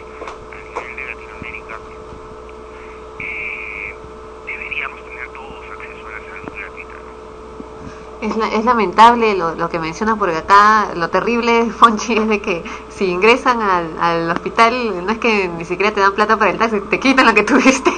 a 0.52 0.62
nivel 0.64 0.96
de 0.96 1.04
Latinoamérica. 1.06 1.80
Eh, 3.18 3.94
deberíamos 4.46 5.02
tener 5.04 5.28
todos 5.30 5.64
acceso 5.70 6.08
a 6.08 6.12
la 6.12 6.20
salud 6.28 6.52
gratuita. 6.58 6.96
¿no? 7.04 8.49
Es, 8.60 8.66
la- 8.66 8.72
es 8.72 8.76
lamentable 8.76 9.34
lo, 9.36 9.68
que 9.68 9.78
mencionas 9.78 10.18
porque 10.18 10.36
acá 10.36 10.88
lo 10.94 11.08
terrible, 11.08 11.70
Fonchi, 11.78 12.14
es 12.16 12.28
de 12.28 12.40
que 12.40 12.64
si 12.88 13.06
ingresan 13.06 13.60
al, 13.62 13.96
al 14.00 14.30
hospital 14.30 15.04
no 15.04 15.12
es 15.12 15.18
que 15.18 15.48
ni 15.48 15.64
siquiera 15.64 15.92
te 15.92 16.00
dan 16.00 16.12
plata 16.12 16.36
para 16.36 16.50
el 16.50 16.58
taxi, 16.58 16.80
te 16.80 17.00
quitan 17.00 17.26
lo 17.26 17.34
que 17.34 17.42
tuviste 17.52 17.90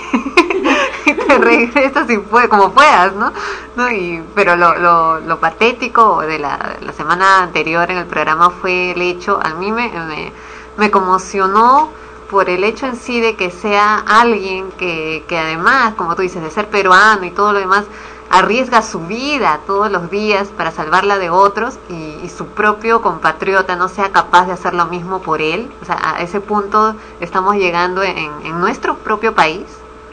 y 1.07 1.15
te 1.15 1.39
regresas 1.39 2.07
como 2.49 2.73
puedas, 2.73 3.13
¿no? 3.15 3.33
¿No? 3.77 3.91
Y, 3.91 4.23
pero 4.35 4.55
lo, 4.57 5.21
lo, 5.21 5.41
patético 5.41 6.21
de 6.21 6.39
la, 6.39 6.77
semana 6.97 7.43
anterior 7.43 7.91
en 7.91 7.99
el 7.99 8.07
programa 8.07 8.51
fue 8.51 8.93
el 8.93 9.03
hecho, 9.03 9.41
a 9.43 9.55
mí 9.55 9.73
me 9.73 10.91
conmocionó 10.91 11.91
por 12.31 12.49
el 12.49 12.65
hecho 12.65 12.87
en 12.87 12.97
sí 12.97 13.21
de 13.21 13.37
que 13.37 13.51
sea 13.51 14.03
alguien 14.07 14.73
que, 14.79 15.25
que 15.29 15.39
además, 15.39 15.95
como 15.97 16.15
tú 16.17 16.23
dices, 16.23 16.43
de 16.43 16.51
ser 16.51 16.69
peruano 16.69 17.25
y 17.27 17.31
todo 17.31 17.53
lo 17.53 17.59
demás, 17.59 17.85
arriesga 18.33 18.81
su 18.83 19.01
vida 19.07 19.61
todos 19.67 19.91
los 19.93 20.11
días 20.11 20.49
para 20.49 20.71
salvarla 20.73 21.19
de 21.19 21.29
otros 21.31 21.79
y, 21.89 22.19
y 22.25 22.29
su 22.31 22.47
propio 22.47 23.01
compatriota 23.03 23.77
no 23.77 23.89
sea 23.89 24.11
capaz 24.11 24.47
de 24.47 24.53
hacer 24.53 24.73
lo 24.75 24.87
mismo 24.87 25.21
por 25.23 25.41
él. 25.43 25.71
O 25.83 25.85
sea, 25.85 25.99
a 26.03 26.21
ese 26.23 26.41
punto 26.41 26.97
estamos 27.21 27.55
llegando 27.57 28.03
en, 28.03 28.17
en 28.17 28.59
nuestro 28.61 28.97
propio 28.97 29.35
país. 29.35 29.67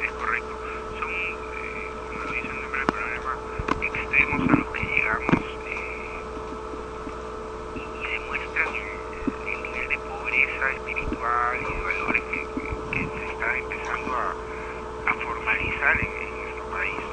Es 0.04 0.12
correcto. 0.12 0.50
Son, 1.00 1.10
eh, 1.10 1.36
como 2.10 2.24
lo 2.26 2.32
dice 2.34 2.50
el 2.50 2.62
nombre 2.62 2.80
del 2.82 2.88
programa, 2.88 3.36
extremos 3.82 4.50
a 4.50 4.56
los 4.56 4.68
que 4.68 4.84
llegamos 4.84 5.30
eh, 5.68 6.20
y, 7.76 7.80
y 7.80 8.08
demuestran 8.12 8.68
el, 8.76 8.84
el 9.54 9.60
nivel 9.64 9.88
de 9.90 9.98
pobreza 10.00 10.70
espiritual 10.76 11.58
y 11.62 11.64
de 11.74 11.82
valores 11.84 12.24
que, 12.32 12.40
que- 12.40 12.48
que 12.92 13.02
se 13.18 13.26
está 13.32 13.48
empezando 13.58 14.12
a, 14.14 14.16
a 15.10 15.14
formalizar 15.24 15.96
en, 16.02 16.08
en 16.08 16.12
nuestro 16.44 16.66
país. 16.76 17.00
¿no? 17.00 17.08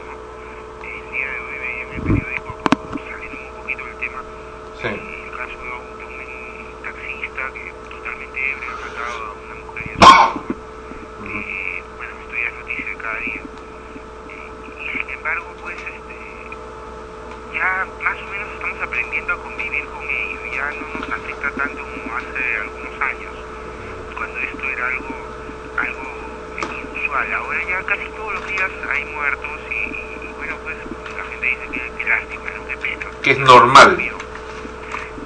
El 0.86 1.10
día 1.12 1.28
de 1.30 1.38
hoy 1.40 1.58
veía 1.58 1.82
en 1.82 1.92
el 1.94 2.00
periódico, 2.02 2.50
saliendo 3.10 3.38
un 3.40 3.50
poquito 3.62 3.82
del 3.84 3.96
tema, 3.96 4.20
Sí. 4.80 4.88
el 4.88 5.30
caso 5.36 5.56
de 5.56 5.70
un, 5.72 5.84
de 5.98 6.04
un 6.04 6.16
taxista 6.82 7.42
que 7.54 7.64
totalmente 7.90 8.38
ebrio 8.52 8.70
ha 8.72 8.74
matado 8.86 9.18
a 9.26 9.28
una 9.32 9.54
mujer 9.64 9.82
y 9.86 9.88
a 9.90 9.92
su 9.96 10.00
hijo. 10.12 10.40
Eh, 11.26 11.82
bueno, 11.96 12.12
esto 12.20 12.34
ya 12.36 12.48
es 12.48 12.54
noticia 12.56 12.86
de 12.86 12.96
cada 12.96 13.18
día. 13.20 13.42
Eh, 14.28 14.50
y 14.76 14.78
sin 14.98 15.08
embargo, 15.10 15.46
pues, 15.62 15.76
este, 15.76 16.16
ya 17.56 17.70
más 18.04 18.18
o 18.20 18.26
menos 18.30 18.48
estamos 18.54 18.78
aprendiendo 18.82 19.32
a 19.32 19.38
convivir 19.42 19.84
con 19.86 20.02
ello. 20.04 20.40
Ya 20.54 20.66
no 20.76 20.84
nos 21.00 21.08
afecta 21.10 21.48
tanto 21.56 21.80
como 21.82 22.16
hace 22.16 22.42
algunos 22.60 22.94
años, 23.00 23.34
cuando 24.16 24.38
esto 24.40 24.64
era 24.68 24.86
algo, 24.88 25.08
algo 25.80 26.04
inusual. 26.60 27.32
Ahora 27.34 27.60
ya 27.68 27.82
casi 27.84 28.04
todos 28.16 28.34
los 28.34 28.46
días 28.46 28.70
hay 28.92 29.04
muertos 29.06 29.58
y, 29.70 29.74
y, 29.74 30.32
bueno, 30.36 30.54
pues 30.62 30.76
la 31.16 31.24
gente 31.24 31.46
dice 31.46 31.66
que, 31.72 31.80
que 31.96 32.04
lástima, 32.08 32.50
¿no? 32.56 32.66
qué 32.68 32.76
pena. 32.76 33.06
Que 33.22 33.30
es 33.32 33.38
normal. 33.38 33.98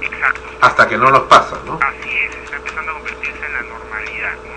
Exacto. 0.01 0.49
Hasta 0.61 0.87
que 0.87 0.97
no 0.97 1.09
nos 1.11 1.23
pasa, 1.23 1.57
¿no? 1.65 1.77
Así 1.81 2.09
es, 2.09 2.35
está 2.43 2.55
empezando 2.57 2.91
a 2.91 2.93
convertirse 2.95 3.45
en 3.45 3.53
la 3.53 3.61
normalidad, 3.63 4.33
¿no? 4.35 4.51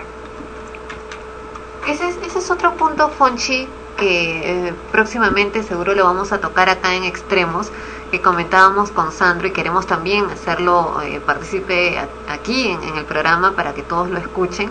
Ese 1.91 2.07
es, 2.09 2.17
ese 2.17 2.39
es 2.39 2.51
otro 2.51 2.73
punto, 2.75 3.09
Fonchi, 3.09 3.67
que 3.97 4.67
eh, 4.69 4.73
próximamente 5.19 5.63
seguro 5.63 5.95
lo 5.95 6.03
vamos 6.03 6.33
a 6.33 6.39
tocar 6.39 6.67
acá 6.67 6.93
en 6.93 7.05
Extremos, 7.05 7.69
que 8.11 8.21
comentábamos 8.21 8.91
con 8.91 9.13
Sandro 9.13 9.47
y 9.47 9.51
queremos 9.51 9.87
también 9.87 10.29
hacerlo 10.29 11.01
eh, 11.03 11.21
partícipe 11.25 11.97
a- 11.97 12.33
aquí 12.33 12.67
en, 12.67 12.83
en 12.83 12.97
el 12.97 13.05
programa 13.05 13.53
para 13.53 13.73
que 13.73 13.81
todos 13.81 14.09
lo 14.09 14.17
escuchen. 14.17 14.69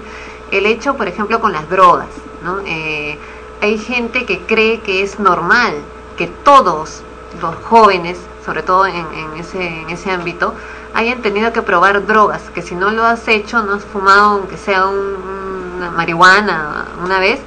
El 0.50 0.66
hecho, 0.66 0.96
por 0.98 1.08
ejemplo, 1.08 1.40
con 1.40 1.52
las 1.54 1.70
drogas, 1.70 2.08
¿no? 2.42 2.58
Eh, 2.66 3.18
hay 3.62 3.78
gente 3.78 4.26
que 4.26 4.40
cree 4.40 4.80
que 4.80 5.02
es 5.02 5.18
normal 5.18 5.72
que 6.18 6.26
todos 6.26 7.00
los 7.40 7.54
jóvenes, 7.64 8.18
sobre 8.44 8.62
todo 8.62 8.84
en, 8.84 8.96
en 8.96 9.36
ese, 9.40 9.80
en 9.80 9.88
ese 9.88 10.10
ámbito, 10.10 10.52
hayan 10.92 11.22
tenido 11.22 11.54
que 11.54 11.62
probar 11.62 12.06
drogas, 12.06 12.42
que 12.54 12.60
si 12.60 12.74
no 12.74 12.90
lo 12.90 13.02
has 13.06 13.26
hecho, 13.28 13.62
no 13.62 13.72
has 13.76 13.84
fumado, 13.86 14.32
aunque 14.40 14.58
sea 14.58 14.84
un- 14.88 15.72
una 15.78 15.90
marihuana 15.90 16.84
una 17.02 17.18
vez, 17.18 17.40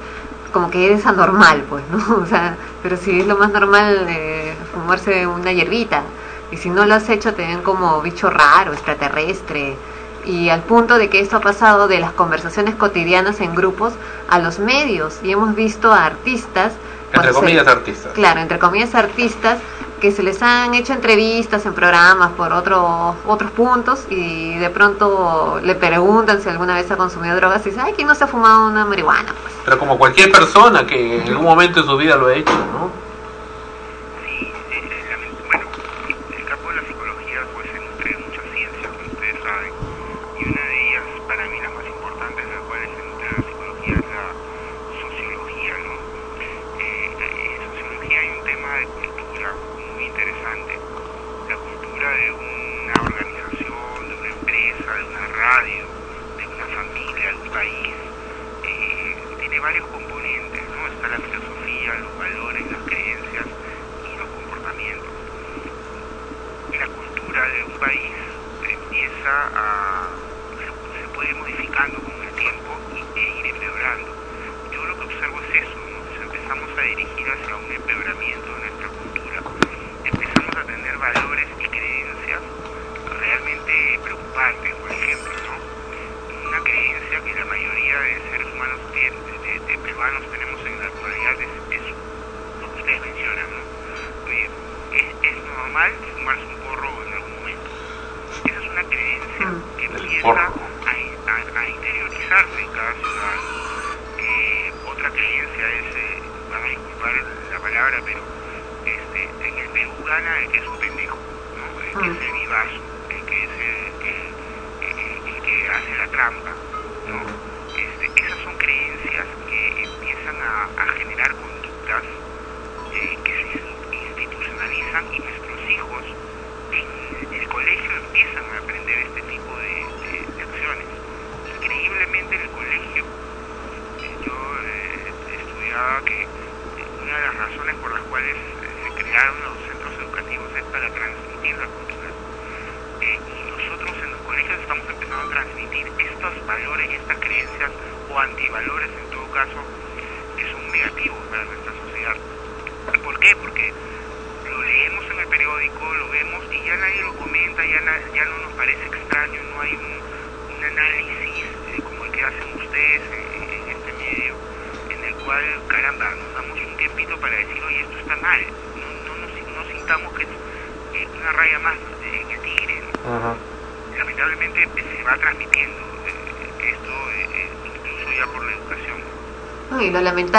como 0.58 0.72
que 0.72 0.86
eres 0.86 1.06
anormal, 1.06 1.62
pues, 1.68 1.84
¿no? 1.92 2.16
O 2.22 2.26
sea, 2.26 2.56
pero 2.82 2.96
si 2.96 3.20
es 3.20 3.26
lo 3.28 3.36
más 3.36 3.50
normal 3.52 4.06
eh, 4.08 4.54
fumarse 4.74 5.24
una 5.24 5.52
hierbita, 5.52 6.02
y 6.50 6.56
si 6.56 6.68
no 6.68 6.84
lo 6.84 6.94
has 6.96 7.08
hecho 7.10 7.32
te 7.32 7.46
ven 7.46 7.62
como 7.62 8.00
bicho 8.02 8.28
raro, 8.28 8.72
extraterrestre, 8.72 9.76
y 10.26 10.48
al 10.48 10.62
punto 10.62 10.98
de 10.98 11.08
que 11.08 11.20
esto 11.20 11.36
ha 11.36 11.40
pasado 11.40 11.86
de 11.86 12.00
las 12.00 12.10
conversaciones 12.12 12.74
cotidianas 12.74 13.40
en 13.40 13.54
grupos 13.54 13.92
a 14.28 14.40
los 14.40 14.58
medios, 14.58 15.20
y 15.22 15.30
hemos 15.30 15.54
visto 15.54 15.92
a 15.92 16.04
artistas... 16.06 16.72
Entre 17.12 17.28
se- 17.32 17.38
comillas, 17.38 17.68
artistas. 17.68 18.12
Claro, 18.14 18.40
entre 18.40 18.58
comillas 18.58 18.96
artistas 18.96 19.58
que 20.00 20.12
se 20.12 20.22
les 20.22 20.42
han 20.42 20.74
hecho 20.74 20.92
entrevistas 20.92 21.64
en 21.66 21.74
programas 21.74 22.30
por 22.32 22.52
otros 22.52 23.16
otros 23.26 23.50
puntos 23.50 24.06
y 24.10 24.56
de 24.56 24.70
pronto 24.70 25.60
le 25.62 25.74
preguntan 25.74 26.40
si 26.42 26.48
alguna 26.48 26.74
vez 26.74 26.90
ha 26.90 26.96
consumido 26.96 27.36
drogas 27.36 27.64
y 27.66 27.70
dice, 27.70 27.80
ay, 27.80 27.92
¿quién 27.94 28.08
no 28.08 28.14
se 28.14 28.24
ha 28.24 28.26
fumado 28.26 28.68
una 28.68 28.84
marihuana? 28.84 29.34
Pues, 29.42 29.54
Pero 29.64 29.78
como 29.78 29.98
cualquier 29.98 30.30
persona 30.30 30.86
que 30.86 31.22
en 31.22 31.28
algún 31.28 31.44
momento 31.44 31.82
de 31.82 31.86
su 31.86 31.96
vida 31.96 32.16
lo 32.16 32.28
ha 32.28 32.34
hecho, 32.34 32.52
¿no? 32.52 33.07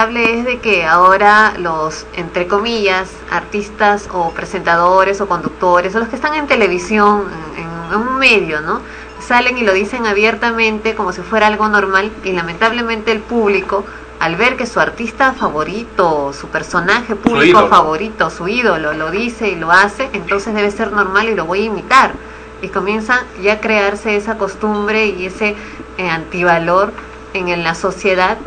Es 0.08 0.46
de 0.46 0.60
que 0.60 0.86
ahora 0.86 1.54
los, 1.58 2.06
entre 2.14 2.48
comillas, 2.48 3.10
artistas 3.30 4.08
o 4.14 4.32
presentadores 4.32 5.20
o 5.20 5.28
conductores 5.28 5.94
o 5.94 6.00
los 6.00 6.08
que 6.08 6.16
están 6.16 6.36
en 6.36 6.48
televisión, 6.48 7.26
en, 7.58 7.94
en 7.94 8.08
un 8.08 8.18
medio, 8.18 8.62
¿no? 8.62 8.80
Salen 9.20 9.58
y 9.58 9.64
lo 9.64 9.74
dicen 9.74 10.06
abiertamente 10.06 10.96
como 10.96 11.12
si 11.12 11.22
fuera 11.22 11.48
algo 11.48 11.68
normal 11.68 12.12
y 12.24 12.32
lamentablemente 12.32 13.12
el 13.12 13.20
público, 13.20 13.84
al 14.20 14.38
ver 14.38 14.56
que 14.56 14.66
su 14.66 14.80
artista 14.80 15.34
favorito, 15.34 16.32
su 16.34 16.48
personaje 16.48 17.16
público 17.16 17.68
favorito, 17.68 18.30
su 18.30 18.48
ídolo, 18.48 18.94
lo 18.94 19.12
dice 19.12 19.50
y 19.50 19.56
lo 19.56 19.72
hace, 19.72 20.10
entonces 20.14 20.56
debe 20.56 20.72
ser 20.72 20.94
normal 20.94 21.28
y 21.28 21.36
lo 21.36 21.46
voy 21.46 21.64
a 21.64 21.66
imitar. 21.66 22.14
Y 22.62 22.70
comienza 22.70 23.26
ya 23.42 23.54
a 23.54 23.60
crearse 23.60 24.16
esa 24.16 24.38
costumbre 24.38 25.08
y 25.08 25.26
ese 25.26 25.56
eh, 25.98 26.10
antivalor 26.10 26.94
en, 27.34 27.50
en 27.50 27.64
la 27.64 27.76
sociedad 27.76 28.38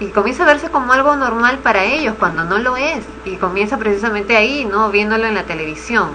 y 0.00 0.10
comienza 0.12 0.44
a 0.44 0.46
verse 0.46 0.70
como 0.70 0.92
algo 0.92 1.16
normal 1.16 1.58
para 1.60 1.84
ellos 1.84 2.14
cuando 2.18 2.44
no 2.44 2.58
lo 2.58 2.76
es 2.76 3.04
y 3.24 3.36
comienza 3.36 3.78
precisamente 3.78 4.36
ahí, 4.36 4.64
¿no? 4.64 4.90
Viéndolo 4.90 5.26
en 5.26 5.34
la 5.34 5.44
televisión. 5.46 6.10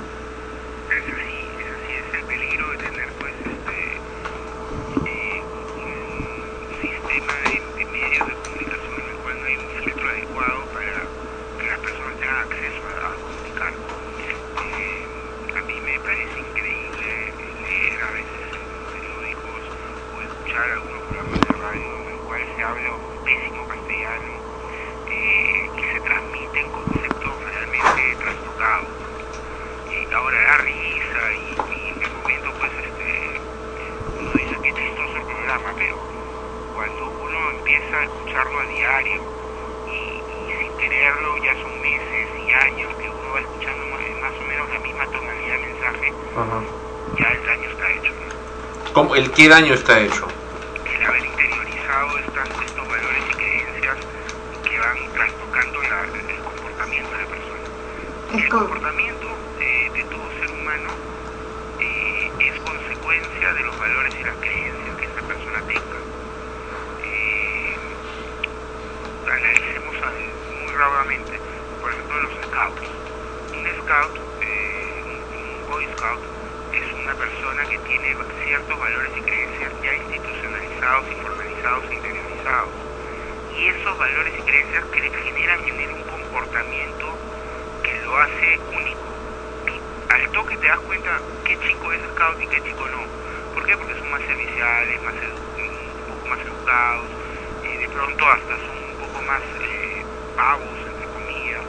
Es 0.90 1.06
así, 1.14 1.56
es 1.60 1.68
así, 1.72 1.94
es 1.94 2.14
el 2.14 2.26
peligro 2.26 2.70
de 2.72 2.78
tener 2.78 3.14
pues 3.20 3.34
este 3.46 4.02
eh, 5.06 5.44
un 5.76 6.70
sistema 6.82 7.34
de, 7.40 7.62
de 7.78 7.86
medios 7.86 8.28
de 8.28 8.36
comunicación 8.36 9.00
en 9.02 9.10
el 9.10 9.18
cual 9.20 9.40
no 9.40 9.46
hay 9.48 9.58
un 9.58 9.70
filtro 9.84 10.10
adecuado 10.10 10.68
para 10.72 11.10
que 11.60 11.68
las 11.68 11.80
personas 11.82 12.18
tengan 12.20 12.40
acceso 12.40 12.88
a, 12.88 13.14
a 13.14 13.18
comunicar. 13.22 13.74
Eh, 14.60 15.08
a 15.56 15.62
mí 15.64 15.82
me 15.82 16.00
parece 16.02 16.40
increíble 16.40 17.36
leer 17.64 18.02
a 18.04 18.12
veces 18.12 18.48
en 18.62 18.90
periódicos 18.92 19.64
o 20.12 20.22
escuchar 20.22 20.72
algunos 20.72 21.04
programas 21.04 21.44
de 21.44 21.54
radio 21.54 22.02
en 22.02 22.10
el 22.10 22.22
cual 22.24 22.42
se 22.56 22.64
habla 22.64 22.96
un 22.96 23.24
pésimo 23.24 23.68
castellano 23.68 24.34
eh, 25.08 25.72
que 25.78 25.86
se 25.94 26.02
transmiten 26.02 26.72
conceptos 26.72 27.44
realmente 27.44 28.18
trastocados 28.20 28.98
y 29.86 30.14
ahora 30.14 30.40
da 30.42 30.58
risa 30.60 31.24
y, 31.36 31.62
y 31.68 31.90
en 31.92 32.04
el 32.04 32.12
momento 32.12 32.54
pues 32.58 32.72
este 32.78 33.42
uno 34.16 34.36
dice 34.36 34.60
que 34.62 34.74
chistoso 34.74 35.18
el 35.18 35.26
programa 35.26 35.74
pero 35.78 35.98
cuando 36.72 37.10
uno 37.10 37.52
empieza 37.52 37.98
a 37.98 38.04
escucharlo 38.06 38.60
a 38.60 38.66
diario 38.68 39.22
y, 39.86 40.24
y 40.28 40.52
sin 40.62 40.78
quererlo 40.78 41.38
ya 41.44 41.56
son 41.62 41.82
meses 41.82 42.30
y 42.40 42.52
años 42.52 42.92
que 42.98 43.10
uno 43.10 43.32
va 43.32 43.42
escuchando 43.42 43.86
más, 43.88 44.02
más 44.22 44.42
o 44.42 44.46
menos 44.46 44.70
la 44.72 44.80
misma 44.80 45.08
tonalidad 45.12 45.54
de 45.54 45.60
mensaje 45.68 46.16
ya 47.18 47.32
el 47.34 47.46
daño 47.46 47.70
está 47.70 47.92
hecho 47.92 48.14
¿no? 48.22 48.34
¿Cómo- 48.94 49.16
¿El 49.16 49.33
qué 49.44 49.50
daño 49.50 49.74
está 49.74 50.00
hecho? 50.00 50.32
el 50.86 51.04
haber 51.04 51.26
interiorizado 51.26 52.18
estas, 52.20 52.50
estos 52.70 52.88
valores 52.88 53.24
y 53.30 53.36
creencias 53.36 53.98
que 54.64 54.80
van 54.80 55.12
trastocando 55.12 55.82
la- 55.84 56.12
el 56.30 56.42
comportamiento 56.44 57.12
de 57.16 57.22
la 57.24 57.28
persona 57.28 57.68
el 58.30 58.50
comportamiento 58.50 59.28
eh, 59.60 59.92
de 59.94 60.04
todo 60.06 60.32
ser 60.40 60.50
humano 60.50 60.92
eh, 61.80 62.32
es 62.40 62.60
consecuencia 62.62 63.54
de 63.54 63.64
los 63.64 63.78
valores 63.78 64.14
y 64.22 64.24
las 64.24 64.38
creencias 64.40 64.96
que 64.96 65.06
esta 65.06 65.22
persona 65.24 65.62
tenga. 65.68 66.00
Eh, 67.04 67.98
analicemos 69.26 69.96
muy 70.48 70.74
rápidamente, 70.74 71.42
por 71.82 71.92
ejemplo, 71.92 72.20
los 72.22 72.34
scouts. 72.48 72.88
Un 73.52 73.68
scout, 73.82 74.20
eh, 74.42 75.04
un, 75.06 75.66
boy 75.66 75.86
scout, 75.94 76.24
una 77.04 77.16
persona 77.16 77.64
que 77.66 77.78
tiene 77.80 78.16
ciertos 78.46 78.80
valores 78.80 79.12
y 79.18 79.22
creencias 79.22 79.74
ya 79.84 79.94
institucionalizados 79.94 81.06
y 81.12 81.16
formalizados 81.22 81.84
e 81.92 81.96
interiorizados. 81.96 82.72
Y 83.60 83.68
esos 83.68 83.98
valores 83.98 84.34
y 84.40 84.42
creencias 84.44 84.86
que 84.86 85.02
le 85.02 85.12
generan 85.12 85.60
en 85.68 85.82
él 85.82 85.92
un 85.92 86.04
comportamiento 86.04 87.08
que 87.84 88.02
lo 88.02 88.18
hace 88.18 88.60
único. 88.72 89.08
Tú 89.68 89.74
al 90.10 90.32
toque 90.32 90.58
te 90.58 90.68
das 90.68 90.80
cuenta 90.80 91.22
qué 91.46 91.58
chico 91.60 91.92
es 91.92 92.02
scout 92.12 92.42
y 92.42 92.48
qué 92.48 92.62
chico 92.64 92.88
no. 92.88 93.04
¿Por 93.54 93.66
qué? 93.66 93.78
Porque 93.78 93.96
son 94.00 94.12
más 94.12 94.22
serviciales, 94.24 95.04
más 95.04 95.16
un 95.60 96.08
poco 96.08 96.28
más 96.28 96.40
educados, 96.40 97.10
eh, 97.64 97.78
de 97.80 97.90
pronto 97.90 98.30
hasta 98.30 98.56
son 98.66 98.78
un 98.78 98.96
poco 98.98 99.22
más 99.24 99.44
eh, 99.60 100.06
pavos, 100.36 100.80
entre 100.88 101.08
comillas, 101.08 101.64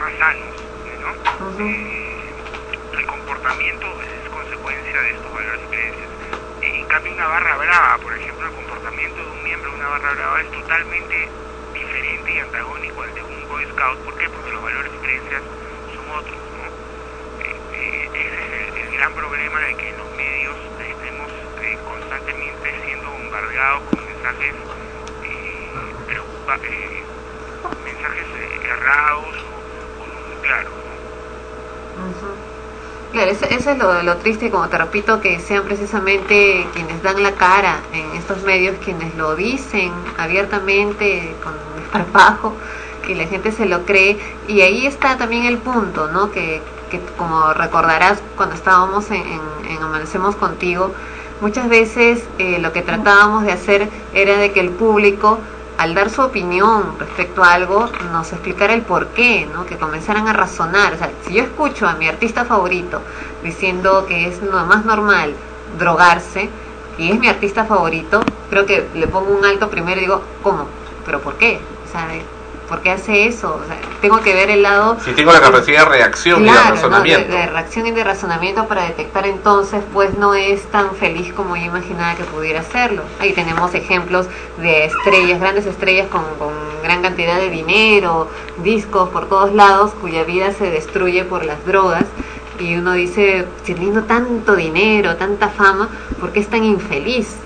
más 0.00 0.12
sanos, 0.18 0.56
¿no? 1.00 1.64
Eh, 1.64 2.34
el 2.92 3.06
comportamiento 3.06 4.02
es 4.02 4.13
de 4.72 5.10
estos 5.10 5.32
valores 5.32 5.62
y 5.62 5.68
creencias. 5.68 6.10
Eh, 6.62 6.72
en 6.80 6.86
cambio, 6.86 7.12
una 7.12 7.26
barra 7.28 7.56
brava, 7.56 7.98
por 7.98 8.14
ejemplo, 8.14 8.46
el 8.48 8.54
comportamiento 8.54 9.22
de 9.22 9.30
un 9.30 9.42
miembro 9.44 9.70
de 9.70 9.76
una 9.76 9.88
barra 9.88 10.12
brava 10.14 10.40
es 10.40 10.50
totalmente 10.50 11.30
diferente 11.74 12.32
y 12.32 12.38
antagónico 12.40 13.02
al 13.02 13.14
de 13.14 13.22
un 13.22 13.46
Boy 13.48 13.66
Scout. 13.66 14.00
¿Por 14.00 14.16
qué? 14.16 14.30
Porque 14.30 14.50
los 14.52 14.62
valores 14.62 14.92
y 14.94 14.98
creencias 14.98 15.42
son 15.96 16.08
otros, 16.10 16.40
¿no? 16.56 16.64
Eh, 17.40 17.60
eh, 17.72 18.10
ese 18.14 18.40
es 18.40 18.76
el, 18.76 18.90
gran 18.92 19.14
problema 19.14 19.60
de 19.60 19.74
que 19.76 19.90
en 19.90 19.96
los 19.98 20.10
medios 20.12 20.58
estemos 20.88 21.30
constantemente 21.84 22.74
siendo 22.84 23.10
bombardeados 23.10 23.84
con 23.84 24.06
mensajes 24.06 24.54
preocupa- 26.06 26.60
mensajes 27.84 28.26
errados 28.64 29.36
o, 29.52 30.02
o 30.02 30.08
no 30.08 30.20
muy 30.22 30.36
claros. 30.38 30.74
Claro, 33.14 33.30
eso, 33.30 33.44
eso 33.48 33.70
es 33.70 33.78
lo, 33.78 34.02
lo 34.02 34.16
triste, 34.16 34.50
como 34.50 34.68
te 34.68 34.76
repito, 34.76 35.20
que 35.20 35.38
sean 35.38 35.62
precisamente 35.64 36.66
quienes 36.74 37.00
dan 37.02 37.22
la 37.22 37.32
cara 37.32 37.80
en 37.92 38.10
estos 38.16 38.42
medios, 38.42 38.76
quienes 38.84 39.14
lo 39.14 39.36
dicen 39.36 39.92
abiertamente, 40.18 41.36
con 41.44 41.54
desparpajo, 41.76 42.54
que 43.06 43.14
la 43.14 43.26
gente 43.26 43.52
se 43.52 43.66
lo 43.66 43.84
cree. 43.84 44.18
Y 44.48 44.62
ahí 44.62 44.86
está 44.86 45.16
también 45.16 45.44
el 45.44 45.58
punto, 45.58 46.08
¿no? 46.08 46.32
Que, 46.32 46.60
que 46.90 46.98
como 47.16 47.52
recordarás 47.54 48.20
cuando 48.36 48.56
estábamos 48.56 49.08
en, 49.12 49.22
en- 49.22 49.70
en 49.70 49.82
Amanecemos 49.82 50.34
Contigo, 50.34 50.92
muchas 51.40 51.68
veces 51.68 52.24
eh, 52.38 52.58
lo 52.58 52.72
que 52.72 52.82
tratábamos 52.82 53.44
de 53.44 53.52
hacer 53.52 53.88
era 54.12 54.38
de 54.38 54.52
que 54.52 54.60
el 54.60 54.70
público 54.70 55.38
al 55.78 55.94
dar 55.94 56.10
su 56.10 56.22
opinión 56.22 56.96
respecto 56.98 57.42
a 57.42 57.54
algo, 57.54 57.90
nos 58.12 58.32
explicara 58.32 58.74
el 58.74 58.82
por 58.82 59.08
qué, 59.08 59.48
¿no? 59.52 59.66
que 59.66 59.76
comenzaran 59.76 60.28
a 60.28 60.32
razonar. 60.32 60.94
O 60.94 60.98
sea, 60.98 61.10
si 61.26 61.34
yo 61.34 61.42
escucho 61.42 61.86
a 61.86 61.94
mi 61.94 62.08
artista 62.08 62.44
favorito 62.44 63.00
diciendo 63.42 64.06
que 64.06 64.28
es 64.28 64.42
lo 64.42 64.64
más 64.66 64.84
normal 64.84 65.34
drogarse, 65.78 66.48
y 66.98 67.10
es 67.10 67.18
mi 67.18 67.28
artista 67.28 67.64
favorito, 67.64 68.22
creo 68.50 68.66
que 68.66 68.86
le 68.94 69.08
pongo 69.08 69.36
un 69.36 69.44
alto 69.44 69.68
primero 69.68 69.98
y 69.98 70.04
digo, 70.04 70.22
¿cómo? 70.42 70.66
¿Pero 71.04 71.20
por 71.20 71.36
qué? 71.36 71.60
O 71.84 72.33
¿por 72.68 72.80
qué 72.80 72.90
hace 72.90 73.26
eso? 73.26 73.60
O 73.62 73.66
sea, 73.66 73.76
tengo 74.00 74.20
que 74.20 74.34
ver 74.34 74.50
el 74.50 74.62
lado... 74.62 74.96
Si 75.04 75.12
tengo 75.12 75.32
la 75.32 75.40
capacidad 75.40 75.84
de 75.84 75.88
reacción 75.88 76.42
y 76.44 76.50
de 76.50 76.52
razonamiento. 76.52 77.32
de, 77.32 77.38
de 77.38 77.46
reacción 77.46 77.86
y 77.86 77.90
de 77.90 78.04
razonamiento 78.04 78.66
para 78.66 78.84
detectar 78.84 79.26
entonces, 79.26 79.82
pues 79.92 80.16
no 80.18 80.34
es 80.34 80.62
tan 80.70 80.94
feliz 80.96 81.32
como 81.32 81.56
yo 81.56 81.64
imaginaba 81.64 82.14
que 82.14 82.24
pudiera 82.24 82.62
serlo. 82.62 83.02
Ahí 83.20 83.32
tenemos 83.32 83.74
ejemplos 83.74 84.26
de 84.58 84.86
estrellas, 84.86 85.40
grandes 85.40 85.66
estrellas 85.66 86.08
con, 86.08 86.24
con 86.38 86.52
gran 86.82 87.02
cantidad 87.02 87.36
de 87.36 87.50
dinero, 87.50 88.28
discos 88.62 89.08
por 89.10 89.28
todos 89.28 89.52
lados, 89.52 89.92
cuya 90.00 90.24
vida 90.24 90.52
se 90.52 90.70
destruye 90.70 91.24
por 91.24 91.44
las 91.44 91.64
drogas. 91.66 92.04
Y 92.58 92.76
uno 92.76 92.92
dice, 92.92 93.46
teniendo 93.66 94.04
tanto 94.04 94.54
dinero, 94.54 95.16
tanta 95.16 95.48
fama, 95.48 95.88
¿por 96.20 96.32
qué 96.32 96.40
es 96.40 96.48
tan 96.48 96.62
infeliz? 96.62 97.36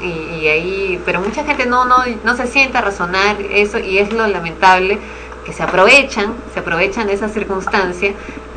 Y, 0.00 0.48
ahí, 0.48 1.02
pero 1.04 1.20
mucha 1.20 1.44
gente 1.44 1.66
no, 1.66 1.84
no, 1.84 1.96
no 2.24 2.36
se 2.36 2.46
sienta 2.46 2.78
a 2.78 2.82
razonar 2.82 3.36
eso 3.50 3.78
y 3.78 3.98
es 3.98 4.12
lo 4.12 4.26
lamentable 4.26 4.98
que 5.44 5.52
se 5.52 5.62
aprovechan, 5.62 6.34
se 6.52 6.60
aprovechan 6.60 7.06
de 7.06 7.14
esa 7.14 7.28
circunstancia 7.28 8.12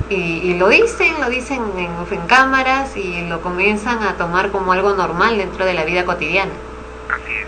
Y, 0.09 0.15
y 0.49 0.57
lo 0.59 0.67
dicen, 0.67 1.19
lo 1.21 1.29
dicen 1.29 1.61
en, 1.77 1.91
en 2.11 2.27
cámaras 2.27 2.97
y 2.97 3.27
lo 3.29 3.41
comienzan 3.41 4.03
a 4.03 4.17
tomar 4.17 4.51
como 4.51 4.73
algo 4.73 4.93
normal 4.93 5.37
dentro 5.37 5.65
de 5.65 5.73
la 5.73 5.85
vida 5.85 6.03
cotidiana. 6.05 6.51
Así 7.09 7.33
es. 7.33 7.47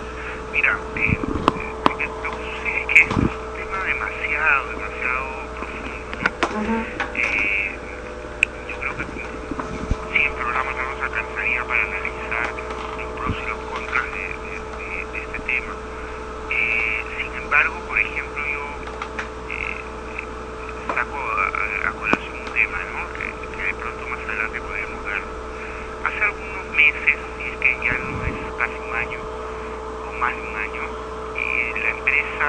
Mira, 0.53 0.80
eh, 0.95 1.19
porque 1.84 2.05
lo 2.23 2.31
que 2.31 2.39
sucede 2.39 2.80
es 2.81 2.88
que 2.88 3.01
esto 3.03 3.19
es 3.27 3.35
un 3.35 3.53
tema 3.60 3.77
demasiado, 3.84 4.69
demasiado 4.69 5.26
profundo. 5.60 6.07
Eh, 7.15 7.80
yo 8.69 8.76
creo 8.80 8.95
que 8.97 9.05
100 10.14 10.35
programas 10.35 10.76
no 10.77 10.84
nos 10.93 11.01
alcanzaría 11.03 11.64
para 11.65 11.84
analizar 11.84 12.53
los 12.97 13.11
pros 13.19 13.35
y 13.43 13.49
los 13.49 13.60
contras 13.60 14.05
de, 14.14 14.19
de- 14.19 14.61
de- 14.80 15.05
de 15.11 15.19
este 15.19 15.39
tema. 15.39 15.73
Eh, 16.49 17.03
sin 17.19 17.34
embargo, 17.43 17.81
por 17.88 17.99
ejemplo, 17.99 18.41
yo 18.53 18.64
eh, 19.49 19.77
saco 20.95 21.18
a, 21.18 21.45
a- 21.47 21.89
a 21.89 21.93
colación 21.93 22.38
un 22.39 22.51
tema, 22.53 22.77
¿no? 22.85 23.14
Que, 23.14 23.26
que 23.55 23.64
de 23.64 23.73
pronto 23.76 24.07
más 24.07 24.19
adelante 24.27 24.61
podemos 24.61 25.03
ver. 25.05 25.22
Hace 26.03 26.23
algunos 26.23 26.65
meses, 26.76 27.18
y 27.39 27.47
es 27.49 27.57
que 27.60 27.72
ya 27.85 27.93
no 27.97 28.26
es 28.26 28.35
casi 28.57 28.77
un 28.80 28.93
año, 28.95 29.19
o 30.10 30.14
más 30.19 30.35
de 30.35 30.41
un 30.41 30.55
año, 30.55 30.84
eh, 31.35 31.73
la 31.81 31.89
empresa 31.91 32.47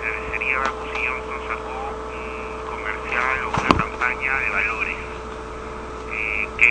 Cervecería 0.00 0.58
Bacus 0.58 0.90
y 0.94 1.06
Johnson 1.06 1.40
sacó 1.48 1.72
un 2.10 2.66
comercial 2.66 3.44
o 3.44 3.50
una 3.50 3.68
campaña 3.76 4.32
de 4.40 4.50
valores 4.50 4.96
eh, 6.10 6.48
que 6.58 6.68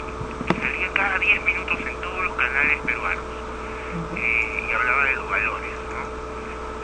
salía 0.61 0.89
cada 0.93 1.17
10 1.19 1.43
minutos 1.45 1.79
en 1.87 1.95
todos 2.01 2.23
los 2.25 2.35
canales 2.35 2.81
peruanos 2.83 3.25
eh, 4.17 4.65
y 4.69 4.73
hablaba 4.73 5.03
de 5.05 5.13
los 5.15 5.29
valores, 5.29 5.73
¿no? 5.89 6.01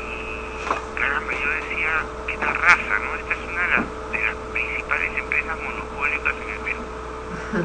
Y 0.02 0.96
caramba, 0.96 1.34
yo 1.34 1.50
decía, 1.50 1.92
qué 2.28 2.38
tal 2.38 2.56
raza, 2.56 3.00
¿no? 3.00 3.16
Esta 3.16 3.34
es 3.34 3.48
una 3.50 3.62
de 3.64 3.70
las, 3.70 3.86
de 4.12 4.22
las 4.24 4.36
principales 4.54 5.12
empresas 5.18 5.58
monopólicas 5.62 6.36
en 6.42 6.50
el 6.50 6.60
Perú, 6.60 6.84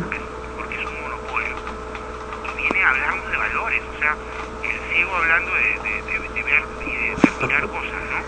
porque, 0.03 0.19
porque 0.57 0.75
es 0.77 0.85
un 0.87 1.01
monopolio. 1.01 1.57
Y 2.45 2.57
viene 2.57 2.85
hablando 2.85 3.29
de 3.31 3.37
valores, 3.37 3.83
o 3.95 3.99
sea, 3.99 4.13
el 4.63 4.81
ciego 4.93 5.17
hablando 5.17 5.55
de, 5.55 5.63
de, 5.63 6.03
de- 6.03 6.29
de 6.35 6.43
ver 6.43 6.63
y 6.87 6.93
de, 6.97 7.17
de 7.17 7.31
mirar 7.47 7.63
cosas, 7.69 8.03
¿no? 8.11 8.19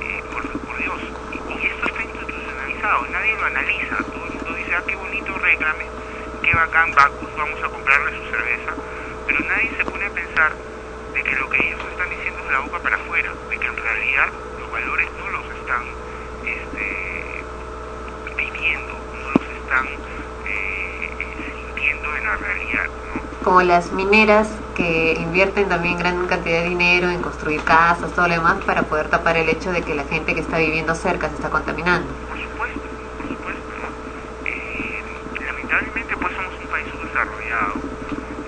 Eh, 0.00 0.22
por, 0.32 0.42
por 0.66 0.78
Dios, 0.78 1.00
y, 1.32 1.36
y 1.52 1.66
esto 1.66 1.86
está 1.86 2.02
institucionalizado, 2.02 3.06
nadie 3.08 3.34
lo 3.36 3.44
analiza, 3.46 3.96
todo 4.12 4.24
el 4.26 4.32
mundo 4.34 4.54
dice, 4.54 4.74
ah, 4.74 4.82
qué 4.86 4.96
bonito 4.96 5.38
reclame, 5.38 5.84
qué 6.42 6.54
bacán 6.54 6.94
Bacus, 6.94 7.36
vamos 7.36 7.62
a 7.62 7.68
comprarle 7.68 8.10
su 8.18 8.24
cerveza, 8.30 8.72
pero 9.26 9.40
nadie 9.40 9.70
se 9.76 9.84
pone 9.84 10.04
a 10.06 10.10
pensar 10.10 10.52
de 11.14 11.22
que 11.22 11.36
lo 11.36 11.48
que 11.50 11.58
ellos 11.66 11.80
están 11.90 12.08
diciendo 12.10 12.40
es 12.40 12.46
de 12.46 12.52
la 12.52 12.60
boca 12.60 12.78
para 12.80 12.96
afuera, 12.96 13.32
de 13.50 13.58
que 13.58 13.66
en 13.66 13.76
realidad 13.76 14.28
los 14.58 14.70
valores 14.70 15.08
no 15.18 15.28
los 15.30 15.44
están 15.60 15.84
este, 16.44 17.44
viviendo, 18.36 18.94
no 18.94 19.30
los 19.30 19.48
están 19.62 19.86
eh, 20.46 21.10
sintiendo 21.56 22.16
en 22.16 22.24
la 22.24 22.36
realidad, 22.36 22.86
¿no? 23.14 23.44
Como 23.44 23.62
las 23.62 23.92
mineras 24.10 24.58
que 24.74 25.14
invierten 25.18 25.68
también 25.68 25.96
gran 25.96 26.26
cantidad 26.26 26.62
de 26.62 26.68
dinero 26.70 27.08
en 27.10 27.22
construir 27.22 27.62
casas, 27.62 28.12
todo 28.12 28.26
lo 28.28 28.34
demás, 28.34 28.64
para 28.64 28.82
poder 28.82 29.08
tapar 29.08 29.36
el 29.36 29.48
hecho 29.48 29.70
de 29.70 29.82
que 29.82 29.94
la 29.94 30.04
gente 30.04 30.34
que 30.34 30.40
está 30.40 30.58
viviendo 30.58 30.94
cerca 30.94 31.28
se 31.28 31.36
está 31.36 31.48
contaminando. 31.50 32.12
Eh, 34.44 35.02
lamentablemente 35.46 36.16
pues 36.16 36.34
somos 36.34 36.54
un 36.60 36.68
país 36.68 36.86
subdesarrollado 36.90 37.74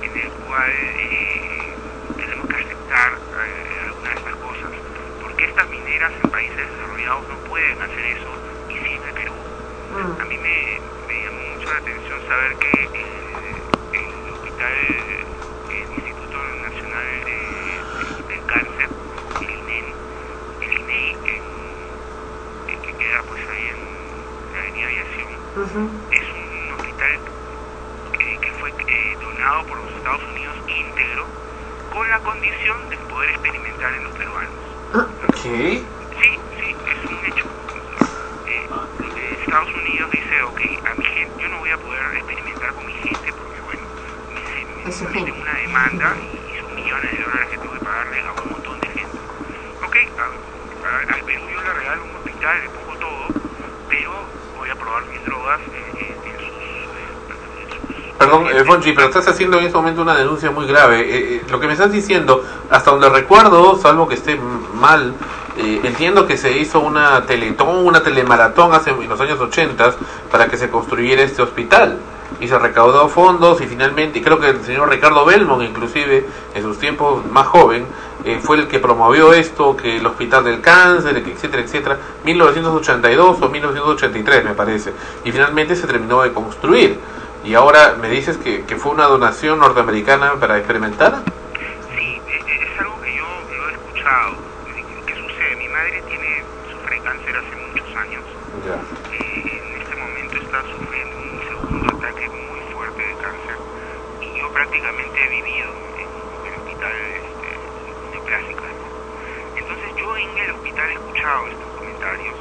en 0.03 0.17
el 0.17 0.31
cual 0.45 0.71
eh, 0.99 1.77
tenemos 2.19 2.49
que 2.49 2.57
aceptar 2.57 3.13
eh, 3.13 3.81
algunas 3.87 4.13
de 4.13 4.19
estas 4.19 4.37
cosas 4.37 4.73
porque 5.21 5.45
estas 5.45 5.69
mineras 5.71 6.13
en 6.25 6.31
países 6.31 6.57
desarrollados 6.73 7.29
no 7.29 7.39
pueden 7.45 7.83
hacer 7.83 8.05
eso 8.07 8.31
y 8.69 8.75
sí 8.75 8.95
en 8.97 9.05
el 9.05 9.15
Perú 9.15 9.37
a 10.21 10.25
mí 10.25 10.39
me, 10.39 10.81
me 11.07 11.23
llamó 11.23 11.43
mucho 11.53 11.71
la 11.71 11.79
atención 11.79 12.19
saber 12.27 12.57
que 12.57 12.73
el, 12.85 13.63
el 13.93 14.31
hospital 14.33 14.73
el 15.69 15.93
Instituto 15.93 16.39
Nacional 16.63 17.07
de- 17.25 17.85
del 18.29 18.43
Cáncer 18.47 18.89
el 19.41 19.51
INEN 19.51 19.87
el 20.61 20.73
INEI 20.73 21.11
en- 21.25 21.93
eh, 22.69 22.79
que 22.83 22.93
queda 22.95 23.23
pues 23.29 23.41
ahí 23.49 23.69
en 23.69 24.53
la 24.55 24.61
avenida 24.61 24.87
Aviación 24.87 25.33
es 26.11 26.27
un 26.33 26.73
hospital 26.73 27.13
eh, 28.21 28.39
que 28.41 28.51
fue 28.61 28.71
eh, 28.71 29.17
donado 29.21 29.65
por 29.67 29.79
los 29.79 29.93
Estados 29.97 30.23
Unidos 30.33 30.57
íntegro 30.81 31.27
con 31.91 32.09
la 32.11 32.21
condición 32.21 32.89
de 32.91 32.97
poder 33.09 33.31
experimentar 33.31 33.95
en 33.95 34.05
los 34.05 34.13
peruanos. 34.15 34.55
¿Qué? 35.43 35.85
Sí, 36.23 36.41
sí, 36.61 36.77
es 36.87 37.11
un 37.13 37.27
hecho. 37.27 37.45
Eh, 38.47 38.67
eh, 39.17 39.39
Estados 39.43 39.75
Unidos 39.75 40.11
dice, 40.11 40.43
ok, 40.43 40.61
a 40.85 40.95
mi 40.95 41.05
gente, 41.05 41.43
yo 41.43 41.49
no 41.51 41.59
voy 41.59 41.71
a 41.71 41.77
poder 41.79 42.03
experimentar 42.17 42.73
con 42.75 42.87
mi 42.87 42.93
gente 42.95 43.33
porque, 43.35 43.61
bueno, 43.61 43.87
me, 44.31 44.41
me, 44.41 44.75
me 44.75 44.85
meten 45.21 45.43
una 45.43 45.55
demanda 45.61 46.17
y, 46.21 46.37
y 46.37 46.55
son 46.61 46.75
millones 46.75 47.13
de 47.13 47.23
dólares 47.25 47.49
que 47.51 47.59
tengo 47.59 47.75
que 47.75 47.81
pagarle 47.81 48.21
a 48.21 48.33
un 48.33 48.49
montón 48.53 48.81
de 48.81 48.89
gente. 48.89 49.19
Ok, 49.83 49.97
a- 50.17 50.89
a- 50.89 51.15
al 51.15 51.23
Perú 51.25 51.43
yo 51.53 51.61
le 51.63 51.75
regalo 51.75 52.05
un 52.05 52.17
hospital, 52.17 52.63
le 52.63 52.71
pongo 52.71 52.97
todo, 52.97 53.29
pero 53.89 54.29
voy 54.55 54.71
a 54.71 54.77
probar 54.77 55.05
mis 55.09 55.25
drogas 55.25 55.61
eh, 55.73 55.93
eh, 55.97 56.17
en 56.25 56.39
sus 56.41 56.63
Pero 58.81 59.05
estás 59.05 59.28
haciendo 59.28 59.59
en 59.59 59.66
este 59.66 59.77
momento 59.77 60.01
una 60.01 60.15
denuncia 60.15 60.51
muy 60.51 60.66
grave. 60.66 61.01
Eh, 61.01 61.35
eh, 61.36 61.43
lo 61.51 61.61
que 61.61 61.66
me 61.66 61.74
estás 61.74 61.93
diciendo, 61.93 62.43
hasta 62.70 62.90
donde 62.90 63.09
recuerdo, 63.11 63.78
salvo 63.78 64.09
que 64.09 64.15
esté 64.15 64.39
mal, 64.74 65.15
eh, 65.59 65.81
entiendo 65.85 66.27
que 66.27 66.39
se 66.39 66.57
hizo 66.57 66.81
una 66.81 67.27
teletón, 67.27 67.85
una 67.85 68.03
telemaratón 68.03 68.73
hace 68.73 68.90
en 68.90 69.09
los 69.09 69.20
años 69.20 69.39
80 69.39 69.94
para 70.31 70.49
que 70.49 70.57
se 70.57 70.70
construyera 70.70 71.23
este 71.23 71.43
hospital. 71.43 71.99
Y 72.40 72.49
se 72.49 72.59
recaudó 72.59 73.09
fondos 73.09 73.61
y 73.61 73.66
finalmente, 73.66 74.19
y 74.19 74.23
creo 74.23 74.40
que 74.40 74.49
el 74.49 74.65
señor 74.65 74.89
Ricardo 74.89 75.24
Belmont, 75.24 75.62
inclusive, 75.62 76.27
en 76.55 76.62
sus 76.62 76.78
tiempos 76.78 77.24
más 77.27 77.47
joven, 77.47 77.86
eh, 78.24 78.39
fue 78.40 78.57
el 78.57 78.69
que 78.69 78.78
promovió 78.78 79.32
esto, 79.32 79.77
que 79.77 79.99
el 79.99 80.07
Hospital 80.07 80.44
del 80.44 80.61
Cáncer, 80.61 81.16
etcétera, 81.16 81.62
etcétera, 81.62 81.99
1982 82.24 83.43
o 83.43 83.49
1983 83.49 84.44
me 84.44 84.55
parece. 84.55 84.93
Y 85.24 85.32
finalmente 85.32 85.77
se 85.77 85.86
terminó 85.86 86.23
de 86.23 86.32
construir. 86.32 86.99
Y 87.44 87.55
ahora 87.55 87.97
me 88.01 88.09
dices 88.09 88.36
que, 88.39 88.64
que 88.64 88.77
fue 88.77 88.93
una 88.93 89.05
donación 89.06 89.59
norteamericana 89.59 90.35
para 90.39 90.59
experimentar. 90.59 91.23
Sí, 91.94 92.20
eh, 92.28 92.40
eh, 92.47 92.69
es 92.73 92.81
algo 92.81 93.01
que 93.02 93.16
yo 93.16 93.24
lo 93.24 93.69
he 93.69 93.73
escuchado. 93.73 94.32
Eh, 94.32 94.85
¿Qué 95.06 95.14
sucede? 95.16 95.56
Mi 95.56 95.69
madre 95.69 96.02
tiene, 96.09 96.44
sufre 96.70 96.97
de 96.97 97.02
cáncer 97.02 97.36
hace 97.36 97.56
muchos 97.56 97.97
años. 97.97 98.23
Eh, 98.64 99.60
en 99.74 99.82
este 99.82 99.97
momento 99.97 100.36
está 100.36 100.62
sufriendo 100.62 101.16
un 101.19 101.40
segundo 101.48 101.97
ataque 101.97 102.28
muy 102.28 102.60
fuerte 102.73 103.02
de 103.02 103.14
cáncer. 103.14 103.56
Y 104.20 104.39
yo 104.39 104.48
prácticamente 104.52 105.24
he 105.24 105.28
vivido 105.28 105.70
en 105.98 106.47
el 106.47 106.55
hospital 106.62 106.93
este, 106.94 107.51
neoplásico. 108.12 108.60
¿no? 108.62 109.59
Entonces 109.59 109.89
yo 109.98 110.16
en 110.16 110.39
el 110.39 110.51
hospital 110.52 110.90
he 110.90 110.94
escuchado 110.94 111.47
estos 111.48 111.70
comentarios 111.77 112.35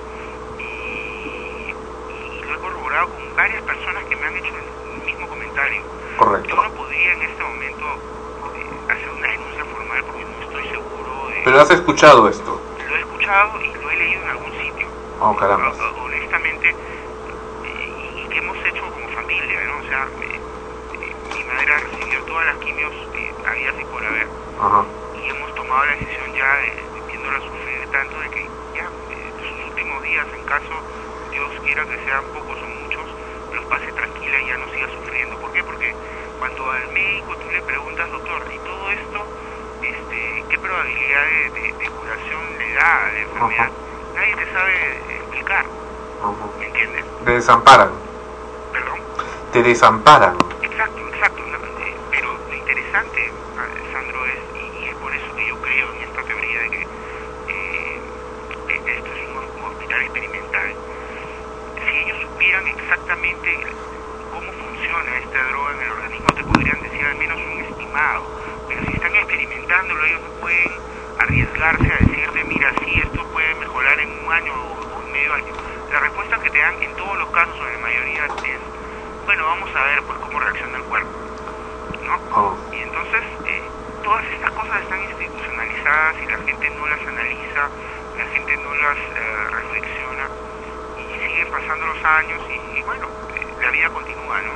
y, 0.59 1.73
y 1.73 2.43
lo 2.45 2.53
he 2.53 2.59
corroborado 2.59 3.07
con 3.09 3.35
varias 3.35 3.63
personas 3.63 4.05
que 4.05 4.15
me 4.15 4.27
han 4.27 4.37
hecho 4.37 4.53
el 4.53 5.05
mismo 5.05 5.27
comentario. 5.27 5.81
Correcto. 6.21 6.55
Yo 6.55 6.61
no 6.61 6.71
podría 6.75 7.13
en 7.13 7.21
este 7.23 7.43
momento 7.43 7.85
eh, 8.53 8.91
hacer 8.93 9.09
una 9.09 9.27
denuncia 9.27 9.65
formal 9.65 10.03
porque 10.05 10.23
no 10.23 10.41
estoy 10.43 10.63
seguro 10.69 11.27
de... 11.29 11.41
Pero 11.43 11.61
has 11.61 11.71
escuchado 11.71 12.29
esto. 12.29 12.61
Lo 12.87 12.95
he 12.95 12.99
escuchado 12.99 13.59
y 13.59 13.73
lo 13.73 13.89
he 13.89 13.95
leído 13.95 14.21
en 14.21 14.29
algún 14.29 14.51
sitio. 14.51 14.87
Oh, 15.19 15.35
caramba. 15.35 15.73
Honestamente, 16.05 16.69
eh, 16.69 18.23
y 18.23 18.29
que 18.29 18.37
hemos 18.37 18.55
hecho 18.63 18.81
como 18.91 19.07
familia, 19.09 19.65
¿no? 19.65 19.79
O 19.79 19.89
sea, 19.89 20.07
eh, 20.21 20.39
mi 21.33 21.43
madre 21.43 21.89
recibió 21.89 22.23
todas 22.25 22.45
las 22.45 22.57
quimios 22.57 22.93
habidas 23.47 23.75
y 23.81 23.85
por 23.85 24.05
haber. 24.05 24.27
Ajá. 24.59 24.85
Y 25.25 25.27
hemos 25.27 25.55
tomado 25.55 25.85
la 25.87 25.91
decisión 25.93 26.33
ya, 26.35 26.53
de, 26.57 26.83
viéndola 27.07 27.39
sufrir 27.39 27.87
tanto, 27.91 28.19
de 28.19 28.29
que 28.29 28.47
ya 28.75 28.87
sus 29.41 29.69
últimos 29.69 30.03
días, 30.03 30.27
en 30.37 30.45
caso 30.45 30.83
Dios 31.31 31.49
quiera 31.65 31.83
que 31.87 31.97
sean 32.05 32.23
pocos 32.25 32.61
o 32.61 32.70
pase 33.71 33.93
tranquila 33.93 34.37
y 34.41 34.47
ya 34.47 34.57
no 34.57 34.67
siga 34.75 34.87
sufriendo. 34.89 35.39
¿Por 35.39 35.51
qué? 35.53 35.63
Porque 35.63 35.95
cuando 36.37 36.69
al 36.69 36.89
médico 36.89 37.37
tú 37.37 37.49
le 37.51 37.61
preguntas, 37.63 38.11
doctor, 38.11 38.43
¿y 38.51 38.59
todo 38.59 38.91
esto, 38.91 39.29
este, 39.81 40.45
qué 40.49 40.59
probabilidad 40.59 41.23
de, 41.25 41.49
de- 41.61 41.73
de 41.79 41.87
curación 41.95 42.57
le 42.59 42.73
da 42.73 43.05
a 43.07 43.11
la 43.11 43.19
enfermedad? 43.21 43.71
Nadie 44.13 44.35
te 44.35 44.51
sabe 44.51 45.15
explicar. 45.15 45.65
¿Me 46.59 46.65
entiendes? 46.67 47.05
Te 47.25 47.31
desamparan. 47.31 47.91
Perdón. 48.73 48.99
Te 49.51 49.63
desamparan. 49.63 50.35
Exacto, 50.61 51.07
exacto. 51.07 51.43
¿no? 51.47 51.57
Eh, 51.57 51.95
Pero 52.11 52.27
lo 52.49 52.55
interesante, 52.55 53.19
ah, 53.55 53.69
Sandro, 53.93 54.25
es, 54.27 54.39
y, 54.53 54.83
y 54.83 54.87
es 54.89 54.95
por 54.97 55.15
eso 55.15 55.33
que 55.33 55.47
yo 55.47 55.55
creo 55.57 55.93
en 55.95 56.01
esta 56.01 56.23
teoría 56.23 56.59
de 56.59 56.69
que 56.69 56.81
eh, 57.47 58.01
eh, 58.67 58.81
esto 58.97 59.13
es 59.13 59.19
un, 59.27 59.37
un 59.37 59.63
hospital 59.63 60.01
experimental, 60.03 60.77
si 61.89 62.11
exactamente 62.59 63.59
cómo 64.31 64.51
funciona 64.51 65.17
esta 65.17 65.43
droga 65.45 65.71
en 65.71 65.81
el 65.81 65.91
organismo, 65.91 66.27
te 66.35 66.43
podrían 66.43 66.81
decir 66.81 67.05
al 67.05 67.15
menos 67.15 67.37
un 67.39 67.61
estimado. 67.61 68.23
Pero 68.67 68.81
si 68.85 68.91
están 68.91 69.15
experimentándolo, 69.15 70.03
ellos 70.03 70.21
no 70.21 70.29
pueden 70.41 70.71
arriesgarse 71.19 71.93
a 71.93 71.97
decirte, 71.97 72.43
mira, 72.43 72.73
si 72.83 72.99
esto 72.99 73.23
puede 73.31 73.55
mejorar 73.55 73.99
en 73.99 74.25
un 74.25 74.33
año 74.33 74.53
o, 74.53 75.01
en 75.01 75.11
medio 75.13 75.33
año. 75.33 75.53
La 75.93 75.99
respuesta 75.99 76.39
que 76.39 76.49
te 76.49 76.59
dan 76.59 76.83
en 76.83 76.93
todos 76.95 77.17
los 77.17 77.29
casos, 77.29 77.57
o 77.59 77.67
en 77.67 77.73
la 77.73 77.79
mayoría, 77.79 78.25
es 78.25 78.59
bueno, 79.25 79.45
vamos 79.45 79.69
a 79.75 79.83
ver 79.85 80.01
pues 80.03 80.19
cómo 80.19 80.39
reacciona 80.39 80.77
el 80.77 80.83
cuerpo, 80.83 81.09
¿no? 82.03 82.19
Oh. 82.35 82.57
Y 82.73 82.81
entonces 82.81 83.21
eh, 83.45 83.61
todas 84.03 84.25
estas 84.25 84.51
cosas 84.51 84.81
están 84.81 84.99
institucionalizadas 85.03 86.15
y 86.21 86.25
la 86.25 86.37
gente 86.39 86.69
no 86.71 86.87
las 86.87 86.99
analiza, 86.99 87.69
la 88.17 88.25
gente 88.33 88.57
no 88.57 88.75
las 88.75 88.97
eh, 88.97 89.47
reflexiona 89.51 90.27
siguen 91.31 91.49
pasando 91.49 91.85
los 91.87 92.03
años 92.03 92.41
y, 92.49 92.81
bueno, 92.83 93.07
eh, 93.07 93.47
la 93.63 93.71
vida 93.71 93.89
continúa, 93.89 94.41
¿no? 94.41 94.51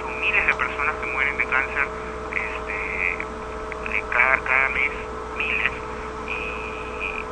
Son 0.00 0.20
miles 0.20 0.46
de 0.46 0.54
personas 0.54 0.94
que 0.96 1.06
mueren 1.06 1.36
de 1.36 1.46
cáncer 1.46 1.88
este, 2.30 3.20
eh, 3.20 4.04
cada, 4.10 4.38
cada 4.38 4.68
mes, 4.70 4.92
miles, 5.36 5.72
y, 6.28 7.24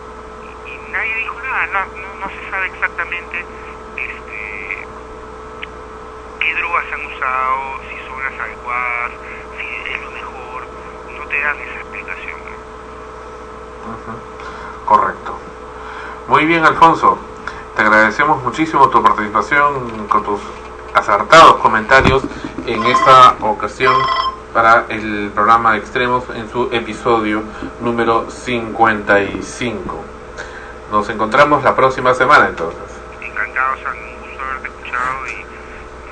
y 0.66 0.78
nadie 0.90 1.14
dijo 1.16 1.40
nada, 1.42 1.66
no, 1.66 1.86
no, 2.02 2.14
no 2.14 2.28
se 2.30 2.50
sabe 2.50 2.66
exactamente 2.66 3.44
este, 3.96 4.86
qué 6.40 6.54
drogas 6.54 6.84
han 6.92 7.06
usado, 7.06 7.80
si 7.90 8.08
son 8.08 8.22
las 8.24 8.40
adecuadas, 8.40 9.12
si 9.60 9.92
es 9.94 10.00
lo 10.02 10.10
mejor, 10.10 10.66
no 11.16 11.26
te 11.28 11.40
dan 11.40 11.56
esa 11.56 11.80
explicación. 11.80 12.40
¿no? 12.44 12.58
Correcto. 14.86 15.38
Muy 16.28 16.46
bien, 16.46 16.64
Alfonso. 16.64 17.37
Te 17.78 17.84
agradecemos 17.84 18.42
muchísimo 18.42 18.88
tu 18.88 19.00
participación 19.00 20.08
con 20.08 20.24
tus 20.24 20.40
acertados 20.94 21.58
comentarios 21.58 22.24
en 22.66 22.84
esta 22.84 23.36
ocasión 23.40 23.94
para 24.52 24.86
el 24.88 25.30
programa 25.32 25.76
Extremos 25.76 26.24
en 26.34 26.50
su 26.50 26.70
episodio 26.72 27.44
número 27.80 28.28
55. 28.28 29.94
Nos 30.90 31.08
encontramos 31.08 31.62
la 31.62 31.76
próxima 31.76 32.14
semana 32.14 32.48
entonces. 32.48 32.82
Encantado, 33.22 33.76
sea, 33.76 33.92
un 33.92 34.28
gusto 34.28 34.42
haberte 34.42 34.68
escuchado 34.70 35.26
y 35.28 35.30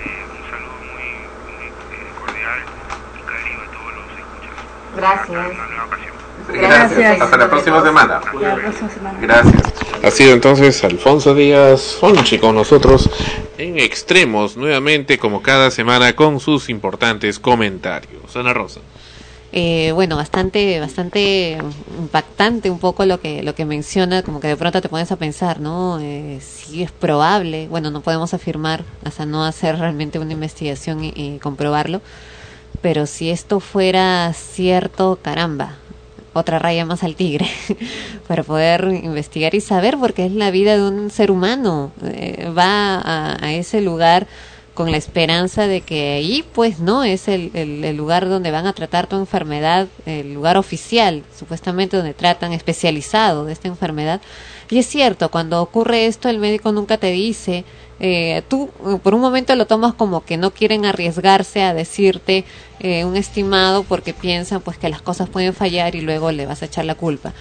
eh, 0.07 0.25
un 0.31 0.49
saludo 0.49 0.77
muy, 0.93 1.03
muy 1.51 1.67
eh, 1.67 2.13
cordial 2.21 2.61
y 3.13 3.23
cálido 3.23 3.61
a 3.61 3.67
todos 3.75 3.93
los 3.93 4.07
escuchas. 4.15 4.55
Gracias. 4.95 5.21
Hasta 5.21 5.51
una 5.51 5.67
nueva 5.67 5.85
ocasión. 5.87 6.15
Gracias. 6.49 7.23
Hasta 7.23 7.37
la 7.37 7.49
próxima 7.51 7.83
semana. 7.83 8.21
Ya, 8.41 8.49
la 8.51 8.55
próxima 8.55 8.89
semana. 8.89 9.19
Gracias. 9.21 9.76
Ha 10.07 10.13
sido 10.13 10.35
entonces 10.35 10.85
Alfonso 10.85 11.35
Díaz 11.35 11.97
Fonchi 11.99 12.39
con 12.39 12.55
nosotros 12.55 13.11
en 13.59 13.81
Extremos, 13.81 14.57
nuevamente 14.57 15.19
como 15.19 15.43
cada 15.43 15.73
semana 15.73 16.15
con 16.15 16.39
sus 16.39 16.69
importantes 16.69 17.41
comentarios. 17.41 18.37
Ana 18.37 18.53
Rosa. 18.53 18.79
Eh, 19.51 19.91
bueno, 19.95 20.15
bastante, 20.15 20.79
bastante 20.79 21.59
impactante 21.99 22.71
un 22.71 22.79
poco 22.79 23.05
lo 23.05 23.21
que, 23.21 23.43
lo 23.43 23.57
que 23.57 23.65
menciona, 23.65 24.23
como 24.23 24.39
que 24.39 24.47
de 24.47 24.57
pronto 24.57 24.81
te 24.81 24.89
pones 24.89 25.11
a 25.11 25.17
pensar, 25.17 25.59
¿no? 25.59 25.99
Eh, 26.01 26.39
si 26.41 26.85
es 26.85 26.93
probable, 26.93 27.67
bueno, 27.67 27.91
no 27.91 28.01
podemos 28.01 28.33
afirmar 28.33 28.85
hasta 29.05 29.27
no 29.27 29.45
hacer 29.45 29.77
realmente 29.77 30.21
una 30.21 30.35
investigación 30.35 31.03
y, 31.03 31.13
y 31.17 31.41
comprobarlo, 31.41 32.01
pero 32.81 33.07
si 33.07 33.31
esto 33.31 33.59
fuera 33.59 34.33
cierto, 34.35 35.19
caramba, 35.21 35.79
otra 36.39 36.59
raya 36.59 36.85
más 36.85 37.03
al 37.03 37.17
tigre 37.17 37.47
para 38.29 38.43
poder 38.43 38.85
investigar 39.03 39.55
y 39.55 39.61
saber 39.61 39.97
porque 39.99 40.27
es 40.27 40.33
la 40.33 40.51
vida 40.51 40.77
de 40.77 40.83
un 40.83 41.11
ser 41.11 41.31
humano 41.31 41.93
Eh, 42.05 42.51
va 42.57 42.97
a, 42.97 43.45
a 43.45 43.53
ese 43.53 43.81
lugar 43.81 44.27
con 44.77 44.93
la 44.93 44.99
esperanza 44.99 45.67
de 45.67 45.81
que 45.81 46.13
ahí 46.13 46.45
pues 46.53 46.79
no 46.79 47.03
es 47.03 47.27
el, 47.27 47.97
lugar 47.97 48.29
donde 48.29 48.53
van 48.53 48.67
a 48.67 48.75
tratar 48.75 49.09
tu 49.09 49.17
enfermedad 49.17 49.89
el 50.05 50.35
lugar 50.35 50.57
oficial 50.57 51.25
supuestamente 51.37 51.97
donde 51.97 52.15
tratan 52.15 52.53
especializado 52.53 53.47
de 53.47 53.55
esta 53.55 53.67
enfermedad 53.67 54.21
y 54.71 54.79
es 54.79 54.87
cierto 54.87 55.31
cuando 55.31 55.63
ocurre 55.63 56.07
esto 56.07 56.29
el 56.29 56.39
médico 56.39 56.71
nunca 56.73 56.99
te 56.99 57.11
dice 57.11 57.65
eh, 57.99 58.43
tú 58.49 58.69
eh, 58.87 58.99
por 59.03 59.15
un 59.15 59.23
momento 59.23 59.55
lo 59.57 59.67
tomas 59.67 59.95
como 59.95 60.25
que 60.25 60.37
no 60.37 60.51
quieren 60.51 60.85
arriesgarse 60.85 61.63
a 61.63 61.73
decirte 61.73 62.45
eh, 62.79 63.07
un 63.07 63.17
estimado 63.17 63.85
porque 63.85 64.13
piensan 64.13 64.61
pues 64.61 64.77
que 64.77 64.91
las 64.91 65.01
cosas 65.01 65.31
pueden 65.31 65.55
fallar 65.55 65.95
y 65.95 66.03
luego 66.03 66.31
le 66.31 66.45
vas 66.45 66.63
a 66.63 66.67
echar 66.67 66.85
la 66.85 66.95
culpa. 66.95 67.33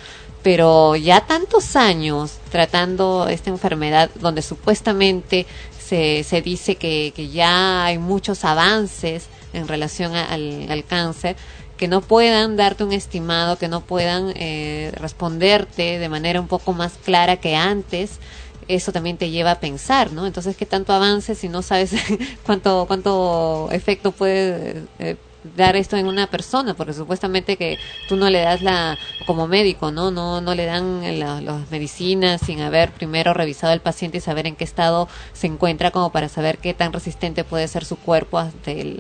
Pero 0.44 0.96
ya 0.96 1.22
tantos 1.22 1.76
años 1.76 2.38
tratando 2.52 3.28
esta 3.28 3.50
enfermedad 3.50 4.10
donde 4.22 4.42
supuestamente 4.42 5.46
se, 5.86 6.24
se 6.24 6.42
dice 6.42 6.76
que, 6.76 7.14
que 7.16 7.30
ya 7.30 7.86
hay 7.86 7.98
muchos 7.98 8.46
avances 8.46 9.28
en 9.54 9.68
relación 9.68 10.16
al 10.16 10.84
cáncer, 10.88 11.36
que 11.78 11.88
no 11.88 12.02
puedan 12.02 12.56
darte 12.56 12.84
un 12.84 12.94
estimado, 12.94 13.58
que 13.58 13.68
no 13.68 13.82
puedan 13.82 14.34
eh, 14.36 14.92
responderte 14.96 16.00
de 16.00 16.10
manera 16.10 16.40
un 16.40 16.48
poco 16.48 16.74
más 16.74 16.94
clara 17.04 17.38
que 17.38 17.56
antes, 17.56 18.20
eso 18.68 18.92
también 18.92 19.18
te 19.18 19.30
lleva 19.30 19.52
a 19.52 19.60
pensar, 19.60 20.12
¿no? 20.12 20.26
Entonces, 20.26 20.58
¿qué 20.58 20.66
tanto 20.66 20.94
avance 20.94 21.36
si 21.36 21.50
no 21.50 21.62
sabes 21.62 21.92
cuánto, 22.46 22.86
cuánto 22.88 23.70
efecto 23.72 24.12
puede 24.12 24.84
eh, 25.00 25.18
dar 25.56 25.76
esto 25.76 25.98
en 25.98 26.08
una 26.08 26.28
persona? 26.28 26.74
Porque 26.74 26.94
supuestamente 26.94 27.58
que 27.58 27.80
tú 28.08 28.16
no 28.16 28.30
le 28.30 28.42
das 28.42 28.62
la, 28.62 28.98
como 29.26 29.48
médico, 29.48 29.92
¿no? 29.92 30.12
No, 30.12 30.42
no 30.42 30.56
le 30.56 30.66
dan 30.66 31.20
la- 31.20 31.42
las 31.42 31.70
medicinas 31.72 32.42
sin 32.42 32.62
haber 32.62 32.92
primero 32.92 33.34
revisado 33.34 33.74
al 33.74 33.82
paciente 33.82 34.18
y 34.18 34.22
saber 34.22 34.48
en 34.48 34.56
qué 34.56 34.64
estado 34.64 35.08
se 35.34 35.48
encuentra 35.48 35.92
como 35.92 36.12
para 36.12 36.30
saber 36.30 36.58
qué 36.58 36.74
tan 36.74 36.94
resistente 36.94 37.44
puede 37.44 37.68
ser 37.68 37.86
su 37.86 37.98
cuerpo 37.98 38.40
ante 38.40 38.98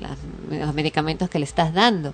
los 0.49 0.73
medicamentos 0.73 1.29
que 1.29 1.39
le 1.39 1.45
estás 1.45 1.73
dando. 1.73 2.13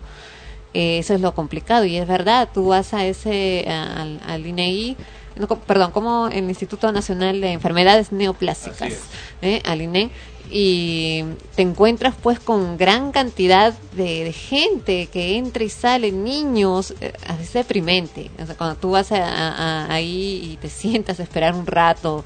Eh, 0.74 1.00
eso 1.00 1.14
es 1.14 1.22
lo 1.22 1.34
complicado 1.36 1.84
y 1.86 1.98
es 1.98 2.08
verdad, 2.08 2.50
tú 2.54 2.68
vas 2.68 2.94
a 2.94 3.06
ese, 3.06 3.66
al, 3.68 4.22
al 4.26 4.46
INEI, 4.46 4.96
no, 5.36 5.48
perdón, 5.48 5.92
como 5.92 6.28
el 6.28 6.46
Instituto 6.50 6.92
Nacional 6.92 7.42
de 7.42 7.52
Enfermedades 7.52 8.12
Neoplásicas, 8.12 8.94
¿eh? 9.42 9.62
al 9.66 9.82
INE, 9.82 10.12
y 10.50 11.24
te 11.56 11.62
encuentras 11.62 12.14
pues 12.22 12.40
con 12.40 12.78
gran 12.78 13.12
cantidad 13.12 13.74
de, 13.94 14.26
de 14.26 14.34
gente 14.34 15.08
que 15.08 15.38
entra 15.38 15.64
y 15.64 15.70
sale, 15.70 16.12
niños, 16.12 16.94
eh, 17.00 17.14
a 17.28 17.36
veces 17.38 17.54
deprimente, 17.54 18.30
o 18.42 18.46
sea, 18.46 18.56
cuando 18.56 18.76
tú 18.76 18.92
vas 18.92 19.12
a- 19.14 19.18
a- 19.26 19.86
a- 19.86 19.94
ahí 19.94 20.52
y 20.54 20.58
te 20.58 20.70
sientas 20.70 21.20
a 21.20 21.24
esperar 21.24 21.54
un 21.56 21.66
rato, 21.66 22.26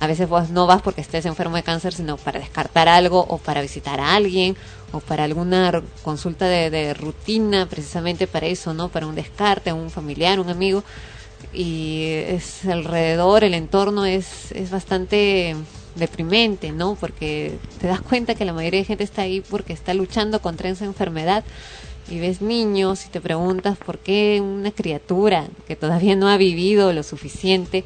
a 0.00 0.06
veces 0.06 0.28
vos 0.28 0.48
no 0.50 0.66
vas 0.66 0.80
porque 0.80 1.00
estés 1.00 1.26
enfermo 1.26 1.56
de 1.56 1.62
cáncer, 1.64 1.92
sino 1.92 2.16
para 2.16 2.38
descartar 2.38 2.88
algo 2.88 3.20
o 3.28 3.36
para 3.38 3.60
visitar 3.60 3.98
a 4.00 4.14
alguien 4.14 4.56
o 4.92 5.00
para 5.00 5.24
alguna 5.24 5.82
consulta 6.02 6.46
de, 6.46 6.70
de 6.70 6.94
rutina, 6.94 7.66
precisamente 7.68 8.26
para 8.28 8.46
eso, 8.46 8.72
¿no? 8.72 8.88
Para 8.88 9.06
un 9.08 9.14
descarte, 9.16 9.72
un 9.72 9.90
familiar, 9.90 10.38
un 10.40 10.48
amigo. 10.50 10.84
Y 11.52 12.04
es 12.26 12.64
alrededor, 12.64 13.44
el 13.44 13.54
entorno 13.54 14.04
es, 14.04 14.52
es 14.52 14.70
bastante 14.70 15.56
deprimente, 15.94 16.72
¿no? 16.72 16.96
Porque 16.98 17.58
te 17.80 17.86
das 17.86 18.00
cuenta 18.00 18.34
que 18.34 18.44
la 18.44 18.52
mayoría 18.52 18.80
de 18.80 18.86
gente 18.86 19.04
está 19.04 19.22
ahí 19.22 19.40
porque 19.40 19.72
está 19.72 19.94
luchando 19.94 20.40
contra 20.40 20.68
esa 20.68 20.84
enfermedad 20.84 21.44
y 22.10 22.18
ves 22.20 22.40
niños 22.40 23.04
y 23.06 23.08
te 23.08 23.20
preguntas 23.20 23.76
por 23.76 23.98
qué 23.98 24.40
una 24.42 24.70
criatura 24.70 25.46
que 25.66 25.76
todavía 25.76 26.16
no 26.16 26.28
ha 26.28 26.36
vivido 26.36 26.92
lo 26.92 27.02
suficiente 27.02 27.84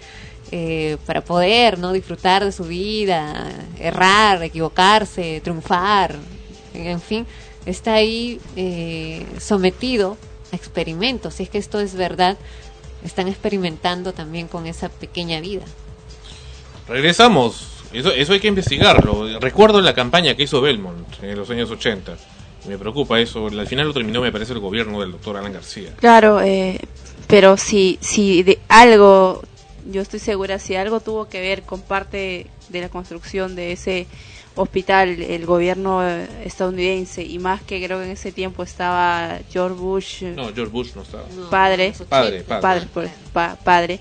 eh, 0.51 0.97
para 1.07 1.25
poder 1.25 1.79
no 1.79 1.93
disfrutar 1.93 2.45
de 2.45 2.53
su 2.53 2.65
vida, 2.65 3.51
errar, 3.79 4.43
equivocarse, 4.43 5.41
triunfar, 5.43 6.17
en 6.75 7.01
fin, 7.01 7.27
está 7.67 7.95
ahí 7.95 8.41
eh, 8.57 9.25
sometido 9.41 10.17
a 10.53 10.57
experimentos. 10.57 11.35
Si 11.35 11.45
es 11.45 11.49
que 11.49 11.59
esto 11.59 11.81
es 11.81 11.95
verdad, 11.95 12.37
están 13.05 13.29
experimentando 13.29 14.13
también 14.13 14.49
con 14.49 14.67
esa 14.67 14.89
pequeña 14.89 15.41
vida. 15.41 15.65
Regresamos. 16.89 17.69
Eso, 17.93 18.11
eso 18.11 18.33
hay 18.33 18.41
que 18.41 18.49
investigarlo. 18.49 19.39
Recuerdo 19.39 19.81
la 19.81 19.95
campaña 19.95 20.35
que 20.35 20.45
hizo 20.45 20.61
Belmont 20.61 21.23
en 21.23 21.37
los 21.37 21.51
años 21.51 21.71
80. 21.71 22.17
Me 22.69 22.79
preocupa 22.79 23.21
eso. 23.21 23.49
Al 23.49 23.67
final 23.67 23.89
lo 23.89 23.93
terminó, 23.93 24.21
me 24.21 24.33
parece, 24.33 24.53
el 24.53 24.61
gobierno 24.61 25.01
del 25.01 25.13
doctor 25.13 25.37
Alan 25.37 25.53
García. 25.53 25.91
Claro, 25.99 26.41
eh, 26.41 26.81
pero 27.27 27.57
si, 27.57 27.99
si 28.01 28.43
de 28.43 28.61
algo, 28.69 29.43
yo 29.91 30.01
estoy 30.01 30.21
segura, 30.21 30.59
si 30.59 30.77
algo 30.77 31.01
tuvo 31.01 31.29
que 31.29 31.41
ver 31.41 31.63
con 31.63 31.81
parte 31.81 32.47
de 32.69 32.81
la 32.81 32.89
construcción 32.89 33.57
de 33.57 33.73
ese 33.73 34.07
hospital, 34.55 35.09
el 35.23 35.47
gobierno 35.47 36.07
eh, 36.07 36.27
estadounidense, 36.45 37.23
y 37.25 37.39
más 37.39 37.63
que 37.63 37.85
creo 37.85 37.99
que 37.99 38.05
en 38.07 38.11
ese 38.13 38.33
tiempo 38.33 38.63
estaba 38.63 39.39
George 39.51 39.77
Bush, 39.77 40.23
eh, 40.25 40.33
No, 40.37 40.53
George 40.55 40.73
Bush 40.73 40.91
no 40.95 41.03
estaba. 41.03 41.25
padre, 41.51 41.93
Padre, 42.09 42.41
padre. 42.43 42.61
padre, 42.63 42.87
pues, 42.93 43.11
pa- 43.33 43.57
padre, 43.65 44.01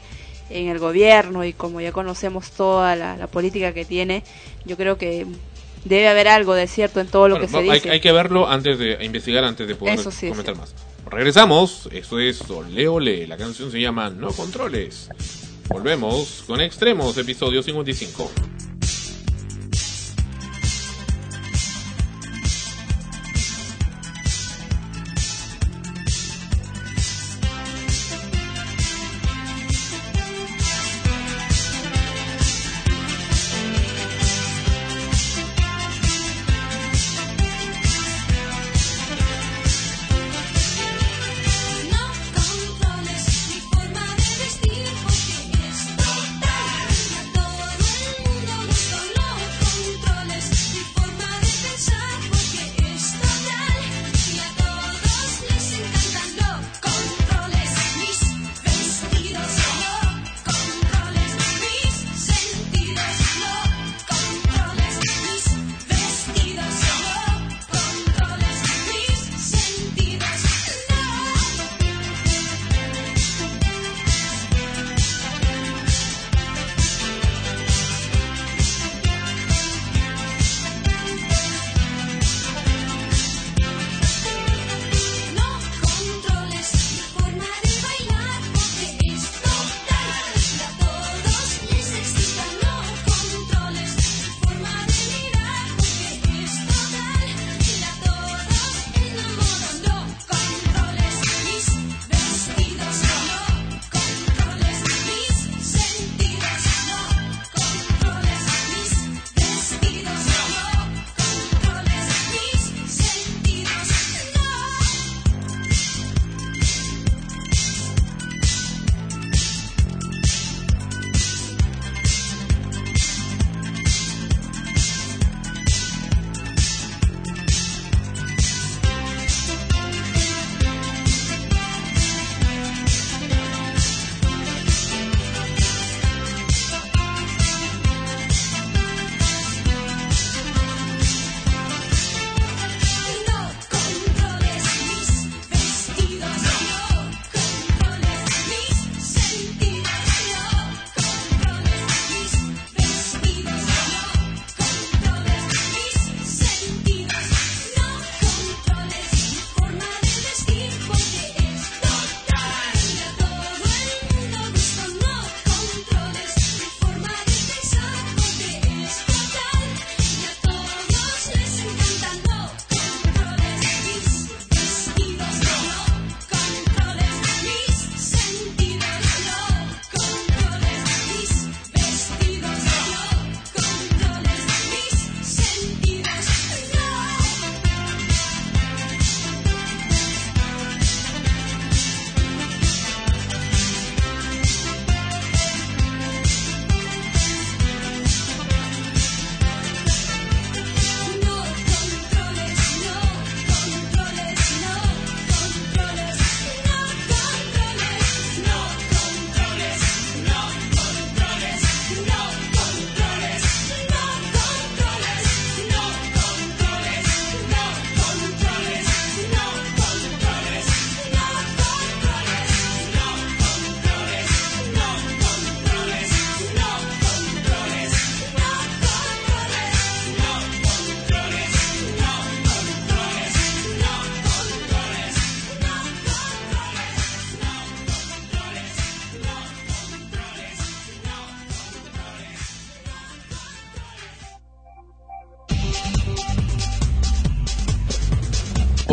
en 0.50 0.68
el 0.68 0.80
gobierno, 0.80 1.46
y 1.46 1.54
como 1.54 1.80
ya 1.82 1.92
conocemos 1.92 2.52
toda 2.52 2.96
la, 2.96 3.16
la 3.18 3.28
política 3.28 3.74
que 3.74 3.86
tiene, 3.86 4.24
yo 4.66 4.76
creo 4.78 4.98
que 4.98 5.26
debe 5.86 6.10
haber 6.10 6.28
algo 6.28 6.54
de 6.54 6.68
cierto 6.68 7.00
en 7.00 7.08
todo 7.08 7.28
lo 7.30 7.36
Bueno, 7.36 7.48
que 7.48 7.52
se 7.52 7.58
hay, 7.60 7.70
dice. 7.80 7.90
hay 7.90 8.00
que 8.02 8.12
verlo 8.12 8.48
antes 8.50 8.78
de 8.78 8.98
investigar, 9.04 9.44
antes 9.46 9.68
de 9.68 9.76
poder 9.76 10.00
Eso 10.00 10.12
sí, 10.12 10.30
comentar 10.30 10.56
más. 10.58 10.76
Regresamos. 11.10 11.90
Esto 11.92 12.20
es 12.20 12.42
Ole 12.50 12.88
Ole. 12.88 13.26
La 13.28 13.36
canción 13.38 13.72
se 13.72 13.80
llama 13.82 14.10
No 14.10 14.32
Controles. 14.32 15.10
Volvemos 15.70 16.44
con 16.46 16.62
Extremos, 16.62 17.18
episodio 17.18 17.64
55. 17.64 18.30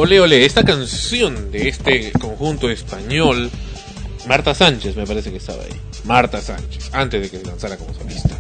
Ole 0.08 0.20
Ole, 0.20 0.46
esta 0.46 0.64
canción 0.64 1.50
de 1.50 1.68
este 1.68 2.12
conjunto 2.12 2.70
español, 2.70 3.50
Marta 4.26 4.54
Sánchez 4.54 4.96
me 4.96 5.06
parece 5.06 5.30
que 5.30 5.36
estaba 5.36 5.62
ahí. 5.62 5.78
Marta 6.04 6.40
Sánchez, 6.40 6.88
antes 6.94 7.20
de 7.20 7.28
que 7.28 7.38
se 7.38 7.44
lanzara 7.44 7.76
como 7.76 7.92
solista. 7.92 8.38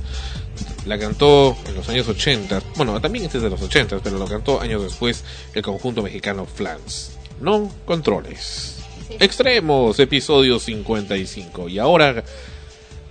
La 0.86 0.98
cantó 0.98 1.58
en 1.68 1.74
los 1.74 1.86
años 1.90 2.08
80, 2.08 2.62
bueno, 2.76 2.98
también 3.02 3.26
este 3.26 3.36
es 3.36 3.44
de 3.44 3.50
los 3.50 3.60
80, 3.60 3.98
pero 4.02 4.16
lo 4.16 4.26
cantó 4.26 4.62
años 4.62 4.82
después 4.82 5.24
el 5.52 5.60
conjunto 5.60 6.02
mexicano 6.02 6.46
Flans. 6.46 7.18
No 7.38 7.70
controles. 7.84 8.76
Extremos, 9.20 10.00
episodio 10.00 10.58
55. 10.58 11.68
Y 11.68 11.78
ahora 11.78 12.24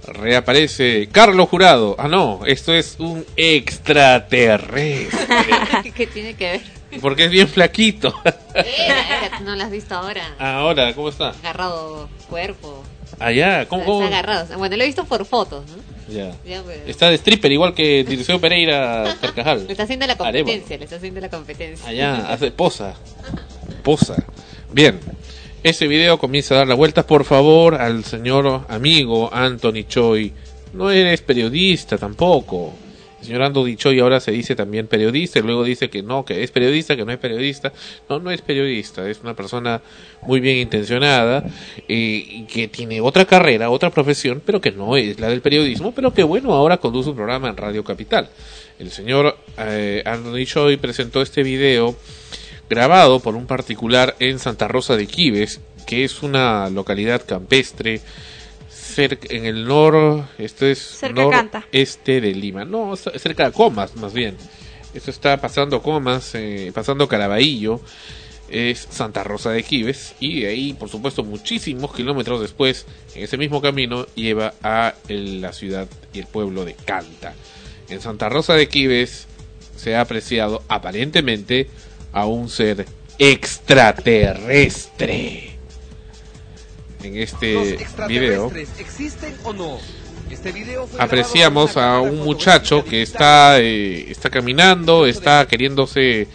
reaparece 0.03 1.09
Carlos 1.11 1.47
Jurado. 1.47 1.95
Ah, 1.99 2.07
no, 2.07 2.39
esto 2.47 2.73
es 2.73 2.95
un 2.97 3.23
extraterrestre. 3.35 5.91
¿Qué 5.95 6.07
tiene 6.07 6.33
que 6.33 6.53
ver? 6.53 6.77
Porque 7.01 7.25
es 7.25 7.31
bien 7.31 7.47
flaquito. 7.47 8.13
Eh, 8.57 9.29
no 9.43 9.55
lo 9.55 9.63
has 9.63 9.71
visto 9.71 9.95
ahora. 9.95 10.35
Ahora, 10.39 10.93
¿cómo 10.93 11.09
está? 11.09 11.29
Agarrado 11.29 12.09
cuerpo. 12.29 12.83
Allá, 13.19 13.67
¿cómo? 13.67 14.03
Está 14.03 14.17
agarrado. 14.17 14.57
Bueno, 14.57 14.75
lo 14.77 14.83
he 14.83 14.87
visto 14.87 15.05
por 15.05 15.25
fotos, 15.25 15.63
¿no? 15.69 16.13
Ya. 16.13 16.35
Ya, 16.45 16.61
pues. 16.63 16.79
Está 16.87 17.09
de 17.09 17.15
stripper 17.15 17.51
igual 17.51 17.73
que 17.73 18.03
Dirceo 18.03 18.39
Pereira 18.39 19.15
Carcajal. 19.19 19.65
Le 19.65 19.71
está 19.71 19.83
haciendo 19.83 20.07
la 20.07 20.15
competencia, 20.15 20.77
le 20.77 20.83
está 20.85 20.95
haciendo 20.95 21.19
la 21.19 21.29
competencia. 21.29 21.89
Allá, 21.89 22.31
hace 22.31 22.51
posa. 22.51 22.93
Posa. 23.83 24.15
Bien. 24.71 24.99
Este 25.63 25.87
video 25.87 26.17
comienza 26.17 26.53
a 26.53 26.59
dar 26.59 26.67
las 26.67 26.77
vueltas. 26.77 27.05
Por 27.05 27.25
favor, 27.25 27.75
al 27.75 28.05
señor 28.05 28.65
amigo 28.69 29.29
Anthony 29.33 29.83
Choi. 29.87 30.33
No 30.73 30.91
eres 30.91 31.21
periodista 31.21 31.97
tampoco. 31.97 32.73
Señor 33.27 33.43
Anthony 33.43 33.75
Choi 33.75 33.99
ahora 33.99 34.21
se 34.21 34.31
dice 34.31 34.55
también 34.55 34.87
periodista 34.87 35.39
y 35.39 35.41
luego 35.41 35.65
dice 35.65 35.89
que 35.89 36.01
no, 36.01 36.23
que 36.23 36.43
es 36.43 36.51
periodista, 36.51 36.95
que 36.95 37.03
no 37.03 37.11
es 37.11 37.17
periodista. 37.17 37.73
No, 38.07 38.19
no 38.19 38.31
es 38.31 38.41
periodista. 38.41 39.09
Es 39.09 39.19
una 39.21 39.35
persona 39.35 39.81
muy 40.21 40.39
bien 40.39 40.57
intencionada 40.57 41.43
eh, 41.43 41.83
y 41.89 42.45
que 42.45 42.69
tiene 42.69 43.01
otra 43.01 43.25
carrera, 43.25 43.69
otra 43.69 43.89
profesión, 43.89 44.41
pero 44.45 44.61
que 44.61 44.71
no 44.71 44.95
es 44.95 45.19
la 45.19 45.27
del 45.27 45.41
periodismo. 45.41 45.91
Pero 45.91 46.13
que 46.13 46.23
bueno, 46.23 46.53
ahora 46.53 46.77
conduce 46.77 47.09
un 47.09 47.17
programa 47.17 47.49
en 47.49 47.57
Radio 47.57 47.83
Capital. 47.83 48.29
El 48.79 48.91
señor 48.91 49.37
eh, 49.57 50.03
Anthony 50.05 50.45
Choi 50.45 50.77
presentó 50.77 51.21
este 51.21 51.43
video 51.43 51.97
grabado 52.69 53.19
por 53.19 53.35
un 53.35 53.45
particular 53.45 54.15
en 54.19 54.39
Santa 54.39 54.69
Rosa 54.69 54.95
de 54.95 55.05
Quives, 55.05 55.59
que 55.85 56.05
es 56.05 56.23
una 56.23 56.69
localidad 56.69 57.25
campestre 57.25 57.99
cerca, 58.97 59.27
en 59.29 59.45
el 59.45 59.65
nor, 59.65 60.25
esto 60.39 60.65
es 60.65 60.79
Cerca 60.79 61.21
este 61.71 62.19
de 62.19 62.33
Lima, 62.33 62.65
no, 62.65 62.95
cerca 62.95 63.45
de 63.45 63.51
Comas 63.51 63.95
más 63.95 64.11
bien. 64.11 64.35
Esto 64.95 65.11
está 65.11 65.39
pasando 65.39 65.83
Comas, 65.83 66.33
eh, 66.33 66.71
pasando 66.73 67.07
Caraballo, 67.07 67.79
es 68.49 68.87
Santa 68.89 69.23
Rosa 69.23 69.51
de 69.51 69.61
Quives 69.61 70.15
y 70.19 70.41
de 70.41 70.47
ahí, 70.47 70.73
por 70.73 70.89
supuesto, 70.89 71.23
muchísimos 71.23 71.93
kilómetros 71.93 72.41
después, 72.41 72.87
en 73.13 73.23
ese 73.25 73.37
mismo 73.37 73.61
camino 73.61 74.07
lleva 74.15 74.55
a 74.63 74.95
el- 75.09 75.41
la 75.41 75.53
ciudad 75.53 75.87
y 76.11 76.17
el 76.19 76.25
pueblo 76.25 76.65
de 76.65 76.73
Canta. 76.73 77.35
En 77.89 78.01
Santa 78.01 78.29
Rosa 78.29 78.55
de 78.55 78.67
Quives 78.67 79.27
se 79.75 79.95
ha 79.95 80.01
apreciado 80.01 80.63
aparentemente 80.69 81.69
a 82.13 82.25
un 82.25 82.49
ser 82.49 82.87
extraterrestre. 83.19 85.46
En 87.07 87.19
¿Los 87.19 87.29
este 87.33 88.07
video. 88.07 88.51
o 89.43 89.53
no? 89.53 89.77
Este 90.29 90.51
video 90.51 90.85
fue 90.87 90.97
grabado 90.97 91.03
apreciamos 91.03 91.77
a 91.77 92.01
un 92.01 92.17
muchacho 92.17 92.83
que 92.83 93.01
está 93.01 93.61
eh, 93.61 94.11
está 94.11 94.29
caminando, 94.29 95.05
está 95.05 95.47
queriéndose 95.47 96.27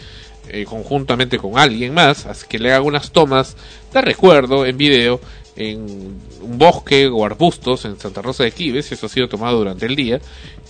eh, 0.49 0.65
conjuntamente 0.65 1.37
con 1.37 1.59
alguien 1.59 1.93
más, 1.93 2.25
así 2.25 2.47
que 2.49 2.57
le 2.57 2.73
hago 2.73 2.87
unas 2.87 3.11
tomas 3.11 3.55
de 3.93 4.01
recuerdo 4.01 4.65
en 4.65 4.77
video 4.77 5.21
en 5.55 6.17
un 6.41 6.57
bosque 6.57 7.05
o 7.07 7.23
arbustos 7.23 7.85
en 7.85 7.99
Santa 7.99 8.23
Rosa 8.23 8.43
de 8.43 8.51
Quives, 8.51 8.91
eso 8.91 9.05
ha 9.05 9.09
sido 9.09 9.29
tomado 9.29 9.59
durante 9.59 9.85
el 9.85 9.95
día, 9.95 10.19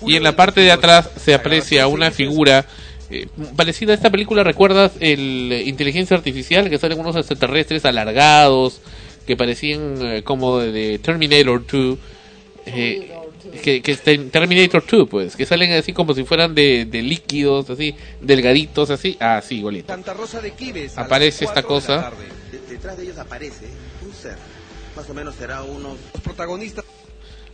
y 0.06 0.18
en 0.18 0.24
la 0.24 0.36
parte 0.36 0.60
de 0.60 0.74
atrás 0.74 1.10
se 1.16 1.34
aprecia 1.34 1.88
una 1.88 2.12
figura 2.12 2.66
eh, 3.10 3.28
parecida 3.56 3.94
a 3.94 3.96
esta 3.96 4.10
película, 4.10 4.44
¿recuerdas 4.44 4.92
el 5.00 5.50
eh, 5.54 5.64
Inteligencia 5.64 6.18
Artificial 6.18 6.70
que 6.70 6.78
salen 6.78 7.00
unos 7.00 7.16
extraterrestres 7.16 7.86
alargados 7.86 8.82
que 9.26 9.36
parecían 9.38 9.98
eh, 10.02 10.24
como 10.24 10.60
de, 10.60 10.72
de 10.72 11.00
Terminator 11.00 11.66
2? 11.66 11.98
eh, 12.66 13.12
que, 13.62 13.82
que 13.82 13.95
Terminator 13.95 14.84
2, 14.90 15.10
pues, 15.10 15.36
que 15.36 15.45
salen 15.45 15.72
así 15.74 15.94
como 15.94 16.14
si 16.14 16.24
fueran 16.24 16.56
de, 16.56 16.86
de 16.86 17.02
líquidos, 17.02 17.70
así, 17.70 17.94
delgaditos, 18.22 18.90
así, 18.90 19.18
así, 19.20 19.58
igualito. 19.58 19.88
Santa 19.94 20.14
Rosa 20.14 20.41
de 20.41 20.54
las 20.58 20.98
Aparece 20.98 21.45
esta 21.45 21.62
de 21.62 21.68
cosa. 21.68 22.02
tarde. 22.02 22.26
De- 22.52 22.74
detrás 22.74 22.98
de 22.98 23.04
ellos 23.04 23.18
aparece 23.18 23.68
un 24.06 24.14
ser. 24.14 24.38
Más 24.95 25.10
o 25.10 25.14
menos 25.14 25.36
será 25.36 25.64
unos. 25.64 25.98
Los 26.14 26.22
protagonistas. 26.24 26.86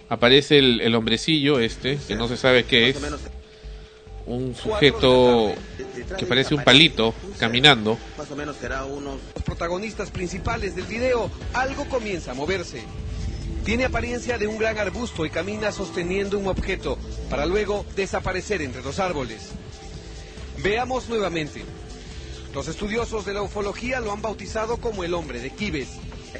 Aparece 0.10 0.58
el, 0.60 0.82
el 0.82 0.96
hombrecillo 0.96 1.60
este, 1.60 1.98
que 2.08 2.16
no 2.16 2.28
se 2.28 2.38
sabe 2.38 2.64
qué 2.66 2.90
es, 2.90 2.98
un 4.30 4.56
sujeto 4.56 5.53
que 6.18 6.26
parece 6.26 6.53
un 6.53 6.64
palito 6.64 7.14
caminando. 7.39 7.97
Más 8.18 8.30
o 8.30 8.35
menos 8.35 8.56
será 8.57 8.85
unos. 8.85 9.18
Los 9.34 9.43
protagonistas 9.43 10.11
principales 10.11 10.76
del 10.76 10.85
video, 10.85 11.30
algo 11.53 11.85
comienza 11.85 12.31
a 12.31 12.34
moverse. 12.35 12.84
Tiene 13.65 13.85
apariencia 13.85 14.38
de 14.38 14.47
un 14.47 14.57
gran 14.57 14.77
arbusto 14.77 15.26
y 15.26 15.30
camina 15.30 15.72
sosteniendo 15.72 16.38
un 16.38 16.47
objeto 16.47 16.97
para 17.30 17.45
luego 17.45 17.85
desaparecer 17.95 18.61
entre 18.61 18.84
los 18.84 18.99
árboles. 18.99 19.49
Veamos 20.64 21.10
nuevamente. 21.10 21.64
Los 22.53 22.68
estudiosos 22.68 23.26
de 23.26 23.34
la 23.34 23.41
ufología 23.41 23.99
lo 23.99 24.11
han 24.11 24.22
bautizado 24.22 24.77
como 24.77 25.03
el 25.03 25.14
hombre 25.14 25.39
de 25.39 25.51
Quibes. 25.51 25.89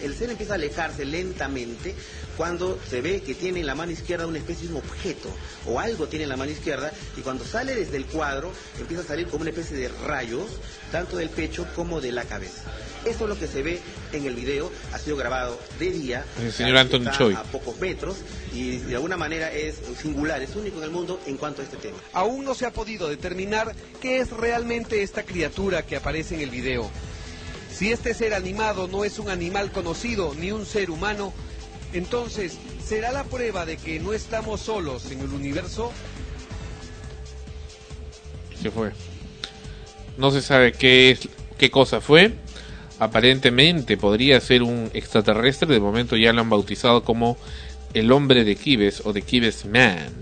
El 0.01 0.15
ser 0.15 0.29
empieza 0.29 0.53
a 0.53 0.55
alejarse 0.55 1.05
lentamente 1.05 1.95
cuando 2.39 2.79
se 2.89 3.01
ve 3.01 3.21
que 3.21 3.35
tiene 3.35 3.59
en 3.59 3.65
la 3.65 3.75
mano 3.75 3.91
izquierda 3.91 4.25
una 4.25 4.37
especie 4.37 4.69
de 4.69 4.73
un 4.73 4.79
objeto 4.79 5.27
o 5.65 5.77
algo 5.77 6.07
tiene 6.07 6.23
en 6.23 6.29
la 6.29 6.37
mano 6.37 6.49
izquierda 6.49 6.89
y 7.17 7.19
cuando 7.19 7.43
sale 7.43 7.75
desde 7.75 7.97
el 7.97 8.05
cuadro 8.05 8.53
empieza 8.79 9.03
a 9.03 9.05
salir 9.05 9.27
como 9.27 9.41
una 9.41 9.49
especie 9.49 9.75
de 9.75 9.89
rayos 10.07 10.45
tanto 10.89 11.17
del 11.17 11.29
pecho 11.29 11.67
como 11.75 11.99
de 11.99 12.13
la 12.13 12.23
cabeza. 12.23 12.63
Eso 13.03 13.25
es 13.25 13.29
lo 13.29 13.37
que 13.37 13.45
se 13.45 13.61
ve 13.61 13.81
en 14.13 14.25
el 14.25 14.35
video, 14.35 14.71
ha 14.93 14.99
sido 14.99 15.17
grabado 15.17 15.59
de 15.79 15.91
día. 15.91 16.23
El 16.41 16.53
señor 16.53 16.77
está 16.77 17.11
Choi. 17.11 17.33
A 17.33 17.43
pocos 17.43 17.77
metros 17.81 18.15
y 18.53 18.77
de 18.77 18.95
alguna 18.95 19.17
manera 19.17 19.51
es 19.51 19.75
singular, 20.01 20.41
es 20.41 20.55
único 20.55 20.77
en 20.77 20.85
el 20.85 20.91
mundo 20.91 21.19
en 21.25 21.35
cuanto 21.35 21.61
a 21.61 21.65
este 21.65 21.75
tema. 21.75 21.97
Aún 22.13 22.45
no 22.45 22.55
se 22.55 22.65
ha 22.65 22.71
podido 22.71 23.09
determinar 23.09 23.75
qué 24.01 24.19
es 24.19 24.29
realmente 24.29 25.03
esta 25.03 25.23
criatura 25.23 25.85
que 25.85 25.97
aparece 25.97 26.35
en 26.35 26.41
el 26.41 26.51
video. 26.51 26.89
Si 27.69 27.91
este 27.91 28.13
ser 28.13 28.33
animado 28.33 28.87
no 28.87 29.03
es 29.03 29.19
un 29.19 29.29
animal 29.29 29.73
conocido 29.73 30.33
ni 30.35 30.53
un 30.53 30.65
ser 30.65 30.89
humano, 30.89 31.33
entonces, 31.93 32.57
¿será 32.83 33.11
la 33.11 33.23
prueba 33.23 33.65
de 33.65 33.77
que 33.77 33.99
no 33.99 34.13
estamos 34.13 34.61
solos 34.61 35.11
en 35.11 35.21
el 35.21 35.29
universo? 35.29 35.91
Se 38.61 38.69
fue. 38.69 38.91
No 40.17 40.31
se 40.31 40.41
sabe 40.41 40.73
qué 40.73 41.11
es, 41.11 41.29
qué 41.57 41.71
cosa 41.71 42.01
fue. 42.01 42.33
Aparentemente 42.99 43.97
podría 43.97 44.39
ser 44.41 44.61
un 44.61 44.91
extraterrestre. 44.93 45.73
De 45.73 45.79
momento 45.79 46.15
ya 46.15 46.33
lo 46.33 46.41
han 46.41 46.49
bautizado 46.49 47.03
como 47.03 47.37
el 47.93 48.11
hombre 48.11 48.43
de 48.43 48.55
Kibes 48.55 49.01
o 49.05 49.13
de 49.13 49.21
Kibes 49.21 49.65
Man. 49.65 50.13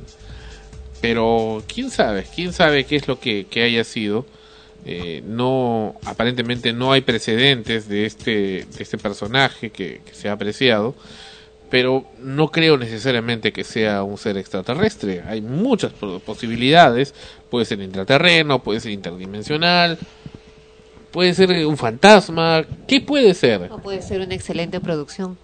Pero 1.01 1.63
quién 1.67 1.91
sabe, 1.91 2.25
quién 2.33 2.53
sabe 2.53 2.85
qué 2.85 2.95
es 2.95 3.07
lo 3.07 3.19
que, 3.19 3.45
que 3.49 3.63
haya 3.63 3.83
sido. 3.83 4.25
Eh, 4.85 5.21
no, 5.25 5.99
aparentemente 6.05 6.71
no 6.71 6.93
hay 6.93 7.01
precedentes 7.01 7.89
de 7.89 8.05
este, 8.05 8.31
de 8.31 8.83
este 8.83 8.97
personaje 8.97 9.69
que, 9.69 10.01
que 10.05 10.13
se 10.13 10.29
ha 10.29 10.33
apreciado. 10.33 10.95
Pero 11.69 12.05
no 12.19 12.49
creo 12.49 12.77
necesariamente 12.77 13.51
que 13.51 13.63
sea 13.65 14.03
un 14.03 14.17
ser 14.17 14.37
extraterrestre. 14.37 15.23
Hay 15.27 15.41
muchas 15.41 15.91
po- 15.91 16.19
posibilidades. 16.19 17.13
Puede 17.49 17.65
ser 17.65 17.81
intraterreno, 17.81 18.63
puede 18.63 18.79
ser 18.79 18.91
interdimensional, 18.93 19.97
puede 21.11 21.33
ser 21.33 21.51
un 21.65 21.77
fantasma. 21.77 22.63
¿Qué 22.87 23.01
puede 23.01 23.33
ser? 23.33 23.69
Puede 23.83 24.01
ser 24.01 24.21
una 24.21 24.33
excelente 24.35 24.79
producción. 24.79 25.37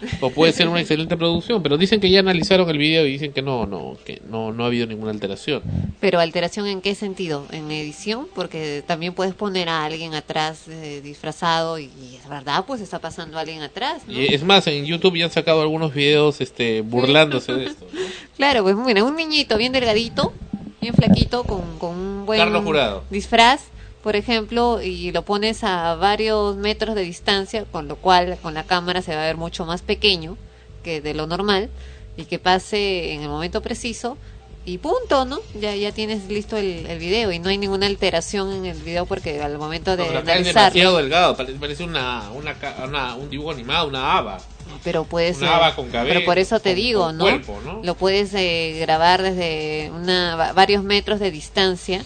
O 0.20 0.30
puede 0.30 0.52
ser 0.52 0.68
una 0.68 0.80
excelente 0.80 1.16
producción. 1.16 1.62
Pero 1.62 1.76
dicen 1.76 2.00
que 2.00 2.10
ya 2.10 2.20
analizaron 2.20 2.68
el 2.70 2.78
video 2.78 3.06
y 3.06 3.12
dicen 3.12 3.32
que 3.32 3.42
no, 3.42 3.66
no, 3.66 3.96
que 4.04 4.20
no, 4.28 4.52
no 4.52 4.64
ha 4.64 4.66
habido 4.66 4.86
ninguna 4.86 5.10
alteración. 5.10 5.62
Pero 6.00 6.20
alteración 6.20 6.66
en 6.66 6.80
qué 6.80 6.94
sentido? 6.94 7.46
En 7.50 7.70
edición, 7.70 8.28
porque 8.34 8.82
también 8.86 9.14
puedes 9.14 9.34
poner 9.34 9.68
a 9.68 9.84
alguien 9.84 10.14
atrás 10.14 10.62
eh, 10.68 11.00
disfrazado 11.02 11.78
y, 11.78 11.84
y 11.84 12.18
es 12.20 12.28
verdad, 12.28 12.64
pues 12.66 12.80
está 12.80 12.98
pasando 12.98 13.38
alguien 13.38 13.62
atrás. 13.62 14.02
¿no? 14.06 14.12
Y 14.12 14.26
es 14.34 14.42
más, 14.42 14.66
en 14.66 14.84
YouTube 14.84 15.16
ya 15.16 15.26
han 15.26 15.30
sacado 15.30 15.62
algunos 15.62 15.94
videos 15.94 16.40
este, 16.40 16.80
burlándose 16.82 17.52
de 17.52 17.66
esto. 17.66 17.86
Claro, 18.36 18.62
pues 18.62 18.76
mira, 18.76 19.02
un 19.02 19.16
niñito 19.16 19.56
bien 19.56 19.72
delgadito, 19.72 20.32
bien 20.80 20.94
flaquito, 20.94 21.42
con, 21.42 21.76
con 21.80 21.90
un 21.98 22.24
buen 22.24 22.38
Carlos 22.38 22.62
Jurado. 22.62 23.02
disfraz, 23.10 23.62
por 24.02 24.16
ejemplo, 24.16 24.80
y 24.82 25.12
lo 25.12 25.22
pones 25.22 25.64
a 25.64 25.94
varios 25.96 26.56
metros 26.56 26.94
de 26.94 27.02
distancia, 27.02 27.64
con 27.70 27.88
lo 27.88 27.96
cual 27.96 28.38
con 28.42 28.54
la 28.54 28.64
cámara 28.64 29.02
se 29.02 29.14
va 29.14 29.22
a 29.22 29.26
ver 29.26 29.36
mucho 29.36 29.64
más 29.66 29.82
pequeño 29.82 30.36
que 30.84 31.00
de 31.00 31.14
lo 31.14 31.26
normal, 31.26 31.68
y 32.16 32.24
que 32.24 32.38
pase 32.38 33.12
en 33.12 33.22
el 33.22 33.28
momento 33.28 33.60
preciso 33.60 34.16
y 34.64 34.78
punto, 34.78 35.24
¿no? 35.24 35.38
Ya, 35.60 35.74
ya 35.74 35.92
tienes 35.92 36.26
listo 36.28 36.56
el, 36.56 36.84
el 36.86 36.98
video 36.98 37.32
y 37.32 37.38
no 37.38 37.48
hay 37.48 37.58
ninguna 37.58 37.86
alteración 37.86 38.52
en 38.52 38.66
el 38.66 38.76
video 38.82 39.06
porque 39.06 39.40
al 39.40 39.56
momento 39.56 39.96
de 39.96 40.02
No, 40.04 40.10
acá 40.10 40.18
es 40.18 40.28
analizarlo, 40.28 40.60
demasiado 40.60 40.96
delgado, 40.98 41.36
pare- 41.36 41.52
parece 41.54 41.84
una, 41.84 42.30
una, 42.34 42.54
una- 42.84 43.14
un 43.14 43.30
dibujo 43.30 43.52
animado, 43.52 43.88
una 43.88 44.16
haba. 44.18 44.38
pero 44.84 45.04
puedes 45.04 45.38
Una 45.38 45.56
haba 45.56 45.74
con 45.74 45.88
cabeza, 45.90 46.12
pero 46.14 46.26
por 46.26 46.38
eso 46.38 46.60
te 46.60 46.70
con- 46.70 46.76
digo, 46.76 47.04
con 47.04 47.16
¿no? 47.18 47.24
cuerpo, 47.24 47.60
¿no? 47.64 47.80
Lo 47.82 47.94
puedes 47.94 48.34
eh, 48.34 48.76
grabar 48.80 49.22
desde 49.22 49.90
una 49.94 50.36
va- 50.36 50.52
varios 50.52 50.82
metros 50.84 51.18
de 51.20 51.30
distancia. 51.30 52.04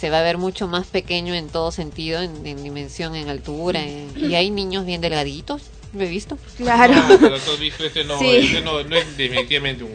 Se 0.00 0.08
va 0.08 0.20
a 0.20 0.22
ver 0.22 0.38
mucho 0.38 0.66
más 0.66 0.86
pequeño 0.86 1.34
en 1.34 1.48
todo 1.50 1.72
sentido, 1.72 2.22
en, 2.22 2.46
en 2.46 2.62
dimensión, 2.62 3.14
en 3.14 3.28
altura. 3.28 3.82
en- 3.82 4.10
y 4.16 4.34
hay 4.34 4.48
niños 4.50 4.86
bien 4.86 5.02
delgaditos, 5.02 5.60
lo 5.92 6.02
he 6.02 6.08
visto. 6.08 6.38
Claro. 6.56 6.94
No, 6.94 7.18
pero 7.20 7.36
este 7.36 8.04
no, 8.04 8.18
Sí. 8.18 8.54
no, 8.64 8.82
no 8.82 8.96
es 8.96 9.16
definitivamente 9.18 9.84
un... 9.84 9.92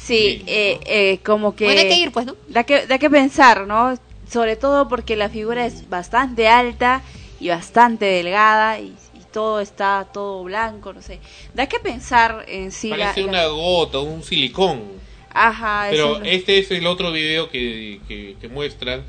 Sí, 0.00 0.44
eh, 0.46 0.78
eh, 0.86 1.18
como 1.24 1.56
que... 1.56 1.64
Bueno, 1.64 1.80
hay 1.80 1.88
que 1.88 1.96
ir, 1.96 2.12
pues, 2.12 2.24
¿no? 2.26 2.36
Da 2.48 2.62
que, 2.62 2.86
da 2.86 2.98
que 2.98 3.10
pensar, 3.10 3.66
¿no? 3.66 3.98
Sobre 4.30 4.54
todo 4.54 4.88
porque 4.88 5.16
la 5.16 5.28
figura 5.28 5.66
es 5.66 5.88
bastante 5.90 6.46
alta 6.46 7.02
y 7.40 7.48
bastante 7.48 8.04
delgada 8.04 8.78
y, 8.78 8.94
y 9.14 9.20
todo 9.32 9.60
está 9.60 10.06
todo 10.14 10.44
blanco, 10.44 10.92
no 10.92 11.02
sé. 11.02 11.18
Da 11.52 11.66
que 11.66 11.80
pensar 11.80 12.44
en 12.46 12.70
sí 12.70 12.90
la... 12.90 12.96
Parece 13.12 13.22
la- 13.22 13.26
una 13.28 13.46
gota, 13.48 13.98
un 13.98 14.22
silicón. 14.22 14.82
Ajá, 15.30 15.88
Pero 15.90 16.22
este 16.22 16.58
es 16.58 16.70
el 16.70 16.86
otro 16.86 17.10
video 17.12 17.50
que, 17.50 18.00
que, 18.08 18.36
que 18.40 18.48
muestran, 18.48 19.04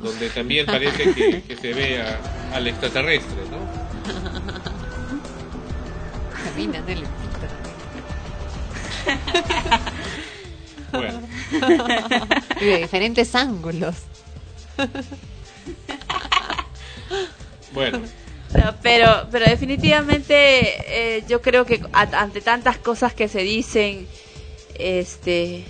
donde 0.00 0.28
también 0.30 0.66
parece 0.66 1.12
que, 1.14 1.42
que 1.42 1.56
se 1.56 1.72
ve 1.72 2.02
a- 2.02 2.18
al 2.56 2.66
extraterrestre, 2.66 3.42
¿no? 3.50 3.58
Camina. 6.44 6.82
Bueno. 10.92 11.20
y 12.60 12.64
de 12.64 12.78
diferentes 12.78 13.34
ángulos. 13.34 13.96
Bueno, 17.72 18.00
No, 18.54 18.74
pero, 18.82 19.26
pero 19.32 19.46
definitivamente 19.46 21.16
eh, 21.18 21.24
yo 21.28 21.42
creo 21.42 21.64
que 21.66 21.80
a- 21.92 22.02
ante 22.22 22.40
tantas 22.40 22.78
cosas 22.78 23.12
que 23.12 23.26
se 23.26 23.40
dicen, 23.40 24.06
este, 24.78 25.64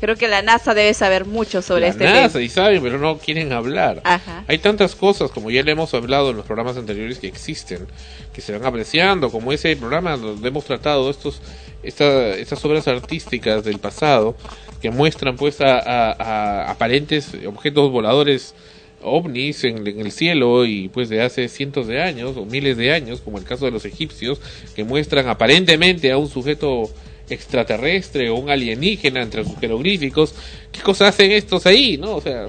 creo 0.00 0.16
que 0.16 0.28
la 0.28 0.42
NASA 0.42 0.74
debe 0.74 0.94
saber 0.94 1.24
mucho 1.26 1.62
sobre 1.62 1.82
la 1.82 1.88
este 1.88 2.04
NASA 2.04 2.28
tema. 2.34 2.44
y 2.44 2.48
saben, 2.48 2.82
pero 2.82 2.98
no 2.98 3.18
quieren 3.18 3.52
hablar. 3.52 4.00
Ajá. 4.04 4.44
Hay 4.48 4.58
tantas 4.58 4.94
cosas, 4.94 5.30
como 5.30 5.50
ya 5.50 5.62
le 5.62 5.72
hemos 5.72 5.92
hablado 5.94 6.30
en 6.30 6.36
los 6.36 6.46
programas 6.46 6.76
anteriores, 6.76 7.18
que 7.18 7.26
existen, 7.28 7.86
que 8.32 8.40
se 8.40 8.52
van 8.52 8.64
apreciando, 8.66 9.30
como 9.30 9.52
ese 9.52 9.74
programa 9.76 10.16
donde 10.16 10.48
hemos 10.48 10.64
tratado 10.64 11.10
estos, 11.10 11.40
esta, 11.82 12.30
estas 12.30 12.64
obras 12.64 12.86
artísticas 12.88 13.64
del 13.64 13.78
pasado, 13.78 14.36
que 14.80 14.90
muestran 14.90 15.36
pues 15.36 15.60
a, 15.60 15.78
a- 15.78 16.12
a 16.12 16.70
aparentes 16.70 17.30
objetos 17.46 17.90
voladores 17.90 18.54
ovnis 19.00 19.62
en, 19.64 19.86
en 19.86 20.00
el 20.00 20.10
cielo 20.10 20.64
y 20.66 20.88
pues 20.88 21.08
de 21.08 21.22
hace 21.22 21.48
cientos 21.48 21.86
de 21.86 22.02
años 22.02 22.36
o 22.36 22.44
miles 22.44 22.76
de 22.76 22.92
años, 22.92 23.20
como 23.20 23.38
el 23.38 23.44
caso 23.44 23.64
de 23.64 23.70
los 23.70 23.84
egipcios, 23.84 24.40
que 24.74 24.82
muestran 24.84 25.28
aparentemente 25.28 26.10
a 26.10 26.18
un 26.18 26.28
sujeto 26.28 26.90
extraterrestre 27.34 28.30
o 28.30 28.36
un 28.36 28.50
alienígena 28.50 29.22
entre 29.22 29.44
sus 29.44 29.58
jeroglíficos. 29.58 30.34
¿Qué 30.72 30.80
cosas 30.80 31.14
hacen 31.14 31.32
estos 31.32 31.66
ahí, 31.66 31.96
no? 31.96 32.16
O 32.16 32.20
sea, 32.20 32.46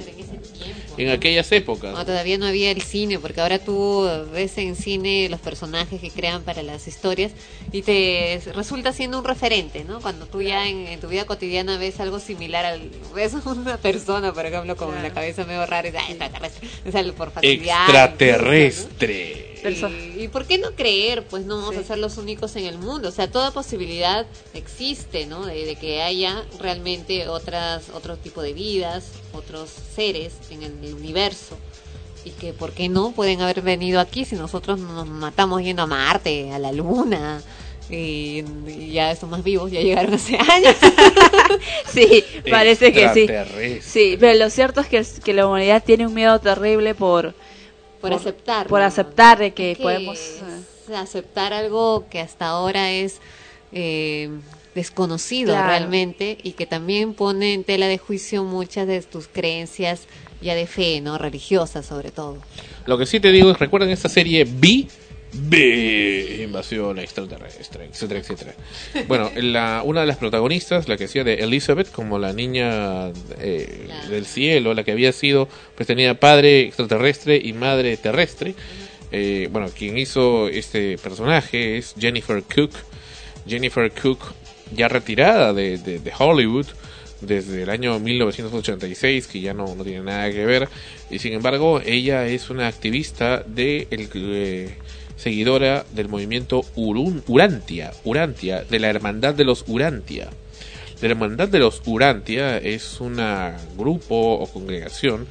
en 0.97 1.09
aquellas 1.09 1.51
épocas. 1.51 1.93
No, 1.93 2.05
todavía 2.05 2.37
no 2.37 2.45
había 2.45 2.71
el 2.71 2.81
cine, 2.81 3.19
porque 3.19 3.39
ahora 3.41 3.59
tú 3.59 4.07
ves 4.33 4.57
en 4.57 4.75
cine 4.75 5.29
los 5.29 5.39
personajes 5.39 6.01
que 6.01 6.09
crean 6.09 6.43
para 6.43 6.61
las 6.61 6.87
historias 6.87 7.31
y 7.71 7.81
te 7.83 8.41
resulta 8.53 8.91
siendo 8.91 9.19
un 9.19 9.25
referente, 9.25 9.85
¿no? 9.85 10.01
Cuando 10.01 10.25
tú 10.25 10.41
ya 10.41 10.67
en, 10.67 10.87
en 10.87 10.99
tu 10.99 11.07
vida 11.07 11.25
cotidiana 11.25 11.77
ves 11.77 11.99
algo 11.99 12.19
similar 12.19 12.65
al... 12.65 12.89
ves 13.15 13.33
a 13.33 13.49
una 13.49 13.77
persona, 13.77 14.33
por 14.33 14.45
ejemplo, 14.45 14.75
con 14.75 15.01
la 15.01 15.13
cabeza 15.13 15.45
medio 15.45 15.65
rara 15.65 15.87
y 15.87 15.91
dices, 15.91 16.05
"Ah, 16.05 16.11
extraterrestre", 16.11 16.67
o 16.87 16.91
sea, 16.91 17.13
por 17.13 17.31
facilidad. 17.31 17.83
Extraterrestre. 17.85 19.48
Y, 19.63 20.23
y 20.23 20.27
por 20.27 20.45
qué 20.45 20.57
no 20.57 20.71
creer? 20.71 21.23
Pues 21.25 21.45
no 21.45 21.57
vamos 21.57 21.77
a 21.77 21.83
ser 21.83 21.97
los 21.97 22.17
únicos 22.17 22.55
en 22.55 22.65
el 22.65 22.77
mundo. 22.77 23.09
O 23.09 23.11
sea, 23.11 23.29
toda 23.29 23.51
posibilidad 23.51 24.25
existe, 24.53 25.25
¿no? 25.25 25.45
De, 25.45 25.65
de 25.65 25.75
que 25.75 26.01
haya 26.01 26.45
realmente 26.59 27.27
otras, 27.27 27.89
otro 27.93 28.17
tipo 28.17 28.41
de 28.41 28.53
vidas, 28.53 29.11
otros 29.33 29.69
seres 29.95 30.33
en 30.49 30.63
el 30.63 30.93
universo. 30.93 31.57
Y 32.25 32.31
que, 32.31 32.53
¿por 32.53 32.71
qué 32.71 32.89
no? 32.89 33.11
Pueden 33.11 33.41
haber 33.41 33.61
venido 33.61 33.99
aquí 33.99 34.25
si 34.25 34.35
nosotros 34.35 34.79
nos 34.79 35.07
matamos 35.07 35.61
yendo 35.61 35.83
a 35.83 35.87
Marte, 35.87 36.51
a 36.51 36.59
la 36.59 36.71
Luna. 36.71 37.41
Y, 37.89 38.43
y 38.67 38.91
ya 38.91 39.11
estos 39.11 39.29
más 39.29 39.43
vivos 39.43 39.71
ya 39.71 39.81
llegaron 39.81 40.13
hace 40.13 40.37
años. 40.51 40.75
Sí, 41.91 42.23
parece 42.49 42.93
que 42.93 43.09
sí. 43.13 43.27
Sí, 43.81 44.15
pero 44.19 44.37
lo 44.37 44.49
cierto 44.49 44.81
es 44.81 44.87
que, 44.87 45.03
que 45.23 45.33
la 45.33 45.47
humanidad 45.47 45.83
tiene 45.83 46.07
un 46.07 46.13
miedo 46.13 46.39
terrible 46.39 46.93
por... 46.95 47.33
Por 48.01 48.13
aceptar, 48.13 48.67
Por 48.67 48.79
¿no? 48.79 48.85
aceptar 48.85 49.39
de 49.39 49.51
que, 49.51 49.75
que 49.75 49.83
podemos... 49.83 50.17
es 50.19 50.41
aceptar 50.95 51.53
algo 51.53 52.05
que 52.09 52.19
hasta 52.19 52.47
ahora 52.47 52.91
es 52.91 53.19
eh, 53.71 54.29
desconocido 54.73 55.53
Claro. 55.53 55.67
realmente 55.67 56.37
y 56.41 56.53
que 56.53 56.65
también 56.65 57.13
pone 57.13 57.53
en 57.53 57.63
tela 57.63 57.87
de 57.87 57.97
juicio 57.97 58.43
muchas 58.43 58.87
de 58.87 59.01
tus 59.01 59.27
creencias 59.27 60.01
ya 60.41 60.55
de 60.55 60.65
fe, 60.67 61.01
¿no? 61.01 61.17
Religiosas 61.17 61.85
sobre 61.85 62.11
todo. 62.11 62.37
Lo 62.85 62.97
que 62.97 63.05
sí 63.05 63.19
te 63.19 63.31
digo 63.31 63.51
es, 63.51 63.59
¿recuerdan 63.59 63.89
esta 63.89 64.07
serie 64.09 64.45
B? 64.45 64.87
B, 65.31 66.41
invasión 66.43 66.97
extraterrestre, 66.97 67.85
etcétera, 67.85 68.19
etcétera. 68.19 68.55
Bueno, 69.07 69.29
una 69.83 70.01
de 70.01 70.07
las 70.07 70.17
protagonistas, 70.17 70.87
la 70.87 70.97
que 70.97 71.05
hacía 71.05 71.23
de 71.23 71.35
Elizabeth, 71.35 71.91
como 71.91 72.17
la 72.17 72.33
niña 72.33 73.09
eh, 73.39 73.87
del 74.09 74.25
cielo, 74.25 74.73
la 74.73 74.83
que 74.83 74.91
había 74.91 75.11
sido, 75.11 75.47
pues 75.75 75.87
tenía 75.87 76.19
padre 76.19 76.61
extraterrestre 76.61 77.39
y 77.43 77.53
madre 77.53 77.95
terrestre. 77.97 78.55
Eh, 79.11 79.49
bueno, 79.51 79.69
quien 79.75 79.97
hizo 79.97 80.47
este 80.47 80.97
personaje 80.97 81.77
es 81.77 81.93
Jennifer 81.97 82.43
Cook. 82.43 82.71
Jennifer 83.47 83.91
Cook, 83.91 84.19
ya 84.75 84.87
retirada 84.87 85.53
de, 85.53 86.01
Hollywood 86.17 86.67
desde 87.21 87.63
el 87.63 87.69
año 87.69 87.99
1986, 87.99 89.27
que 89.27 89.41
ya 89.41 89.53
no, 89.53 89.75
no 89.75 89.83
tiene 89.83 90.03
nada 90.03 90.31
que 90.31 90.45
ver. 90.45 90.69
Y 91.09 91.19
sin 91.19 91.33
embargo, 91.33 91.81
ella 91.85 92.27
es 92.27 92.49
una 92.49 92.67
activista 92.67 93.43
de 93.45 93.87
el, 93.91 94.09
eh, 94.13 94.75
seguidora 95.19 95.85
del 95.93 96.07
movimiento 96.07 96.63
Urun- 96.75 97.21
Urantia, 97.27 97.91
Urantia, 98.05 98.63
de 98.63 98.79
la 98.79 98.89
Hermandad 98.89 99.35
de 99.35 99.43
los 99.43 99.65
Urantia. 99.67 100.29
La 101.01 101.09
Hermandad 101.09 101.49
de 101.49 101.59
los 101.59 101.81
Urantia 101.85 102.57
es 102.57 102.99
un 103.01 103.21
grupo 103.77 104.15
o 104.15 104.47
congregación 104.47 105.27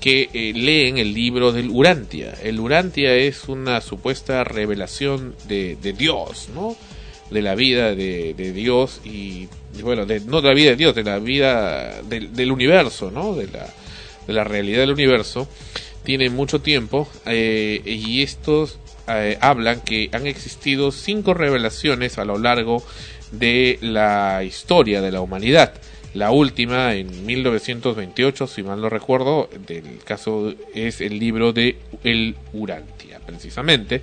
que 0.00 0.28
eh, 0.32 0.52
leen 0.54 0.98
el 0.98 1.12
libro 1.12 1.50
del 1.50 1.70
Urantia. 1.70 2.34
El 2.44 2.60
Urantia 2.60 3.14
es 3.14 3.48
una 3.48 3.80
supuesta 3.80 4.44
revelación 4.44 5.34
de, 5.48 5.76
de 5.82 5.92
Dios, 5.92 6.48
¿no? 6.54 6.76
De 7.30 7.42
la 7.42 7.56
vida 7.56 7.94
de, 7.94 8.34
de 8.34 8.52
Dios 8.52 9.00
y, 9.04 9.48
bueno, 9.82 10.06
de, 10.06 10.20
no 10.20 10.40
de 10.40 10.48
la 10.48 10.54
vida 10.54 10.70
de 10.70 10.76
Dios, 10.76 10.94
de 10.94 11.02
la 11.04 11.18
vida 11.18 12.00
del, 12.02 12.32
del 12.34 12.52
universo, 12.52 13.10
¿no? 13.10 13.34
De 13.34 13.48
la, 13.48 13.66
de 14.26 14.32
la 14.32 14.44
realidad 14.44 14.80
del 14.80 14.92
universo. 14.92 15.48
Tiene 16.04 16.30
mucho 16.30 16.60
tiempo 16.60 17.08
eh, 17.26 17.82
y 17.84 18.22
estos 18.22 18.78
eh, 19.08 19.38
hablan 19.40 19.80
que 19.80 20.10
han 20.12 20.26
existido 20.26 20.92
cinco 20.92 21.34
revelaciones 21.34 22.18
a 22.18 22.24
lo 22.24 22.38
largo 22.38 22.84
de 23.32 23.78
la 23.80 24.42
historia 24.44 25.00
de 25.00 25.12
la 25.12 25.20
humanidad. 25.20 25.74
La 26.14 26.30
última 26.30 26.94
en 26.94 27.26
1928, 27.26 28.46
si 28.46 28.62
mal 28.62 28.80
no 28.80 28.88
recuerdo, 28.88 29.48
del 29.66 29.98
caso 30.04 30.54
es 30.74 31.00
el 31.00 31.18
libro 31.18 31.52
de 31.52 31.76
El 32.02 32.34
Urantia, 32.52 33.20
precisamente. 33.24 34.02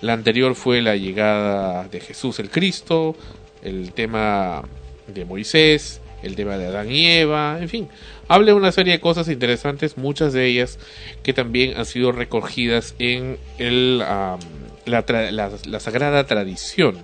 La 0.00 0.12
anterior 0.12 0.54
fue 0.54 0.82
la 0.82 0.96
llegada 0.96 1.88
de 1.88 2.00
Jesús 2.00 2.38
el 2.40 2.50
Cristo, 2.50 3.16
el 3.62 3.92
tema 3.92 4.62
de 5.06 5.24
Moisés, 5.24 6.00
el 6.22 6.34
tema 6.36 6.58
de 6.58 6.66
Adán 6.66 6.90
y 6.90 7.06
Eva, 7.06 7.58
en 7.60 7.68
fin, 7.68 7.88
habla 8.28 8.46
de 8.46 8.54
una 8.54 8.72
serie 8.72 8.94
de 8.94 9.00
cosas 9.00 9.28
interesantes, 9.28 9.96
muchas 9.96 10.32
de 10.32 10.46
ellas 10.46 10.78
que 11.22 11.32
también 11.32 11.76
han 11.76 11.86
sido 11.86 12.12
recogidas 12.12 12.94
en 12.98 13.38
el, 13.58 13.98
la 13.98 15.80
sagrada 15.80 16.26
tradición, 16.26 16.98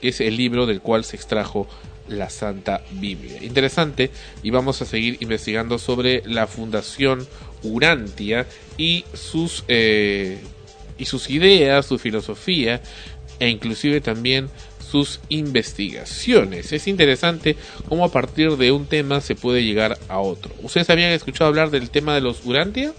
que 0.00 0.08
es 0.08 0.20
el 0.20 0.36
libro 0.36 0.66
del 0.66 0.80
cual 0.80 1.04
se 1.04 1.16
extrajo 1.16 1.66
la 2.08 2.30
Santa 2.30 2.82
Biblia. 2.92 3.42
Interesante 3.42 4.10
y 4.42 4.50
vamos 4.50 4.80
a 4.82 4.86
seguir 4.86 5.16
investigando 5.20 5.78
sobre 5.78 6.22
la 6.24 6.46
fundación 6.46 7.26
Urantia 7.62 8.46
y 8.76 9.04
sus 9.12 9.64
eh, 9.68 10.38
y 10.98 11.04
sus 11.06 11.30
ideas, 11.30 11.86
su 11.86 11.98
filosofía 11.98 12.80
e 13.38 13.48
inclusive 13.48 14.00
también 14.00 14.48
sus 14.90 15.20
investigaciones. 15.28 16.72
Es 16.72 16.86
interesante 16.86 17.56
cómo 17.88 18.04
a 18.04 18.10
partir 18.10 18.56
de 18.56 18.72
un 18.72 18.86
tema 18.86 19.20
se 19.20 19.34
puede 19.34 19.64
llegar 19.64 19.98
a 20.08 20.20
otro. 20.20 20.54
¿Ustedes 20.62 20.88
habían 20.90 21.12
escuchado 21.12 21.48
hablar 21.48 21.70
del 21.70 21.90
tema 21.90 22.14
de 22.14 22.20
los 22.20 22.44
Urantia? 22.44 22.94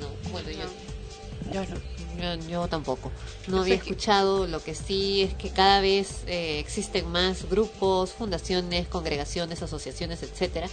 No, 0.00 0.30
bueno, 0.32 0.50
yo, 0.50 1.52
yo 1.52 1.60
no. 1.62 1.88
Yo, 2.20 2.48
yo 2.48 2.68
tampoco. 2.68 3.12
No 3.46 3.56
Yo 3.56 3.62
había 3.62 3.76
escuchado. 3.76 4.48
Lo 4.48 4.62
que 4.62 4.74
sí 4.74 5.22
es 5.22 5.34
que 5.34 5.50
cada 5.50 5.80
vez 5.80 6.22
eh, 6.26 6.58
existen 6.58 7.08
más 7.10 7.48
grupos, 7.48 8.10
fundaciones, 8.10 8.88
congregaciones, 8.88 9.62
asociaciones, 9.62 10.24
etcétera, 10.24 10.68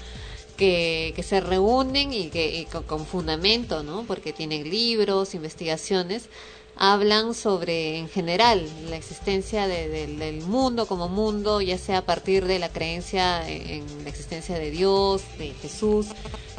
que, 0.57 1.13
que 1.15 1.21
se 1.21 1.41
reúnen 1.41 2.13
y 2.13 2.29
que 2.29 2.61
y 2.61 2.65
con, 2.65 2.83
con 2.83 3.05
fundamento, 3.05 3.83
¿no? 3.83 4.05
Porque 4.07 4.33
tienen 4.33 4.69
libros, 4.69 5.35
investigaciones, 5.35 6.29
hablan 6.77 7.33
sobre 7.33 7.97
en 7.97 8.09
general 8.09 8.67
la 8.89 8.97
existencia 8.97 9.67
de- 9.67 9.87
del- 10.07 10.41
mundo 10.43 10.85
como 10.87 11.07
mundo, 11.07 11.61
ya 11.61 11.77
sea 11.77 11.99
a 11.99 12.05
partir 12.05 12.45
de 12.45 12.59
la 12.59 12.69
creencia 12.69 13.47
en, 13.49 13.85
la 14.03 14.09
existencia 14.09 14.59
de 14.59 14.71
Dios, 14.71 15.21
de 15.37 15.53
Jesús, 15.61 16.07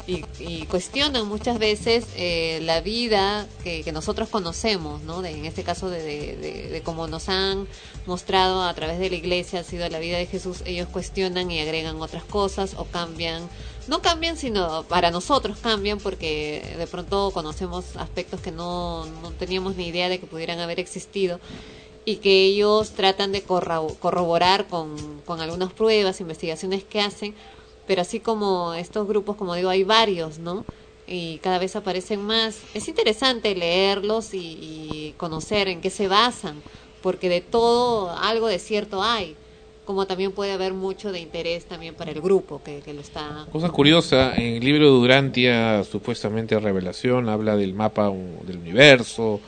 y, 0.07 0.23
y 0.39 0.65
cuestionan 0.67 1.27
muchas 1.27 1.59
veces 1.59 2.05
eh, 2.15 2.59
la 2.63 2.81
vida 2.81 3.45
que, 3.63 3.83
que 3.83 3.91
nosotros 3.91 4.29
conocemos, 4.29 5.01
¿no? 5.03 5.21
De- 5.21 5.31
en 5.31 5.45
este 5.45 5.63
caso 5.63 5.89
de 5.89 6.81
cómo 6.83 7.07
nos 7.07 7.29
han 7.29 7.67
mostrado 8.05 8.63
a 8.63 8.73
través 8.73 8.99
de 8.99 9.09
la 9.09 9.15
iglesia 9.17 9.59
ha 9.59 9.63
sido 9.63 9.87
la 9.89 9.99
vida 9.99 10.17
de 10.17 10.25
Jesús, 10.25 10.63
ellos 10.65 10.87
cuestionan 10.87 11.51
y 11.51 11.59
agregan 11.59 12.01
otras 12.01 12.23
cosas 12.23 12.73
o 12.77 12.85
cambian, 12.85 13.47
no 13.87 14.01
cambian, 14.01 14.37
sino 14.37 14.87
para 14.87 15.11
nosotros 15.11 15.57
cambian 15.59 16.01
porque 16.01 16.75
de 16.77 16.87
pronto 16.87 17.31
conocemos 17.33 17.95
aspectos 17.95 18.41
que 18.41 18.51
no, 18.51 19.05
no 19.05 19.33
teníamos 19.33 19.75
ni 19.75 19.87
idea 19.87 20.09
de 20.09 20.19
que 20.19 20.27
pudieran 20.27 20.59
haber 20.59 20.79
existido 20.79 21.39
y 22.05 22.17
que 22.17 22.45
ellos 22.45 22.93
tratan 22.95 23.31
de 23.31 23.45
corro- 23.45 23.97
corroborar 23.99 24.67
con, 24.67 25.21
con 25.23 25.41
algunas 25.41 25.73
pruebas, 25.73 26.21
investigaciones 26.21 26.85
que 26.85 27.01
hacen, 27.01 27.35
pero 27.85 28.01
así 28.01 28.19
como 28.21 28.73
estos 28.73 29.07
grupos, 29.07 29.35
como 29.37 29.55
digo, 29.55 29.69
hay 29.69 29.83
varios, 29.83 30.39
¿no? 30.39 30.65
Y 31.05 31.39
cada 31.39 31.59
vez 31.59 31.75
aparecen 31.75 32.21
más. 32.21 32.67
Es 32.73 32.87
interesante 32.87 33.55
leerlos 33.55 34.33
y, 34.33 34.57
y 34.61 35.13
conocer 35.17 35.67
en 35.69 35.81
qué 35.81 35.89
se 35.89 36.07
basan, 36.07 36.63
porque 37.01 37.29
de 37.29 37.41
todo 37.41 38.11
algo 38.11 38.47
de 38.47 38.59
cierto 38.59 39.03
hay, 39.03 39.37
como 39.87 40.05
también 40.05 40.33
puede 40.33 40.51
haber 40.51 40.73
mucho 40.73 41.13
de 41.13 41.21
interés 41.21 41.63
también 41.63 41.95
para 41.95 42.11
el 42.11 42.19
grupo 42.19 42.61
que, 42.61 42.83
lo 42.93 42.99
está... 42.99 43.47
Cosa 43.49 43.69
curiosa, 43.69 44.35
en 44.35 44.55
el 44.55 44.59
libro 44.59 44.83
de 44.83 44.91
Durantia, 44.91 45.81
supuestamente 45.85 46.59
Revelación, 46.59 47.29
habla 47.29 47.55
del 47.55 47.73
mapa 47.73 48.11
del 48.43 48.57
universo 48.57 49.39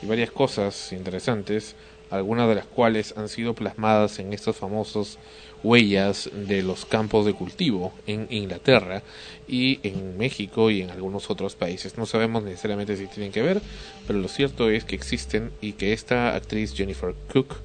y 0.00 0.06
varias 0.06 0.30
cosas 0.30 0.92
interesantes, 0.92 1.74
algunas 2.10 2.48
de 2.48 2.54
las 2.54 2.66
cuales 2.66 3.12
han 3.16 3.28
sido 3.28 3.54
plasmadas 3.54 4.20
en 4.20 4.32
estos 4.32 4.56
famosos 4.56 5.18
huellas 5.64 6.30
de 6.32 6.62
los 6.62 6.84
campos 6.84 7.26
de 7.26 7.34
cultivo 7.34 7.92
en 8.06 8.28
Inglaterra 8.30 9.02
y 9.48 9.80
en 9.82 10.16
México 10.16 10.70
y 10.70 10.82
en 10.82 10.90
algunos 10.90 11.28
otros 11.28 11.56
países. 11.56 11.98
No 11.98 12.06
sabemos 12.06 12.44
necesariamente 12.44 12.96
si 12.96 13.08
tienen 13.08 13.32
que 13.32 13.42
ver, 13.42 13.60
pero 14.06 14.20
lo 14.20 14.28
cierto 14.28 14.70
es 14.70 14.84
que 14.84 14.94
existen 14.94 15.50
y 15.60 15.72
que 15.72 15.92
esta 15.92 16.36
actriz 16.36 16.72
Jennifer 16.72 17.16
Cook, 17.32 17.56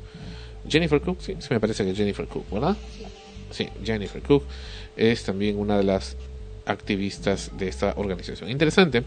Jennifer 0.68 1.02
Cook, 1.02 1.22
sí, 1.22 1.36
sí 1.40 1.48
me 1.52 1.60
parece 1.60 1.86
que 1.86 1.96
Jennifer 1.96 2.28
Cook, 2.28 2.50
¿verdad? 2.52 2.76
Sí, 3.52 3.68
Jennifer 3.84 4.22
Cook 4.22 4.44
es 4.96 5.24
también 5.24 5.58
una 5.58 5.78
de 5.78 5.84
las 5.84 6.18
activistas 6.68 7.52
de 7.58 7.68
esta 7.68 7.94
organización. 7.96 8.50
Interesante 8.50 9.04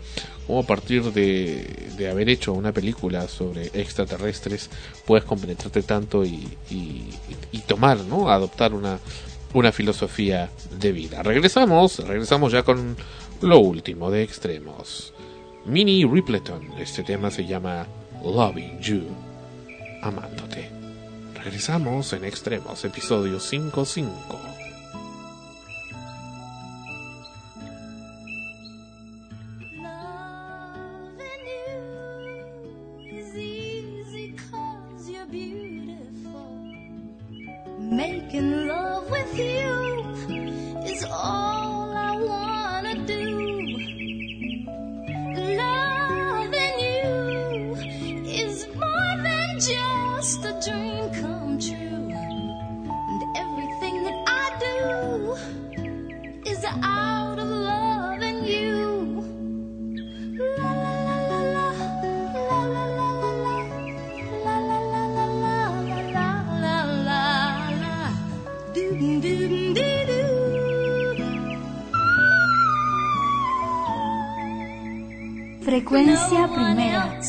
cómo 0.46 0.60
a 0.60 0.62
partir 0.62 1.12
de, 1.12 1.90
de 1.96 2.10
haber 2.10 2.28
hecho 2.28 2.52
una 2.52 2.72
película 2.72 3.28
sobre 3.28 3.66
extraterrestres 3.74 4.70
puedes 5.06 5.24
compenetrarte 5.24 5.82
tanto 5.82 6.24
y, 6.24 6.48
y, 6.70 7.58
tomar, 7.66 7.98
¿no? 8.00 8.30
Adoptar 8.30 8.74
una, 8.74 8.98
una 9.54 9.70
filosofía 9.70 10.50
de 10.80 10.90
vida. 10.90 11.22
Regresamos, 11.22 11.98
regresamos 12.00 12.50
ya 12.52 12.62
con 12.62 12.96
lo 13.42 13.58
último 13.60 14.10
de 14.10 14.22
extremos. 14.22 15.12
Minnie 15.66 16.06
Ripleton, 16.10 16.72
este 16.78 17.02
tema 17.02 17.30
se 17.30 17.46
llama 17.46 17.86
Loving 18.24 18.80
You, 18.80 19.02
amándote. 20.02 20.69
Regresamos 21.42 22.12
en 22.12 22.24
extremos, 22.26 22.84
episodio 22.84 23.40
55. 23.40 24.38
is 33.10 33.34
easy 33.34 34.34
'cause 34.36 35.10
you're 35.10 35.24
beautiful. 35.26 36.60
Making 37.78 38.68
love 38.68 39.10
with 39.10 39.34
you 39.38 39.79
Frecuencia 75.70 76.48
primera. 76.52 77.20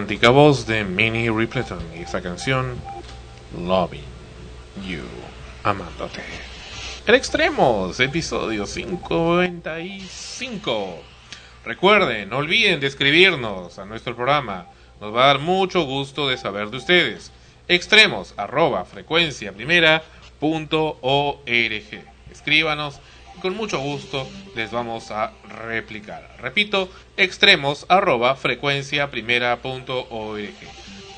Romántica 0.00 0.30
voz 0.30 0.66
de 0.66 0.82
Minnie 0.82 1.30
Ripleyton 1.30 1.78
y 1.94 1.98
esa 2.00 2.22
canción 2.22 2.74
Loving 3.54 4.00
You, 4.88 5.02
amándote. 5.62 6.22
El 7.06 7.16
Extremos, 7.16 8.00
episodio 8.00 8.64
55. 8.64 11.02
Recuerden, 11.66 12.30
no 12.30 12.38
olviden 12.38 12.80
de 12.80 12.86
escribirnos 12.86 13.78
a 13.78 13.84
nuestro 13.84 14.16
programa. 14.16 14.68
Nos 15.02 15.14
va 15.14 15.24
a 15.24 15.26
dar 15.26 15.38
mucho 15.38 15.82
gusto 15.82 16.30
de 16.30 16.38
saber 16.38 16.70
de 16.70 16.78
ustedes. 16.78 17.30
Extremos, 17.68 18.32
arroba, 18.38 18.86
frecuencia 18.86 19.52
primera. 19.52 20.02
Escríbanos 22.32 23.00
con 23.40 23.56
mucho 23.56 23.80
gusto 23.80 24.28
les 24.54 24.70
vamos 24.70 25.10
a 25.10 25.32
replicar. 25.66 26.36
Repito, 26.40 26.88
extremos, 27.16 27.86
arroba, 27.88 28.36
frecuencia 28.36 29.10
primera 29.10 29.56
punto 29.56 30.06
org. 30.10 30.54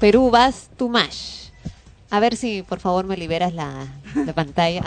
Perú 0.00 0.30
vas 0.30 0.68
to 0.76 0.88
Mash. 0.88 1.50
A 2.10 2.20
ver 2.20 2.36
si 2.36 2.62
por 2.62 2.80
favor 2.80 3.06
me 3.06 3.16
liberas 3.16 3.54
la, 3.54 3.86
la 4.14 4.32
pantalla. 4.34 4.82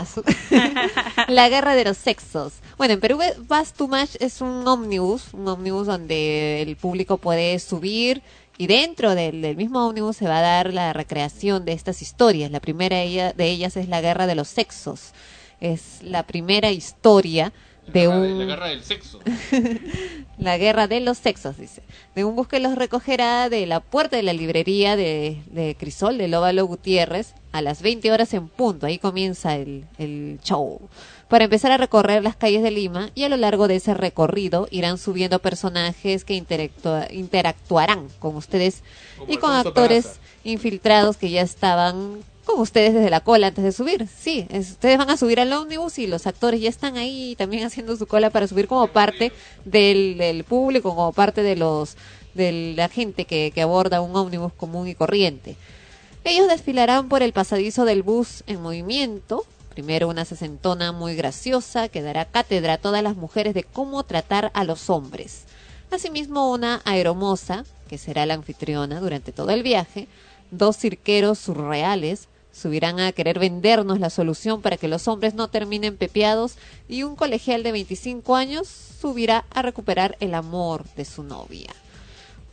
La 1.28 1.48
guerra 1.48 1.74
de 1.74 1.84
los 1.84 1.96
sexos. 1.96 2.52
Bueno, 2.76 2.94
en 2.94 3.00
Perú 3.00 3.18
vas 3.48 3.72
to 3.72 3.88
Mash 3.88 4.14
es 4.20 4.40
un 4.40 4.68
ómnibus, 4.68 5.32
un 5.32 5.48
ómnibus 5.48 5.88
donde 5.88 6.62
el 6.62 6.76
público 6.76 7.16
puede 7.16 7.58
subir 7.58 8.22
y 8.58 8.66
dentro 8.66 9.14
del, 9.14 9.42
del 9.42 9.56
mismo 9.56 9.86
ómnibus 9.86 10.16
se 10.16 10.26
va 10.26 10.38
a 10.38 10.42
dar 10.42 10.72
la 10.72 10.92
recreación 10.92 11.64
de 11.64 11.72
estas 11.72 12.02
historias. 12.02 12.50
La 12.50 12.60
primera 12.60 12.96
de 12.96 13.02
ella- 13.04 13.32
de 13.32 13.48
ellas 13.50 13.76
es 13.76 13.88
la 13.88 14.00
guerra 14.00 14.26
de 14.26 14.34
los 14.34 14.48
sexos. 14.48 15.12
Es 15.60 16.02
la 16.02 16.22
primera 16.26 16.70
historia 16.70 17.52
de 17.86 18.04
La 18.04 18.10
un... 18.10 18.38
la 18.38 18.44
guerra 18.44 18.66
del 18.68 18.82
sexo. 18.82 19.20
La 20.38 20.58
guerra 20.58 20.86
de 20.86 21.00
los 21.00 21.16
sexos, 21.18 21.56
dice. 21.56 21.82
De 22.14 22.24
un 22.24 22.36
bus 22.36 22.46
que 22.46 22.60
los 22.60 22.74
recogerá 22.74 23.48
de 23.48 23.64
la 23.66 23.80
puerta 23.80 24.16
de 24.16 24.22
la 24.22 24.32
librería 24.34 24.96
de, 24.96 25.42
de 25.46 25.74
Crisol, 25.78 26.18
de 26.18 26.28
Lóvalo 26.28 26.66
Gutiérrez, 26.66 27.32
a 27.52 27.62
las 27.62 27.80
20 27.80 28.12
horas 28.12 28.34
en 28.34 28.48
punto. 28.48 28.86
Ahí 28.86 28.98
comienza 28.98 29.54
el, 29.56 29.86
el 29.98 30.38
show. 30.42 30.78
Para 31.28 31.44
empezar 31.44 31.72
a 31.72 31.76
recorrer 31.76 32.22
las 32.22 32.36
calles 32.36 32.62
de 32.62 32.70
Lima 32.70 33.10
y 33.16 33.24
a 33.24 33.28
lo 33.28 33.36
largo 33.36 33.66
de 33.66 33.76
ese 33.76 33.94
recorrido 33.94 34.68
irán 34.70 34.96
subiendo 34.96 35.40
personajes 35.40 36.24
que 36.24 36.34
interactua- 36.34 37.08
interactuarán 37.12 38.06
con 38.20 38.36
ustedes 38.36 38.82
Como 39.18 39.32
y 39.32 39.36
con 39.38 39.52
actores 39.52 40.04
Peraza. 40.04 40.20
infiltrados 40.44 41.16
que 41.16 41.30
ya 41.30 41.42
estaban 41.42 42.22
con 42.44 42.60
ustedes 42.60 42.94
desde 42.94 43.10
la 43.10 43.18
cola 43.20 43.48
antes 43.48 43.64
de 43.64 43.72
subir. 43.72 44.06
Sí, 44.06 44.46
es- 44.50 44.70
ustedes 44.70 44.98
van 44.98 45.10
a 45.10 45.16
subir 45.16 45.40
al 45.40 45.52
ómnibus 45.52 45.98
y 45.98 46.06
los 46.06 46.28
actores 46.28 46.60
ya 46.60 46.68
están 46.68 46.96
ahí 46.96 47.34
también 47.36 47.64
haciendo 47.64 47.96
su 47.96 48.06
cola 48.06 48.30
para 48.30 48.46
subir 48.46 48.68
como 48.68 48.86
parte 48.86 49.32
del, 49.64 50.16
del 50.18 50.44
público, 50.44 50.90
como 50.94 51.12
parte 51.12 51.42
de 51.42 51.56
los 51.56 51.96
de 52.34 52.74
la 52.76 52.88
gente 52.88 53.24
que, 53.24 53.50
que 53.52 53.62
aborda 53.62 54.00
un 54.00 54.14
ómnibus 54.14 54.52
común 54.52 54.86
y 54.86 54.94
corriente. 54.94 55.56
Ellos 56.22 56.46
desfilarán 56.48 57.08
por 57.08 57.22
el 57.24 57.32
pasadizo 57.32 57.84
del 57.84 58.02
bus 58.04 58.44
en 58.46 58.60
movimiento. 58.62 59.44
Primero 59.76 60.08
una 60.08 60.24
sesentona 60.24 60.90
muy 60.90 61.16
graciosa 61.16 61.90
que 61.90 62.00
dará 62.00 62.24
cátedra 62.24 62.72
a 62.72 62.78
todas 62.78 63.02
las 63.02 63.14
mujeres 63.14 63.52
de 63.52 63.62
cómo 63.62 64.04
tratar 64.04 64.50
a 64.54 64.64
los 64.64 64.88
hombres. 64.88 65.44
Asimismo 65.90 66.50
una 66.50 66.80
aeromoza, 66.86 67.66
que 67.86 67.98
será 67.98 68.24
la 68.24 68.32
anfitriona 68.32 69.00
durante 69.00 69.32
todo 69.32 69.50
el 69.50 69.62
viaje. 69.62 70.08
Dos 70.50 70.78
cirqueros 70.78 71.38
surreales 71.38 72.28
subirán 72.54 73.00
a 73.00 73.12
querer 73.12 73.38
vendernos 73.38 74.00
la 74.00 74.08
solución 74.08 74.62
para 74.62 74.78
que 74.78 74.88
los 74.88 75.08
hombres 75.08 75.34
no 75.34 75.48
terminen 75.48 75.98
pepeados 75.98 76.54
y 76.88 77.02
un 77.02 77.14
colegial 77.14 77.62
de 77.62 77.72
25 77.72 78.34
años 78.34 78.68
subirá 78.68 79.44
a 79.50 79.60
recuperar 79.60 80.16
el 80.20 80.32
amor 80.32 80.84
de 80.96 81.04
su 81.04 81.22
novia. 81.22 81.68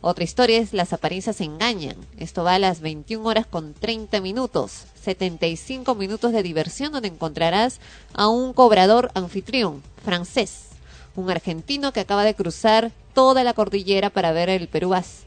Otra 0.05 0.25
historia 0.25 0.59
es 0.59 0.73
Las 0.73 0.91
apariencias 0.91 1.39
engañan. 1.39 1.95
Esto 2.17 2.43
va 2.43 2.55
a 2.55 2.59
las 2.59 2.81
21 2.81 3.25
horas 3.25 3.47
con 3.47 3.73
30 3.73 4.19
minutos. 4.19 4.83
75 5.01 5.95
minutos 5.95 6.33
de 6.33 6.43
diversión 6.43 6.91
donde 6.91 7.07
encontrarás 7.07 7.79
a 8.13 8.27
un 8.27 8.51
cobrador 8.51 9.11
anfitrión 9.13 9.81
francés. 10.03 10.71
Un 11.15 11.29
argentino 11.29 11.93
que 11.93 12.01
acaba 12.01 12.25
de 12.25 12.35
cruzar 12.35 12.91
toda 13.13 13.45
la 13.45 13.53
cordillera 13.53 14.09
para 14.09 14.33
ver 14.33 14.49
el 14.49 14.67
Perú 14.67 14.93
As. 14.93 15.19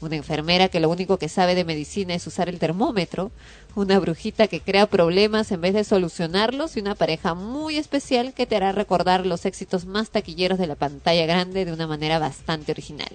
Una 0.00 0.16
enfermera 0.16 0.68
que 0.68 0.80
lo 0.80 0.88
único 0.88 1.18
que 1.18 1.28
sabe 1.28 1.54
de 1.54 1.66
medicina 1.66 2.14
es 2.14 2.26
usar 2.26 2.48
el 2.48 2.58
termómetro. 2.58 3.32
Una 3.74 3.98
brujita 3.98 4.48
que 4.48 4.62
crea 4.62 4.86
problemas 4.86 5.52
en 5.52 5.60
vez 5.60 5.74
de 5.74 5.84
solucionarlos. 5.84 6.78
Y 6.78 6.80
una 6.80 6.94
pareja 6.94 7.34
muy 7.34 7.76
especial 7.76 8.32
que 8.32 8.46
te 8.46 8.56
hará 8.56 8.72
recordar 8.72 9.26
los 9.26 9.44
éxitos 9.44 9.84
más 9.84 10.08
taquilleros 10.08 10.58
de 10.58 10.68
la 10.68 10.76
pantalla 10.76 11.26
grande 11.26 11.66
de 11.66 11.72
una 11.74 11.86
manera 11.86 12.18
bastante 12.18 12.72
original. 12.72 13.12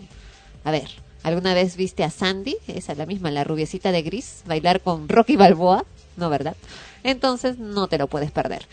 A 0.63 0.69
ver, 0.69 1.06
¿alguna 1.23 1.53
vez 1.53 1.75
viste 1.75 2.03
a 2.03 2.09
Sandy, 2.09 2.57
esa 2.67 2.91
es 2.91 2.97
la 2.97 3.05
misma, 3.05 3.31
la 3.31 3.43
rubiecita 3.43 3.91
de 3.91 4.01
gris, 4.01 4.43
bailar 4.45 4.81
con 4.81 5.09
Rocky 5.09 5.35
Balboa? 5.35 5.85
No, 6.15 6.29
¿verdad? 6.29 6.55
Entonces 7.03 7.57
no 7.57 7.87
te 7.87 7.97
lo 7.97 8.07
puedes 8.07 8.31
perder. 8.31 8.67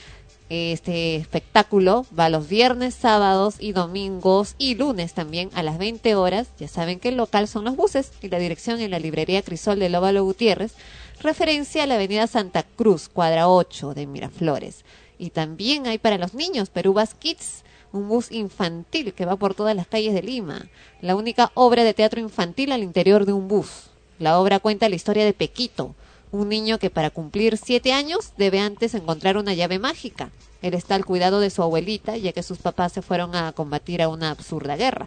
Este 0.51 1.17
espectáculo 1.17 2.05
va 2.17 2.29
los 2.29 2.49
viernes, 2.49 2.95
sábados 2.95 3.57
y 3.59 3.73
domingos 3.73 4.55
y 4.59 4.75
lunes 4.75 5.15
también 5.15 5.49
a 5.55 5.63
las 5.63 5.79
20 5.79 6.15
horas. 6.17 6.49
Ya 6.59 6.69
saben 6.69 7.01
que 7.01 7.09
el 7.09 7.17
local 7.17 7.49
son 7.49 7.65
los 7.65 7.77
buses 7.77 8.13
y 8.21 8.29
la 8.29 8.39
dirección 8.39 8.81
en 8.81 8.91
la 8.91 8.99
librería 8.99 9.43
Crisol 9.43 9.79
de 9.79 9.89
Lóvalo 9.89 10.23
Gutiérrez, 10.23 10.75
referencia 11.21 11.83
a 11.83 11.87
la 11.87 11.95
avenida 11.95 12.27
Santa 12.27 12.63
Cruz, 12.63 13.09
cuadra 13.09 13.49
8 13.49 13.95
de 13.95 14.07
Miraflores. 14.07 14.85
Y 15.19 15.31
también 15.31 15.87
hay 15.87 15.97
para 15.97 16.19
los 16.19 16.35
niños 16.35 16.69
Perubas 16.69 17.15
Kids, 17.15 17.65
un 17.95 18.09
bus 18.09 18.33
infantil 18.33 19.15
que 19.15 19.25
va 19.25 19.37
por 19.37 19.55
todas 19.55 19.77
las 19.77 19.87
calles 19.87 20.15
de 20.15 20.23
Lima. 20.23 20.67
La 21.01 21.15
única 21.15 21.53
obra 21.55 21.85
de 21.85 21.95
teatro 21.95 22.21
infantil 22.21 22.73
al 22.73 22.83
interior 22.83 23.25
de 23.25 23.33
un 23.33 23.47
bus. 23.47 23.85
La 24.19 24.41
obra 24.41 24.59
cuenta 24.59 24.89
la 24.89 24.97
historia 24.97 25.25
de 25.25 25.33
Pequito, 25.33 25.95
un 26.33 26.49
niño 26.49 26.81
que 26.81 26.91
para 26.91 27.11
cumplir 27.11 27.57
siete 27.57 27.93
años 27.93 28.33
debe 28.37 28.59
antes 28.59 28.95
encontrar 28.95 29.37
una 29.37 29.55
llave 29.55 29.79
mágica. 29.79 30.31
Él 30.61 30.75
está 30.75 30.97
al 30.97 31.05
cuidado 31.05 31.39
de 31.39 31.51
su 31.51 31.63
abuelita, 31.63 32.17
ya 32.17 32.33
que 32.33 32.43
sus 32.43 32.59
papás 32.59 32.93
se 32.93 33.03
fueron 33.03 33.37
a 33.37 33.53
combatir 33.53 34.03
a 34.03 34.09
una 34.09 34.31
absurda 34.31 34.75
guerra. 34.75 35.07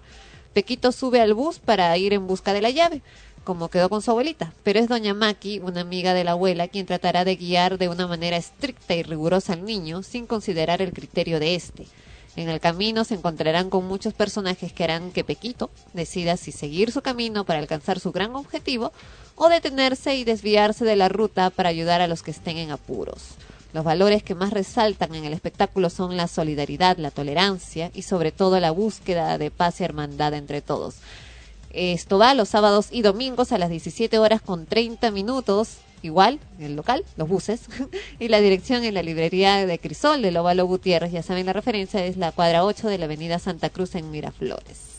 Pequito 0.54 0.94
sube 0.94 1.20
al 1.20 1.34
bus 1.34 1.60
para 1.60 1.96
ir 1.98 2.14
en 2.14 2.26
busca 2.26 2.54
de 2.54 2.62
la 2.62 2.70
llave, 2.70 3.02
como 3.44 3.70
quedó 3.70 3.90
con 3.90 4.02
su 4.02 4.12
abuelita, 4.12 4.54
pero 4.64 4.80
es 4.80 4.88
doña 4.88 5.14
Maki, 5.14 5.60
una 5.60 5.82
amiga 5.82 6.14
de 6.14 6.24
la 6.24 6.32
abuela, 6.32 6.70
quien 6.70 6.86
tratará 6.86 7.26
de 7.26 7.36
guiar 7.36 7.78
de 7.78 7.90
una 7.90 8.08
manera 8.08 8.38
estricta 8.38 8.96
y 8.96 9.04
rigurosa 9.04 9.54
al 9.54 9.66
niño 9.66 10.04
sin 10.04 10.26
considerar 10.26 10.82
el 10.82 10.94
criterio 10.94 11.42
de 11.42 11.56
éste. 11.56 11.86
En 12.38 12.50
el 12.50 12.60
camino 12.60 13.04
se 13.04 13.16
encontrarán 13.16 13.72
con 13.72 13.88
muchos 13.88 14.14
personajes 14.14 14.72
que 14.72 14.84
harán 14.84 15.12
que 15.12 15.24
Pequito 15.24 15.72
decida 15.94 16.38
si 16.38 16.52
seguir 16.52 16.92
su 16.92 17.02
camino 17.02 17.46
para 17.46 17.58
alcanzar 17.58 18.00
su 18.00 18.12
gran 18.12 18.36
objetivo 18.36 18.94
o 19.36 19.50
detenerse 19.50 20.16
y 20.16 20.24
desviarse 20.24 20.86
de 20.86 20.96
la 20.96 21.10
ruta 21.10 21.50
para 21.50 21.70
ayudar 21.70 22.00
a 22.00 22.08
los 22.08 22.22
que 22.22 22.30
estén 22.30 22.58
en 22.58 22.70
apuros. 22.70 23.24
Los 23.74 23.84
valores 23.84 24.22
que 24.22 24.36
más 24.36 24.52
resaltan 24.52 25.16
en 25.16 25.26
el 25.26 25.34
espectáculo 25.34 25.90
son 25.90 26.16
la 26.16 26.28
solidaridad, 26.28 26.98
la 26.98 27.10
tolerancia 27.10 27.90
y 27.96 28.04
sobre 28.04 28.32
todo 28.32 28.60
la 28.60 28.70
búsqueda 28.70 29.40
de 29.40 29.50
paz 29.50 29.82
y 29.82 29.86
hermandad 29.86 30.36
entre 30.36 30.62
todos. 30.62 30.98
Esto 31.72 32.20
va 32.20 32.36
los 32.36 32.50
sábados 32.50 32.90
y 32.92 33.02
domingos 33.02 33.52
a 33.52 33.58
las 33.58 33.72
17 33.72 34.20
horas 34.20 34.44
con 34.44 34.68
30 34.68 35.10
minutos, 35.10 35.78
igual, 36.02 36.40
el 36.60 36.76
local, 36.76 37.04
los 37.16 37.28
buses, 37.28 37.62
y 38.20 38.28
la 38.28 38.40
dirección 38.40 38.84
en 38.84 38.94
la 38.94 39.04
librería 39.04 39.66
de 39.66 39.80
Crisol 39.80 40.22
de 40.22 40.32
Lóvalo 40.32 40.66
Gutiérrez, 40.66 41.12
ya 41.12 41.24
saben 41.24 41.46
la 41.46 41.54
referencia, 41.54 42.06
es 42.06 42.18
la 42.18 42.32
cuadra 42.32 42.64
8 42.64 42.88
de 42.88 42.98
la 42.98 43.06
avenida 43.06 43.40
Santa 43.40 43.70
Cruz 43.70 43.96
en 43.96 44.12
Miraflores. 44.12 44.98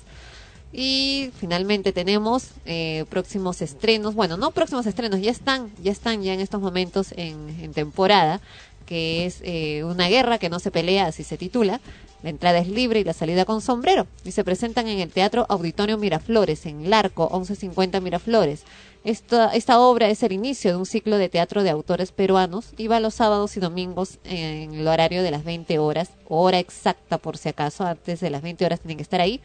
Y 0.73 1.31
finalmente 1.39 1.93
tenemos 1.93 2.51
eh, 2.67 3.07
próximos 3.09 3.63
estrenos, 3.63 4.15
bueno, 4.15 4.37
no 4.37 4.51
próximos 4.51 4.87
estrenos, 4.87 5.21
ya 5.21 5.31
están, 5.31 5.71
ya 5.83 5.93
están 5.93 6.23
ya 6.23 6.35
en 6.35 6.41
estos 6.41 6.61
momentos 6.61 7.13
en, 7.17 7.57
en 7.61 7.73
temporada. 7.73 8.41
que 8.85 9.27
es 9.27 9.41
eh, 9.43 9.85
una 9.85 10.09
guerra 10.09 10.39
que 10.39 10.49
no 10.49 10.61
se 10.61 10.71
pelea, 10.71 11.07
así 11.07 11.23
se 11.23 11.37
titula. 11.37 11.81
La 12.23 12.31
entrada 12.31 12.59
es 12.59 12.69
libre 12.69 13.01
y 13.01 13.05
la 13.05 13.13
salida 13.13 13.45
con 13.45 13.61
sombrero. 13.61 14.07
Y 14.25 14.33
se 14.33 14.45
presentan 14.45 14.89
en 14.89 14.99
el 14.99 15.11
Teatro 15.11 15.47
Auditorio 15.49 15.99
Miraflores, 15.99 16.67
en 16.67 16.91
Larco, 16.91 17.29
1150 17.33 18.01
Miraflores. 18.01 18.65
Esta, 19.05 19.55
esta 19.55 19.79
obra 19.79 20.09
es 20.11 20.23
el 20.25 20.33
inicio 20.33 20.73
de 20.73 20.77
un 20.77 20.85
ciclo 20.85 21.19
de 21.19 21.29
teatro 21.29 21.63
de 21.63 21.71
autores 21.71 22.11
peruanos 22.11 22.73
y 22.77 22.89
va 22.89 22.99
los 22.99 23.15
sábados 23.15 23.57
y 23.57 23.61
domingos 23.61 24.19
en 24.25 24.75
el 24.75 24.89
horario 24.89 25.23
de 25.23 25.31
las 25.31 25.45
20 25.45 25.79
horas, 25.79 26.11
hora 26.29 26.59
exacta 26.59 27.19
por 27.19 27.39
si 27.39 27.49
acaso, 27.49 27.85
antes 27.85 28.19
de 28.21 28.31
las 28.31 28.43
20 28.43 28.67
horas 28.67 28.81
tienen 28.81 28.97
que 28.97 29.05
estar 29.05 29.21
ahí, 29.21 29.41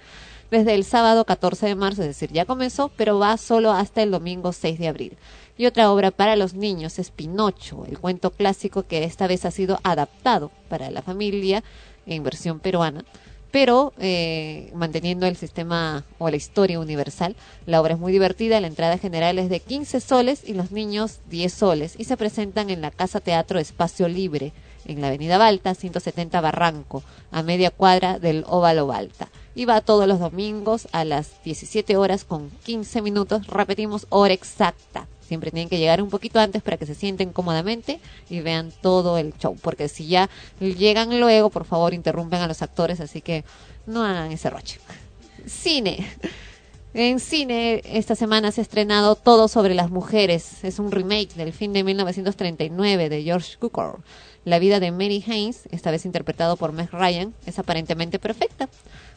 desde 0.49 0.73
el 0.73 0.83
sábado 0.83 1.25
14 1.25 1.67
de 1.67 1.75
marzo, 1.75 2.01
es 2.01 2.07
decir, 2.09 2.31
ya 2.31 2.45
comenzó, 2.45 2.89
pero 2.95 3.19
va 3.19 3.37
solo 3.37 3.71
hasta 3.71 4.01
el 4.01 4.11
domingo 4.11 4.53
6 4.53 4.79
de 4.79 4.87
abril. 4.87 5.17
Y 5.57 5.67
otra 5.67 5.91
obra 5.91 6.09
para 6.09 6.35
los 6.35 6.55
niños 6.55 6.97
es 6.97 7.11
Pinocho, 7.11 7.85
el 7.85 7.99
cuento 7.99 8.31
clásico 8.31 8.83
que 8.83 9.03
esta 9.03 9.27
vez 9.27 9.45
ha 9.45 9.51
sido 9.51 9.79
adaptado 9.83 10.51
para 10.67 10.89
la 10.89 11.03
familia 11.03 11.63
en 12.05 12.23
versión 12.23 12.59
peruana 12.59 13.03
pero 13.53 13.93
eh, 13.99 14.71
manteniendo 14.73 15.27
el 15.27 15.35
sistema 15.35 16.03
o 16.17 16.31
la 16.31 16.35
historia 16.35 16.79
universal. 16.79 17.35
La 17.67 17.81
obra 17.81 17.93
es 17.93 17.99
muy 17.99 18.11
divertida, 18.11 18.59
la 18.59 18.65
entrada 18.65 18.97
general 18.97 19.37
es 19.37 19.47
de 19.47 19.59
15 19.59 19.99
soles 19.99 20.41
y 20.43 20.55
los 20.55 20.71
niños 20.71 21.19
10 21.29 21.53
soles 21.53 21.93
y 21.99 22.05
se 22.05 22.17
presentan 22.17 22.71
en 22.71 22.81
la 22.81 22.89
Casa 22.89 23.19
Teatro 23.19 23.59
Espacio 23.59 24.07
Libre 24.07 24.53
en 24.85 25.01
la 25.01 25.09
Avenida 25.09 25.37
Balta, 25.37 25.75
170 25.75 26.41
Barranco, 26.41 27.03
a 27.29 27.43
media 27.43 27.69
cuadra 27.69 28.17
del 28.17 28.43
Óvalo 28.47 28.87
Balta. 28.87 29.29
Y 29.53 29.65
va 29.65 29.81
todos 29.81 30.07
los 30.07 30.19
domingos 30.19 30.87
a 30.91 31.05
las 31.05 31.43
17 31.43 31.95
horas 31.95 32.25
con 32.25 32.49
15 32.63 33.03
minutos, 33.03 33.45
repetimos, 33.45 34.07
hora 34.09 34.33
exacta. 34.33 35.07
Siempre 35.33 35.49
tienen 35.49 35.67
que 35.67 35.79
llegar 35.79 35.99
un 35.99 36.11
poquito 36.11 36.39
antes 36.39 36.61
para 36.61 36.77
que 36.77 36.85
se 36.85 36.93
sienten 36.93 37.33
cómodamente 37.33 37.99
y 38.29 38.41
vean 38.41 38.71
todo 38.83 39.17
el 39.17 39.33
show. 39.39 39.57
Porque 39.59 39.89
si 39.89 40.05
ya 40.05 40.29
llegan 40.59 41.19
luego, 41.19 41.49
por 41.49 41.65
favor, 41.65 41.95
interrumpen 41.95 42.39
a 42.41 42.47
los 42.47 42.61
actores, 42.61 42.99
así 42.99 43.21
que 43.21 43.43
no 43.87 44.03
hagan 44.03 44.31
ese 44.31 44.51
roche. 44.51 44.79
Cine. 45.47 46.07
En 46.93 47.19
cine, 47.19 47.81
esta 47.83 48.15
semana 48.15 48.51
se 48.51 48.61
ha 48.61 48.63
estrenado 48.63 49.15
Todo 49.15 49.47
sobre 49.47 49.73
las 49.73 49.89
mujeres. 49.89 50.63
Es 50.63 50.77
un 50.77 50.91
remake 50.91 51.33
del 51.33 51.51
fin 51.51 51.73
de 51.73 51.83
1939 51.83 53.09
de 53.09 53.23
George 53.23 53.57
Cukor. 53.57 54.01
La 54.45 54.59
vida 54.59 54.79
de 54.79 54.91
Mary 54.91 55.23
Haynes, 55.27 55.63
esta 55.71 55.89
vez 55.89 56.05
interpretado 56.05 56.57
por 56.57 56.73
Meg 56.73 56.91
Ryan, 56.91 57.33
es 57.47 57.57
aparentemente 57.57 58.19
perfecta. 58.19 58.69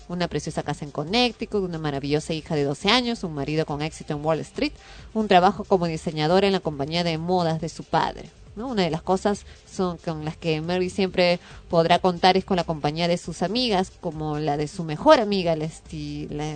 Una 0.09 0.29
preciosa 0.29 0.63
casa 0.63 0.85
en 0.85 0.93
Connecticut, 0.93 1.63
una 1.63 1.79
maravillosa 1.79 2.33
hija 2.33 2.55
de 2.55 2.65
12 2.65 2.91
años, 2.91 3.25
un 3.25 3.35
marido 3.35 3.67
con 3.67 3.83
éxito 3.83 4.15
en 4.15 4.25
Wall 4.25 4.41
Street, 4.41 4.73
un 5.15 5.27
trabajo 5.27 5.65
como 5.65 5.87
diseñadora 5.87 6.47
en 6.47 6.53
la 6.53 6.61
compañía 6.61 7.03
de 7.03 7.19
modas 7.19 7.61
de 7.61 7.69
su 7.69 7.83
padre. 7.83 8.31
Una 8.57 8.85
de 8.85 8.91
las 8.91 9.03
cosas 9.03 9.45
son 9.71 9.99
con 9.99 10.25
las 10.25 10.37
que 10.37 10.63
Mary 10.63 10.89
siempre 10.89 11.41
podrá 11.69 11.99
contar 11.99 12.39
es 12.39 12.45
con 12.45 12.57
la 12.57 12.65
compañía 12.65 13.07
de 13.07 13.19
sus 13.19 13.43
amigas, 13.43 13.93
como 14.01 14.39
la 14.39 14.57
de 14.57 14.67
su 14.67 14.83
mejor 14.83 15.21
amiga, 15.21 15.57
la, 15.57 15.69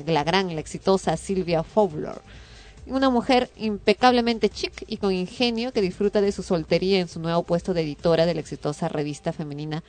la 0.07 0.25
gran, 0.25 0.55
la 0.55 0.61
exitosa 0.61 1.17
Sylvia 1.19 1.63
Fowler. 1.63 2.23
Una 2.87 3.11
mujer 3.11 3.51
impecablemente 3.57 4.49
chic 4.49 4.85
y 4.87 4.97
con 4.97 5.13
ingenio 5.13 5.73
que 5.73 5.83
disfruta 5.83 6.23
de 6.23 6.33
su 6.33 6.43
soltería 6.43 7.01
en 7.01 7.09
su 7.09 7.21
nuevo 7.21 7.43
puesto 7.43 7.75
de 7.75 7.83
editora 7.83 8.25
de 8.25 8.35
la 8.35 8.41
exitosa 8.41 8.89
revista 8.89 9.35
femenina 9.35 9.85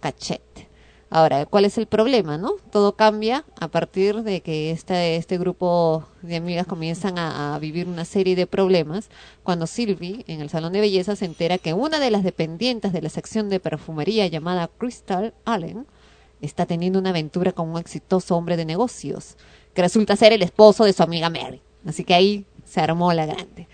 Cachette. 0.00 0.73
Ahora, 1.14 1.46
¿cuál 1.46 1.64
es 1.64 1.78
el 1.78 1.86
problema, 1.86 2.38
no? 2.38 2.54
Todo 2.72 2.96
cambia 2.96 3.44
a 3.60 3.68
partir 3.68 4.24
de 4.24 4.40
que 4.40 4.72
este, 4.72 5.14
este 5.14 5.38
grupo 5.38 6.02
de 6.22 6.34
amigas 6.34 6.66
comienzan 6.66 7.18
a, 7.18 7.54
a 7.54 7.58
vivir 7.60 7.86
una 7.86 8.04
serie 8.04 8.34
de 8.34 8.48
problemas 8.48 9.10
cuando 9.44 9.68
Sylvie, 9.68 10.24
en 10.26 10.40
el 10.40 10.50
salón 10.50 10.72
de 10.72 10.80
belleza, 10.80 11.14
se 11.14 11.26
entera 11.26 11.58
que 11.58 11.72
una 11.72 12.00
de 12.00 12.10
las 12.10 12.24
dependientes 12.24 12.92
de 12.92 13.00
la 13.00 13.10
sección 13.10 13.48
de 13.48 13.60
perfumería 13.60 14.26
llamada 14.26 14.68
Crystal 14.76 15.32
Allen 15.44 15.86
está 16.40 16.66
teniendo 16.66 16.98
una 16.98 17.10
aventura 17.10 17.52
con 17.52 17.68
un 17.68 17.78
exitoso 17.78 18.36
hombre 18.36 18.56
de 18.56 18.64
negocios, 18.64 19.36
que 19.72 19.82
resulta 19.82 20.16
ser 20.16 20.32
el 20.32 20.42
esposo 20.42 20.82
de 20.82 20.94
su 20.94 21.04
amiga 21.04 21.30
Mary. 21.30 21.62
Así 21.86 22.02
que 22.02 22.14
ahí 22.14 22.44
se 22.64 22.80
armó 22.80 23.12
la 23.12 23.26
grande. 23.26 23.68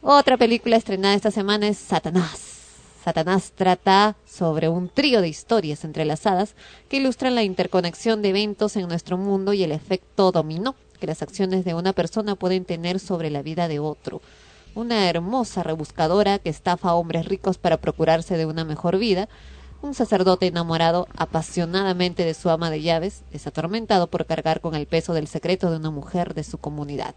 Otra 0.00 0.38
película 0.38 0.76
estrenada 0.76 1.12
esta 1.12 1.30
semana 1.30 1.68
es 1.68 1.76
Satanás. 1.76 2.57
Satanás 3.02 3.52
trata 3.54 4.16
sobre 4.26 4.68
un 4.68 4.88
trío 4.88 5.20
de 5.20 5.28
historias 5.28 5.84
entrelazadas 5.84 6.54
que 6.88 6.96
ilustran 6.96 7.34
la 7.34 7.44
interconexión 7.44 8.22
de 8.22 8.30
eventos 8.30 8.76
en 8.76 8.88
nuestro 8.88 9.16
mundo 9.16 9.52
y 9.52 9.62
el 9.62 9.72
efecto 9.72 10.32
dominó 10.32 10.74
que 10.98 11.06
las 11.06 11.22
acciones 11.22 11.64
de 11.64 11.74
una 11.74 11.92
persona 11.92 12.34
pueden 12.34 12.64
tener 12.64 12.98
sobre 12.98 13.30
la 13.30 13.42
vida 13.42 13.68
de 13.68 13.78
otro. 13.78 14.20
Una 14.74 15.08
hermosa 15.08 15.62
rebuscadora 15.62 16.38
que 16.38 16.50
estafa 16.50 16.90
a 16.90 16.94
hombres 16.94 17.26
ricos 17.26 17.56
para 17.56 17.78
procurarse 17.78 18.36
de 18.36 18.46
una 18.46 18.64
mejor 18.64 18.98
vida. 18.98 19.28
Un 19.80 19.94
sacerdote 19.94 20.48
enamorado 20.48 21.06
apasionadamente 21.16 22.24
de 22.24 22.34
su 22.34 22.50
ama 22.50 22.68
de 22.68 22.82
llaves 22.82 23.22
es 23.32 23.46
atormentado 23.46 24.08
por 24.08 24.26
cargar 24.26 24.60
con 24.60 24.74
el 24.74 24.86
peso 24.86 25.14
del 25.14 25.28
secreto 25.28 25.70
de 25.70 25.76
una 25.76 25.90
mujer 25.90 26.34
de 26.34 26.42
su 26.42 26.58
comunidad. 26.58 27.14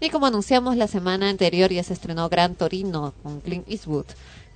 Y 0.00 0.10
como 0.10 0.26
anunciamos 0.26 0.76
la 0.76 0.88
semana 0.88 1.28
anterior, 1.28 1.70
ya 1.70 1.84
se 1.84 1.92
estrenó 1.92 2.28
Gran 2.28 2.56
Torino 2.56 3.14
con 3.22 3.40
Clint 3.40 3.68
Eastwood, 3.68 4.06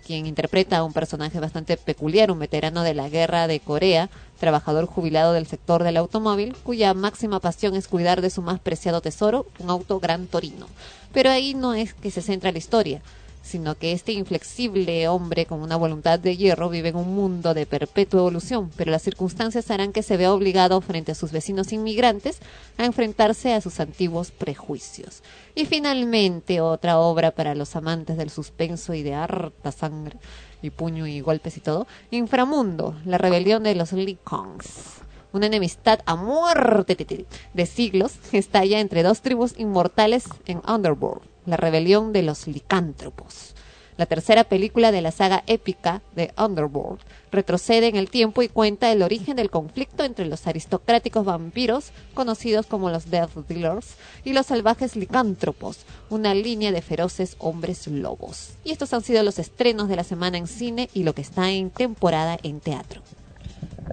quien 0.04 0.26
interpreta 0.26 0.78
a 0.78 0.84
un 0.84 0.92
personaje 0.92 1.40
bastante 1.40 1.76
peculiar, 1.76 2.30
un 2.30 2.38
veterano 2.38 2.82
de 2.82 2.94
la 2.94 3.08
guerra 3.08 3.46
de 3.46 3.60
Corea, 3.60 4.10
trabajador 4.38 4.86
jubilado 4.86 5.32
del 5.32 5.46
sector 5.46 5.82
del 5.82 5.96
automóvil, 5.96 6.54
cuya 6.62 6.94
máxima 6.94 7.40
pasión 7.40 7.74
es 7.74 7.88
cuidar 7.88 8.20
de 8.20 8.30
su 8.30 8.42
más 8.42 8.60
preciado 8.60 9.00
tesoro, 9.00 9.46
un 9.58 9.70
auto 9.70 10.00
Gran 10.00 10.26
Torino. 10.26 10.66
Pero 11.12 11.30
ahí 11.30 11.54
no 11.54 11.74
es 11.74 11.94
que 11.94 12.10
se 12.10 12.22
centra 12.22 12.52
la 12.52 12.58
historia, 12.58 13.00
sino 13.44 13.76
que 13.76 13.92
este 13.92 14.12
inflexible 14.12 15.06
hombre 15.06 15.44
con 15.44 15.60
una 15.60 15.76
voluntad 15.76 16.18
de 16.18 16.36
hierro 16.36 16.70
vive 16.70 16.88
en 16.88 16.96
un 16.96 17.14
mundo 17.14 17.52
de 17.52 17.66
perpetua 17.66 18.20
evolución, 18.20 18.70
pero 18.74 18.90
las 18.90 19.02
circunstancias 19.02 19.70
harán 19.70 19.92
que 19.92 20.02
se 20.02 20.16
vea 20.16 20.32
obligado 20.32 20.80
frente 20.80 21.12
a 21.12 21.14
sus 21.14 21.30
vecinos 21.30 21.70
inmigrantes 21.70 22.38
a 22.78 22.86
enfrentarse 22.86 23.52
a 23.52 23.60
sus 23.60 23.80
antiguos 23.80 24.30
prejuicios. 24.30 25.22
Y 25.54 25.66
finalmente 25.66 26.62
otra 26.62 26.98
obra 26.98 27.32
para 27.32 27.54
los 27.54 27.76
amantes 27.76 28.16
del 28.16 28.30
suspenso 28.30 28.94
y 28.94 29.02
de 29.02 29.14
harta 29.14 29.72
sangre 29.72 30.18
y 30.62 30.70
puño 30.70 31.06
y 31.06 31.20
golpes 31.20 31.58
y 31.58 31.60
todo, 31.60 31.86
Inframundo, 32.10 32.96
la 33.04 33.18
rebelión 33.18 33.62
de 33.62 33.74
los 33.74 33.92
Likongs. 33.92 35.02
Una 35.34 35.46
enemistad 35.46 36.00
a 36.06 36.16
muerte 36.16 37.26
de 37.52 37.66
siglos 37.66 38.14
estalla 38.32 38.80
entre 38.80 39.02
dos 39.02 39.20
tribus 39.20 39.52
inmortales 39.58 40.24
en 40.46 40.62
Underworld, 40.66 41.33
la 41.46 41.56
rebelión 41.56 42.12
de 42.12 42.22
los 42.22 42.46
licántropos. 42.46 43.54
La 43.96 44.06
tercera 44.06 44.42
película 44.42 44.90
de 44.90 45.02
la 45.02 45.12
saga 45.12 45.44
épica 45.46 46.02
de 46.16 46.32
Underworld 46.36 46.98
retrocede 47.30 47.86
en 47.86 47.94
el 47.94 48.10
tiempo 48.10 48.42
y 48.42 48.48
cuenta 48.48 48.90
el 48.90 49.02
origen 49.02 49.36
del 49.36 49.50
conflicto 49.50 50.02
entre 50.02 50.26
los 50.26 50.48
aristocráticos 50.48 51.24
vampiros, 51.24 51.92
conocidos 52.12 52.66
como 52.66 52.90
los 52.90 53.08
Death 53.10 53.36
Dealers, 53.48 53.94
y 54.24 54.32
los 54.32 54.46
salvajes 54.46 54.96
licántropos, 54.96 55.78
una 56.10 56.34
línea 56.34 56.72
de 56.72 56.82
feroces 56.82 57.36
hombres 57.38 57.86
lobos. 57.86 58.50
Y 58.64 58.72
estos 58.72 58.92
han 58.92 59.02
sido 59.02 59.22
los 59.22 59.38
estrenos 59.38 59.88
de 59.88 59.94
la 59.96 60.02
semana 60.04 60.38
en 60.38 60.48
cine 60.48 60.90
y 60.92 61.04
lo 61.04 61.12
que 61.14 61.22
está 61.22 61.52
en 61.52 61.70
temporada 61.70 62.36
en 62.42 62.58
teatro. 62.58 63.00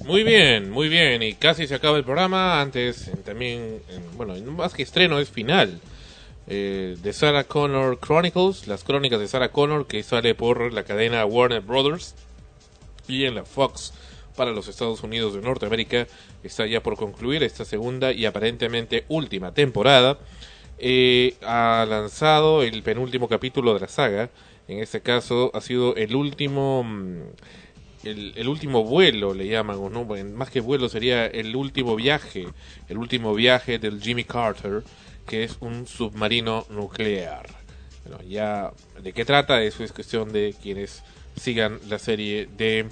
Muy 0.05 0.23
bien, 0.23 0.71
muy 0.71 0.89
bien. 0.89 1.21
Y 1.21 1.33
casi 1.33 1.67
se 1.67 1.75
acaba 1.75 1.97
el 1.97 2.03
programa. 2.03 2.59
Antes, 2.59 3.11
también, 3.23 3.81
en- 3.89 4.17
bueno, 4.17 4.35
en- 4.35 4.55
más 4.55 4.73
que 4.73 4.81
estreno, 4.81 5.19
es 5.19 5.29
final. 5.29 5.79
Eh, 6.53 6.97
de 7.01 7.13
Sarah 7.13 7.45
Connor 7.45 7.97
Chronicles, 8.01 8.67
las 8.67 8.83
crónicas 8.83 9.21
de 9.21 9.29
Sarah 9.29 9.53
Connor, 9.53 9.87
que 9.87 10.03
sale 10.03 10.35
por 10.35 10.73
la 10.73 10.83
cadena 10.83 11.25
Warner 11.25 11.61
Brothers 11.61 12.13
y 13.07 13.23
en 13.23 13.35
la 13.35 13.45
Fox 13.45 13.93
para 14.35 14.51
los 14.51 14.67
Estados 14.67 15.01
Unidos 15.01 15.33
de 15.33 15.39
Norteamérica. 15.39 16.07
Está 16.43 16.67
ya 16.67 16.83
por 16.83 16.97
concluir 16.97 17.41
esta 17.43 17.63
segunda 17.63 18.11
y 18.11 18.25
aparentemente 18.25 19.05
última 19.07 19.53
temporada. 19.53 20.19
Eh, 20.77 21.35
ha 21.41 21.85
lanzado 21.87 22.63
el 22.63 22.83
penúltimo 22.83 23.29
capítulo 23.29 23.73
de 23.73 23.79
la 23.79 23.87
saga. 23.87 24.29
En 24.67 24.79
este 24.79 24.99
caso 24.99 25.51
ha 25.53 25.61
sido 25.61 25.95
el 25.95 26.13
último 26.17 26.83
mm, 26.83 27.21
el, 28.03 28.33
el 28.35 28.47
último 28.49 28.83
vuelo 28.83 29.33
le 29.33 29.47
llaman, 29.47 29.77
o 29.77 29.89
no, 29.89 30.03
más 30.05 30.49
que 30.49 30.59
vuelo 30.59 30.89
sería 30.89 31.27
el 31.27 31.55
último 31.55 31.95
viaje, 31.95 32.47
el 32.89 32.97
último 32.97 33.33
viaje 33.33 33.79
del 33.79 34.01
Jimmy 34.01 34.23
Carter, 34.23 34.83
que 35.31 35.45
es 35.45 35.55
un 35.61 35.87
submarino 35.87 36.65
nuclear. 36.71 37.47
Bueno, 38.03 38.21
ya 38.21 38.73
de 39.01 39.13
qué 39.13 39.23
trata, 39.23 39.63
eso 39.63 39.81
es 39.81 39.93
cuestión 39.93 40.33
de 40.33 40.53
quienes 40.61 41.03
sigan 41.37 41.79
la 41.87 41.99
serie 41.99 42.49
de 42.57 42.87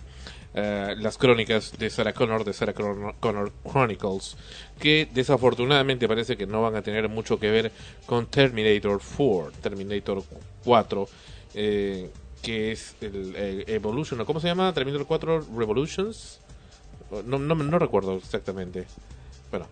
eh, 0.53 0.95
las 0.99 1.17
crónicas 1.17 1.77
de 1.77 1.89
Sarah 1.89 2.13
Connor, 2.13 2.45
de 2.45 2.53
Sarah 2.53 2.71
Connor, 2.73 3.51
Chronicles, 3.69 4.37
que 4.79 5.09
desafortunadamente 5.13 6.07
parece 6.07 6.37
que 6.37 6.47
no 6.47 6.61
van 6.61 6.77
a 6.77 6.81
tener 6.81 7.09
mucho 7.09 7.37
que 7.37 7.51
ver 7.51 7.73
con 8.05 8.27
Terminator 8.27 9.01
4, 9.17 9.51
Terminator 9.61 10.23
4, 10.63 11.09
eh, 11.55 12.09
que 12.41 12.71
es 12.71 12.95
el 13.01 13.33
eh, 13.35 13.63
Evolution, 13.67 14.21
¿o 14.21 14.25
¿cómo 14.25 14.39
se 14.39 14.47
llama? 14.47 14.73
Terminator 14.73 15.05
4 15.05 15.45
Revolutions. 15.57 16.39
No, 17.25 17.37
no, 17.37 17.55
no 17.55 17.79
recuerdo 17.79 18.15
exactamente. 18.15 18.85
Bueno, 19.51 19.67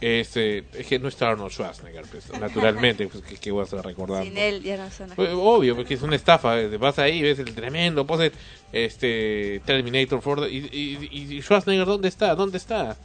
Es, 0.00 0.36
eh, 0.36 0.64
es 0.74 0.86
que 0.86 0.98
no 0.98 1.08
está 1.08 1.30
Arnold 1.30 1.50
Schwarzenegger, 1.52 2.04
pues, 2.10 2.30
naturalmente, 2.40 3.06
pues, 3.08 3.24
que, 3.24 3.36
que 3.36 3.50
vas 3.50 3.72
a 3.72 3.80
recordar. 3.82 4.24
Sin 4.24 4.36
él 4.36 4.62
ya 4.62 4.76
no 4.76 4.90
suena. 4.90 5.14
Pues, 5.14 5.30
Obvio, 5.32 5.74
porque 5.74 5.94
es 5.94 6.02
una 6.02 6.16
estafa. 6.16 6.60
eh, 6.60 6.76
Vas 6.76 6.98
ahí, 6.98 7.22
ves 7.22 7.38
el 7.38 7.54
tremendo 7.54 8.06
pose, 8.06 8.32
este 8.72 9.60
Terminator 9.64 10.20
Ford 10.20 10.46
y, 10.50 10.58
y, 10.70 11.36
y 11.36 11.42
Schwarzenegger 11.42 11.86
dónde 11.86 12.08
está, 12.08 12.34
dónde 12.34 12.58
está. 12.58 12.96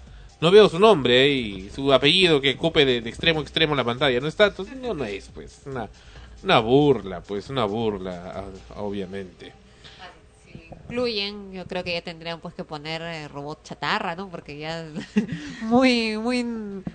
No 0.41 0.49
veo 0.51 0.67
su 0.67 0.79
nombre 0.79 1.25
eh, 1.25 1.29
y 1.33 1.69
su 1.69 1.93
apellido 1.93 2.41
que 2.41 2.51
ocupe 2.55 2.83
de, 2.83 3.01
de 3.01 3.09
extremo 3.09 3.39
a 3.39 3.43
extremo 3.43 3.75
la 3.75 3.83
pantalla. 3.83 4.19
No 4.19 4.27
está, 4.27 4.47
entonces 4.47 4.75
no, 4.75 4.93
no 4.93 5.05
es, 5.05 5.29
pues 5.33 5.61
una 5.65 5.87
una 6.43 6.59
burla, 6.59 7.21
pues 7.21 7.49
una 7.49 7.65
burla, 7.65 8.33
ah, 8.35 8.79
obviamente. 8.81 9.53
Incluyen, 10.91 11.51
yo 11.51 11.65
creo 11.65 11.83
que 11.83 11.93
ya 11.93 12.01
tendrían 12.01 12.39
pues 12.39 12.53
que 12.53 12.63
poner 12.63 13.01
eh, 13.01 13.27
robot 13.27 13.63
chatarra, 13.63 14.15
¿no? 14.15 14.29
Porque 14.29 14.57
ya 14.57 14.85
muy 15.63 16.17
muy 16.17 16.45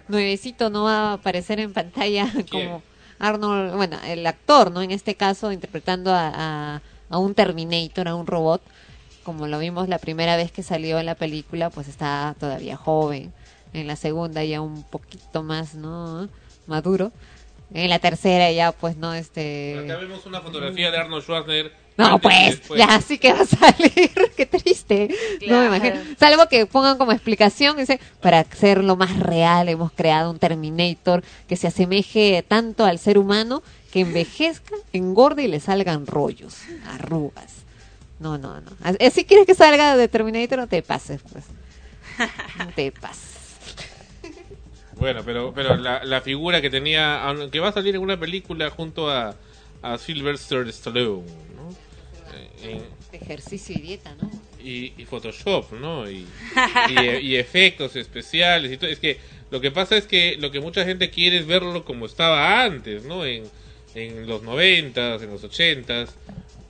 nuevecito 0.09 0.71
no 0.71 0.85
va 0.85 1.11
a 1.11 1.13
aparecer 1.15 1.61
en 1.61 1.73
pantalla 1.73 2.31
como 2.51 2.83
Arnold, 3.19 3.75
bueno, 3.75 3.99
el 4.07 4.27
actor, 4.27 4.71
¿no? 4.71 4.83
En 4.83 4.91
este 4.91 5.15
caso 5.15 5.51
interpretando 5.53 6.13
a, 6.13 6.33
a, 6.35 6.83
a 7.09 7.19
un 7.19 7.35
Terminator, 7.35 8.09
a 8.09 8.15
un 8.15 8.27
robot, 8.27 8.63
como 9.23 9.47
lo 9.47 9.59
vimos 9.59 9.89
la 9.89 9.99
primera 9.99 10.37
vez 10.37 10.53
que 10.53 10.63
salió 10.63 10.99
en 10.99 11.07
la 11.07 11.15
película, 11.15 11.71
pues 11.71 11.89
está 11.89 12.37
todavía 12.39 12.77
joven. 12.77 13.33
En 13.73 13.87
la 13.87 13.97
segunda 13.97 14.45
ya 14.45 14.61
un 14.61 14.83
poquito 14.85 15.43
más, 15.43 15.75
¿no? 15.75 16.29
Maduro. 16.67 17.13
En 17.75 17.91
la 17.91 17.99
tercera 17.99 18.51
ya 18.53 18.73
pues 18.73 18.97
no 18.97 19.13
este 19.15 19.81
Acá 19.85 19.97
vemos 19.97 20.25
una 20.25 20.41
fotografía 20.41 20.91
de 20.91 20.99
Arnold 20.99 21.25
Schwarzenegger. 21.25 21.86
No, 21.97 22.19
pues, 22.19 22.59
después. 22.59 22.79
ya 22.79 23.01
sí 23.01 23.19
que 23.19 23.33
va 23.33 23.41
a 23.41 23.47
salir. 23.47 24.11
Qué 24.37 24.47
triste. 24.47 25.09
No 25.47 25.61
me 25.61 25.67
imagino. 25.67 25.97
Salvo 26.19 26.47
que 26.49 26.67
pongan 26.67 26.99
como 26.99 27.13
explicación, 27.13 27.77
dice, 27.77 28.01
para 28.21 28.41
hacerlo 28.41 28.97
más 28.97 29.19
real 29.19 29.69
hemos 29.69 29.93
creado 29.93 30.31
un 30.31 30.39
Terminator 30.39 31.23
que 31.49 31.57
se 31.57 31.69
asemeje 31.69 32.45
tanto 32.47 32.85
al 32.85 32.99
ser 32.99 33.19
humano 33.19 33.63
que 33.93 34.01
envejezca, 34.01 34.75
engorde 34.93 35.45
y 35.45 35.49
le 35.49 35.61
salgan 35.61 36.07
rollos, 36.07 36.57
arrugas. 36.87 37.55
No, 38.19 38.37
no, 38.39 38.61
no. 38.61 38.71
Si 39.11 39.25
quieres 39.25 39.47
que 39.47 39.55
salga 39.55 39.97
de 39.97 40.09
Terminator, 40.09 40.59
no 40.59 40.67
te 40.67 40.83
pases, 40.83 41.21
pues. 41.33 41.45
No 42.59 42.67
te 42.75 42.93
pases. 42.93 43.37
Bueno, 44.99 45.23
pero 45.25 45.53
pero 45.55 45.77
la, 45.77 46.05
la 46.05 46.21
figura 46.23 46.63
que 46.63 46.71
tenía, 46.71 47.23
aunque 47.23 47.61
va 47.61 47.69
a 47.69 47.73
salir 47.73 47.95
en 47.95 48.01
una 48.01 48.19
película 48.19 48.71
junto 48.71 49.11
a, 49.11 49.37
a 49.83 49.99
Sylvester 49.99 50.67
Stallone, 50.69 51.27
en- 52.63 52.97
Ejercicio 53.13 53.75
y 53.77 53.81
dieta, 53.81 54.15
¿no? 54.21 54.31
y, 54.63 54.93
y 54.99 55.05
Photoshop, 55.05 55.73
¿no? 55.75 56.11
Y, 56.11 56.27
y, 56.89 57.01
y 57.19 57.37
efectos 57.37 57.95
especiales 57.97 58.73
y 58.73 58.77
todo. 58.77 58.91
Es 58.91 58.99
que 58.99 59.19
lo 59.51 59.61
que 59.61 59.71
pasa 59.71 59.97
es 59.97 60.07
que 60.07 60.37
lo 60.39 60.51
que 60.51 60.61
mucha 60.61 60.85
gente 60.85 61.09
quiere 61.11 61.39
es 61.39 61.47
verlo 61.47 61.85
como 61.85 62.05
estaba 62.07 62.63
antes, 62.65 63.05
¿no? 63.05 63.25
En, 63.25 63.45
en 63.95 64.27
los 64.27 64.43
noventas, 64.43 65.23
en 65.23 65.31
los 65.31 65.45
ochentas. 65.45 66.15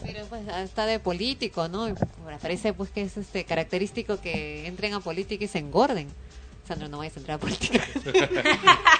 Pero 0.04 0.26
pues 0.26 0.42
está 0.62 0.84
de 0.86 1.00
político, 1.00 1.68
¿no? 1.68 1.86
Me 1.88 2.36
parece 2.40 2.72
pues 2.74 2.90
que 2.90 3.02
es 3.02 3.16
este 3.16 3.44
característico 3.44 4.20
que 4.20 4.66
entren 4.66 4.92
a 4.94 5.00
política 5.00 5.44
y 5.44 5.48
se 5.48 5.58
engorden. 5.58 6.06
Sandra, 6.68 6.88
no 6.88 6.98
vayas 6.98 7.16
a 7.16 7.20
entrar 7.20 7.36
a 7.36 7.40
política. 7.40 7.80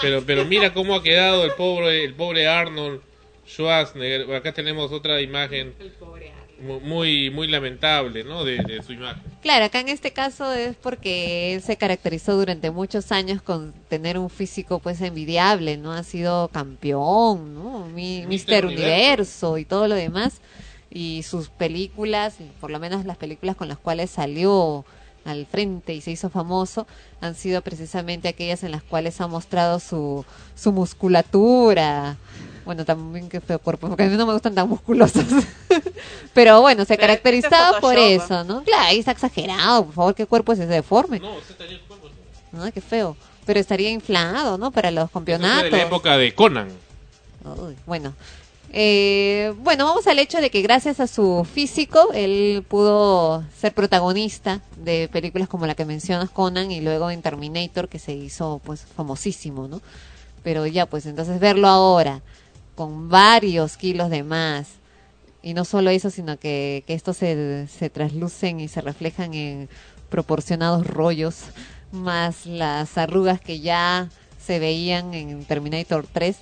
Pero 0.00 0.24
pero 0.24 0.44
mira 0.44 0.72
cómo 0.72 0.94
ha 0.94 1.02
quedado 1.02 1.44
el 1.44 1.52
pobre 1.52 2.04
el 2.04 2.14
pobre 2.14 2.46
Arnold 2.46 3.00
Schwarzenegger. 3.48 4.34
Acá 4.34 4.52
tenemos 4.52 4.92
otra 4.92 5.20
imagen 5.20 5.74
mu- 6.60 6.80
muy 6.80 7.30
muy 7.30 7.48
lamentable, 7.48 8.24
¿no? 8.24 8.44
De, 8.44 8.58
de 8.62 8.82
su 8.82 8.92
imagen. 8.92 9.22
Claro, 9.40 9.64
acá 9.64 9.80
en 9.80 9.88
este 9.88 10.12
caso 10.12 10.52
es 10.52 10.76
porque 10.76 11.54
él 11.54 11.62
se 11.62 11.76
caracterizó 11.76 12.36
durante 12.36 12.70
muchos 12.70 13.12
años 13.12 13.40
con 13.40 13.72
tener 13.88 14.18
un 14.18 14.28
físico 14.30 14.78
pues 14.80 15.00
envidiable, 15.00 15.76
¿no? 15.76 15.92
Ha 15.92 16.02
sido 16.02 16.48
campeón, 16.48 17.54
¿no? 17.54 17.86
Mi, 17.86 18.26
Mister 18.26 18.66
Universo 18.66 19.56
y 19.58 19.64
todo 19.64 19.88
lo 19.88 19.94
demás. 19.94 20.40
Y 20.90 21.22
sus 21.22 21.48
películas, 21.50 22.40
y 22.40 22.44
por 22.60 22.70
lo 22.70 22.78
menos 22.78 23.04
las 23.04 23.16
películas 23.18 23.56
con 23.56 23.68
las 23.68 23.78
cuales 23.78 24.10
salió 24.10 24.84
al 25.28 25.46
frente 25.46 25.94
y 25.94 26.00
se 26.00 26.10
hizo 26.10 26.30
famoso, 26.30 26.86
han 27.20 27.34
sido 27.34 27.62
precisamente 27.62 28.28
aquellas 28.28 28.62
en 28.64 28.72
las 28.72 28.82
cuales 28.82 29.20
ha 29.20 29.26
mostrado 29.26 29.78
su, 29.80 30.24
su 30.56 30.72
musculatura. 30.72 32.16
Bueno, 32.64 32.84
también 32.84 33.28
que 33.28 33.40
feo 33.40 33.58
cuerpo, 33.58 33.88
porque 33.88 34.02
a 34.02 34.06
mí 34.06 34.16
no 34.16 34.26
me 34.26 34.32
gustan 34.32 34.54
tan 34.54 34.68
musculosos. 34.68 35.24
Pero 36.34 36.60
bueno, 36.60 36.84
se 36.84 36.96
Pero 36.96 37.00
caracterizaba 37.00 37.68
este 37.70 37.80
por 37.80 37.96
eso, 37.96 38.44
¿no? 38.44 38.62
Claro, 38.64 38.82
ahí 38.88 38.98
está 38.98 39.12
exagerado, 39.12 39.86
por 39.86 39.94
favor, 39.94 40.14
¿qué 40.14 40.26
cuerpo 40.26 40.52
es 40.52 40.58
ese 40.58 40.68
deforme? 40.72 41.18
No, 41.18 41.34
usted 41.36 41.56
tenía 41.56 41.74
el 41.76 41.80
cuerpo. 41.80 42.08
No, 42.52 42.70
qué 42.72 42.80
feo. 42.80 43.16
Pero 43.46 43.60
estaría 43.60 43.90
inflado, 43.90 44.58
¿no? 44.58 44.70
Para 44.70 44.90
los 44.90 45.04
Eso 45.04 45.08
fue 45.08 45.20
campeonatos. 45.20 45.64
de 45.64 45.70
la 45.70 45.82
época 45.82 46.18
de 46.18 46.34
Conan. 46.34 46.68
Uy, 47.44 47.74
bueno. 47.86 48.12
Eh, 48.70 49.54
bueno, 49.60 49.86
vamos 49.86 50.06
al 50.06 50.18
hecho 50.18 50.40
de 50.40 50.50
que 50.50 50.60
gracias 50.60 51.00
a 51.00 51.06
su 51.06 51.46
físico 51.50 52.10
él 52.12 52.62
pudo 52.68 53.42
ser 53.58 53.72
protagonista 53.72 54.60
de 54.76 55.08
películas 55.10 55.48
como 55.48 55.66
la 55.66 55.74
que 55.74 55.86
mencionas 55.86 56.28
Conan 56.28 56.70
y 56.70 56.82
luego 56.82 57.10
en 57.10 57.22
Terminator 57.22 57.88
que 57.88 57.98
se 57.98 58.12
hizo 58.12 58.60
pues 58.62 58.84
famosísimo, 58.94 59.68
¿no? 59.68 59.80
Pero 60.42 60.66
ya 60.66 60.84
pues 60.84 61.06
entonces 61.06 61.40
verlo 61.40 61.68
ahora 61.68 62.20
con 62.74 63.08
varios 63.08 63.78
kilos 63.78 64.10
de 64.10 64.22
más 64.22 64.68
y 65.42 65.54
no 65.54 65.64
solo 65.64 65.88
eso 65.88 66.10
sino 66.10 66.38
que, 66.38 66.84
que 66.86 66.92
estos 66.92 67.16
se, 67.16 67.68
se 67.68 67.88
traslucen 67.88 68.60
y 68.60 68.68
se 68.68 68.82
reflejan 68.82 69.32
en 69.32 69.68
proporcionados 70.10 70.86
rollos 70.86 71.36
más 71.90 72.44
las 72.44 72.98
arrugas 72.98 73.40
que 73.40 73.60
ya 73.60 74.10
se 74.44 74.58
veían 74.58 75.14
en 75.14 75.44
Terminator 75.46 76.06
3 76.12 76.36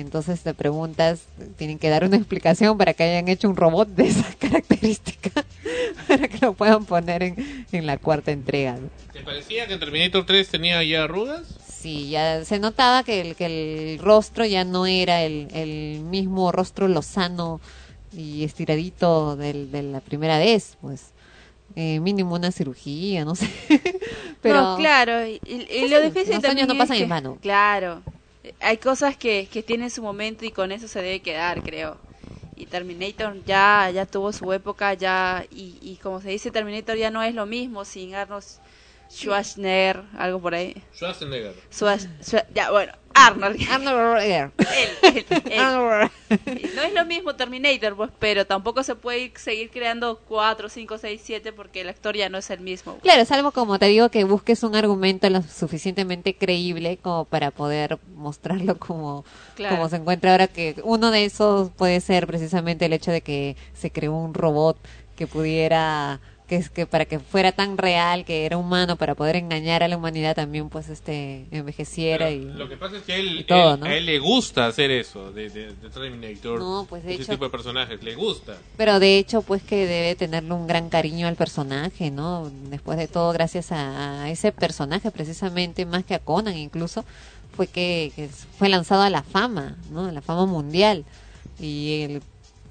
entonces 0.00 0.40
te 0.42 0.54
preguntas, 0.54 1.20
tienen 1.56 1.78
que 1.78 1.90
dar 1.90 2.04
una 2.04 2.16
explicación 2.16 2.78
para 2.78 2.94
que 2.94 3.02
hayan 3.04 3.28
hecho 3.28 3.48
un 3.48 3.56
robot 3.56 3.88
de 3.88 4.06
esas 4.08 4.34
características 4.40 5.44
para 6.08 6.28
que 6.28 6.38
lo 6.38 6.54
puedan 6.54 6.84
poner 6.86 7.22
en, 7.22 7.66
en 7.72 7.86
la 7.86 7.98
cuarta 7.98 8.30
entrega. 8.30 8.78
¿Te 9.12 9.20
parecía 9.20 9.66
que 9.66 9.74
en 9.74 9.80
Terminator 9.80 10.24
3 10.24 10.48
tenía 10.48 10.82
ya 10.82 11.04
arrugas? 11.04 11.42
Sí, 11.66 12.10
ya 12.10 12.44
se 12.44 12.58
notaba 12.60 13.02
que 13.02 13.20
el, 13.20 13.34
que 13.36 13.46
el 13.94 13.98
rostro 13.98 14.46
ya 14.46 14.64
no 14.64 14.86
era 14.86 15.22
el, 15.22 15.48
el 15.52 16.00
mismo 16.00 16.52
rostro 16.52 16.86
lozano 16.88 17.60
y 18.12 18.44
estiradito 18.44 19.36
del, 19.36 19.70
de 19.72 19.82
la 19.82 20.00
primera 20.00 20.38
vez, 20.38 20.76
pues 20.80 21.06
eh, 21.74 21.98
mínimo 22.00 22.34
una 22.34 22.52
cirugía, 22.52 23.24
no 23.24 23.34
sé. 23.34 23.48
Pero 24.42 24.60
No, 24.62 24.76
claro, 24.76 25.26
y, 25.26 25.40
y- 25.44 25.88
lo 25.88 26.00
difícil 26.02 26.34
los 26.34 26.42
también 26.42 26.58
años 26.58 26.68
no 26.68 26.74
es 26.74 26.78
pasan 26.78 26.96
en 26.98 27.02
que- 27.04 27.08
vano. 27.08 27.38
Claro, 27.40 28.02
hay 28.60 28.78
cosas 28.78 29.16
que, 29.16 29.48
que 29.50 29.62
tienen 29.62 29.90
su 29.90 30.02
momento 30.02 30.44
y 30.44 30.50
con 30.50 30.72
eso 30.72 30.88
se 30.88 31.00
debe 31.02 31.20
quedar, 31.20 31.62
creo. 31.62 31.96
Y 32.56 32.66
Terminator 32.66 33.42
ya 33.44 33.90
ya 33.92 34.06
tuvo 34.06 34.32
su 34.32 34.52
época, 34.52 34.94
ya 34.94 35.44
y, 35.50 35.78
y 35.80 35.96
como 35.96 36.20
se 36.20 36.30
dice, 36.30 36.50
Terminator 36.50 36.96
ya 36.96 37.10
no 37.10 37.22
es 37.22 37.34
lo 37.34 37.46
mismo 37.46 37.84
sin 37.84 38.14
Arnold 38.14 38.44
Schwarzenegger, 39.10 40.02
algo 40.18 40.40
por 40.40 40.54
ahí. 40.54 40.74
Schwarzenegger. 40.94 41.54
Schwar- 41.70 41.98
Schwar- 42.22 42.46
ya, 42.54 42.70
bueno, 42.70 42.92
Arnold. 43.14 43.60
Arnold 43.70 44.22
Él, 44.22 44.50
él, 45.02 45.24
él. 45.50 46.70
No 46.74 46.82
es 46.82 46.92
lo 46.94 47.04
mismo 47.04 47.34
Terminator, 47.34 47.94
pues, 47.96 48.10
pero 48.18 48.46
tampoco 48.46 48.82
se 48.82 48.94
puede 48.94 49.18
ir- 49.30 49.36
seguir 49.38 49.70
creando 49.70 50.20
4, 50.28 50.68
5, 50.68 50.98
6, 50.98 51.20
7 51.22 51.52
porque 51.52 51.82
el 51.82 51.88
actor 51.88 52.16
ya 52.16 52.28
no 52.28 52.38
es 52.38 52.50
el 52.50 52.60
mismo. 52.60 52.98
Claro, 53.02 53.24
salvo 53.24 53.50
como 53.52 53.78
te 53.78 53.86
digo 53.86 54.08
que 54.08 54.24
busques 54.24 54.62
un 54.62 54.74
argumento 54.76 55.28
lo 55.30 55.42
suficientemente 55.42 56.34
creíble 56.34 56.98
como 57.02 57.24
para 57.24 57.50
poder 57.50 57.98
mostrarlo 58.16 58.78
como, 58.78 59.24
Claro. 59.56 59.76
como 59.76 59.88
se 59.88 59.96
encuentra 59.96 60.32
ahora 60.32 60.46
que 60.46 60.76
uno 60.84 61.10
de 61.10 61.24
esos 61.24 61.70
puede 61.70 62.00
ser 62.00 62.26
precisamente 62.26 62.86
el 62.86 62.92
hecho 62.92 63.10
de 63.10 63.20
que 63.20 63.56
se 63.74 63.90
creó 63.90 64.14
un 64.16 64.34
robot 64.34 64.78
que 65.16 65.26
pudiera 65.26 66.20
que 66.52 66.58
es 66.58 66.68
que 66.68 66.84
para 66.86 67.06
que 67.06 67.18
fuera 67.18 67.52
tan 67.52 67.78
real 67.78 68.26
que 68.26 68.44
era 68.44 68.58
humano 68.58 68.96
para 68.96 69.14
poder 69.14 69.36
engañar 69.36 69.82
a 69.82 69.88
la 69.88 69.96
humanidad 69.96 70.34
también 70.36 70.68
pues 70.68 70.90
este 70.90 71.46
envejeciera 71.50 72.30
y 72.30 72.40
Lo 72.44 72.68
que 72.68 72.76
pasa 72.76 72.98
es 72.98 73.04
que 73.04 73.14
a 73.14 73.16
él, 73.16 73.46
todo, 73.48 73.72
él- 73.72 73.80
¿no? 73.80 73.86
a 73.86 73.94
él 73.94 74.04
le 74.04 74.18
gusta 74.18 74.66
hacer 74.66 74.90
eso 74.90 75.32
de, 75.32 75.48
de, 75.48 75.72
de 75.72 75.88
Terminator. 75.88 76.58
No, 76.58 76.86
pues, 76.86 77.04
de 77.04 77.14
ese 77.14 77.22
hecho- 77.22 77.32
tipo 77.32 77.46
de 77.46 77.50
personajes, 77.50 78.02
le 78.02 78.14
gusta. 78.14 78.58
Pero 78.76 79.00
de 79.00 79.16
hecho, 79.16 79.40
pues 79.40 79.62
que 79.62 79.86
debe 79.86 80.14
tenerle 80.14 80.52
un 80.52 80.66
gran 80.66 80.90
cariño 80.90 81.26
al 81.26 81.36
personaje, 81.36 82.10
¿no? 82.10 82.50
Después 82.68 82.98
de 82.98 83.08
todo, 83.08 83.32
gracias 83.32 83.72
a, 83.72 84.24
a 84.24 84.30
ese 84.30 84.52
personaje, 84.52 85.10
precisamente, 85.10 85.86
más 85.86 86.04
que 86.04 86.14
a 86.14 86.18
Conan 86.18 86.54
incluso, 86.58 87.02
fue 87.56 87.66
que, 87.66 88.12
que 88.14 88.28
fue 88.58 88.68
lanzado 88.68 89.00
a 89.00 89.08
la 89.08 89.22
fama, 89.22 89.78
¿no? 89.90 90.04
A 90.04 90.12
la 90.12 90.20
fama 90.20 90.44
mundial. 90.44 91.06
Y 91.58 92.02
él, 92.02 92.22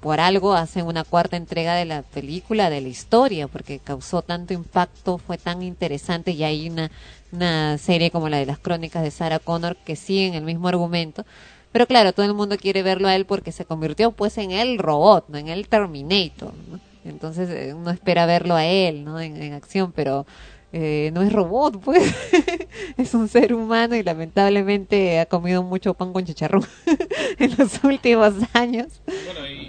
por 0.02 0.18
algo 0.18 0.54
hacen 0.54 0.84
una 0.86 1.04
cuarta 1.04 1.36
entrega 1.36 1.76
de 1.76 1.84
la 1.84 2.02
película, 2.02 2.70
de 2.70 2.80
la 2.80 2.88
historia, 2.88 3.46
porque 3.46 3.78
causó 3.78 4.20
tanto 4.20 4.52
impacto, 4.52 5.16
fue 5.16 5.38
tan 5.38 5.62
interesante 5.62 6.32
y 6.32 6.42
hay 6.42 6.68
una, 6.68 6.90
una 7.30 7.78
serie 7.78 8.10
como 8.10 8.28
la 8.28 8.38
de 8.38 8.46
las 8.46 8.58
crónicas 8.58 9.04
de 9.04 9.12
Sarah 9.12 9.38
Connor 9.38 9.76
que 9.76 9.94
siguen 9.94 10.34
el 10.34 10.42
mismo 10.42 10.66
argumento. 10.66 11.24
Pero 11.70 11.86
claro, 11.86 12.12
todo 12.12 12.26
el 12.26 12.34
mundo 12.34 12.56
quiere 12.58 12.82
verlo 12.82 13.06
a 13.06 13.14
él 13.14 13.26
porque 13.26 13.52
se 13.52 13.64
convirtió 13.64 14.10
pues 14.10 14.38
en 14.38 14.50
el 14.50 14.78
robot, 14.78 15.26
¿no? 15.28 15.38
en 15.38 15.46
el 15.46 15.68
Terminator. 15.68 16.52
¿no? 16.68 16.80
Entonces 17.04 17.48
eh, 17.48 17.72
uno 17.72 17.92
espera 17.92 18.26
verlo 18.26 18.56
a 18.56 18.66
él 18.66 19.04
¿no? 19.04 19.20
en, 19.20 19.40
en 19.40 19.52
acción, 19.52 19.92
pero 19.92 20.26
eh, 20.72 21.10
no 21.12 21.22
es 21.22 21.32
robot, 21.32 21.80
pues. 21.80 22.14
es 22.96 23.14
un 23.14 23.28
ser 23.28 23.54
humano 23.54 23.94
y 23.94 24.02
lamentablemente 24.02 25.20
ha 25.20 25.26
comido 25.26 25.62
mucho 25.62 25.94
pan 25.94 26.12
con 26.12 26.24
chicharrón 26.24 26.66
en 27.38 27.54
los 27.58 27.84
últimos 27.84 28.34
años. 28.54 28.88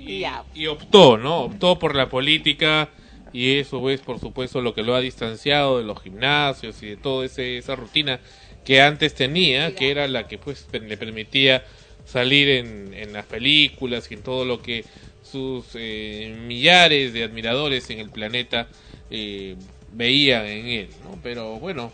y, 0.08 0.24
y 0.54 0.68
optó, 0.68 1.18
¿no? 1.18 1.42
Optó 1.42 1.78
por 1.78 1.96
la 1.96 2.10
política 2.10 2.90
y 3.34 3.58
eso 3.58 3.90
es, 3.90 4.02
por 4.02 4.20
supuesto, 4.20 4.62
lo 4.62 4.74
que 4.74 4.84
lo 4.84 4.96
ha 4.96 5.02
distanciado 5.02 5.80
de 5.80 5.84
los 5.84 6.02
gimnasios 6.02 6.82
y 6.84 6.88
de 6.88 6.98
toda 6.98 7.26
esa 7.26 7.76
rutina 7.76 8.20
que 8.64 8.82
antes 8.82 9.16
tenía, 9.16 9.76
que 9.76 9.92
era 9.92 10.08
la 10.08 10.28
que 10.28 10.38
pues 10.38 10.68
le 10.72 10.98
permitía 10.98 11.66
salir 12.06 12.48
en, 12.50 12.94
en 12.94 13.12
las 13.12 13.26
películas 13.26 14.10
y 14.10 14.14
en 14.14 14.24
todo 14.24 14.46
lo 14.46 14.62
que 14.62 14.86
sus 15.24 15.66
eh, 15.74 16.36
millares 16.46 17.12
de 17.12 17.24
admiradores 17.24 17.90
en 17.90 18.00
el 18.00 18.10
planeta 18.10 18.68
eh, 19.10 19.56
veían 19.94 20.46
en 20.46 20.66
él, 20.68 20.90
¿no? 21.04 21.20
Pero 21.24 21.60
bueno, 21.60 21.92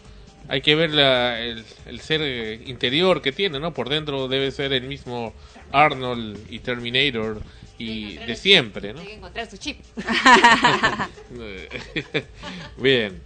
hay 0.47 0.61
que 0.61 0.75
ver 0.75 0.91
la- 0.91 1.39
el, 1.39 1.63
el 1.85 1.99
ser 1.99 2.61
interior 2.67 3.21
que 3.21 3.31
tiene, 3.31 3.59
¿no? 3.59 3.73
Por 3.73 3.89
dentro 3.89 4.27
debe 4.27 4.51
ser 4.51 4.73
el 4.73 4.83
mismo 4.83 5.33
Arnold 5.71 6.39
y 6.49 6.59
Terminator 6.59 7.41
y 7.77 8.17
de 8.17 8.35
siempre, 8.35 8.93
¿no? 8.93 8.99
Hay 8.99 9.07
que 9.07 9.13
encontrar 9.13 9.49
su 9.49 9.57
chip. 9.57 9.79
Bien. 12.77 13.21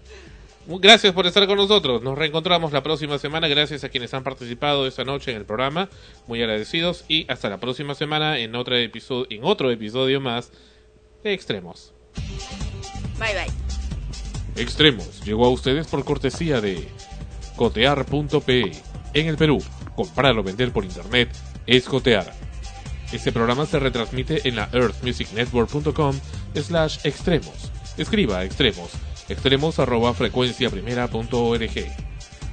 Gracias 0.65 1.13
por 1.13 1.27
estar 1.27 1.45
con 1.45 1.57
nosotros. 1.57 2.01
Nos 2.03 2.17
reencontramos 2.17 2.71
la 2.71 2.81
próxima 2.83 3.17
semana. 3.19 3.47
Gracias 3.49 3.83
a 3.83 3.89
quienes 3.89 4.13
han 4.13 4.23
participado 4.23 4.87
esta 4.87 5.03
noche 5.03 5.31
en 5.31 5.37
el 5.37 5.45
programa. 5.45 5.89
Muy 6.27 6.41
agradecidos. 6.41 7.03
Y 7.09 7.25
hasta 7.29 7.49
la 7.49 7.59
próxima 7.59 7.95
semana 7.95 8.39
en, 8.39 8.55
otra 8.55 8.79
episodio, 8.79 9.27
en 9.29 9.43
otro 9.43 9.71
episodio 9.71 10.21
más 10.21 10.51
de 11.23 11.33
Extremos. 11.33 11.93
Bye 13.19 13.33
bye. 13.33 13.72
Extremos 14.55 15.23
llegó 15.23 15.45
a 15.45 15.49
ustedes 15.49 15.87
por 15.87 16.05
cortesía 16.05 16.61
de 16.61 16.87
cotear.pe. 17.55 18.71
En 19.13 19.27
el 19.27 19.37
Perú, 19.37 19.63
comprar 19.95 20.37
o 20.37 20.43
vender 20.43 20.71
por 20.71 20.85
internet 20.85 21.29
es 21.65 21.85
cotear. 21.85 22.33
Este 23.11 23.31
programa 23.31 23.65
se 23.65 23.79
retransmite 23.79 24.47
en 24.47 24.55
la 24.55 24.69
earthmusicnetwork.com 24.73 26.19
slash 26.55 26.97
extremos. 27.03 27.71
Escriba 27.97 28.43
extremos, 28.43 28.89
extremos 29.29 29.79
arroba 29.79 30.13
frecuencia. 30.13 30.69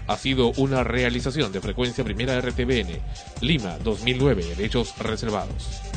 Ha 0.07 0.17
sido 0.17 0.53
una 0.57 0.85
realización 0.85 1.53
de 1.53 1.61
frecuencia 1.61 2.05
primera 2.05 2.41
RTBN, 2.41 2.99
Lima 3.41 3.79
2009, 3.79 4.45
derechos 4.57 4.99
reservados. 4.99 5.90